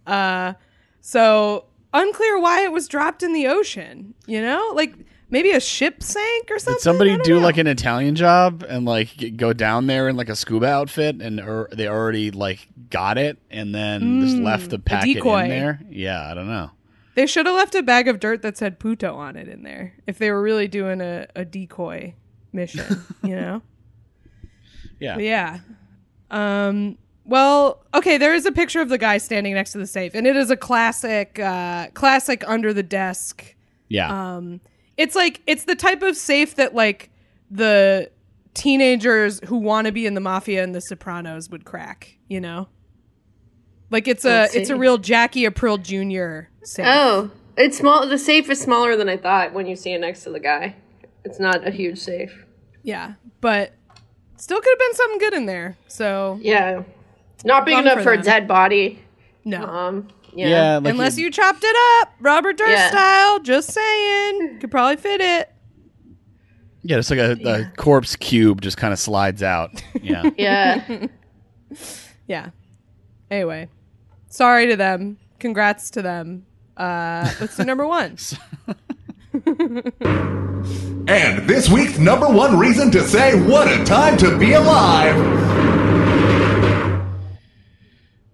Uh, 0.06 0.54
so 1.00 1.66
unclear 1.94 2.38
why 2.40 2.64
it 2.64 2.72
was 2.72 2.88
dropped 2.88 3.22
in 3.22 3.32
the 3.32 3.46
ocean. 3.46 4.14
You 4.26 4.42
know, 4.42 4.72
like 4.74 4.94
maybe 5.30 5.50
a 5.52 5.60
ship 5.60 6.02
sank 6.02 6.50
or 6.50 6.58
something. 6.58 6.74
Did 6.78 6.82
somebody 6.82 7.10
don't 7.16 7.28
know. 7.28 7.38
like 7.46 7.58
an 7.58 7.66
Italian 7.66 8.14
job 8.16 8.64
and 8.68 8.84
like 8.84 9.08
g- 9.16 9.30
go 9.30 9.52
down 9.52 9.86
there 9.86 10.08
in 10.08 10.16
like 10.16 10.28
a 10.28 10.36
scuba 10.36 10.66
outfit 10.66 11.20
and 11.22 11.38
or 11.40 11.68
they 11.72 11.86
already 11.86 12.30
like 12.30 12.66
got 12.90 13.16
it 13.18 13.38
and 13.50 13.74
then 13.74 14.20
just 14.20 14.38
left 14.38 14.70
the 14.70 14.78
packet 14.78 15.22
Mm, 15.22 15.42
in 15.44 15.48
there? 15.50 15.80
Yeah, 15.90 16.28
I 16.30 16.34
don't 16.34 16.48
know. 16.48 16.70
They 17.14 17.26
should 17.26 17.46
have 17.46 17.54
left 17.56 17.74
a 17.74 17.82
bag 17.82 18.06
of 18.08 18.20
dirt 18.20 18.42
that 18.42 18.56
said 18.56 18.78
Puto 18.78 19.14
on 19.14 19.36
it 19.36 19.48
in 19.48 19.62
there 19.62 19.94
if 20.06 20.18
they 20.18 20.30
were 20.30 20.40
really 20.40 20.68
doing 20.68 21.00
a, 21.00 21.26
a 21.36 21.44
decoy 21.44 22.14
mission, 22.52 23.04
you 23.22 23.34
know? 23.36 23.62
Yeah. 25.00 25.14
But 25.14 25.24
yeah. 25.24 25.58
Um 26.30 26.98
well, 27.24 27.84
okay, 27.92 28.16
there 28.16 28.34
is 28.34 28.46
a 28.46 28.52
picture 28.52 28.80
of 28.80 28.88
the 28.88 28.96
guy 28.96 29.18
standing 29.18 29.52
next 29.52 29.72
to 29.72 29.78
the 29.78 29.86
safe, 29.86 30.14
and 30.14 30.26
it 30.26 30.36
is 30.36 30.50
a 30.50 30.56
classic 30.56 31.38
uh 31.38 31.88
classic 31.94 32.42
under 32.46 32.72
the 32.72 32.82
desk. 32.82 33.54
Yeah. 33.88 34.36
Um 34.36 34.60
it's 34.96 35.14
like 35.14 35.40
it's 35.46 35.64
the 35.64 35.76
type 35.76 36.02
of 36.02 36.16
safe 36.16 36.56
that 36.56 36.74
like 36.74 37.10
the 37.50 38.10
teenagers 38.54 39.40
who 39.46 39.56
want 39.56 39.86
to 39.86 39.92
be 39.92 40.04
in 40.06 40.14
the 40.14 40.20
mafia 40.20 40.62
and 40.62 40.74
the 40.74 40.80
sopranos 40.80 41.48
would 41.50 41.64
crack, 41.64 42.18
you 42.28 42.40
know? 42.40 42.68
Like 43.90 44.06
it's 44.06 44.24
a 44.24 44.48
it's 44.52 44.68
a 44.68 44.76
real 44.76 44.98
Jackie 44.98 45.44
Aprile 45.44 45.80
Jr. 45.80 46.50
safe. 46.64 46.84
Oh, 46.86 47.30
it's 47.56 47.78
small. 47.78 48.06
The 48.06 48.18
safe 48.18 48.50
is 48.50 48.60
smaller 48.60 48.96
than 48.96 49.08
I 49.08 49.16
thought 49.16 49.54
when 49.54 49.66
you 49.66 49.76
see 49.76 49.92
it 49.92 50.00
next 50.00 50.24
to 50.24 50.30
the 50.30 50.40
guy. 50.40 50.76
It's 51.24 51.40
not 51.40 51.66
a 51.66 51.70
huge 51.70 51.98
safe. 51.98 52.44
Yeah, 52.82 53.14
but 53.40 53.72
still 54.40 54.60
could 54.60 54.70
have 54.70 54.78
been 54.78 54.94
something 54.94 55.18
good 55.18 55.34
in 55.34 55.46
there. 55.46 55.76
So 55.88 56.38
Yeah. 56.40 56.82
Not 57.44 57.64
big 57.66 57.78
enough 57.78 57.98
for 57.98 58.02
for, 58.04 58.12
a 58.14 58.22
dead 58.22 58.48
body. 58.48 59.00
no, 59.44 59.62
Um, 59.64 60.08
yeah. 60.34 60.48
yeah, 60.48 60.76
like 60.78 60.92
unless 60.92 61.16
you, 61.18 61.26
you 61.26 61.30
chopped 61.30 61.62
it 61.62 61.76
up, 62.02 62.12
Robert 62.20 62.56
Durst 62.58 62.70
Yeah. 62.72 62.88
style. 62.90 63.38
Just 63.40 63.70
saying, 63.72 64.58
could 64.60 64.70
probably 64.70 64.96
fit 64.96 65.20
it. 65.20 65.52
yeah, 66.82 66.96
it's 66.98 67.10
like 67.10 67.18
a, 67.20 67.32
a 67.44 67.72
corpse 67.76 68.16
cube 68.16 68.60
just 68.60 68.76
kind 68.76 68.92
of 68.92 68.98
slides 68.98 69.42
out. 69.42 69.70
Yeah. 70.02 70.30
Yeah. 70.36 71.06
Yeah. 72.26 72.50
Anyway, 73.30 73.68
sorry 74.28 74.66
to 74.68 74.76
them. 74.76 75.18
Congrats 75.38 75.90
to 75.90 76.02
them. 76.02 76.44
Uh, 76.76 77.30
let's 77.40 77.56
do 77.56 77.64
number 77.64 77.86
one. 77.86 78.16
And 81.08 81.48
this 81.48 81.70
week's 81.70 81.98
number 81.98 82.26
one 82.28 82.58
reason 82.58 82.90
to 82.90 83.00
say 83.00 83.40
what 83.40 83.66
a 83.68 83.82
time 83.84 84.18
to 84.18 84.36
be 84.38 84.52
alive. 84.52 85.16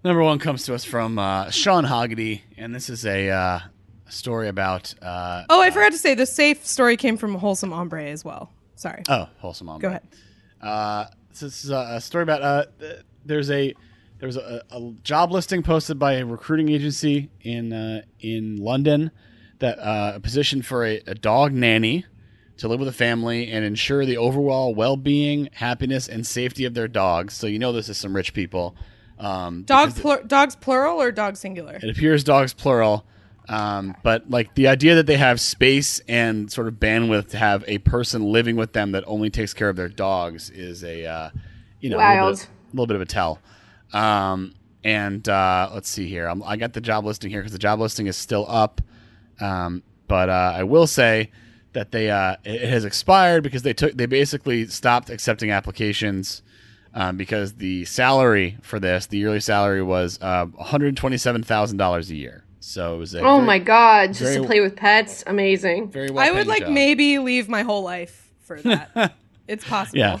Number 0.03 0.21
one 0.21 0.39
comes 0.39 0.65
to 0.65 0.75
us 0.75 0.83
from 0.83 1.17
uh, 1.17 1.49
Sean 1.51 1.85
Haggerty, 1.85 2.43
and 2.57 2.75
this 2.75 2.89
is 2.89 3.05
a 3.05 3.29
uh, 3.29 3.59
story 4.09 4.49
about. 4.49 4.93
Uh, 5.01 5.43
Oh, 5.49 5.61
I 5.61 5.71
forgot 5.71 5.93
to 5.93 5.97
say 5.97 6.15
the 6.15 6.25
safe 6.25 6.65
story 6.65 6.97
came 6.97 7.15
from 7.15 7.35
Wholesome 7.35 7.71
Ombre 7.71 8.03
as 8.09 8.25
well. 8.25 8.51
Sorry. 8.75 9.03
oh, 9.07 9.29
wholesome 9.39 9.69
Ombre. 9.69 9.81
Go 9.81 9.87
ahead. 9.89 10.03
Uh, 10.61 11.05
this 11.39 11.63
is 11.63 11.69
a, 11.71 11.87
a 11.95 12.01
story 12.01 12.23
about. 12.23 12.41
Uh, 12.41 12.65
th- 12.79 12.99
there's 13.25 13.49
a 13.49 13.73
there 14.19 14.27
was 14.27 14.37
a, 14.37 14.61
a 14.71 14.91
job 15.01 15.31
listing 15.31 15.63
posted 15.63 15.97
by 15.97 16.13
a 16.15 16.25
recruiting 16.25 16.69
agency 16.69 17.29
in 17.41 17.71
uh, 17.71 18.01
in 18.19 18.57
London 18.57 19.11
that 19.65 19.79
uh, 19.79 20.13
a 20.15 20.19
position 20.19 20.61
for 20.61 20.85
a, 20.85 21.01
a 21.07 21.15
dog 21.15 21.51
nanny 21.51 22.05
to 22.57 22.67
live 22.67 22.79
with 22.79 22.87
a 22.87 22.93
family 22.93 23.51
and 23.51 23.65
ensure 23.65 24.05
the 24.05 24.17
overall 24.17 24.73
well-being, 24.73 25.49
happiness, 25.53 26.07
and 26.07 26.25
safety 26.25 26.65
of 26.65 26.73
their 26.73 26.87
dogs. 26.87 27.33
So 27.33 27.47
you 27.47 27.59
know 27.59 27.71
this 27.71 27.89
is 27.89 27.97
some 27.97 28.15
rich 28.15 28.33
people. 28.33 28.75
Um, 29.17 29.63
Dog 29.63 29.89
because 29.89 30.01
plur- 30.01 30.23
dogs 30.23 30.55
plural 30.55 31.01
or 31.01 31.11
dog 31.11 31.37
singular? 31.37 31.79
it 31.81 31.89
appears 31.89 32.23
dogs 32.23 32.53
plural, 32.53 33.05
um, 33.47 33.95
but 34.03 34.29
like 34.29 34.53
the 34.55 34.67
idea 34.67 34.95
that 34.95 35.05
they 35.05 35.15
have 35.17 35.39
space 35.39 36.01
and 36.07 36.51
sort 36.51 36.67
of 36.67 36.75
bandwidth 36.75 37.29
to 37.29 37.37
have 37.37 37.63
a 37.67 37.77
person 37.79 38.23
living 38.31 38.57
with 38.57 38.73
them 38.73 38.91
that 38.91 39.05
only 39.07 39.29
takes 39.29 39.53
care 39.53 39.69
of 39.69 39.77
their 39.77 39.87
dogs 39.87 40.49
is 40.49 40.83
a 40.83 41.05
uh, 41.05 41.29
you 41.79 41.89
know 41.89 41.97
a 41.97 41.99
little, 41.99 42.31
bit, 42.31 42.43
a 42.43 42.71
little 42.71 42.87
bit 42.87 42.95
of 42.95 43.01
a 43.01 43.05
tell. 43.05 43.39
Um, 43.93 44.53
and 44.83 45.27
uh, 45.29 45.71
let's 45.73 45.89
see 45.89 46.07
here. 46.07 46.27
I'm, 46.27 46.43
I 46.43 46.57
got 46.57 46.73
the 46.73 46.81
job 46.81 47.05
listing 47.05 47.31
here 47.31 47.39
because 47.39 47.53
the 47.53 47.59
job 47.59 47.79
listing 47.79 48.07
is 48.07 48.17
still 48.17 48.45
up. 48.49 48.81
Um, 49.39 49.83
but 50.07 50.29
uh, 50.29 50.53
I 50.55 50.63
will 50.63 50.87
say 50.87 51.31
that 51.73 51.91
they 51.91 52.09
uh, 52.09 52.35
it 52.43 52.61
it 52.63 52.69
has 52.69 52.85
expired 52.85 53.43
because 53.43 53.63
they 53.63 53.73
took 53.73 53.93
they 53.97 54.05
basically 54.05 54.67
stopped 54.67 55.09
accepting 55.09 55.51
applications 55.51 56.41
um, 56.93 57.17
because 57.17 57.53
the 57.55 57.83
salary 57.85 58.57
for 58.61 58.79
this 58.79 59.07
the 59.07 59.17
yearly 59.17 59.39
salary 59.41 59.81
was 59.83 60.17
uh, 60.21 60.45
one 60.45 60.67
hundred 60.67 60.95
twenty 60.95 61.17
seven 61.17 61.43
thousand 61.43 61.77
dollars 61.77 62.09
a 62.11 62.15
year. 62.15 62.43
So 62.59 62.95
it 62.95 62.97
was 62.97 63.13
a 63.13 63.19
Oh 63.19 63.35
very- 63.35 63.45
my 63.47 63.59
god, 63.59 64.13
just 64.13 64.33
to 64.35 64.43
play 64.43 64.59
with 64.59 64.75
pets, 64.75 65.23
amazing. 65.27 65.91
very 65.91 66.09
well 66.09 66.25
I 66.25 66.31
would 66.31 66.47
like 66.47 66.61
job. 66.63 66.71
maybe 66.71 67.19
leave 67.19 67.47
my 67.49 67.61
whole 67.63 67.83
life 67.83 68.31
for 68.41 68.59
that. 68.61 69.13
it's 69.47 69.63
possible. 69.65 69.99
Yeah. 69.99 70.19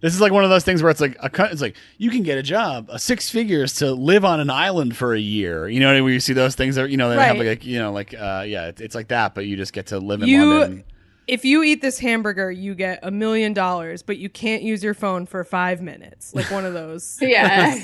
This 0.00 0.14
is 0.14 0.20
like 0.20 0.32
one 0.32 0.44
of 0.44 0.50
those 0.50 0.64
things 0.64 0.82
where 0.82 0.90
it's 0.90 1.00
like 1.00 1.16
a 1.20 1.30
it's 1.52 1.60
like 1.60 1.76
you 1.98 2.10
can 2.10 2.22
get 2.22 2.38
a 2.38 2.42
job, 2.42 2.88
a 2.90 2.98
six 2.98 3.28
figures 3.28 3.74
to 3.74 3.92
live 3.92 4.24
on 4.24 4.40
an 4.40 4.48
island 4.50 4.96
for 4.96 5.14
a 5.14 5.20
year. 5.20 5.68
You 5.68 5.80
know, 5.80 5.86
what 5.86 5.92
I 5.92 5.94
mean? 5.96 6.04
where 6.04 6.12
you 6.14 6.20
see 6.20 6.32
those 6.32 6.54
things 6.54 6.76
that 6.76 6.88
you 6.90 6.96
know 6.96 7.10
they 7.10 7.16
have 7.16 7.36
Right. 7.38 7.46
like, 7.48 7.64
you 7.66 7.78
know 7.78 7.92
like 7.92 8.14
uh, 8.14 8.44
yeah, 8.46 8.68
it's, 8.68 8.80
it's 8.80 8.94
like 8.94 9.08
that, 9.08 9.34
but 9.34 9.46
you 9.46 9.56
just 9.56 9.72
get 9.72 9.88
to 9.88 9.98
live 9.98 10.22
in 10.22 10.28
You 10.28 10.46
London. 10.46 10.84
if 11.26 11.44
you 11.44 11.62
eat 11.62 11.82
this 11.82 11.98
hamburger, 11.98 12.50
you 12.50 12.74
get 12.74 13.00
a 13.02 13.10
million 13.10 13.52
dollars, 13.52 14.02
but 14.02 14.16
you 14.16 14.28
can't 14.30 14.62
use 14.62 14.82
your 14.82 14.94
phone 14.94 15.26
for 15.26 15.44
five 15.44 15.82
minutes. 15.82 16.34
Like 16.34 16.50
one 16.50 16.64
of 16.64 16.72
those. 16.72 17.18
Yeah. 17.22 17.78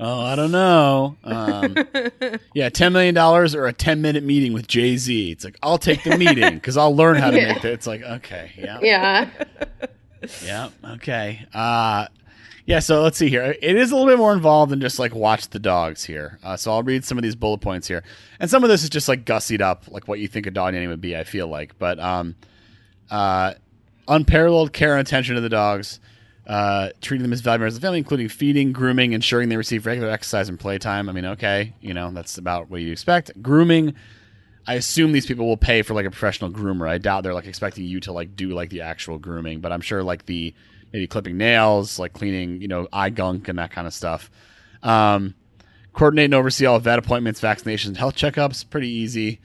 Oh, 0.00 0.20
I 0.22 0.34
don't 0.36 0.50
know. 0.50 1.16
Um, 1.22 1.76
yeah, 2.54 2.68
ten 2.68 2.92
million 2.92 3.14
dollars 3.14 3.54
or 3.54 3.66
a 3.66 3.72
ten 3.72 4.00
minute 4.02 4.24
meeting 4.24 4.52
with 4.52 4.66
Jay 4.66 4.96
Z. 4.96 5.30
It's 5.32 5.44
like 5.44 5.56
I'll 5.62 5.78
take 5.78 6.02
the 6.02 6.16
meeting 6.18 6.54
because 6.54 6.76
I'll 6.76 6.94
learn 6.96 7.16
how 7.16 7.30
to 7.30 7.36
Yeah. 7.40 7.52
make 7.52 7.62
that. 7.62 7.72
It's 7.72 7.86
like 7.86 8.02
okay, 8.02 8.50
yeah, 8.58 8.78
yeah. 8.82 9.30
Yeah, 10.44 10.70
okay. 10.84 11.46
Uh, 11.52 12.06
yeah, 12.66 12.78
so 12.78 13.02
let's 13.02 13.18
see 13.18 13.28
here. 13.28 13.54
It 13.60 13.76
is 13.76 13.90
a 13.90 13.96
little 13.96 14.10
bit 14.10 14.18
more 14.18 14.32
involved 14.32 14.72
than 14.72 14.80
just 14.80 14.98
like 14.98 15.14
watch 15.14 15.50
the 15.50 15.58
dogs 15.58 16.04
here. 16.04 16.38
Uh, 16.42 16.56
so 16.56 16.72
I'll 16.72 16.82
read 16.82 17.04
some 17.04 17.18
of 17.18 17.22
these 17.22 17.36
bullet 17.36 17.60
points 17.60 17.86
here, 17.86 18.02
and 18.40 18.50
some 18.50 18.64
of 18.64 18.70
this 18.70 18.82
is 18.82 18.90
just 18.90 19.08
like 19.08 19.24
gussied 19.24 19.60
up, 19.60 19.84
like 19.90 20.08
what 20.08 20.18
you 20.18 20.28
think 20.28 20.46
a 20.46 20.50
dog 20.50 20.72
nanny 20.72 20.86
would 20.86 21.00
be. 21.00 21.16
I 21.16 21.24
feel 21.24 21.46
like, 21.46 21.78
but 21.78 21.98
um, 22.00 22.36
uh, 23.10 23.54
unparalleled 24.08 24.72
care 24.72 24.96
and 24.96 25.06
attention 25.06 25.34
to 25.34 25.42
the 25.42 25.50
dogs, 25.50 26.00
uh, 26.46 26.90
treating 27.02 27.22
them 27.22 27.32
as 27.34 27.40
valuable 27.42 27.64
members 27.64 27.74
of 27.74 27.82
the 27.82 27.86
family, 27.86 27.98
including 27.98 28.28
feeding, 28.28 28.72
grooming, 28.72 29.12
ensuring 29.12 29.50
they 29.50 29.56
receive 29.58 29.84
regular 29.84 30.08
exercise 30.08 30.48
and 30.48 30.58
playtime. 30.58 31.10
I 31.10 31.12
mean, 31.12 31.26
okay, 31.26 31.74
you 31.82 31.92
know 31.92 32.10
that's 32.12 32.38
about 32.38 32.70
what 32.70 32.80
you 32.80 32.92
expect. 32.92 33.30
Grooming. 33.42 33.94
I 34.66 34.74
assume 34.74 35.12
these 35.12 35.26
people 35.26 35.46
will 35.46 35.56
pay 35.56 35.82
for 35.82 35.94
like 35.94 36.06
a 36.06 36.10
professional 36.10 36.50
groomer. 36.50 36.88
I 36.88 36.98
doubt 36.98 37.22
they're 37.22 37.34
like 37.34 37.46
expecting 37.46 37.84
you 37.84 38.00
to 38.00 38.12
like 38.12 38.34
do 38.34 38.50
like 38.50 38.70
the 38.70 38.80
actual 38.80 39.18
grooming, 39.18 39.60
but 39.60 39.72
I'm 39.72 39.80
sure 39.80 40.02
like 40.02 40.26
the 40.26 40.54
maybe 40.92 41.06
clipping 41.06 41.36
nails, 41.36 41.98
like 41.98 42.12
cleaning, 42.12 42.62
you 42.62 42.68
know, 42.68 42.88
eye 42.92 43.10
gunk 43.10 43.48
and 43.48 43.58
that 43.58 43.70
kind 43.72 43.86
of 43.86 43.92
stuff. 43.92 44.30
Um, 44.82 45.34
coordinate 45.92 46.26
and 46.26 46.34
oversee 46.34 46.66
all 46.66 46.78
vet 46.78 46.98
appointments, 46.98 47.40
vaccinations, 47.40 47.96
health 47.96 48.16
checkups. 48.16 48.68
Pretty 48.68 48.88
easy. 48.88 49.40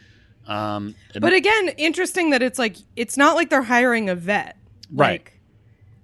Um, 0.48 0.96
But 1.20 1.34
again, 1.34 1.70
interesting 1.78 2.30
that 2.32 2.42
it's 2.42 2.58
like 2.58 2.78
it's 2.96 3.18
not 3.18 3.36
like 3.36 3.50
they're 3.50 3.62
hiring 3.62 4.10
a 4.10 4.16
vet. 4.16 4.58
Right. 4.92 5.20
Like, 5.20 5.34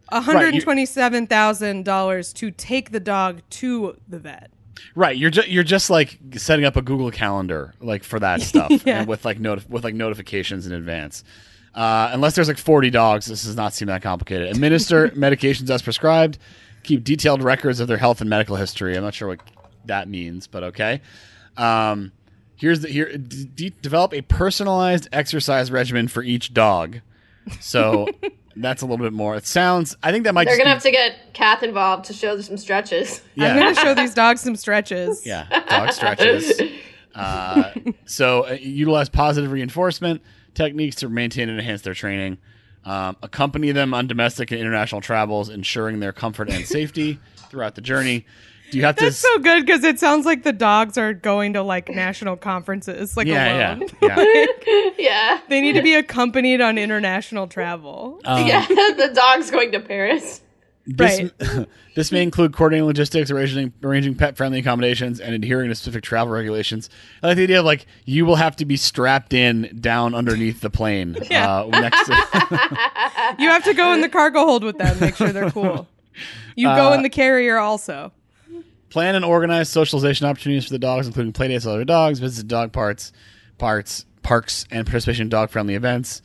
one 0.09 0.23
hundred 0.23 0.61
twenty-seven 0.61 1.27
thousand 1.27 1.85
dollars 1.85 2.31
to 2.33 2.51
take 2.51 2.91
the 2.91 2.99
dog 2.99 3.41
to 3.51 3.97
the 4.07 4.19
vet. 4.19 4.51
Right, 4.93 5.15
you're 5.17 5.29
just 5.29 5.47
you're 5.47 5.63
just 5.63 5.89
like 5.89 6.19
setting 6.35 6.65
up 6.65 6.75
a 6.75 6.81
Google 6.81 7.11
Calendar 7.11 7.73
like 7.81 8.03
for 8.03 8.19
that 8.19 8.41
stuff, 8.41 8.71
Yeah. 8.85 8.99
and 8.99 9.07
with 9.07 9.25
like 9.25 9.39
notif- 9.39 9.69
with 9.69 9.83
like 9.83 9.95
notifications 9.95 10.65
in 10.67 10.73
advance. 10.73 11.23
Uh, 11.73 12.09
unless 12.13 12.35
there's 12.35 12.47
like 12.47 12.57
40 12.57 12.89
dogs, 12.89 13.25
this 13.25 13.43
does 13.43 13.55
not 13.57 13.73
seem 13.73 13.87
that 13.89 14.01
complicated. 14.01 14.47
Administer 14.49 15.09
medications 15.15 15.69
as 15.69 15.81
prescribed. 15.81 16.37
Keep 16.83 17.03
detailed 17.03 17.43
records 17.43 17.79
of 17.81 17.87
their 17.87 17.97
health 17.97 18.21
and 18.21 18.29
medical 18.29 18.55
history. 18.55 18.95
I'm 18.95 19.03
not 19.03 19.13
sure 19.13 19.27
what 19.27 19.39
that 19.85 20.07
means, 20.07 20.47
but 20.47 20.63
okay. 20.63 21.01
Um, 21.57 22.11
here's 22.55 22.79
the 22.81 22.87
here. 22.89 23.17
D- 23.17 23.45
de- 23.53 23.69
develop 23.81 24.13
a 24.13 24.21
personalized 24.21 25.09
exercise 25.11 25.69
regimen 25.71 26.07
for 26.07 26.23
each 26.23 26.53
dog. 26.53 27.01
So 27.59 28.07
that's 28.55 28.81
a 28.81 28.85
little 28.85 29.03
bit 29.03 29.13
more. 29.13 29.35
It 29.35 29.45
sounds. 29.45 29.95
I 30.03 30.11
think 30.11 30.23
that 30.25 30.33
might. 30.33 30.45
They're 30.45 30.53
just 30.55 30.59
gonna 30.63 30.69
be- 30.69 30.73
have 30.75 30.83
to 30.83 30.91
get 30.91 31.33
Kath 31.33 31.63
involved 31.63 32.05
to 32.05 32.13
show 32.13 32.39
some 32.41 32.57
stretches. 32.57 33.21
Yeah. 33.35 33.51
I'm 33.53 33.57
gonna 33.59 33.75
show 33.75 33.93
these 33.93 34.13
dogs 34.13 34.41
some 34.41 34.55
stretches. 34.55 35.25
Yeah, 35.25 35.47
dog 35.69 35.91
stretches. 35.91 36.61
Uh, 37.15 37.71
so 38.05 38.45
uh, 38.45 38.57
utilize 38.59 39.07
positive 39.07 39.49
reinforcement 39.49 40.21
techniques 40.53 40.97
to 40.97 41.07
maintain 41.07 41.47
and 41.47 41.57
enhance 41.57 41.81
their 41.81 41.93
training. 41.93 42.37
Um, 42.83 43.15
accompany 43.23 43.71
them 43.71 43.93
on 43.93 44.07
domestic 44.07 44.51
and 44.51 44.59
international 44.59 44.99
travels, 44.99 45.47
ensuring 45.47 46.01
their 46.01 46.11
comfort 46.11 46.49
and 46.49 46.65
safety 46.65 47.17
throughout 47.49 47.75
the 47.75 47.81
journey. 47.81 48.25
Do 48.75 48.79
you 48.79 48.85
have 48.87 48.97
That's 48.97 49.21
to? 49.21 49.21
so 49.21 49.39
good 49.39 49.65
because 49.65 49.85
it 49.85 49.99
sounds 50.01 50.25
like 50.25 50.43
the 50.43 50.51
dogs 50.51 50.97
are 50.97 51.13
going 51.13 51.53
to 51.53 51.63
like 51.63 51.87
national 51.87 52.35
conferences, 52.35 53.15
like 53.15 53.25
yeah, 53.25 53.73
alone. 53.75 53.87
yeah, 54.01 54.17
yeah. 54.67 54.89
yeah. 54.97 55.39
They 55.47 55.61
need 55.61 55.75
to 55.75 55.81
be 55.81 55.93
accompanied 55.95 56.59
on 56.59 56.77
international 56.77 57.47
travel. 57.47 58.19
Um, 58.25 58.45
yeah. 58.45 58.65
the 58.67 59.13
dog's 59.15 59.49
going 59.49 59.71
to 59.71 59.79
Paris. 59.79 60.41
This, 60.87 61.31
Right. 61.39 61.65
this 61.95 62.11
may 62.11 62.21
include 62.21 62.51
coordinating 62.53 62.85
logistics, 62.85 63.31
arranging, 63.31 63.71
arranging 63.81 64.13
pet-friendly 64.15 64.59
accommodations, 64.59 65.21
and 65.21 65.33
adhering 65.33 65.69
to 65.69 65.75
specific 65.75 66.03
travel 66.03 66.33
regulations. 66.33 66.89
I 67.23 67.27
like 67.27 67.37
the 67.37 67.43
idea 67.43 67.59
of 67.59 67.65
like 67.65 67.85
you 68.03 68.25
will 68.25 68.35
have 68.35 68.57
to 68.57 68.65
be 68.65 68.75
strapped 68.75 69.31
in 69.33 69.77
down 69.79 70.13
underneath 70.13 70.59
the 70.59 70.69
plane 70.69 71.15
Yeah. 71.31 71.61
uh, 71.61 71.67
next 71.67 72.07
to. 72.07 73.35
You 73.39 73.49
have 73.51 73.63
to 73.63 73.73
go 73.73 73.93
in 73.93 74.01
the 74.01 74.09
cargo 74.09 74.39
hold 74.45 74.65
with 74.65 74.77
them, 74.77 74.99
make 74.99 75.15
sure 75.15 75.31
they're 75.31 75.49
cool. 75.49 75.87
You 76.57 76.67
go 76.67 76.91
in 76.91 77.03
the 77.03 77.09
carrier 77.09 77.57
also. 77.57 78.11
Plan 78.95 79.15
and 79.15 79.25
organize 79.25 79.67
socialization 79.67 80.25
opportunities 80.25 80.63
for 80.63 80.69
the 80.69 80.79
dogs, 80.79 81.05
including 81.05 81.33
playdates 81.33 81.65
with 81.65 81.67
other 81.67 81.83
dogs, 81.83 82.19
visit 82.19 82.47
dog 82.47 82.71
parts, 82.71 83.11
parts, 83.57 84.05
parks, 84.23 84.65
and 84.71 84.85
participation 84.87 85.23
in 85.23 85.27
dog-friendly 85.29 85.75
events. 85.75 86.21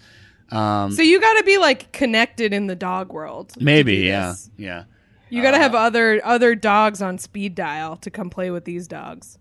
Um, 0.53 0.93
So 0.93 1.03
you 1.03 1.21
got 1.21 1.37
to 1.39 1.43
be 1.43 1.59
like 1.59 1.91
connected 1.91 2.53
in 2.53 2.69
the 2.69 2.77
dog 2.77 3.13
world. 3.13 3.55
maybe, 3.59 3.97
yeah, 3.97 4.37
yeah. 4.57 4.85
You 5.31 5.43
got 5.43 5.51
to 5.51 5.59
have 5.59 5.75
other 5.75 6.25
other 6.25 6.55
dogs 6.55 7.03
on 7.03 7.19
speed 7.19 7.57
dial 7.57 7.97
to 7.97 8.09
come 8.09 8.31
play 8.31 8.53
with 8.53 8.67
these 8.67 8.87
dogs. 8.87 9.37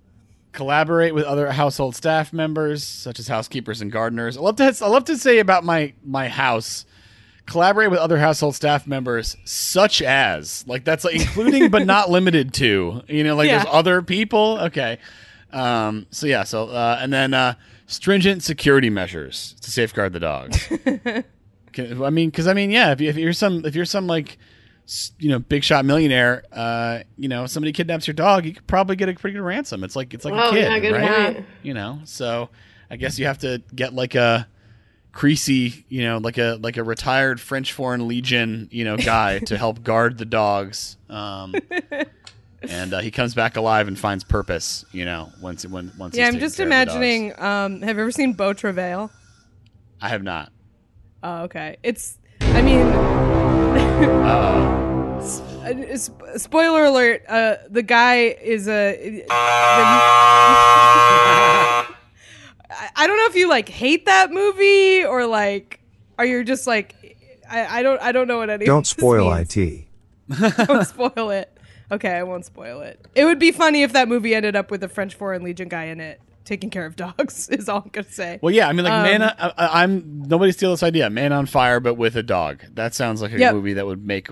Collaborate 0.51 1.13
with 1.13 1.25
other 1.25 1.51
household 1.51 1.95
staff 1.95 2.33
members, 2.33 2.83
such 2.83 3.19
as 3.19 3.27
housekeepers 3.27 3.79
and 3.79 3.91
gardeners. 3.91 4.37
I 4.37 4.41
love 4.41 4.55
to. 4.55 4.75
I 4.81 4.87
love 4.87 5.05
to 5.05 5.15
say 5.15 5.37
about 5.37 5.63
my 5.63 5.93
my 6.03 6.29
house. 6.29 6.83
Collaborate 7.49 7.89
with 7.89 7.99
other 7.99 8.17
household 8.19 8.55
staff 8.55 8.85
members, 8.85 9.35
such 9.43 10.01
as 10.03 10.63
like 10.67 10.83
that's 10.85 11.03
like 11.03 11.15
including 11.15 11.69
but 11.69 11.85
not 11.85 12.09
limited 12.11 12.53
to. 12.55 13.01
You 13.07 13.23
know, 13.23 13.35
like 13.35 13.47
Yeah. 13.47 13.57
there's 13.63 13.73
other 13.73 14.01
people. 14.03 14.59
Okay. 14.61 14.99
Um, 15.51 16.05
so 16.11 16.27
yeah. 16.27 16.43
So 16.43 16.67
uh, 16.69 16.99
and 17.01 17.11
then 17.11 17.33
uh, 17.33 17.55
stringent 17.87 18.43
security 18.43 18.89
measures 18.91 19.55
to 19.61 19.71
safeguard 19.71 20.13
the 20.13 20.19
dogs. 20.19 20.71
I 21.77 22.09
mean, 22.09 22.29
because 22.29 22.47
I 22.47 22.53
mean, 22.53 22.71
yeah. 22.71 22.91
If, 22.91 23.01
you, 23.01 23.09
if 23.09 23.17
you're 23.17 23.33
some, 23.33 23.65
if 23.65 23.75
you're 23.75 23.85
some 23.85 24.05
like, 24.07 24.37
you 25.17 25.29
know, 25.29 25.39
big 25.39 25.63
shot 25.63 25.85
millionaire, 25.85 26.43
uh, 26.51 26.99
you 27.17 27.29
know, 27.29 27.45
somebody 27.45 27.71
kidnaps 27.71 28.05
your 28.07 28.13
dog, 28.15 28.45
you 28.45 28.53
could 28.53 28.67
probably 28.67 28.95
get 28.95 29.07
a 29.09 29.13
pretty 29.13 29.35
good 29.37 29.43
ransom. 29.43 29.83
It's 29.83 29.95
like 29.95 30.13
it's 30.13 30.25
like 30.25 30.33
a 30.33 30.43
Oh, 30.45 30.51
kid, 30.51 30.63
yeah, 30.63 30.79
good 30.79 30.93
right? 30.93 31.45
You 31.63 31.73
know, 31.73 31.99
so 32.05 32.49
I 32.89 32.95
guess 32.97 33.17
you 33.19 33.25
have 33.27 33.37
to 33.39 33.61
get 33.73 33.93
like 33.93 34.15
a 34.15 34.47
creasy, 35.11 35.85
you 35.89 36.03
know, 36.03 36.17
like 36.17 36.37
a 36.37 36.57
like 36.61 36.77
a 36.77 36.83
retired 36.83 37.39
French 37.41 37.73
Foreign 37.73 38.07
Legion, 38.07 38.67
you 38.71 38.83
know, 38.85 38.97
guy 38.97 39.39
to 39.39 39.57
help 39.57 39.83
guard 39.83 40.17
the 40.17 40.25
dogs. 40.25 40.97
Um, 41.09 41.55
and 42.61 42.93
uh, 42.93 42.99
he 42.99 43.11
comes 43.11 43.33
back 43.33 43.57
alive 43.57 43.87
and 43.87 43.97
finds 43.97 44.23
purpose, 44.23 44.85
you 44.91 45.05
know, 45.05 45.31
once 45.41 45.65
when 45.65 45.91
once. 45.97 46.15
Yeah, 46.15 46.27
I'm 46.27 46.39
just 46.39 46.57
care 46.57 46.65
of 46.65 46.69
the 46.69 46.75
dogs. 46.85 46.95
imagining. 46.95 47.39
Um, 47.41 47.81
have 47.81 47.95
you 47.97 48.01
ever 48.03 48.11
seen 48.11 48.33
Beau 48.33 48.53
Travail? 48.53 49.11
I 50.01 50.09
have 50.09 50.23
not. 50.23 50.51
Oh, 51.23 51.43
okay. 51.43 51.77
It's. 51.83 52.17
I 52.41 52.61
mean, 52.61 52.87
s- 55.19 56.11
spoiler 56.37 56.85
alert. 56.85 57.23
Uh, 57.27 57.55
the 57.69 57.83
guy 57.83 58.15
is 58.41 58.67
a. 58.69 59.25
I 62.95 63.03
I 63.03 63.07
don't 63.07 63.17
know 63.17 63.25
if 63.25 63.35
you 63.35 63.49
like 63.49 63.69
hate 63.69 64.05
that 64.05 64.31
movie 64.31 65.03
or 65.03 65.25
like, 65.25 65.79
are 66.17 66.25
you 66.25 66.43
just 66.43 66.67
like, 66.67 66.95
I, 67.49 67.79
I 67.79 67.83
don't 67.83 68.01
I 68.01 68.11
don't 68.11 68.27
know 68.27 68.37
what 68.37 68.49
any. 68.49 68.65
of 68.65 68.67
Don't 68.67 68.81
this 68.81 68.89
spoil 68.89 69.33
means. 69.35 69.55
IT. 69.55 69.85
Don't 70.67 70.85
spoil 70.85 71.29
it. 71.31 71.57
Okay, 71.91 72.11
I 72.11 72.21
won't 72.23 72.45
spoil 72.45 72.81
it. 72.81 73.03
It 73.15 73.25
would 73.25 73.39
be 73.39 73.51
funny 73.51 73.81
if 73.83 73.93
that 73.93 74.07
movie 74.07 74.35
ended 74.35 74.55
up 74.55 74.69
with 74.69 74.83
a 74.83 74.87
French 74.87 75.15
Foreign 75.15 75.41
Legion 75.43 75.67
guy 75.69 75.85
in 75.85 75.99
it. 75.99 76.21
taking 76.45 76.69
care 76.69 76.85
of 76.85 76.95
dogs. 76.95 77.49
Is 77.51 77.67
all 77.67 77.81
I'm 77.83 77.89
gonna 77.91 78.07
say. 78.07 78.37
Well, 78.43 78.53
yeah, 78.53 78.67
I 78.67 78.73
mean, 78.73 78.83
like 78.85 78.93
Um, 78.93 79.03
Man, 79.03 79.23
I, 79.23 79.33
I- 79.57 79.83
I'm 79.83 80.21
nobody 80.27 80.51
steal 80.51 80.69
this 80.71 80.83
idea. 80.83 81.09
Man 81.09 81.33
on 81.33 81.47
Fire, 81.47 81.79
but 81.79 81.95
with 81.95 82.15
a 82.15 82.21
dog. 82.23 82.63
That 82.75 82.93
sounds 82.93 83.21
like 83.23 83.31
a 83.33 83.39
Yep. 83.39 83.53
movie 83.55 83.73
that 83.73 83.85
would 83.87 84.05
make 84.05 84.27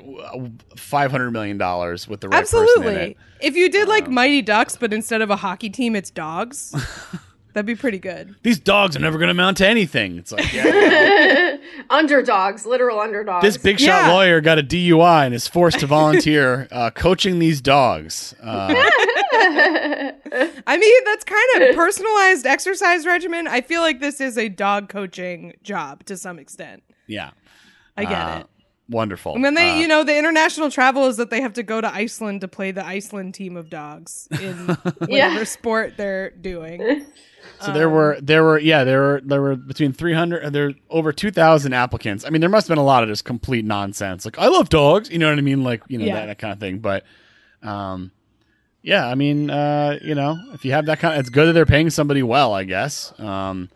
five 0.76 1.10
hundred 1.10 1.32
million 1.32 1.58
dollars 1.58 2.08
with 2.08 2.22
the 2.22 2.30
right 2.30 2.42
person 2.42 2.60
in 2.60 2.66
Absolutely. 2.70 3.02
it. 3.12 3.18
If 3.42 3.56
you 3.56 3.70
did 3.70 3.88
like 3.88 4.08
Mighty 4.08 4.42
Ducks, 4.44 4.76
but 4.78 4.94
instead 4.94 5.22
of 5.24 5.30
a 5.32 5.36
hockey 5.36 5.70
team, 5.72 5.96
it's 5.96 6.12
dogs. 6.12 6.76
that'd 7.58 7.66
be 7.66 7.76
pretty 7.76 7.98
good. 8.00 8.36
These 8.44 8.60
dogs 8.60 8.96
are 8.96 9.00
never 9.00 9.18
going 9.18 9.28
to 9.28 9.32
amount 9.32 9.58
to 9.58 9.68
anything. 9.68 10.18
It's 10.20 10.32
like 10.32 10.54
yeah, 10.54 11.58
underdogs, 11.90 12.66
literal 12.68 13.00
underdogs. 13.00 13.44
this 13.44 13.58
big 13.58 13.80
shot 13.80 14.06
Yeah. 14.08 14.14
lawyer 14.14 14.40
got 14.42 14.60
a 14.60 14.64
DUI 14.64 15.26
and 15.26 15.34
is 15.34 15.48
forced 15.48 15.80
to 15.80 15.88
volunteer 15.88 16.68
uh, 16.72 16.92
coaching 16.92 17.40
these 17.40 17.60
dogs. 17.62 18.36
Uh, 18.42 18.74
I 19.34 20.78
mean, 20.80 21.04
that's 21.06 21.24
kind 21.24 21.64
of 21.70 21.76
personalized 21.76 22.46
exercise 22.46 23.06
regimen. 23.06 23.48
I 23.48 23.62
feel 23.62 23.82
like 23.82 24.00
this 24.00 24.22
is 24.22 24.38
a 24.38 24.50
dog 24.50 24.90
coaching 24.90 25.54
job 25.64 26.04
to 26.06 26.18
some 26.18 26.40
extent. 26.40 26.84
yeah, 27.08 27.32
I 27.96 28.04
get 28.06 28.12
Uh, 28.14 28.38
it. 28.42 28.48
Wonderful. 28.90 29.36
And 29.36 29.44
then 29.44 29.54
they, 29.54 29.72
Uh, 29.72 29.76
you 29.80 29.88
know, 29.88 30.06
the 30.06 30.18
international 30.18 30.72
travel 30.72 31.08
is 31.08 31.18
that 31.18 31.30
they 31.30 31.42
have 31.42 31.52
to 31.54 31.64
go 31.64 31.82
to 31.82 31.94
Iceland 31.94 32.40
to 32.42 32.48
play 32.48 32.72
the 32.72 32.86
Iceland 32.86 33.34
team 33.34 33.58
of 33.58 33.70
dogs 33.70 34.30
in 34.40 34.56
whatever 34.68 35.08
Yeah. 35.12 35.44
sport 35.44 35.96
they're 35.98 36.30
doing. 36.30 37.06
So 37.60 37.72
there 37.74 37.90
were 37.90 38.18
there 38.22 38.44
were 38.44 38.60
yeah 38.60 38.84
there 38.84 39.00
were 39.02 39.22
there 39.24 39.42
were 39.42 39.56
between 39.56 39.92
300 39.94 40.52
there 40.54 40.68
were 40.68 40.74
over 40.90 41.12
2000 41.12 41.74
applicants. 41.74 42.24
I 42.26 42.30
mean 42.30 42.42
there 42.42 42.50
must 42.50 42.68
have 42.68 42.76
been 42.76 42.82
a 42.82 42.86
lot 42.86 43.04
of 43.04 43.10
just 43.10 43.26
complete 43.26 43.66
nonsense. 43.66 44.26
Like 44.26 44.38
I 44.38 44.48
love 44.48 44.70
dogs, 44.70 45.10
you 45.10 45.18
know 45.18 45.30
what 45.30 45.38
I 45.38 45.42
mean 45.42 45.64
like 45.64 45.82
you 45.88 45.98
know 45.98 46.06
Yeah. 46.06 46.16
that, 46.16 46.26
that 46.28 46.38
kind 46.40 46.54
of 46.54 46.60
thing, 46.60 46.80
but 46.80 47.04
um 47.64 48.12
yeah, 48.84 49.08
I 49.08 49.16
mean 49.16 49.50
uh 49.50 49.98
you 50.02 50.16
know, 50.16 50.38
if 50.54 50.64
you 50.66 50.72
have 50.72 50.86
that 50.86 51.00
kind 51.00 51.16
of 51.16 51.20
it's 51.22 51.30
good 51.30 51.48
that 51.48 51.54
they're 51.54 51.66
paying 51.66 51.90
somebody 51.90 52.24
well, 52.24 52.54
I 52.54 52.64
guess. 52.64 53.14
Um 53.20 53.70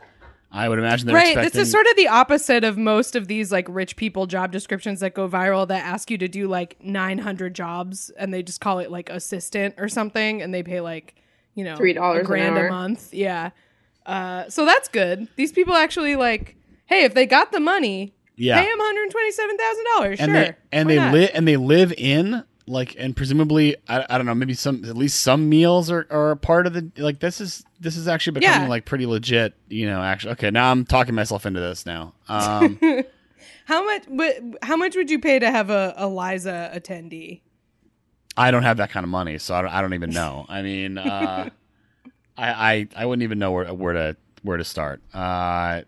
I 0.53 0.68
would 0.68 0.80
imagine 0.80 1.08
they're 1.08 1.16
right. 1.16 1.28
expecting 1.28 1.60
This 1.60 1.68
is 1.68 1.72
sort 1.72 1.88
of 1.88 1.95
the 1.95 2.10
opposite 2.10 2.66
of 2.66 2.78
most 2.78 3.16
of 3.16 3.28
these 3.30 3.53
like 3.53 3.66
rich 3.70 3.95
people 3.95 4.28
job 4.28 4.52
descriptions 4.52 4.99
that 4.99 5.14
go 5.14 5.28
viral 5.30 5.66
that 5.70 5.84
ask 5.86 6.12
you 6.12 6.18
to 6.18 6.28
do 6.28 6.48
like 6.49 6.76
900 6.84 7.56
jobs 7.56 8.10
and 8.18 8.34
they 8.34 8.44
just 8.44 8.60
call 8.60 8.80
it 8.80 8.91
like 8.91 9.10
assistant 9.10 9.76
or 9.78 9.88
something 9.88 10.41
and 10.41 10.53
they 10.53 10.62
pay 10.62 10.82
like, 10.82 11.16
you 11.56 11.64
know, 11.64 11.78
$3 11.78 11.95
a 11.98 12.20
an 12.20 12.26
grand 12.26 12.58
a 12.58 12.68
month. 12.70 13.14
Yeah. 13.14 13.52
Uh, 14.06 14.49
so 14.49 14.65
that's 14.65 14.88
good. 14.88 15.28
These 15.36 15.52
people 15.52 15.73
actually 15.76 16.15
like, 16.15 16.56
hey, 16.86 17.03
if 17.03 17.14
they 17.14 17.26
got 17.26 17.52
the 17.52 17.60
money, 17.60 18.14
Yeah. 18.36 18.60
pay 18.61 18.68
them 18.69 18.80
$127,000. 18.80 20.18
Sure. 20.18 20.26
and 20.26 20.36
they 20.36 20.53
and 20.72 20.88
Why 20.90 20.95
they 20.95 21.11
live 21.11 21.32
and 21.34 21.48
they 21.48 21.57
live 21.57 21.94
in 21.98 22.44
like 22.68 22.95
and 22.98 23.15
presumably 23.15 23.76
I, 23.90 24.06
I 24.10 24.18
don't 24.18 24.26
know 24.26 24.36
maybe 24.36 24.53
some 24.53 24.86
at 24.86 24.95
least 24.95 25.22
some 25.22 25.49
meals 25.49 25.90
are, 25.91 26.07
are 26.10 26.32
a 26.32 26.38
part 26.38 26.68
of 26.68 26.73
the 26.73 26.90
like 26.98 27.19
this 27.19 27.41
is 27.41 27.64
this 27.80 27.98
is 27.98 28.07
actually 28.07 28.34
becoming 28.40 28.61
Yeah. 28.64 28.68
like 28.69 28.86
pretty 28.86 29.06
legit 29.07 29.56
you 29.68 29.88
know 29.88 30.02
actually 30.02 30.34
okay 30.34 30.52
now 30.52 30.72
I'm 30.72 30.86
talking 30.86 31.14
myself 31.15 31.45
into 31.45 31.60
this 31.60 31.86
now 31.86 32.14
um 32.30 32.80
How 33.65 33.84
much? 33.86 34.03
What, 34.07 34.36
how 34.64 34.76
much 34.76 34.95
would 34.95 35.10
you 35.10 35.19
pay 35.19 35.40
to 35.40 35.49
have 35.49 35.69
a 35.69 36.07
Liza 36.07 36.72
attendee? 36.76 37.41
I 38.38 38.52
don't 38.52 38.64
have 38.64 38.78
that 38.78 38.90
kind 38.91 39.03
of 39.03 39.10
money 39.10 39.38
so 39.38 39.56
I 39.56 39.61
don't, 39.61 39.72
I 39.72 39.82
don't 39.82 39.94
even 39.94 40.11
know 40.11 40.45
I 40.48 40.61
mean 40.61 40.98
uh 40.98 41.49
I, 42.38 42.49
I 42.74 42.88
I 42.95 43.06
wouldn't 43.06 43.24
even 43.24 43.40
know 43.40 43.52
where 43.52 43.74
where 43.74 43.94
to 43.94 44.18
where 44.44 44.58
to 44.58 44.64
start 44.64 45.02
uh 45.14 45.82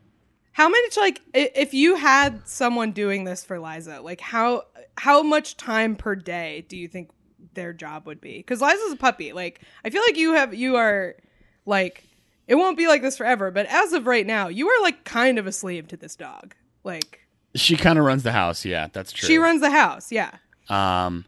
How 0.52 0.70
much? 0.70 0.98
Like, 0.98 1.22
if 1.34 1.74
you 1.74 1.96
had 1.96 2.48
someone 2.48 2.92
doing 2.92 3.24
this 3.24 3.44
for 3.44 3.60
Liza, 3.60 4.02
like 4.02 4.22
how 4.22 4.64
how 4.98 5.24
much 5.24 5.58
time 5.58 5.96
per 5.96 6.16
day 6.16 6.66
do 6.68 6.78
you 6.78 6.88
think 6.88 7.10
their 7.56 7.74
job 7.74 8.06
would 8.06 8.22
be? 8.22 8.38
Because 8.38 8.62
Liza's 8.62 8.92
a 8.92 8.96
puppy. 8.96 9.34
Like, 9.34 9.62
I 9.84 9.90
feel 9.90 10.04
like 10.06 10.18
you 10.18 10.34
have 10.34 10.54
you 10.54 10.76
are 10.76 11.16
like 11.66 12.04
it 12.48 12.56
won't 12.56 12.78
be 12.78 12.88
like 12.88 13.02
this 13.02 13.18
forever. 13.18 13.50
But 13.52 13.66
as 13.68 13.94
of 13.94 14.06
right 14.06 14.26
now, 14.28 14.48
you 14.50 14.68
are 14.68 14.82
like 14.84 15.04
kind 15.06 15.40
of 15.40 15.48
a 15.48 15.52
slave 15.52 15.88
to 15.88 15.98
this 15.98 16.16
dog. 16.16 16.54
Like, 16.84 17.22
she 17.56 17.78
kind 17.78 17.98
of 17.98 18.06
runs 18.06 18.24
the 18.24 18.32
house 18.32 18.66
yeah 18.66 18.88
that's 18.92 19.12
true 19.12 19.28
she 19.28 19.38
runs 19.38 19.62
the 19.62 19.70
house. 19.70 20.12
Yeah. 20.12 20.32
Um, 20.70 21.26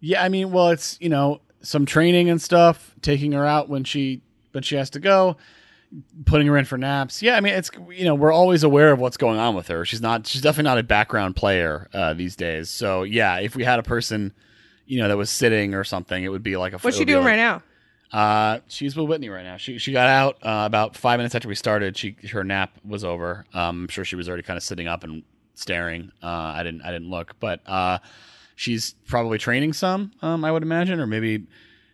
yeah, 0.00 0.22
I 0.22 0.28
mean, 0.28 0.52
well, 0.52 0.68
it's 0.68 0.96
you 1.00 1.08
know 1.08 1.40
some 1.60 1.86
training 1.86 2.30
and 2.30 2.40
stuff, 2.40 2.94
taking 3.02 3.32
her 3.32 3.44
out 3.44 3.68
when 3.68 3.82
she 3.84 4.22
when 4.52 4.62
she 4.62 4.76
has 4.76 4.90
to 4.90 5.00
go, 5.00 5.36
putting 6.26 6.46
her 6.46 6.56
in 6.56 6.64
for 6.64 6.78
naps. 6.78 7.22
Yeah, 7.22 7.36
I 7.36 7.40
mean, 7.40 7.54
it's 7.54 7.70
you 7.90 8.04
know 8.04 8.14
we're 8.14 8.32
always 8.32 8.62
aware 8.62 8.92
of 8.92 8.98
what's 8.98 9.16
going 9.16 9.38
on 9.38 9.54
with 9.54 9.68
her. 9.68 9.84
She's 9.84 10.00
not 10.00 10.26
she's 10.26 10.42
definitely 10.42 10.70
not 10.70 10.78
a 10.78 10.82
background 10.82 11.36
player 11.36 11.88
uh, 11.92 12.14
these 12.14 12.36
days. 12.36 12.70
So 12.70 13.02
yeah, 13.02 13.38
if 13.38 13.56
we 13.56 13.64
had 13.64 13.78
a 13.78 13.82
person, 13.82 14.32
you 14.86 14.98
know, 14.98 15.08
that 15.08 15.16
was 15.16 15.30
sitting 15.30 15.74
or 15.74 15.84
something, 15.84 16.22
it 16.22 16.28
would 16.28 16.42
be 16.42 16.56
like 16.56 16.72
a. 16.72 16.78
What's 16.78 16.96
she 16.96 17.04
doing 17.04 17.24
right 17.24 17.36
now? 17.36 17.62
Uh, 18.12 18.60
she's 18.68 18.96
with 18.96 19.06
Whitney 19.06 19.28
right 19.28 19.44
now. 19.44 19.56
She 19.58 19.78
she 19.78 19.92
got 19.92 20.08
out 20.08 20.36
uh, 20.36 20.64
about 20.66 20.96
five 20.96 21.18
minutes 21.18 21.34
after 21.34 21.48
we 21.48 21.54
started. 21.54 21.96
She 21.96 22.16
her 22.32 22.44
nap 22.44 22.72
was 22.84 23.04
over. 23.04 23.44
Um, 23.52 23.82
I'm 23.84 23.88
sure 23.88 24.04
she 24.04 24.16
was 24.16 24.28
already 24.28 24.42
kind 24.42 24.56
of 24.56 24.62
sitting 24.62 24.88
up 24.88 25.04
and 25.04 25.22
staring. 25.54 26.10
Uh, 26.22 26.26
I 26.26 26.62
didn't 26.62 26.82
I 26.82 26.90
didn't 26.90 27.10
look, 27.10 27.38
but 27.38 27.60
uh, 27.66 27.98
she's 28.56 28.94
probably 29.06 29.36
training 29.36 29.74
some. 29.74 30.12
Um, 30.22 30.44
I 30.44 30.52
would 30.52 30.62
imagine, 30.62 31.00
or 31.00 31.06
maybe 31.06 31.46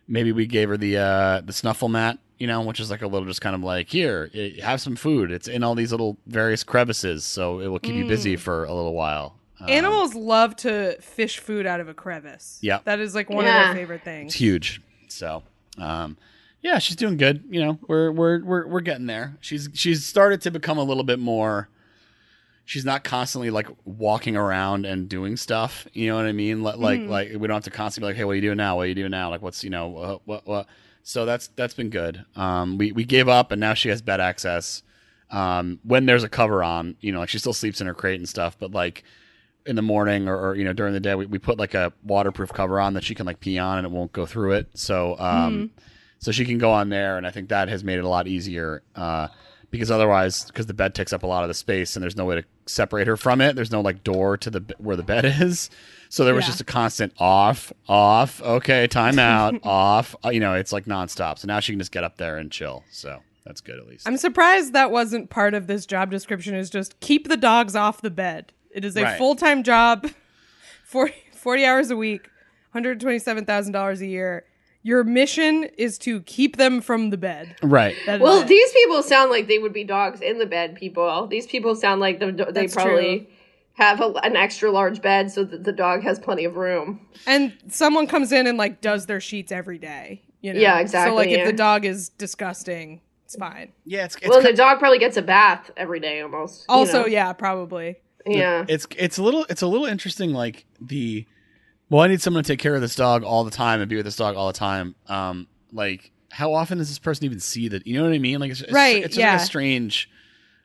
maybe 0.07 0.31
we 0.31 0.45
gave 0.47 0.69
her 0.69 0.77
the 0.77 0.97
uh 0.97 1.41
the 1.41 1.53
snuffle 1.53 1.89
mat. 1.89 2.17
You 2.37 2.47
know, 2.47 2.61
which 2.61 2.79
is 2.81 2.91
like 2.91 3.01
a 3.01 3.07
little 3.07 3.25
just 3.27 3.39
kind 3.41 3.55
of 3.55 3.61
like 3.63 3.87
here, 3.89 4.29
have 4.61 4.81
some 4.81 4.95
food. 4.97 5.31
It's 5.31 5.47
in 5.47 5.63
all 5.63 5.73
these 5.73 5.91
little 5.91 6.17
various 6.27 6.63
crevices, 6.63 7.23
so 7.23 7.59
it 7.59 7.67
will 7.67 7.79
keep 7.79 7.95
you 7.95 8.03
Mm. 8.03 8.09
busy 8.09 8.35
for 8.35 8.65
a 8.65 8.73
little 8.73 8.93
while. 8.93 9.37
Um, 9.61 9.69
Animals 9.69 10.15
love 10.15 10.53
to 10.57 10.97
fish 10.99 11.39
food 11.39 11.65
out 11.65 11.79
of 11.79 11.87
a 11.87 11.93
crevice. 11.93 12.59
Yeah. 12.61 12.79
That 12.83 12.99
is 12.99 13.15
like 13.15 13.29
one 13.29 13.45
Yeah. 13.45 13.61
of 13.61 13.67
their 13.67 13.75
favorite 13.83 14.03
things. 14.03 14.33
It's 14.33 14.35
huge. 14.41 14.81
So, 15.07 15.43
um, 15.77 16.17
yeah, 16.61 16.79
she's 16.79 16.97
doing 16.97 17.15
good. 17.15 17.45
You 17.49 17.63
know, 17.63 17.79
we're 17.87 18.11
we're 18.11 18.43
we're 18.43 18.67
we're 18.67 18.81
getting 18.81 19.05
there. 19.05 19.37
She's 19.39 19.69
she's 19.73 20.05
started 20.05 20.41
to 20.41 20.51
become 20.51 20.77
a 20.77 20.83
little 20.83 21.03
bit 21.05 21.19
more. 21.19 21.69
She's 22.65 22.83
not 22.83 23.03
constantly 23.05 23.49
like 23.51 23.67
walking 23.85 24.35
around 24.35 24.85
and 24.85 25.07
doing 25.07 25.37
stuff. 25.37 25.87
You 25.93 26.09
know 26.09 26.15
what 26.17 26.25
I 26.25 26.31
mean? 26.33 26.63
Like 26.63 26.77
like, 26.77 27.01
like 27.07 27.29
we 27.29 27.47
don't 27.47 27.51
have 27.55 27.63
to 27.63 27.69
constantly 27.71 28.07
be 28.09 28.13
like, 28.13 28.17
hey, 28.17 28.23
what 28.25 28.31
are 28.31 28.35
you 28.35 28.41
doing 28.41 28.57
now? 28.57 28.75
What 28.75 28.81
are 28.83 28.87
you 28.87 28.95
doing 28.95 29.11
now? 29.11 29.29
Like, 29.29 29.41
what's 29.41 29.63
you 29.63 29.69
know 29.69 29.95
uh, 29.97 30.17
what 30.25 30.45
what. 30.45 30.67
So 31.07 31.23
that's 31.23 31.47
that's 31.55 31.75
been 31.75 31.91
good. 31.91 32.25
Um, 32.35 32.79
we 32.79 32.91
we 32.91 33.05
gave 33.05 33.29
up 33.29 33.51
and 33.51 33.61
now 33.61 33.75
she 33.75 33.89
has 33.89 34.01
bed 34.01 34.19
access. 34.19 34.81
Um, 35.29 35.79
when 35.83 36.07
there's 36.07 36.23
a 36.23 36.29
cover 36.29 36.63
on, 36.63 36.97
you 36.99 37.11
know, 37.11 37.19
like 37.19 37.29
she 37.29 37.37
still 37.37 37.53
sleeps 37.53 37.79
in 37.79 37.85
her 37.85 37.93
crate 37.93 38.19
and 38.19 38.27
stuff, 38.27 38.57
but 38.57 38.71
like 38.71 39.03
in 39.67 39.75
the 39.75 39.83
morning 39.83 40.27
or, 40.27 40.49
or 40.49 40.55
you 40.55 40.63
know 40.63 40.73
during 40.73 40.93
the 40.93 40.99
day 40.99 41.13
we, 41.13 41.27
we 41.27 41.37
put 41.37 41.59
like 41.59 41.75
a 41.75 41.93
waterproof 42.03 42.51
cover 42.53 42.79
on 42.79 42.93
that 42.95 43.03
she 43.03 43.13
can 43.15 43.25
like 43.25 43.39
pee 43.39 43.57
on 43.59 43.77
and 43.77 43.85
it 43.85 43.91
won't 43.91 44.11
go 44.11 44.25
through 44.25 44.51
it 44.51 44.67
so 44.75 45.17
um 45.17 45.71
so 46.19 46.31
she 46.31 46.45
can 46.45 46.57
go 46.59 46.71
on 46.71 46.89
there 46.89 47.17
and 47.17 47.25
i 47.25 47.31
think 47.31 47.49
that 47.49 47.67
has 47.67 47.83
made 47.83 47.97
it 47.97 48.03
a 48.03 48.07
lot 48.07 48.27
easier 48.27 48.83
uh 48.95 49.27
because 49.71 49.89
otherwise 49.89 50.45
because 50.45 50.67
the 50.67 50.73
bed 50.73 50.93
takes 50.93 51.11
up 51.11 51.23
a 51.23 51.27
lot 51.27 51.43
of 51.43 51.47
the 51.47 51.53
space 51.55 51.95
and 51.95 52.03
there's 52.03 52.15
no 52.15 52.25
way 52.25 52.35
to 52.35 52.43
separate 52.67 53.07
her 53.07 53.17
from 53.17 53.41
it 53.41 53.55
there's 53.55 53.71
no 53.71 53.81
like 53.81 54.03
door 54.03 54.37
to 54.37 54.51
the 54.51 54.75
where 54.77 54.95
the 54.95 55.03
bed 55.03 55.25
is 55.41 55.71
so 56.15 56.23
there 56.23 56.33
was 56.33 56.43
Yeah. 56.45 56.49
just 56.51 56.61
a 56.61 56.63
constant 56.63 57.11
off 57.19 57.73
off 57.89 58.41
okay 58.41 58.87
time 58.87 59.19
out 59.19 59.55
off 59.63 60.15
uh, 60.23 60.29
you 60.29 60.39
know 60.39 60.53
it's 60.53 60.71
like 60.71 60.85
nonstop 60.85 61.37
so 61.39 61.45
now 61.47 61.59
she 61.59 61.73
can 61.73 61.79
just 61.79 61.91
get 61.91 62.03
up 62.05 62.15
there 62.17 62.37
and 62.37 62.49
chill 62.51 62.83
so 62.89 63.19
that's 63.45 63.59
good 63.61 63.77
at 63.77 63.85
least 63.85 64.07
I'm 64.07 64.15
surprised 64.17 64.71
that 64.73 64.91
wasn't 64.91 65.29
part 65.29 65.53
of 65.53 65.67
this 65.67 65.85
job 65.85 66.09
description 66.11 66.55
is 66.55 66.69
just 66.69 66.99
keep 67.01 67.27
the 67.27 67.37
dogs 67.37 67.75
off 67.75 68.01
the 68.01 68.09
bed. 68.09 68.53
It 68.71 68.83
is 68.85 68.95
a 68.97 69.03
Right. 69.03 69.17
full-time 69.17 69.61
job, 69.63 70.09
40, 70.85 71.13
40 71.33 71.65
hours 71.65 71.91
a 71.91 71.95
week, 71.95 72.29
$127,000 72.73 74.01
a 74.01 74.05
year. 74.05 74.45
Your 74.83 75.03
mission 75.03 75.63
is 75.77 75.97
to 75.99 76.21
keep 76.21 76.57
them 76.57 76.79
from 76.81 77.09
the 77.09 77.17
bed. 77.17 77.55
right 77.63 77.95
That 78.05 78.15
is 78.15 78.21
Well, 78.21 78.43
these 78.43 78.71
people 78.71 79.01
sound 79.01 79.31
like 79.31 79.47
they 79.47 79.57
would 79.59 79.73
be 79.73 79.83
dogs 79.83 80.21
in 80.21 80.37
the 80.39 80.45
bed. 80.45 80.75
People, 80.75 81.25
these 81.27 81.47
people 81.47 81.75
sound 81.75 82.01
like 82.01 82.19
the, 82.19 82.31
they 82.51 82.67
probably 82.67 83.19
true. 83.21 83.27
Have 83.75 84.01
a, 84.01 84.07
an 84.23 84.35
extra 84.35 84.71
large 84.71 85.01
bed 85.01 85.31
so 85.31 85.43
that 85.43 85.63
the 85.63 85.71
dog 85.71 86.01
has 86.03 86.17
plenty 86.19 86.43
of 86.45 86.55
room. 86.57 87.05
and 87.27 87.53
someone 87.69 88.07
comes 88.07 88.31
in 88.31 88.47
and 88.47 88.57
like 88.57 88.81
does 88.81 89.05
their 89.05 89.19
sheets 89.21 89.51
every 89.51 89.77
day. 89.77 90.21
You 90.41 90.53
know? 90.53 90.59
Yeah, 90.59 90.79
exactly, 90.79 91.11
So 91.11 91.15
like 91.15 91.29
if 91.29 91.45
the 91.45 91.53
dog 91.53 91.85
is 91.85 92.09
disgusting, 92.09 93.01
it's 93.25 93.35
fine. 93.35 93.71
yeah 93.85 94.05
it's, 94.05 94.15
it's 94.17 94.27
well, 94.29 94.41
ki- 94.41 94.51
the 94.51 94.53
dog 94.57 94.79
probably 94.79 94.99
gets 94.99 95.17
a 95.17 95.21
bath 95.21 95.71
every 95.77 95.99
day 95.99 96.21
almost. 96.21 96.65
you 96.69 96.75
Also, 96.75 97.01
know? 97.01 97.07
yeah, 97.07 97.33
probably. 97.33 97.95
yeah. 98.25 98.65
it's 98.67 98.85
it's 98.97 99.17
a 99.17 99.23
little 99.23 99.45
it's 99.49 99.61
a 99.61 99.67
little 99.67 99.85
interesting 99.87 100.31
like 100.31 100.65
the 100.81 101.25
well 101.89 102.01
i 102.01 102.07
need 102.07 102.19
someone 102.21 102.43
to 102.43 102.47
take 102.47 102.59
care 102.59 102.73
of 102.75 102.81
this 102.81 102.95
dog 102.95 103.23
all 103.23 103.43
the 103.43 103.51
time 103.51 103.81
and 103.81 103.89
be 103.89 103.95
with 103.95 104.05
this 104.05 104.15
dog 104.15 104.35
all 104.35 104.47
the 104.47 104.53
time 104.53 104.95
um 105.07 105.47
like 105.71 106.11
how 106.31 106.51
often 106.53 106.77
does 106.79 106.87
this 106.89 106.97
person 106.97 107.23
even 107.25 107.39
see 107.39 107.67
that 107.67 107.85
you 107.85 107.95
know 107.95 108.03
what 108.03 108.13
i 108.13 108.17
mean 108.17 108.39
like 108.39 108.49
it's, 108.51 108.61
it's 108.61 108.71
Right, 108.73 108.97
it's 108.97 109.09
just 109.15 109.19
yeah. 109.19 109.33
like 109.33 109.41
a 109.41 109.45
strange 109.45 110.09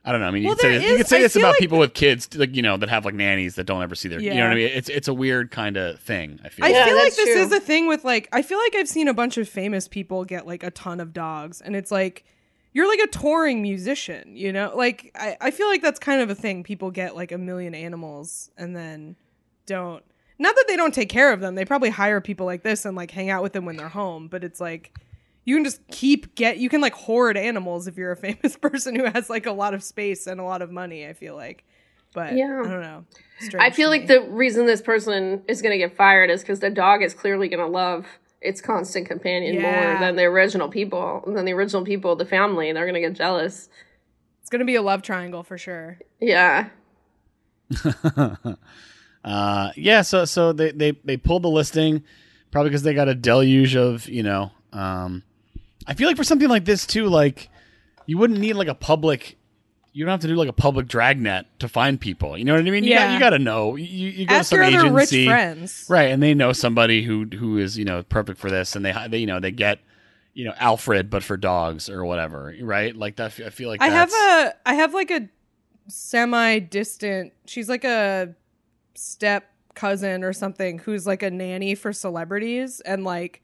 i 0.05 0.12
don't 0.12 0.20
know 0.20 0.27
i 0.27 0.31
mean 0.31 0.43
you 0.43 0.48
Well, 0.48 0.56
could 0.56 0.62
say 0.62 0.68
there 0.70 0.81
this, 0.81 0.90
you 0.90 0.97
could 0.97 1.06
say 1.09 1.18
I 1.18 1.22
this 1.22 1.36
about 1.36 1.48
like- 1.51 1.59
people 1.59 1.78
with 1.78 1.94
kids 1.94 2.35
like 2.36 2.55
you 2.56 2.62
know 2.62 2.77
that 2.77 2.89
have 2.89 3.05
like 3.05 3.14
nannies 3.14 3.55
that 3.56 3.64
don't 3.64 3.82
ever 3.82 3.94
see 3.94 4.09
their 4.09 4.20
you 4.20 4.32
know 4.35 4.43
what 4.44 4.52
i 4.52 4.55
mean 4.55 4.68
it's 4.72 4.89
it's 4.89 5.09
a 5.09 5.14
weird 5.14 5.51
kind 5.51 5.77
of 5.77 6.01
thing 6.01 6.40
i 6.44 6.48
feel 6.48 6.64
I 6.64 6.68
like. 6.68 6.77
Yeah, 6.77 6.85
feel 6.86 6.97
like 6.97 7.14
this 7.14 7.24
true. 7.35 7.43
is 7.43 7.52
a 7.52 7.60
thing 7.60 7.86
with 7.86 8.05
like 8.05 8.28
I 8.32 8.43
feel 8.43 8.59
like 8.59 8.74
I've 8.77 8.89
seen 8.89 9.09
a 9.09 9.14
bunch 9.14 9.36
of 9.39 9.48
famous 9.48 9.89
people 9.89 10.24
get 10.24 10.47
like 10.47 10.62
a 10.62 10.70
ton 10.70 11.01
of 11.01 11.12
dogs 11.12 11.60
and 11.60 11.74
it's 11.77 11.90
like 11.90 12.24
you're 12.72 12.89
like 12.89 13.01
a 13.01 13.09
touring 13.09 13.62
musician, 13.62 14.36
you 14.36 14.52
know? 14.52 14.72
Like 14.77 15.10
I, 15.16 15.36
I 15.40 15.51
feel 15.51 15.66
like 15.66 15.82
that's 15.82 15.98
kind 15.98 16.22
of 16.22 16.31
a 16.31 16.36
thing. 16.36 16.62
People 16.62 16.93
get 16.93 17.16
like 17.16 17.32
a 17.32 17.39
million 17.39 17.74
animals 17.74 18.48
and 18.56 18.77
then 18.77 19.16
don't 19.66 20.05
not 20.39 20.55
that 20.55 20.64
they 20.68 20.77
don't 20.77 20.94
take 20.94 21.09
care 21.09 21.32
of 21.32 21.40
them. 21.40 21.55
They 21.56 21.64
probably 21.64 21.90
hire 21.90 22.20
people 22.20 22.47
like 22.47 22.62
this 22.62 22.85
and 22.85 22.97
like 22.97 23.10
hang 23.10 23.28
out 23.28 23.43
with 23.43 23.52
them 23.52 23.64
when 23.64 23.77
they're 23.77 23.89
home, 23.89 24.28
but 24.28 24.44
it's 24.44 24.60
like 24.60 24.97
you 25.51 25.56
can 25.56 25.64
just 25.64 25.81
keep 25.89 26.35
get 26.36 26.59
you 26.59 26.68
can 26.68 26.81
like 26.81 26.94
hoard 26.94 27.36
animals 27.36 27.89
if 27.89 27.97
you're 27.97 28.12
a 28.12 28.16
famous 28.28 28.56
person 28.56 28.94
who 28.94 29.05
has 29.05 29.28
like 29.28 29.47
a 29.47 29.52
lot 29.52 29.74
of 29.74 29.82
space 29.82 30.27
and 30.28 30.40
a 30.40 30.44
lot 30.44 30.62
of 30.62 30.70
money. 30.70 31.06
I 31.06 31.12
feel 31.12 31.35
like, 31.35 31.64
but 32.14 32.36
Yeah. 32.36 32.62
I 32.64 32.68
don't 32.68 32.82
know. 32.82 33.05
I 33.59 33.70
feel 33.70 33.89
like 33.89 34.06
the 34.06 34.22
reason 34.22 34.66
this 34.66 34.82
person 34.82 35.43
is 35.48 35.60
going 35.62 35.72
to 35.72 35.78
get 35.78 35.97
fired 35.97 36.31
is 36.31 36.43
because 36.43 36.60
the 36.60 36.70
dog 36.70 37.02
is 37.02 37.14
clearly 37.14 37.48
going 37.48 37.64
to 37.64 37.66
love 37.66 38.06
its 38.40 38.60
constant 38.60 39.06
companion 39.09 39.60
more 39.60 39.98
than 39.98 40.14
the 40.16 40.24
original 40.24 40.68
people. 40.68 41.24
Than 41.27 41.44
the 41.47 41.52
original 41.52 41.85
people, 41.85 42.16
the 42.16 42.24
family, 42.24 42.68
and 42.68 42.77
they're 42.77 42.85
going 42.86 42.94
to 43.02 43.06
get 43.09 43.14
jealous. 43.14 43.68
it's 44.40 44.51
gonna 44.51 44.64
be 44.64 44.77
a 44.77 44.82
love 44.82 45.02
triangle 45.02 45.43
for 45.43 45.59
sure. 45.59 45.98
Yeah. 46.20 46.68
Uh, 49.22 49.70
yeah, 49.77 50.01
so 50.01 50.24
so 50.24 50.52
they 50.52 50.70
they 50.70 50.93
they 51.05 51.16
pulled 51.18 51.43
the 51.43 51.48
listing 51.48 52.02
probably 52.51 52.70
because 52.70 52.82
they 52.82 52.94
got 52.94 53.09
a 53.09 53.14
deluge 53.14 53.77
of 53.77 54.09
you 54.09 54.22
know. 54.22 54.51
Um, 54.72 55.22
I 55.91 55.95
feel 55.95 56.07
like 56.09 56.17
for 56.17 56.25
something 56.25 56.49
like 56.49 56.65
this 56.65 56.87
too, 56.87 57.07
like 57.09 57.51
you 58.07 58.17
wouldn't 58.17 58.39
need 58.41 58.55
like 58.55 58.69
a 58.69 58.75
public. 58.75 59.37
You 59.93 60.05
don't 60.05 60.12
have 60.12 60.21
to 60.21 60.29
do 60.29 60.37
like 60.37 60.49
a 60.49 60.53
public 60.53 60.87
dragnet 60.87 61.47
to 61.59 61.69
find 61.69 62.01
people. 62.01 62.39
You 62.39 62.45
know 62.45 62.55
what 62.55 62.65
I 62.65 62.71
mean? 62.71 62.85
You 62.85 62.95
got 62.95 63.01
Yeah. 63.09 63.15
you 63.15 63.19
got 63.19 63.31
to 63.31 63.39
know. 63.41 63.75
You, 63.75 64.09
you 64.11 64.27
go 64.27 64.37
Ask 64.37 64.51
to 64.51 64.57
your 64.57 64.65
some 64.67 64.75
other 64.75 64.93
rich 64.93 65.12
agency, 65.12 65.27
friends. 65.27 65.87
right? 65.89 66.11
And 66.12 66.23
they 66.23 66.33
know 66.33 66.53
somebody 66.53 67.03
who 67.03 67.25
who 67.25 67.59
is 67.59 67.77
you 67.77 67.85
know 67.85 68.03
perfect 68.05 68.39
for 68.39 68.49
this, 68.51 68.77
and 68.77 68.85
they 68.85 68.95
they 69.09 69.19
you 69.19 69.27
know 69.27 69.41
they 69.41 69.51
get 69.51 69.81
you 70.33 70.45
know 70.45 70.55
Alfred, 70.59 71.11
but 71.11 71.25
for 71.25 71.37
dogs 71.37 71.91
or 71.91 72.05
whatever, 72.05 72.55
right? 72.62 72.95
Like 72.95 73.17
that. 73.17 73.39
I 73.45 73.51
feel 73.51 73.69
like 73.69 73.83
I 73.83 73.89
have 73.89 74.12
a 74.12 74.55
I 74.65 74.75
have 74.75 74.95
like 74.95 75.11
a 75.11 75.29
semi 75.89 76.61
distant. 76.61 77.33
She's 77.47 77.69
like 77.69 77.85
a 77.85 78.35
step 78.95 79.51
cousin 79.75 80.23
or 80.23 80.33
something 80.33 80.79
who's 80.79 81.05
like 81.07 81.23
a 81.25 81.31
nanny 81.31 81.75
for 81.75 81.93
celebrities 81.93 82.81
and 82.81 83.03
like 83.03 83.43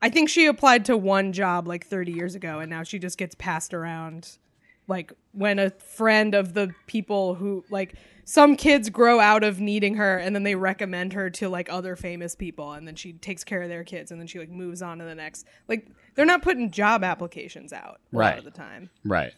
I 0.00 0.10
think 0.10 0.28
she 0.28 0.46
applied 0.46 0.84
to 0.86 0.96
one 0.96 1.32
job 1.32 1.66
like 1.66 1.86
30 1.86 2.12
years 2.12 2.34
ago 2.34 2.60
and 2.60 2.70
now 2.70 2.82
she 2.82 2.98
just 2.98 3.18
gets 3.18 3.34
passed 3.34 3.74
around 3.74 4.38
like 4.86 5.12
when 5.32 5.58
a 5.58 5.70
friend 5.70 6.34
of 6.34 6.54
the 6.54 6.72
people 6.86 7.34
who 7.34 7.64
like 7.70 7.94
some 8.24 8.56
kids 8.56 8.90
grow 8.90 9.18
out 9.20 9.42
of 9.44 9.60
needing 9.60 9.96
her 9.96 10.16
and 10.18 10.34
then 10.34 10.42
they 10.44 10.54
recommend 10.54 11.12
her 11.14 11.28
to 11.30 11.48
like 11.48 11.68
other 11.70 11.96
famous 11.96 12.34
people 12.34 12.72
and 12.72 12.86
then 12.86 12.94
she 12.94 13.12
takes 13.14 13.42
care 13.44 13.62
of 13.62 13.68
their 13.68 13.84
kids 13.84 14.10
and 14.10 14.20
then 14.20 14.26
she 14.26 14.38
like 14.38 14.50
moves 14.50 14.80
on 14.82 14.98
to 14.98 15.04
the 15.04 15.14
next 15.14 15.46
like 15.66 15.88
they're 16.14 16.24
not 16.24 16.42
putting 16.42 16.70
job 16.70 17.02
applications 17.04 17.72
out 17.72 18.00
a 18.12 18.16
lot 18.16 18.20
Right. 18.20 18.38
of 18.38 18.44
the 18.44 18.50
time 18.50 18.90
Right. 19.04 19.32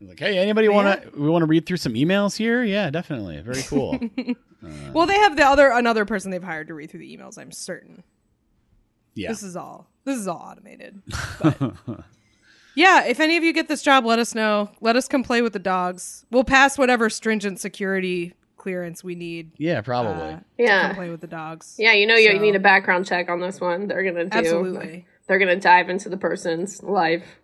Like, 0.00 0.18
hey, 0.18 0.36
anybody 0.38 0.68
want 0.68 1.02
to? 1.02 1.18
We 1.18 1.30
want 1.30 1.42
to 1.42 1.46
read 1.46 1.64
through 1.66 1.76
some 1.78 1.94
emails 1.94 2.36
here. 2.36 2.62
Yeah, 2.62 2.90
definitely. 2.90 3.40
Very 3.40 3.62
cool. 3.62 3.98
Uh, 4.64 4.92
well, 4.94 5.06
they 5.06 5.16
have 5.18 5.36
the 5.36 5.44
other 5.44 5.70
another 5.70 6.06
person 6.06 6.30
they've 6.30 6.42
hired 6.42 6.68
to 6.68 6.74
read 6.74 6.90
through 6.90 7.00
the 7.00 7.14
emails. 7.16 7.36
I'm 7.38 7.52
certain. 7.52 8.02
Yeah. 9.14 9.28
This 9.28 9.42
is 9.42 9.56
all 9.56 9.88
this 10.04 10.18
is 10.18 10.26
all 10.28 10.36
automated. 10.38 11.00
But 11.42 11.60
yeah, 12.74 13.04
if 13.06 13.20
any 13.20 13.36
of 13.36 13.44
you 13.44 13.52
get 13.52 13.68
this 13.68 13.82
job, 13.82 14.04
let 14.04 14.18
us 14.18 14.34
know. 14.34 14.70
Let 14.80 14.96
us 14.96 15.08
come 15.08 15.22
play 15.22 15.42
with 15.42 15.52
the 15.52 15.58
dogs. 15.58 16.24
We'll 16.30 16.44
pass 16.44 16.76
whatever 16.76 17.08
stringent 17.10 17.60
security 17.60 18.34
clearance 18.56 19.04
we 19.04 19.14
need. 19.14 19.50
yeah, 19.58 19.80
probably. 19.82 20.12
Uh, 20.12 20.26
to 20.28 20.32
come 20.36 20.44
Yeah. 20.58 20.94
play 20.94 21.10
with 21.10 21.20
the 21.20 21.26
dogs. 21.26 21.76
Yeah, 21.78 21.92
you 21.92 22.06
know 22.06 22.14
you 22.16 22.32
So- 22.32 22.38
need 22.38 22.56
a 22.56 22.60
background 22.60 23.06
check 23.06 23.28
on 23.28 23.40
this 23.40 23.60
one. 23.60 23.88
They're 23.88 24.02
going 24.02 24.14
to 24.14 24.24
do. 24.24 24.30
Absolutely. 24.38 25.06
They're 25.26 25.38
going 25.38 25.54
to 25.54 25.60
dive 25.60 25.88
into 25.90 26.08
the 26.08 26.16
person's 26.16 26.82
life. 26.82 27.40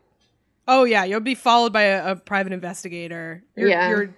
Oh 0.69 0.85
yeah, 0.85 1.05
you'll 1.05 1.21
be 1.21 1.35
followed 1.35 1.73
by 1.73 1.83
a, 1.83 2.13
a 2.13 2.17
private 2.17 2.53
investigator. 2.53 3.43
Your, 3.57 3.69
Yeah. 3.69 3.89
your 3.91 4.15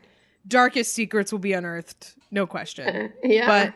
darkest 0.47 0.93
secrets 0.93 1.33
will 1.33 1.39
be 1.39 1.53
unearthed, 1.53 2.15
no 2.31 2.47
question. 2.47 3.13
Yeah. 3.25 3.47
But 3.47 3.75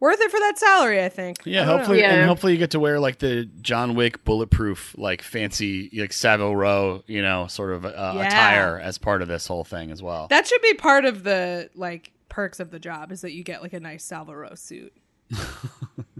worth 0.00 0.20
it 0.20 0.30
for 0.30 0.38
that 0.40 0.58
salary, 0.58 1.02
I 1.02 1.08
think. 1.08 1.38
yeah, 1.44 1.62
I 1.62 1.64
hopefully, 1.64 2.00
Yeah. 2.00 2.14
and 2.14 2.28
hopefully 2.28 2.52
you 2.52 2.58
get 2.58 2.70
to 2.72 2.80
wear 2.80 2.98
like 3.00 3.18
the 3.18 3.44
John 3.60 3.94
Wick 3.94 4.24
bulletproof, 4.24 4.94
like 4.98 5.22
fancy, 5.22 5.90
like 5.96 6.12
Savile 6.12 6.54
Row, 6.56 7.02
you 7.06 7.22
know, 7.22 7.46
sort 7.46 7.72
of 7.72 7.84
uh, 7.86 8.12
Yeah. 8.16 8.26
attire 8.26 8.78
as 8.78 8.98
part 8.98 9.22
of 9.22 9.28
this 9.28 9.46
whole 9.46 9.64
thing 9.64 9.90
as 9.90 10.02
well. 10.02 10.26
That 10.28 10.46
should 10.46 10.62
be 10.62 10.74
part 10.74 11.04
of 11.04 11.22
the 11.24 11.70
like 11.74 12.12
perks 12.28 12.60
of 12.60 12.70
the 12.70 12.78
job 12.78 13.12
is 13.12 13.22
that 13.22 13.32
you 13.32 13.42
get 13.44 13.62
like 13.62 13.72
a 13.72 13.80
nice 13.80 14.04
Savile 14.04 14.34
Row 14.36 14.54
suit. 14.54 14.92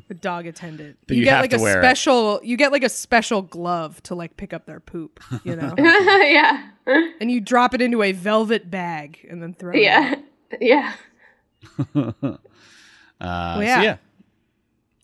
the 0.08 0.14
dog 0.14 0.46
attendant. 0.46 0.96
But 1.06 1.14
you, 1.16 1.20
you 1.20 1.24
get 1.26 1.34
have 1.34 1.42
like 1.42 1.50
to 1.50 1.56
a 1.58 1.60
wear 1.60 1.78
it. 1.78 1.82
special 1.82 2.40
you 2.42 2.56
get 2.56 2.72
like 2.72 2.82
a 2.84 2.88
special 2.88 3.42
glove 3.42 4.02
to 4.04 4.14
like 4.14 4.36
pick 4.36 4.52
up 4.52 4.66
their 4.66 4.80
poop, 4.80 5.20
you 5.44 5.54
know. 5.56 5.74
yeah. 5.78 6.70
and 7.20 7.30
you 7.30 7.40
drop 7.40 7.74
it 7.74 7.82
into 7.82 8.02
a 8.02 8.12
velvet 8.12 8.70
bag 8.70 9.26
and 9.30 9.42
then 9.42 9.52
throw 9.54 9.72
it. 9.74 9.82
Yeah. 9.82 10.14
out. 10.16 10.22
Yeah. 10.60 10.92
Uh, 13.20 13.58
yeah. 13.62 13.76
So 13.76 13.82
yeah, 13.82 13.96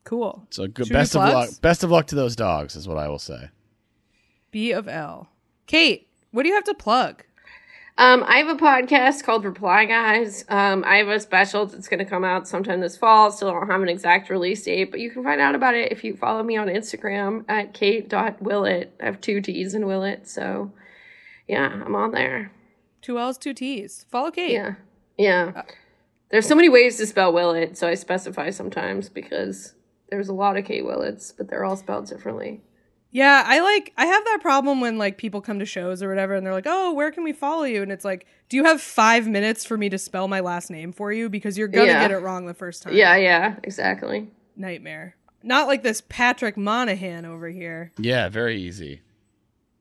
Cool. 0.05 0.47
so 0.51 0.67
good. 0.67 0.87
Should 0.87 0.93
Best 0.93 1.15
of 1.17 1.23
luck. 1.23 1.51
Best 1.61 1.85
of 1.85 1.91
luck 1.91 2.07
to 2.09 2.15
those 2.15 2.37
dogs, 2.37 2.77
is 2.77 2.89
what 2.89 2.99
I 2.99 3.09
will 3.09 3.19
say. 3.19 3.51
B 4.51 4.73
of 4.73 4.89
L. 4.89 5.29
Kate, 5.67 6.09
what 6.33 6.43
do 6.43 6.49
you 6.49 6.55
have 6.55 6.65
to 6.65 6.75
plug? 6.75 7.25
Um, 7.99 8.25
I 8.27 8.39
have 8.39 8.49
a 8.49 8.57
podcast 8.57 9.23
called 9.23 9.45
Reply 9.45 9.85
Guys. 9.85 10.45
Um, 10.49 10.83
I 10.87 10.97
have 10.97 11.09
a 11.09 11.21
special 11.21 11.67
that's 11.67 11.89
going 11.89 11.99
to 11.99 12.07
come 12.07 12.25
out 12.25 12.49
sometime 12.49 12.81
this 12.81 12.97
fall. 12.97 13.31
Still 13.31 13.51
don't 13.53 13.69
have 13.69 13.83
an 13.83 13.89
exact 13.89 14.31
release 14.31 14.65
date, 14.65 14.91
but 14.91 14.99
you 14.99 15.11
can 15.11 15.23
find 15.23 15.41
out 15.41 15.55
about 15.55 15.75
it 15.75 15.93
if 15.93 16.03
you 16.03 16.17
follow 16.17 16.43
me 16.43 16.57
on 16.57 16.69
Instagram 16.69 17.45
at 17.49 17.75
kate.willett. 17.75 18.95
I 19.01 19.05
have 19.05 19.21
two 19.21 19.41
T's 19.43 19.75
in 19.75 19.87
Willett, 19.87 20.27
so 20.27 20.73
yeah, 21.47 21.67
I'm 21.85 21.95
on 21.95 22.13
there. 22.13 22.51
Two 23.03 23.19
L's, 23.19 23.37
two 23.37 23.53
T's. 23.53 24.07
Follow 24.11 24.31
Kate. 24.31 24.53
Yeah. 24.53 24.75
Yeah. 25.19 25.63
There's 26.33 26.49
so 26.49 26.55
many 26.57 26.69
ways 26.69 26.97
to 26.97 27.07
spell 27.07 27.33
Willett, 27.33 27.77
so 27.79 27.87
I 27.87 27.95
specify 27.95 28.51
sometimes 28.51 29.09
because 29.09 29.75
there's 30.11 30.29
a 30.29 30.33
lot 30.35 30.57
of 30.57 30.65
Kate 30.65 30.85
Willets, 30.85 31.31
but 31.31 31.49
they're 31.49 31.65
all 31.65 31.77
spelled 31.77 32.09
differently. 32.09 32.63
Yeah, 33.11 33.45
I 33.47 33.61
like 33.61 33.93
I 33.99 34.07
have 34.07 34.25
that 34.25 34.39
problem 34.41 34.81
when 34.81 34.97
like 34.97 35.19
people 35.19 35.43
come 35.43 35.59
to 35.59 35.67
shows 35.67 36.03
or 36.03 36.09
whatever 36.09 36.35
and 36.35 36.47
they're 36.47 36.55
like, 36.55 36.67
"Oh, 36.67 36.95
where 36.95 37.11
can 37.13 37.23
we 37.25 37.35
follow 37.35 37.65
you?" 37.65 37.83
and 37.83 37.93
it's 37.93 38.07
like, 38.07 38.27
"Do 38.49 38.57
you 38.57 38.65
have 38.65 38.81
5 38.81 39.29
minutes 39.29 39.67
for 39.67 39.77
me 39.77 39.91
to 39.91 39.99
spell 39.99 40.27
my 40.29 40.41
last 40.41 40.71
name 40.71 40.93
for 40.93 41.13
you 41.13 41.29
because 41.29 41.59
you're 41.59 41.69
going 41.69 41.89
to 41.89 41.93
Yeah. 41.93 42.01
get 42.01 42.11
it 42.11 42.19
wrong 42.19 42.47
the 42.47 42.55
first 42.55 42.83
time." 42.83 42.95
Yeah, 42.95 43.15
yeah, 43.17 43.57
exactly. 43.63 44.31
Nightmare. 44.57 45.15
Not 45.43 45.67
like 45.67 45.83
this 45.83 46.03
Patrick 46.09 46.57
Monahan 46.57 47.27
over 47.27 47.49
here. 47.51 47.93
Yeah, 47.99 48.31
very 48.31 48.57
easy. 48.63 49.03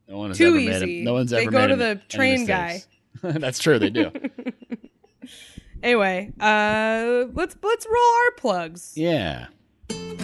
No 0.09 0.17
one 0.17 0.31
has 0.31 0.37
Too 0.37 0.47
ever 0.47 0.57
easy. 0.57 0.69
made. 0.85 1.01
A, 1.01 1.03
no 1.05 1.13
one's 1.13 1.31
They 1.31 1.43
ever 1.43 1.51
go 1.51 1.59
made 1.59 1.67
to 1.67 1.73
any- 1.85 1.93
the 1.93 2.01
train 2.09 2.45
guy. 2.45 2.81
That's 3.23 3.59
true. 3.59 3.79
They 3.79 3.89
do. 3.91 4.11
Anyway, 5.83 6.31
uh 6.39 7.25
let's 7.33 7.55
let's 7.61 7.85
roll 7.85 8.13
our 8.25 8.31
plugs. 8.37 8.93
yeah. 8.95 9.47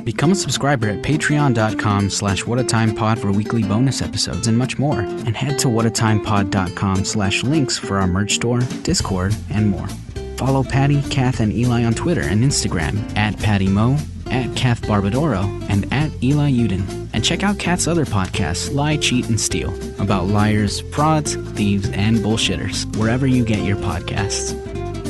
Become 0.03 0.31
a 0.31 0.35
subscriber 0.35 0.87
at 0.87 1.01
patreon.com 1.03 2.09
slash 2.09 2.43
whatatimepod 2.43 3.19
for 3.19 3.31
weekly 3.33 3.61
bonus 3.63 4.01
episodes 4.01 4.47
and 4.47 4.57
much 4.57 4.79
more. 4.79 4.99
And 5.01 5.35
head 5.35 5.59
to 5.59 5.67
whatatimepod.com 5.67 7.03
slash 7.03 7.43
links 7.43 7.77
for 7.77 7.97
our 7.99 8.07
merch 8.07 8.35
store, 8.35 8.59
Discord, 8.83 9.35
and 9.49 9.67
more. 9.69 9.87
Follow 10.37 10.63
Patty, 10.63 11.01
Kath, 11.09 11.41
and 11.41 11.51
Eli 11.51 11.83
on 11.83 11.93
Twitter 11.93 12.21
and 12.21 12.41
Instagram 12.41 13.17
at 13.17 13.37
Patty 13.39 13.67
Mo, 13.67 13.97
at 14.27 14.55
Kath 14.55 14.81
Barbadoro, 14.83 15.43
and 15.69 15.91
at 15.91 16.11
Eli 16.23 16.51
Yudin. 16.51 17.09
And 17.11 17.21
check 17.25 17.43
out 17.43 17.59
Kath's 17.59 17.87
other 17.87 18.05
podcasts, 18.05 18.73
Lie, 18.73 18.97
Cheat, 18.97 19.27
and 19.27 19.39
Steal, 19.39 19.73
about 19.99 20.27
liars, 20.27 20.79
frauds, 20.93 21.35
thieves, 21.53 21.89
and 21.89 22.19
bullshitters, 22.19 22.85
wherever 22.97 23.27
you 23.27 23.43
get 23.43 23.59
your 23.65 23.77
podcasts. 23.77 24.55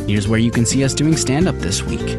Here's 0.07 0.25
where 0.25 0.39
you 0.39 0.51
can 0.51 0.65
see 0.65 0.85
us 0.85 0.93
doing 0.93 1.17
stand 1.17 1.49
up 1.49 1.55
this 1.55 1.84
week. 1.84 2.17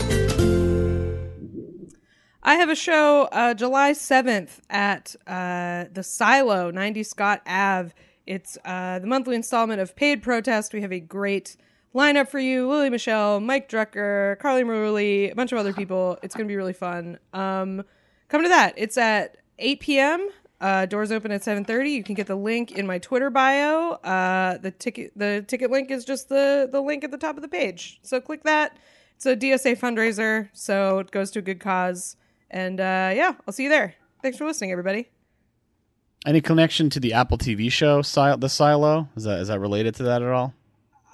I 2.43 2.55
have 2.56 2.69
a 2.69 2.74
show 2.74 3.31
uh, 3.32 3.55
July 3.55 3.93
7th 3.93 4.60
at 4.69 5.16
uh, 5.27 5.86
the 5.90 6.02
Silo, 6.02 6.70
90 6.70 7.02
Scott 7.02 7.40
Ave. 7.47 7.94
It's 8.27 8.59
uh, 8.66 8.98
the 8.98 9.06
monthly 9.06 9.36
installment 9.36 9.81
of 9.81 9.97
Paid 9.97 10.23
Protest. 10.23 10.74
We 10.74 10.82
have 10.82 10.93
a 10.93 11.01
great 11.01 11.56
lineup 11.94 12.28
for 12.28 12.39
you 12.39 12.69
Lily 12.69 12.90
Michelle, 12.90 13.40
Mike 13.40 13.70
Drucker, 13.70 14.39
Carly 14.39 14.65
Maruli, 14.65 15.32
a 15.32 15.35
bunch 15.35 15.52
of 15.52 15.59
other 15.59 15.73
people. 15.73 16.19
It's 16.23 16.35
going 16.35 16.47
to 16.47 16.52
be 16.52 16.56
really 16.56 16.74
fun. 16.74 17.19
Um, 17.32 17.85
come 18.28 18.43
to 18.43 18.51
that. 18.51 18.74
It's 18.77 18.98
at 18.98 19.39
8 19.59 19.81
p.m. 19.81 20.28
Uh, 20.60 20.86
doors 20.86 21.12
open 21.12 21.30
at 21.30 21.43
7:30. 21.43 21.90
You 21.93 22.02
can 22.02 22.14
get 22.14 22.26
the 22.26 22.36
link 22.36 22.72
in 22.72 22.86
my 22.86 22.98
Twitter 22.98 23.30
bio. 23.30 23.93
Uh, 23.93 24.59
the 24.59 24.70
ticket 24.70 25.12
the 25.16 25.44
ticket 25.47 25.70
link 25.70 25.90
is 25.90 26.05
just 26.05 26.28
the 26.28 26.68
the 26.70 26.80
link 26.80 27.05
at 27.05 27.10
the 27.10 27.18
top 27.18 27.36
of 27.36 27.43
the 27.43 27.48
page. 27.48 28.01
So 28.02 28.20
click 28.20 28.43
that. 28.43 28.76
It's 29.16 29.26
a 29.26 29.36
DSA 29.36 29.78
fundraiser, 29.78 30.48
so 30.52 30.98
it 30.98 31.10
goes 31.10 31.30
to 31.32 31.40
a 31.40 31.43
good 31.43 31.60
cause. 31.60 32.16
And 32.51 32.80
uh, 32.80 33.12
yeah, 33.14 33.35
I'll 33.47 33.52
see 33.52 33.64
you 33.64 33.68
there. 33.68 33.94
Thanks 34.22 34.39
for 34.39 34.47
listening, 34.47 34.72
everybody. 34.72 35.09
Any 36.26 36.40
connection 36.40 36.90
to 36.90 37.01
the 37.01 37.12
Apple 37.12 37.39
TV 37.39 37.70
show, 37.70 38.02
The 38.02 38.48
Silo? 38.48 39.09
Is 39.16 39.24
that 39.24 39.40
is 39.40 39.48
that 39.48 39.60
related 39.60 39.94
to 39.97 40.02
that 40.05 40.22
at 40.22 40.28
all? 40.28 40.55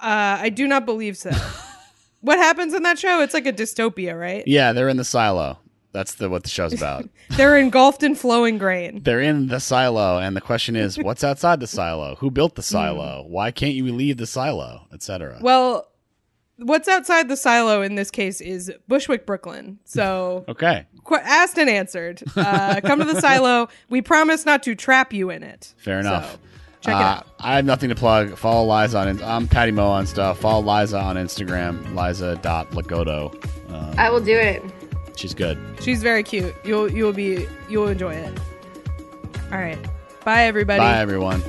Uh, 0.01 0.37
I 0.41 0.49
do 0.49 0.67
not 0.67 0.85
believe 0.85 1.17
so. 1.17 1.31
what 2.21 2.37
happens 2.37 2.73
in 2.73 2.83
that 2.83 2.99
show? 2.99 3.21
It's 3.21 3.33
like 3.33 3.45
a 3.45 3.53
dystopia, 3.53 4.19
right? 4.19 4.43
Yeah, 4.47 4.73
they're 4.73 4.89
in 4.89 4.97
the 4.97 5.05
silo. 5.05 5.59
That's 5.95 6.15
the 6.15 6.29
what 6.29 6.43
the 6.43 6.49
show's 6.49 6.73
about. 6.73 7.07
They're 7.37 7.57
engulfed 7.57 8.03
in 8.03 8.15
flowing 8.15 8.57
grain. 8.57 9.01
they're 9.03 9.21
in 9.21 9.47
the 9.47 9.59
silo, 9.59 10.17
and 10.19 10.35
the 10.35 10.41
question 10.41 10.75
is, 10.75 10.97
what's 10.97 11.23
outside 11.23 11.59
the 11.61 11.67
silo? 11.67 12.15
Who 12.17 12.29
built 12.29 12.55
the 12.55 12.61
silo? 12.61 13.23
Why 13.27 13.51
can't 13.51 13.73
you 13.73 13.85
leave 13.93 14.17
the 14.17 14.27
silo, 14.27 14.87
etc. 14.93 15.39
Well, 15.41 15.87
what's 16.57 16.87
outside 16.89 17.29
the 17.29 17.37
silo 17.37 17.81
in 17.81 17.95
this 17.95 18.11
case 18.11 18.41
is 18.41 18.71
Bushwick, 18.89 19.25
Brooklyn. 19.25 19.79
So 19.85 20.43
Okay. 20.49 20.85
qu- 21.05 21.15
asked 21.15 21.57
and 21.57 21.69
answered. 21.69 22.21
Uh, 22.35 22.81
come 22.81 22.99
to 22.99 23.05
the 23.05 23.19
silo. 23.21 23.69
We 23.89 24.01
promise 24.01 24.45
not 24.45 24.63
to 24.63 24.75
trap 24.75 25.13
you 25.13 25.29
in 25.29 25.43
it. 25.43 25.73
Fair 25.77 25.99
enough. 25.99 26.37
So, 26.81 26.91
Uh. 26.91 27.21
I 27.39 27.55
have 27.55 27.65
nothing 27.65 27.89
to 27.89 27.95
plug. 27.95 28.37
Follow 28.37 28.65
Liza 28.81 28.99
on. 28.99 29.21
I'm 29.23 29.47
Patty 29.47 29.71
Mo 29.71 29.87
on 29.87 30.05
stuff. 30.05 30.39
Follow 30.39 30.61
Liza 30.61 30.99
on 30.99 31.15
Instagram. 31.15 31.95
Liza.lagotto. 31.95 33.33
Um, 33.73 33.95
I 33.97 34.09
will 34.09 34.21
do 34.21 34.37
it. 34.37 34.63
She's 35.15 35.33
good. 35.33 35.57
She's 35.81 36.01
very 36.03 36.23
cute. 36.23 36.55
You'll 36.63 36.91
you'll 36.91 37.13
be 37.13 37.47
you'll 37.69 37.87
enjoy 37.87 38.13
it. 38.13 38.39
All 39.51 39.59
right. 39.59 39.79
Bye 40.23 40.43
everybody. 40.43 40.79
Bye, 40.79 40.99
everyone. 40.99 41.41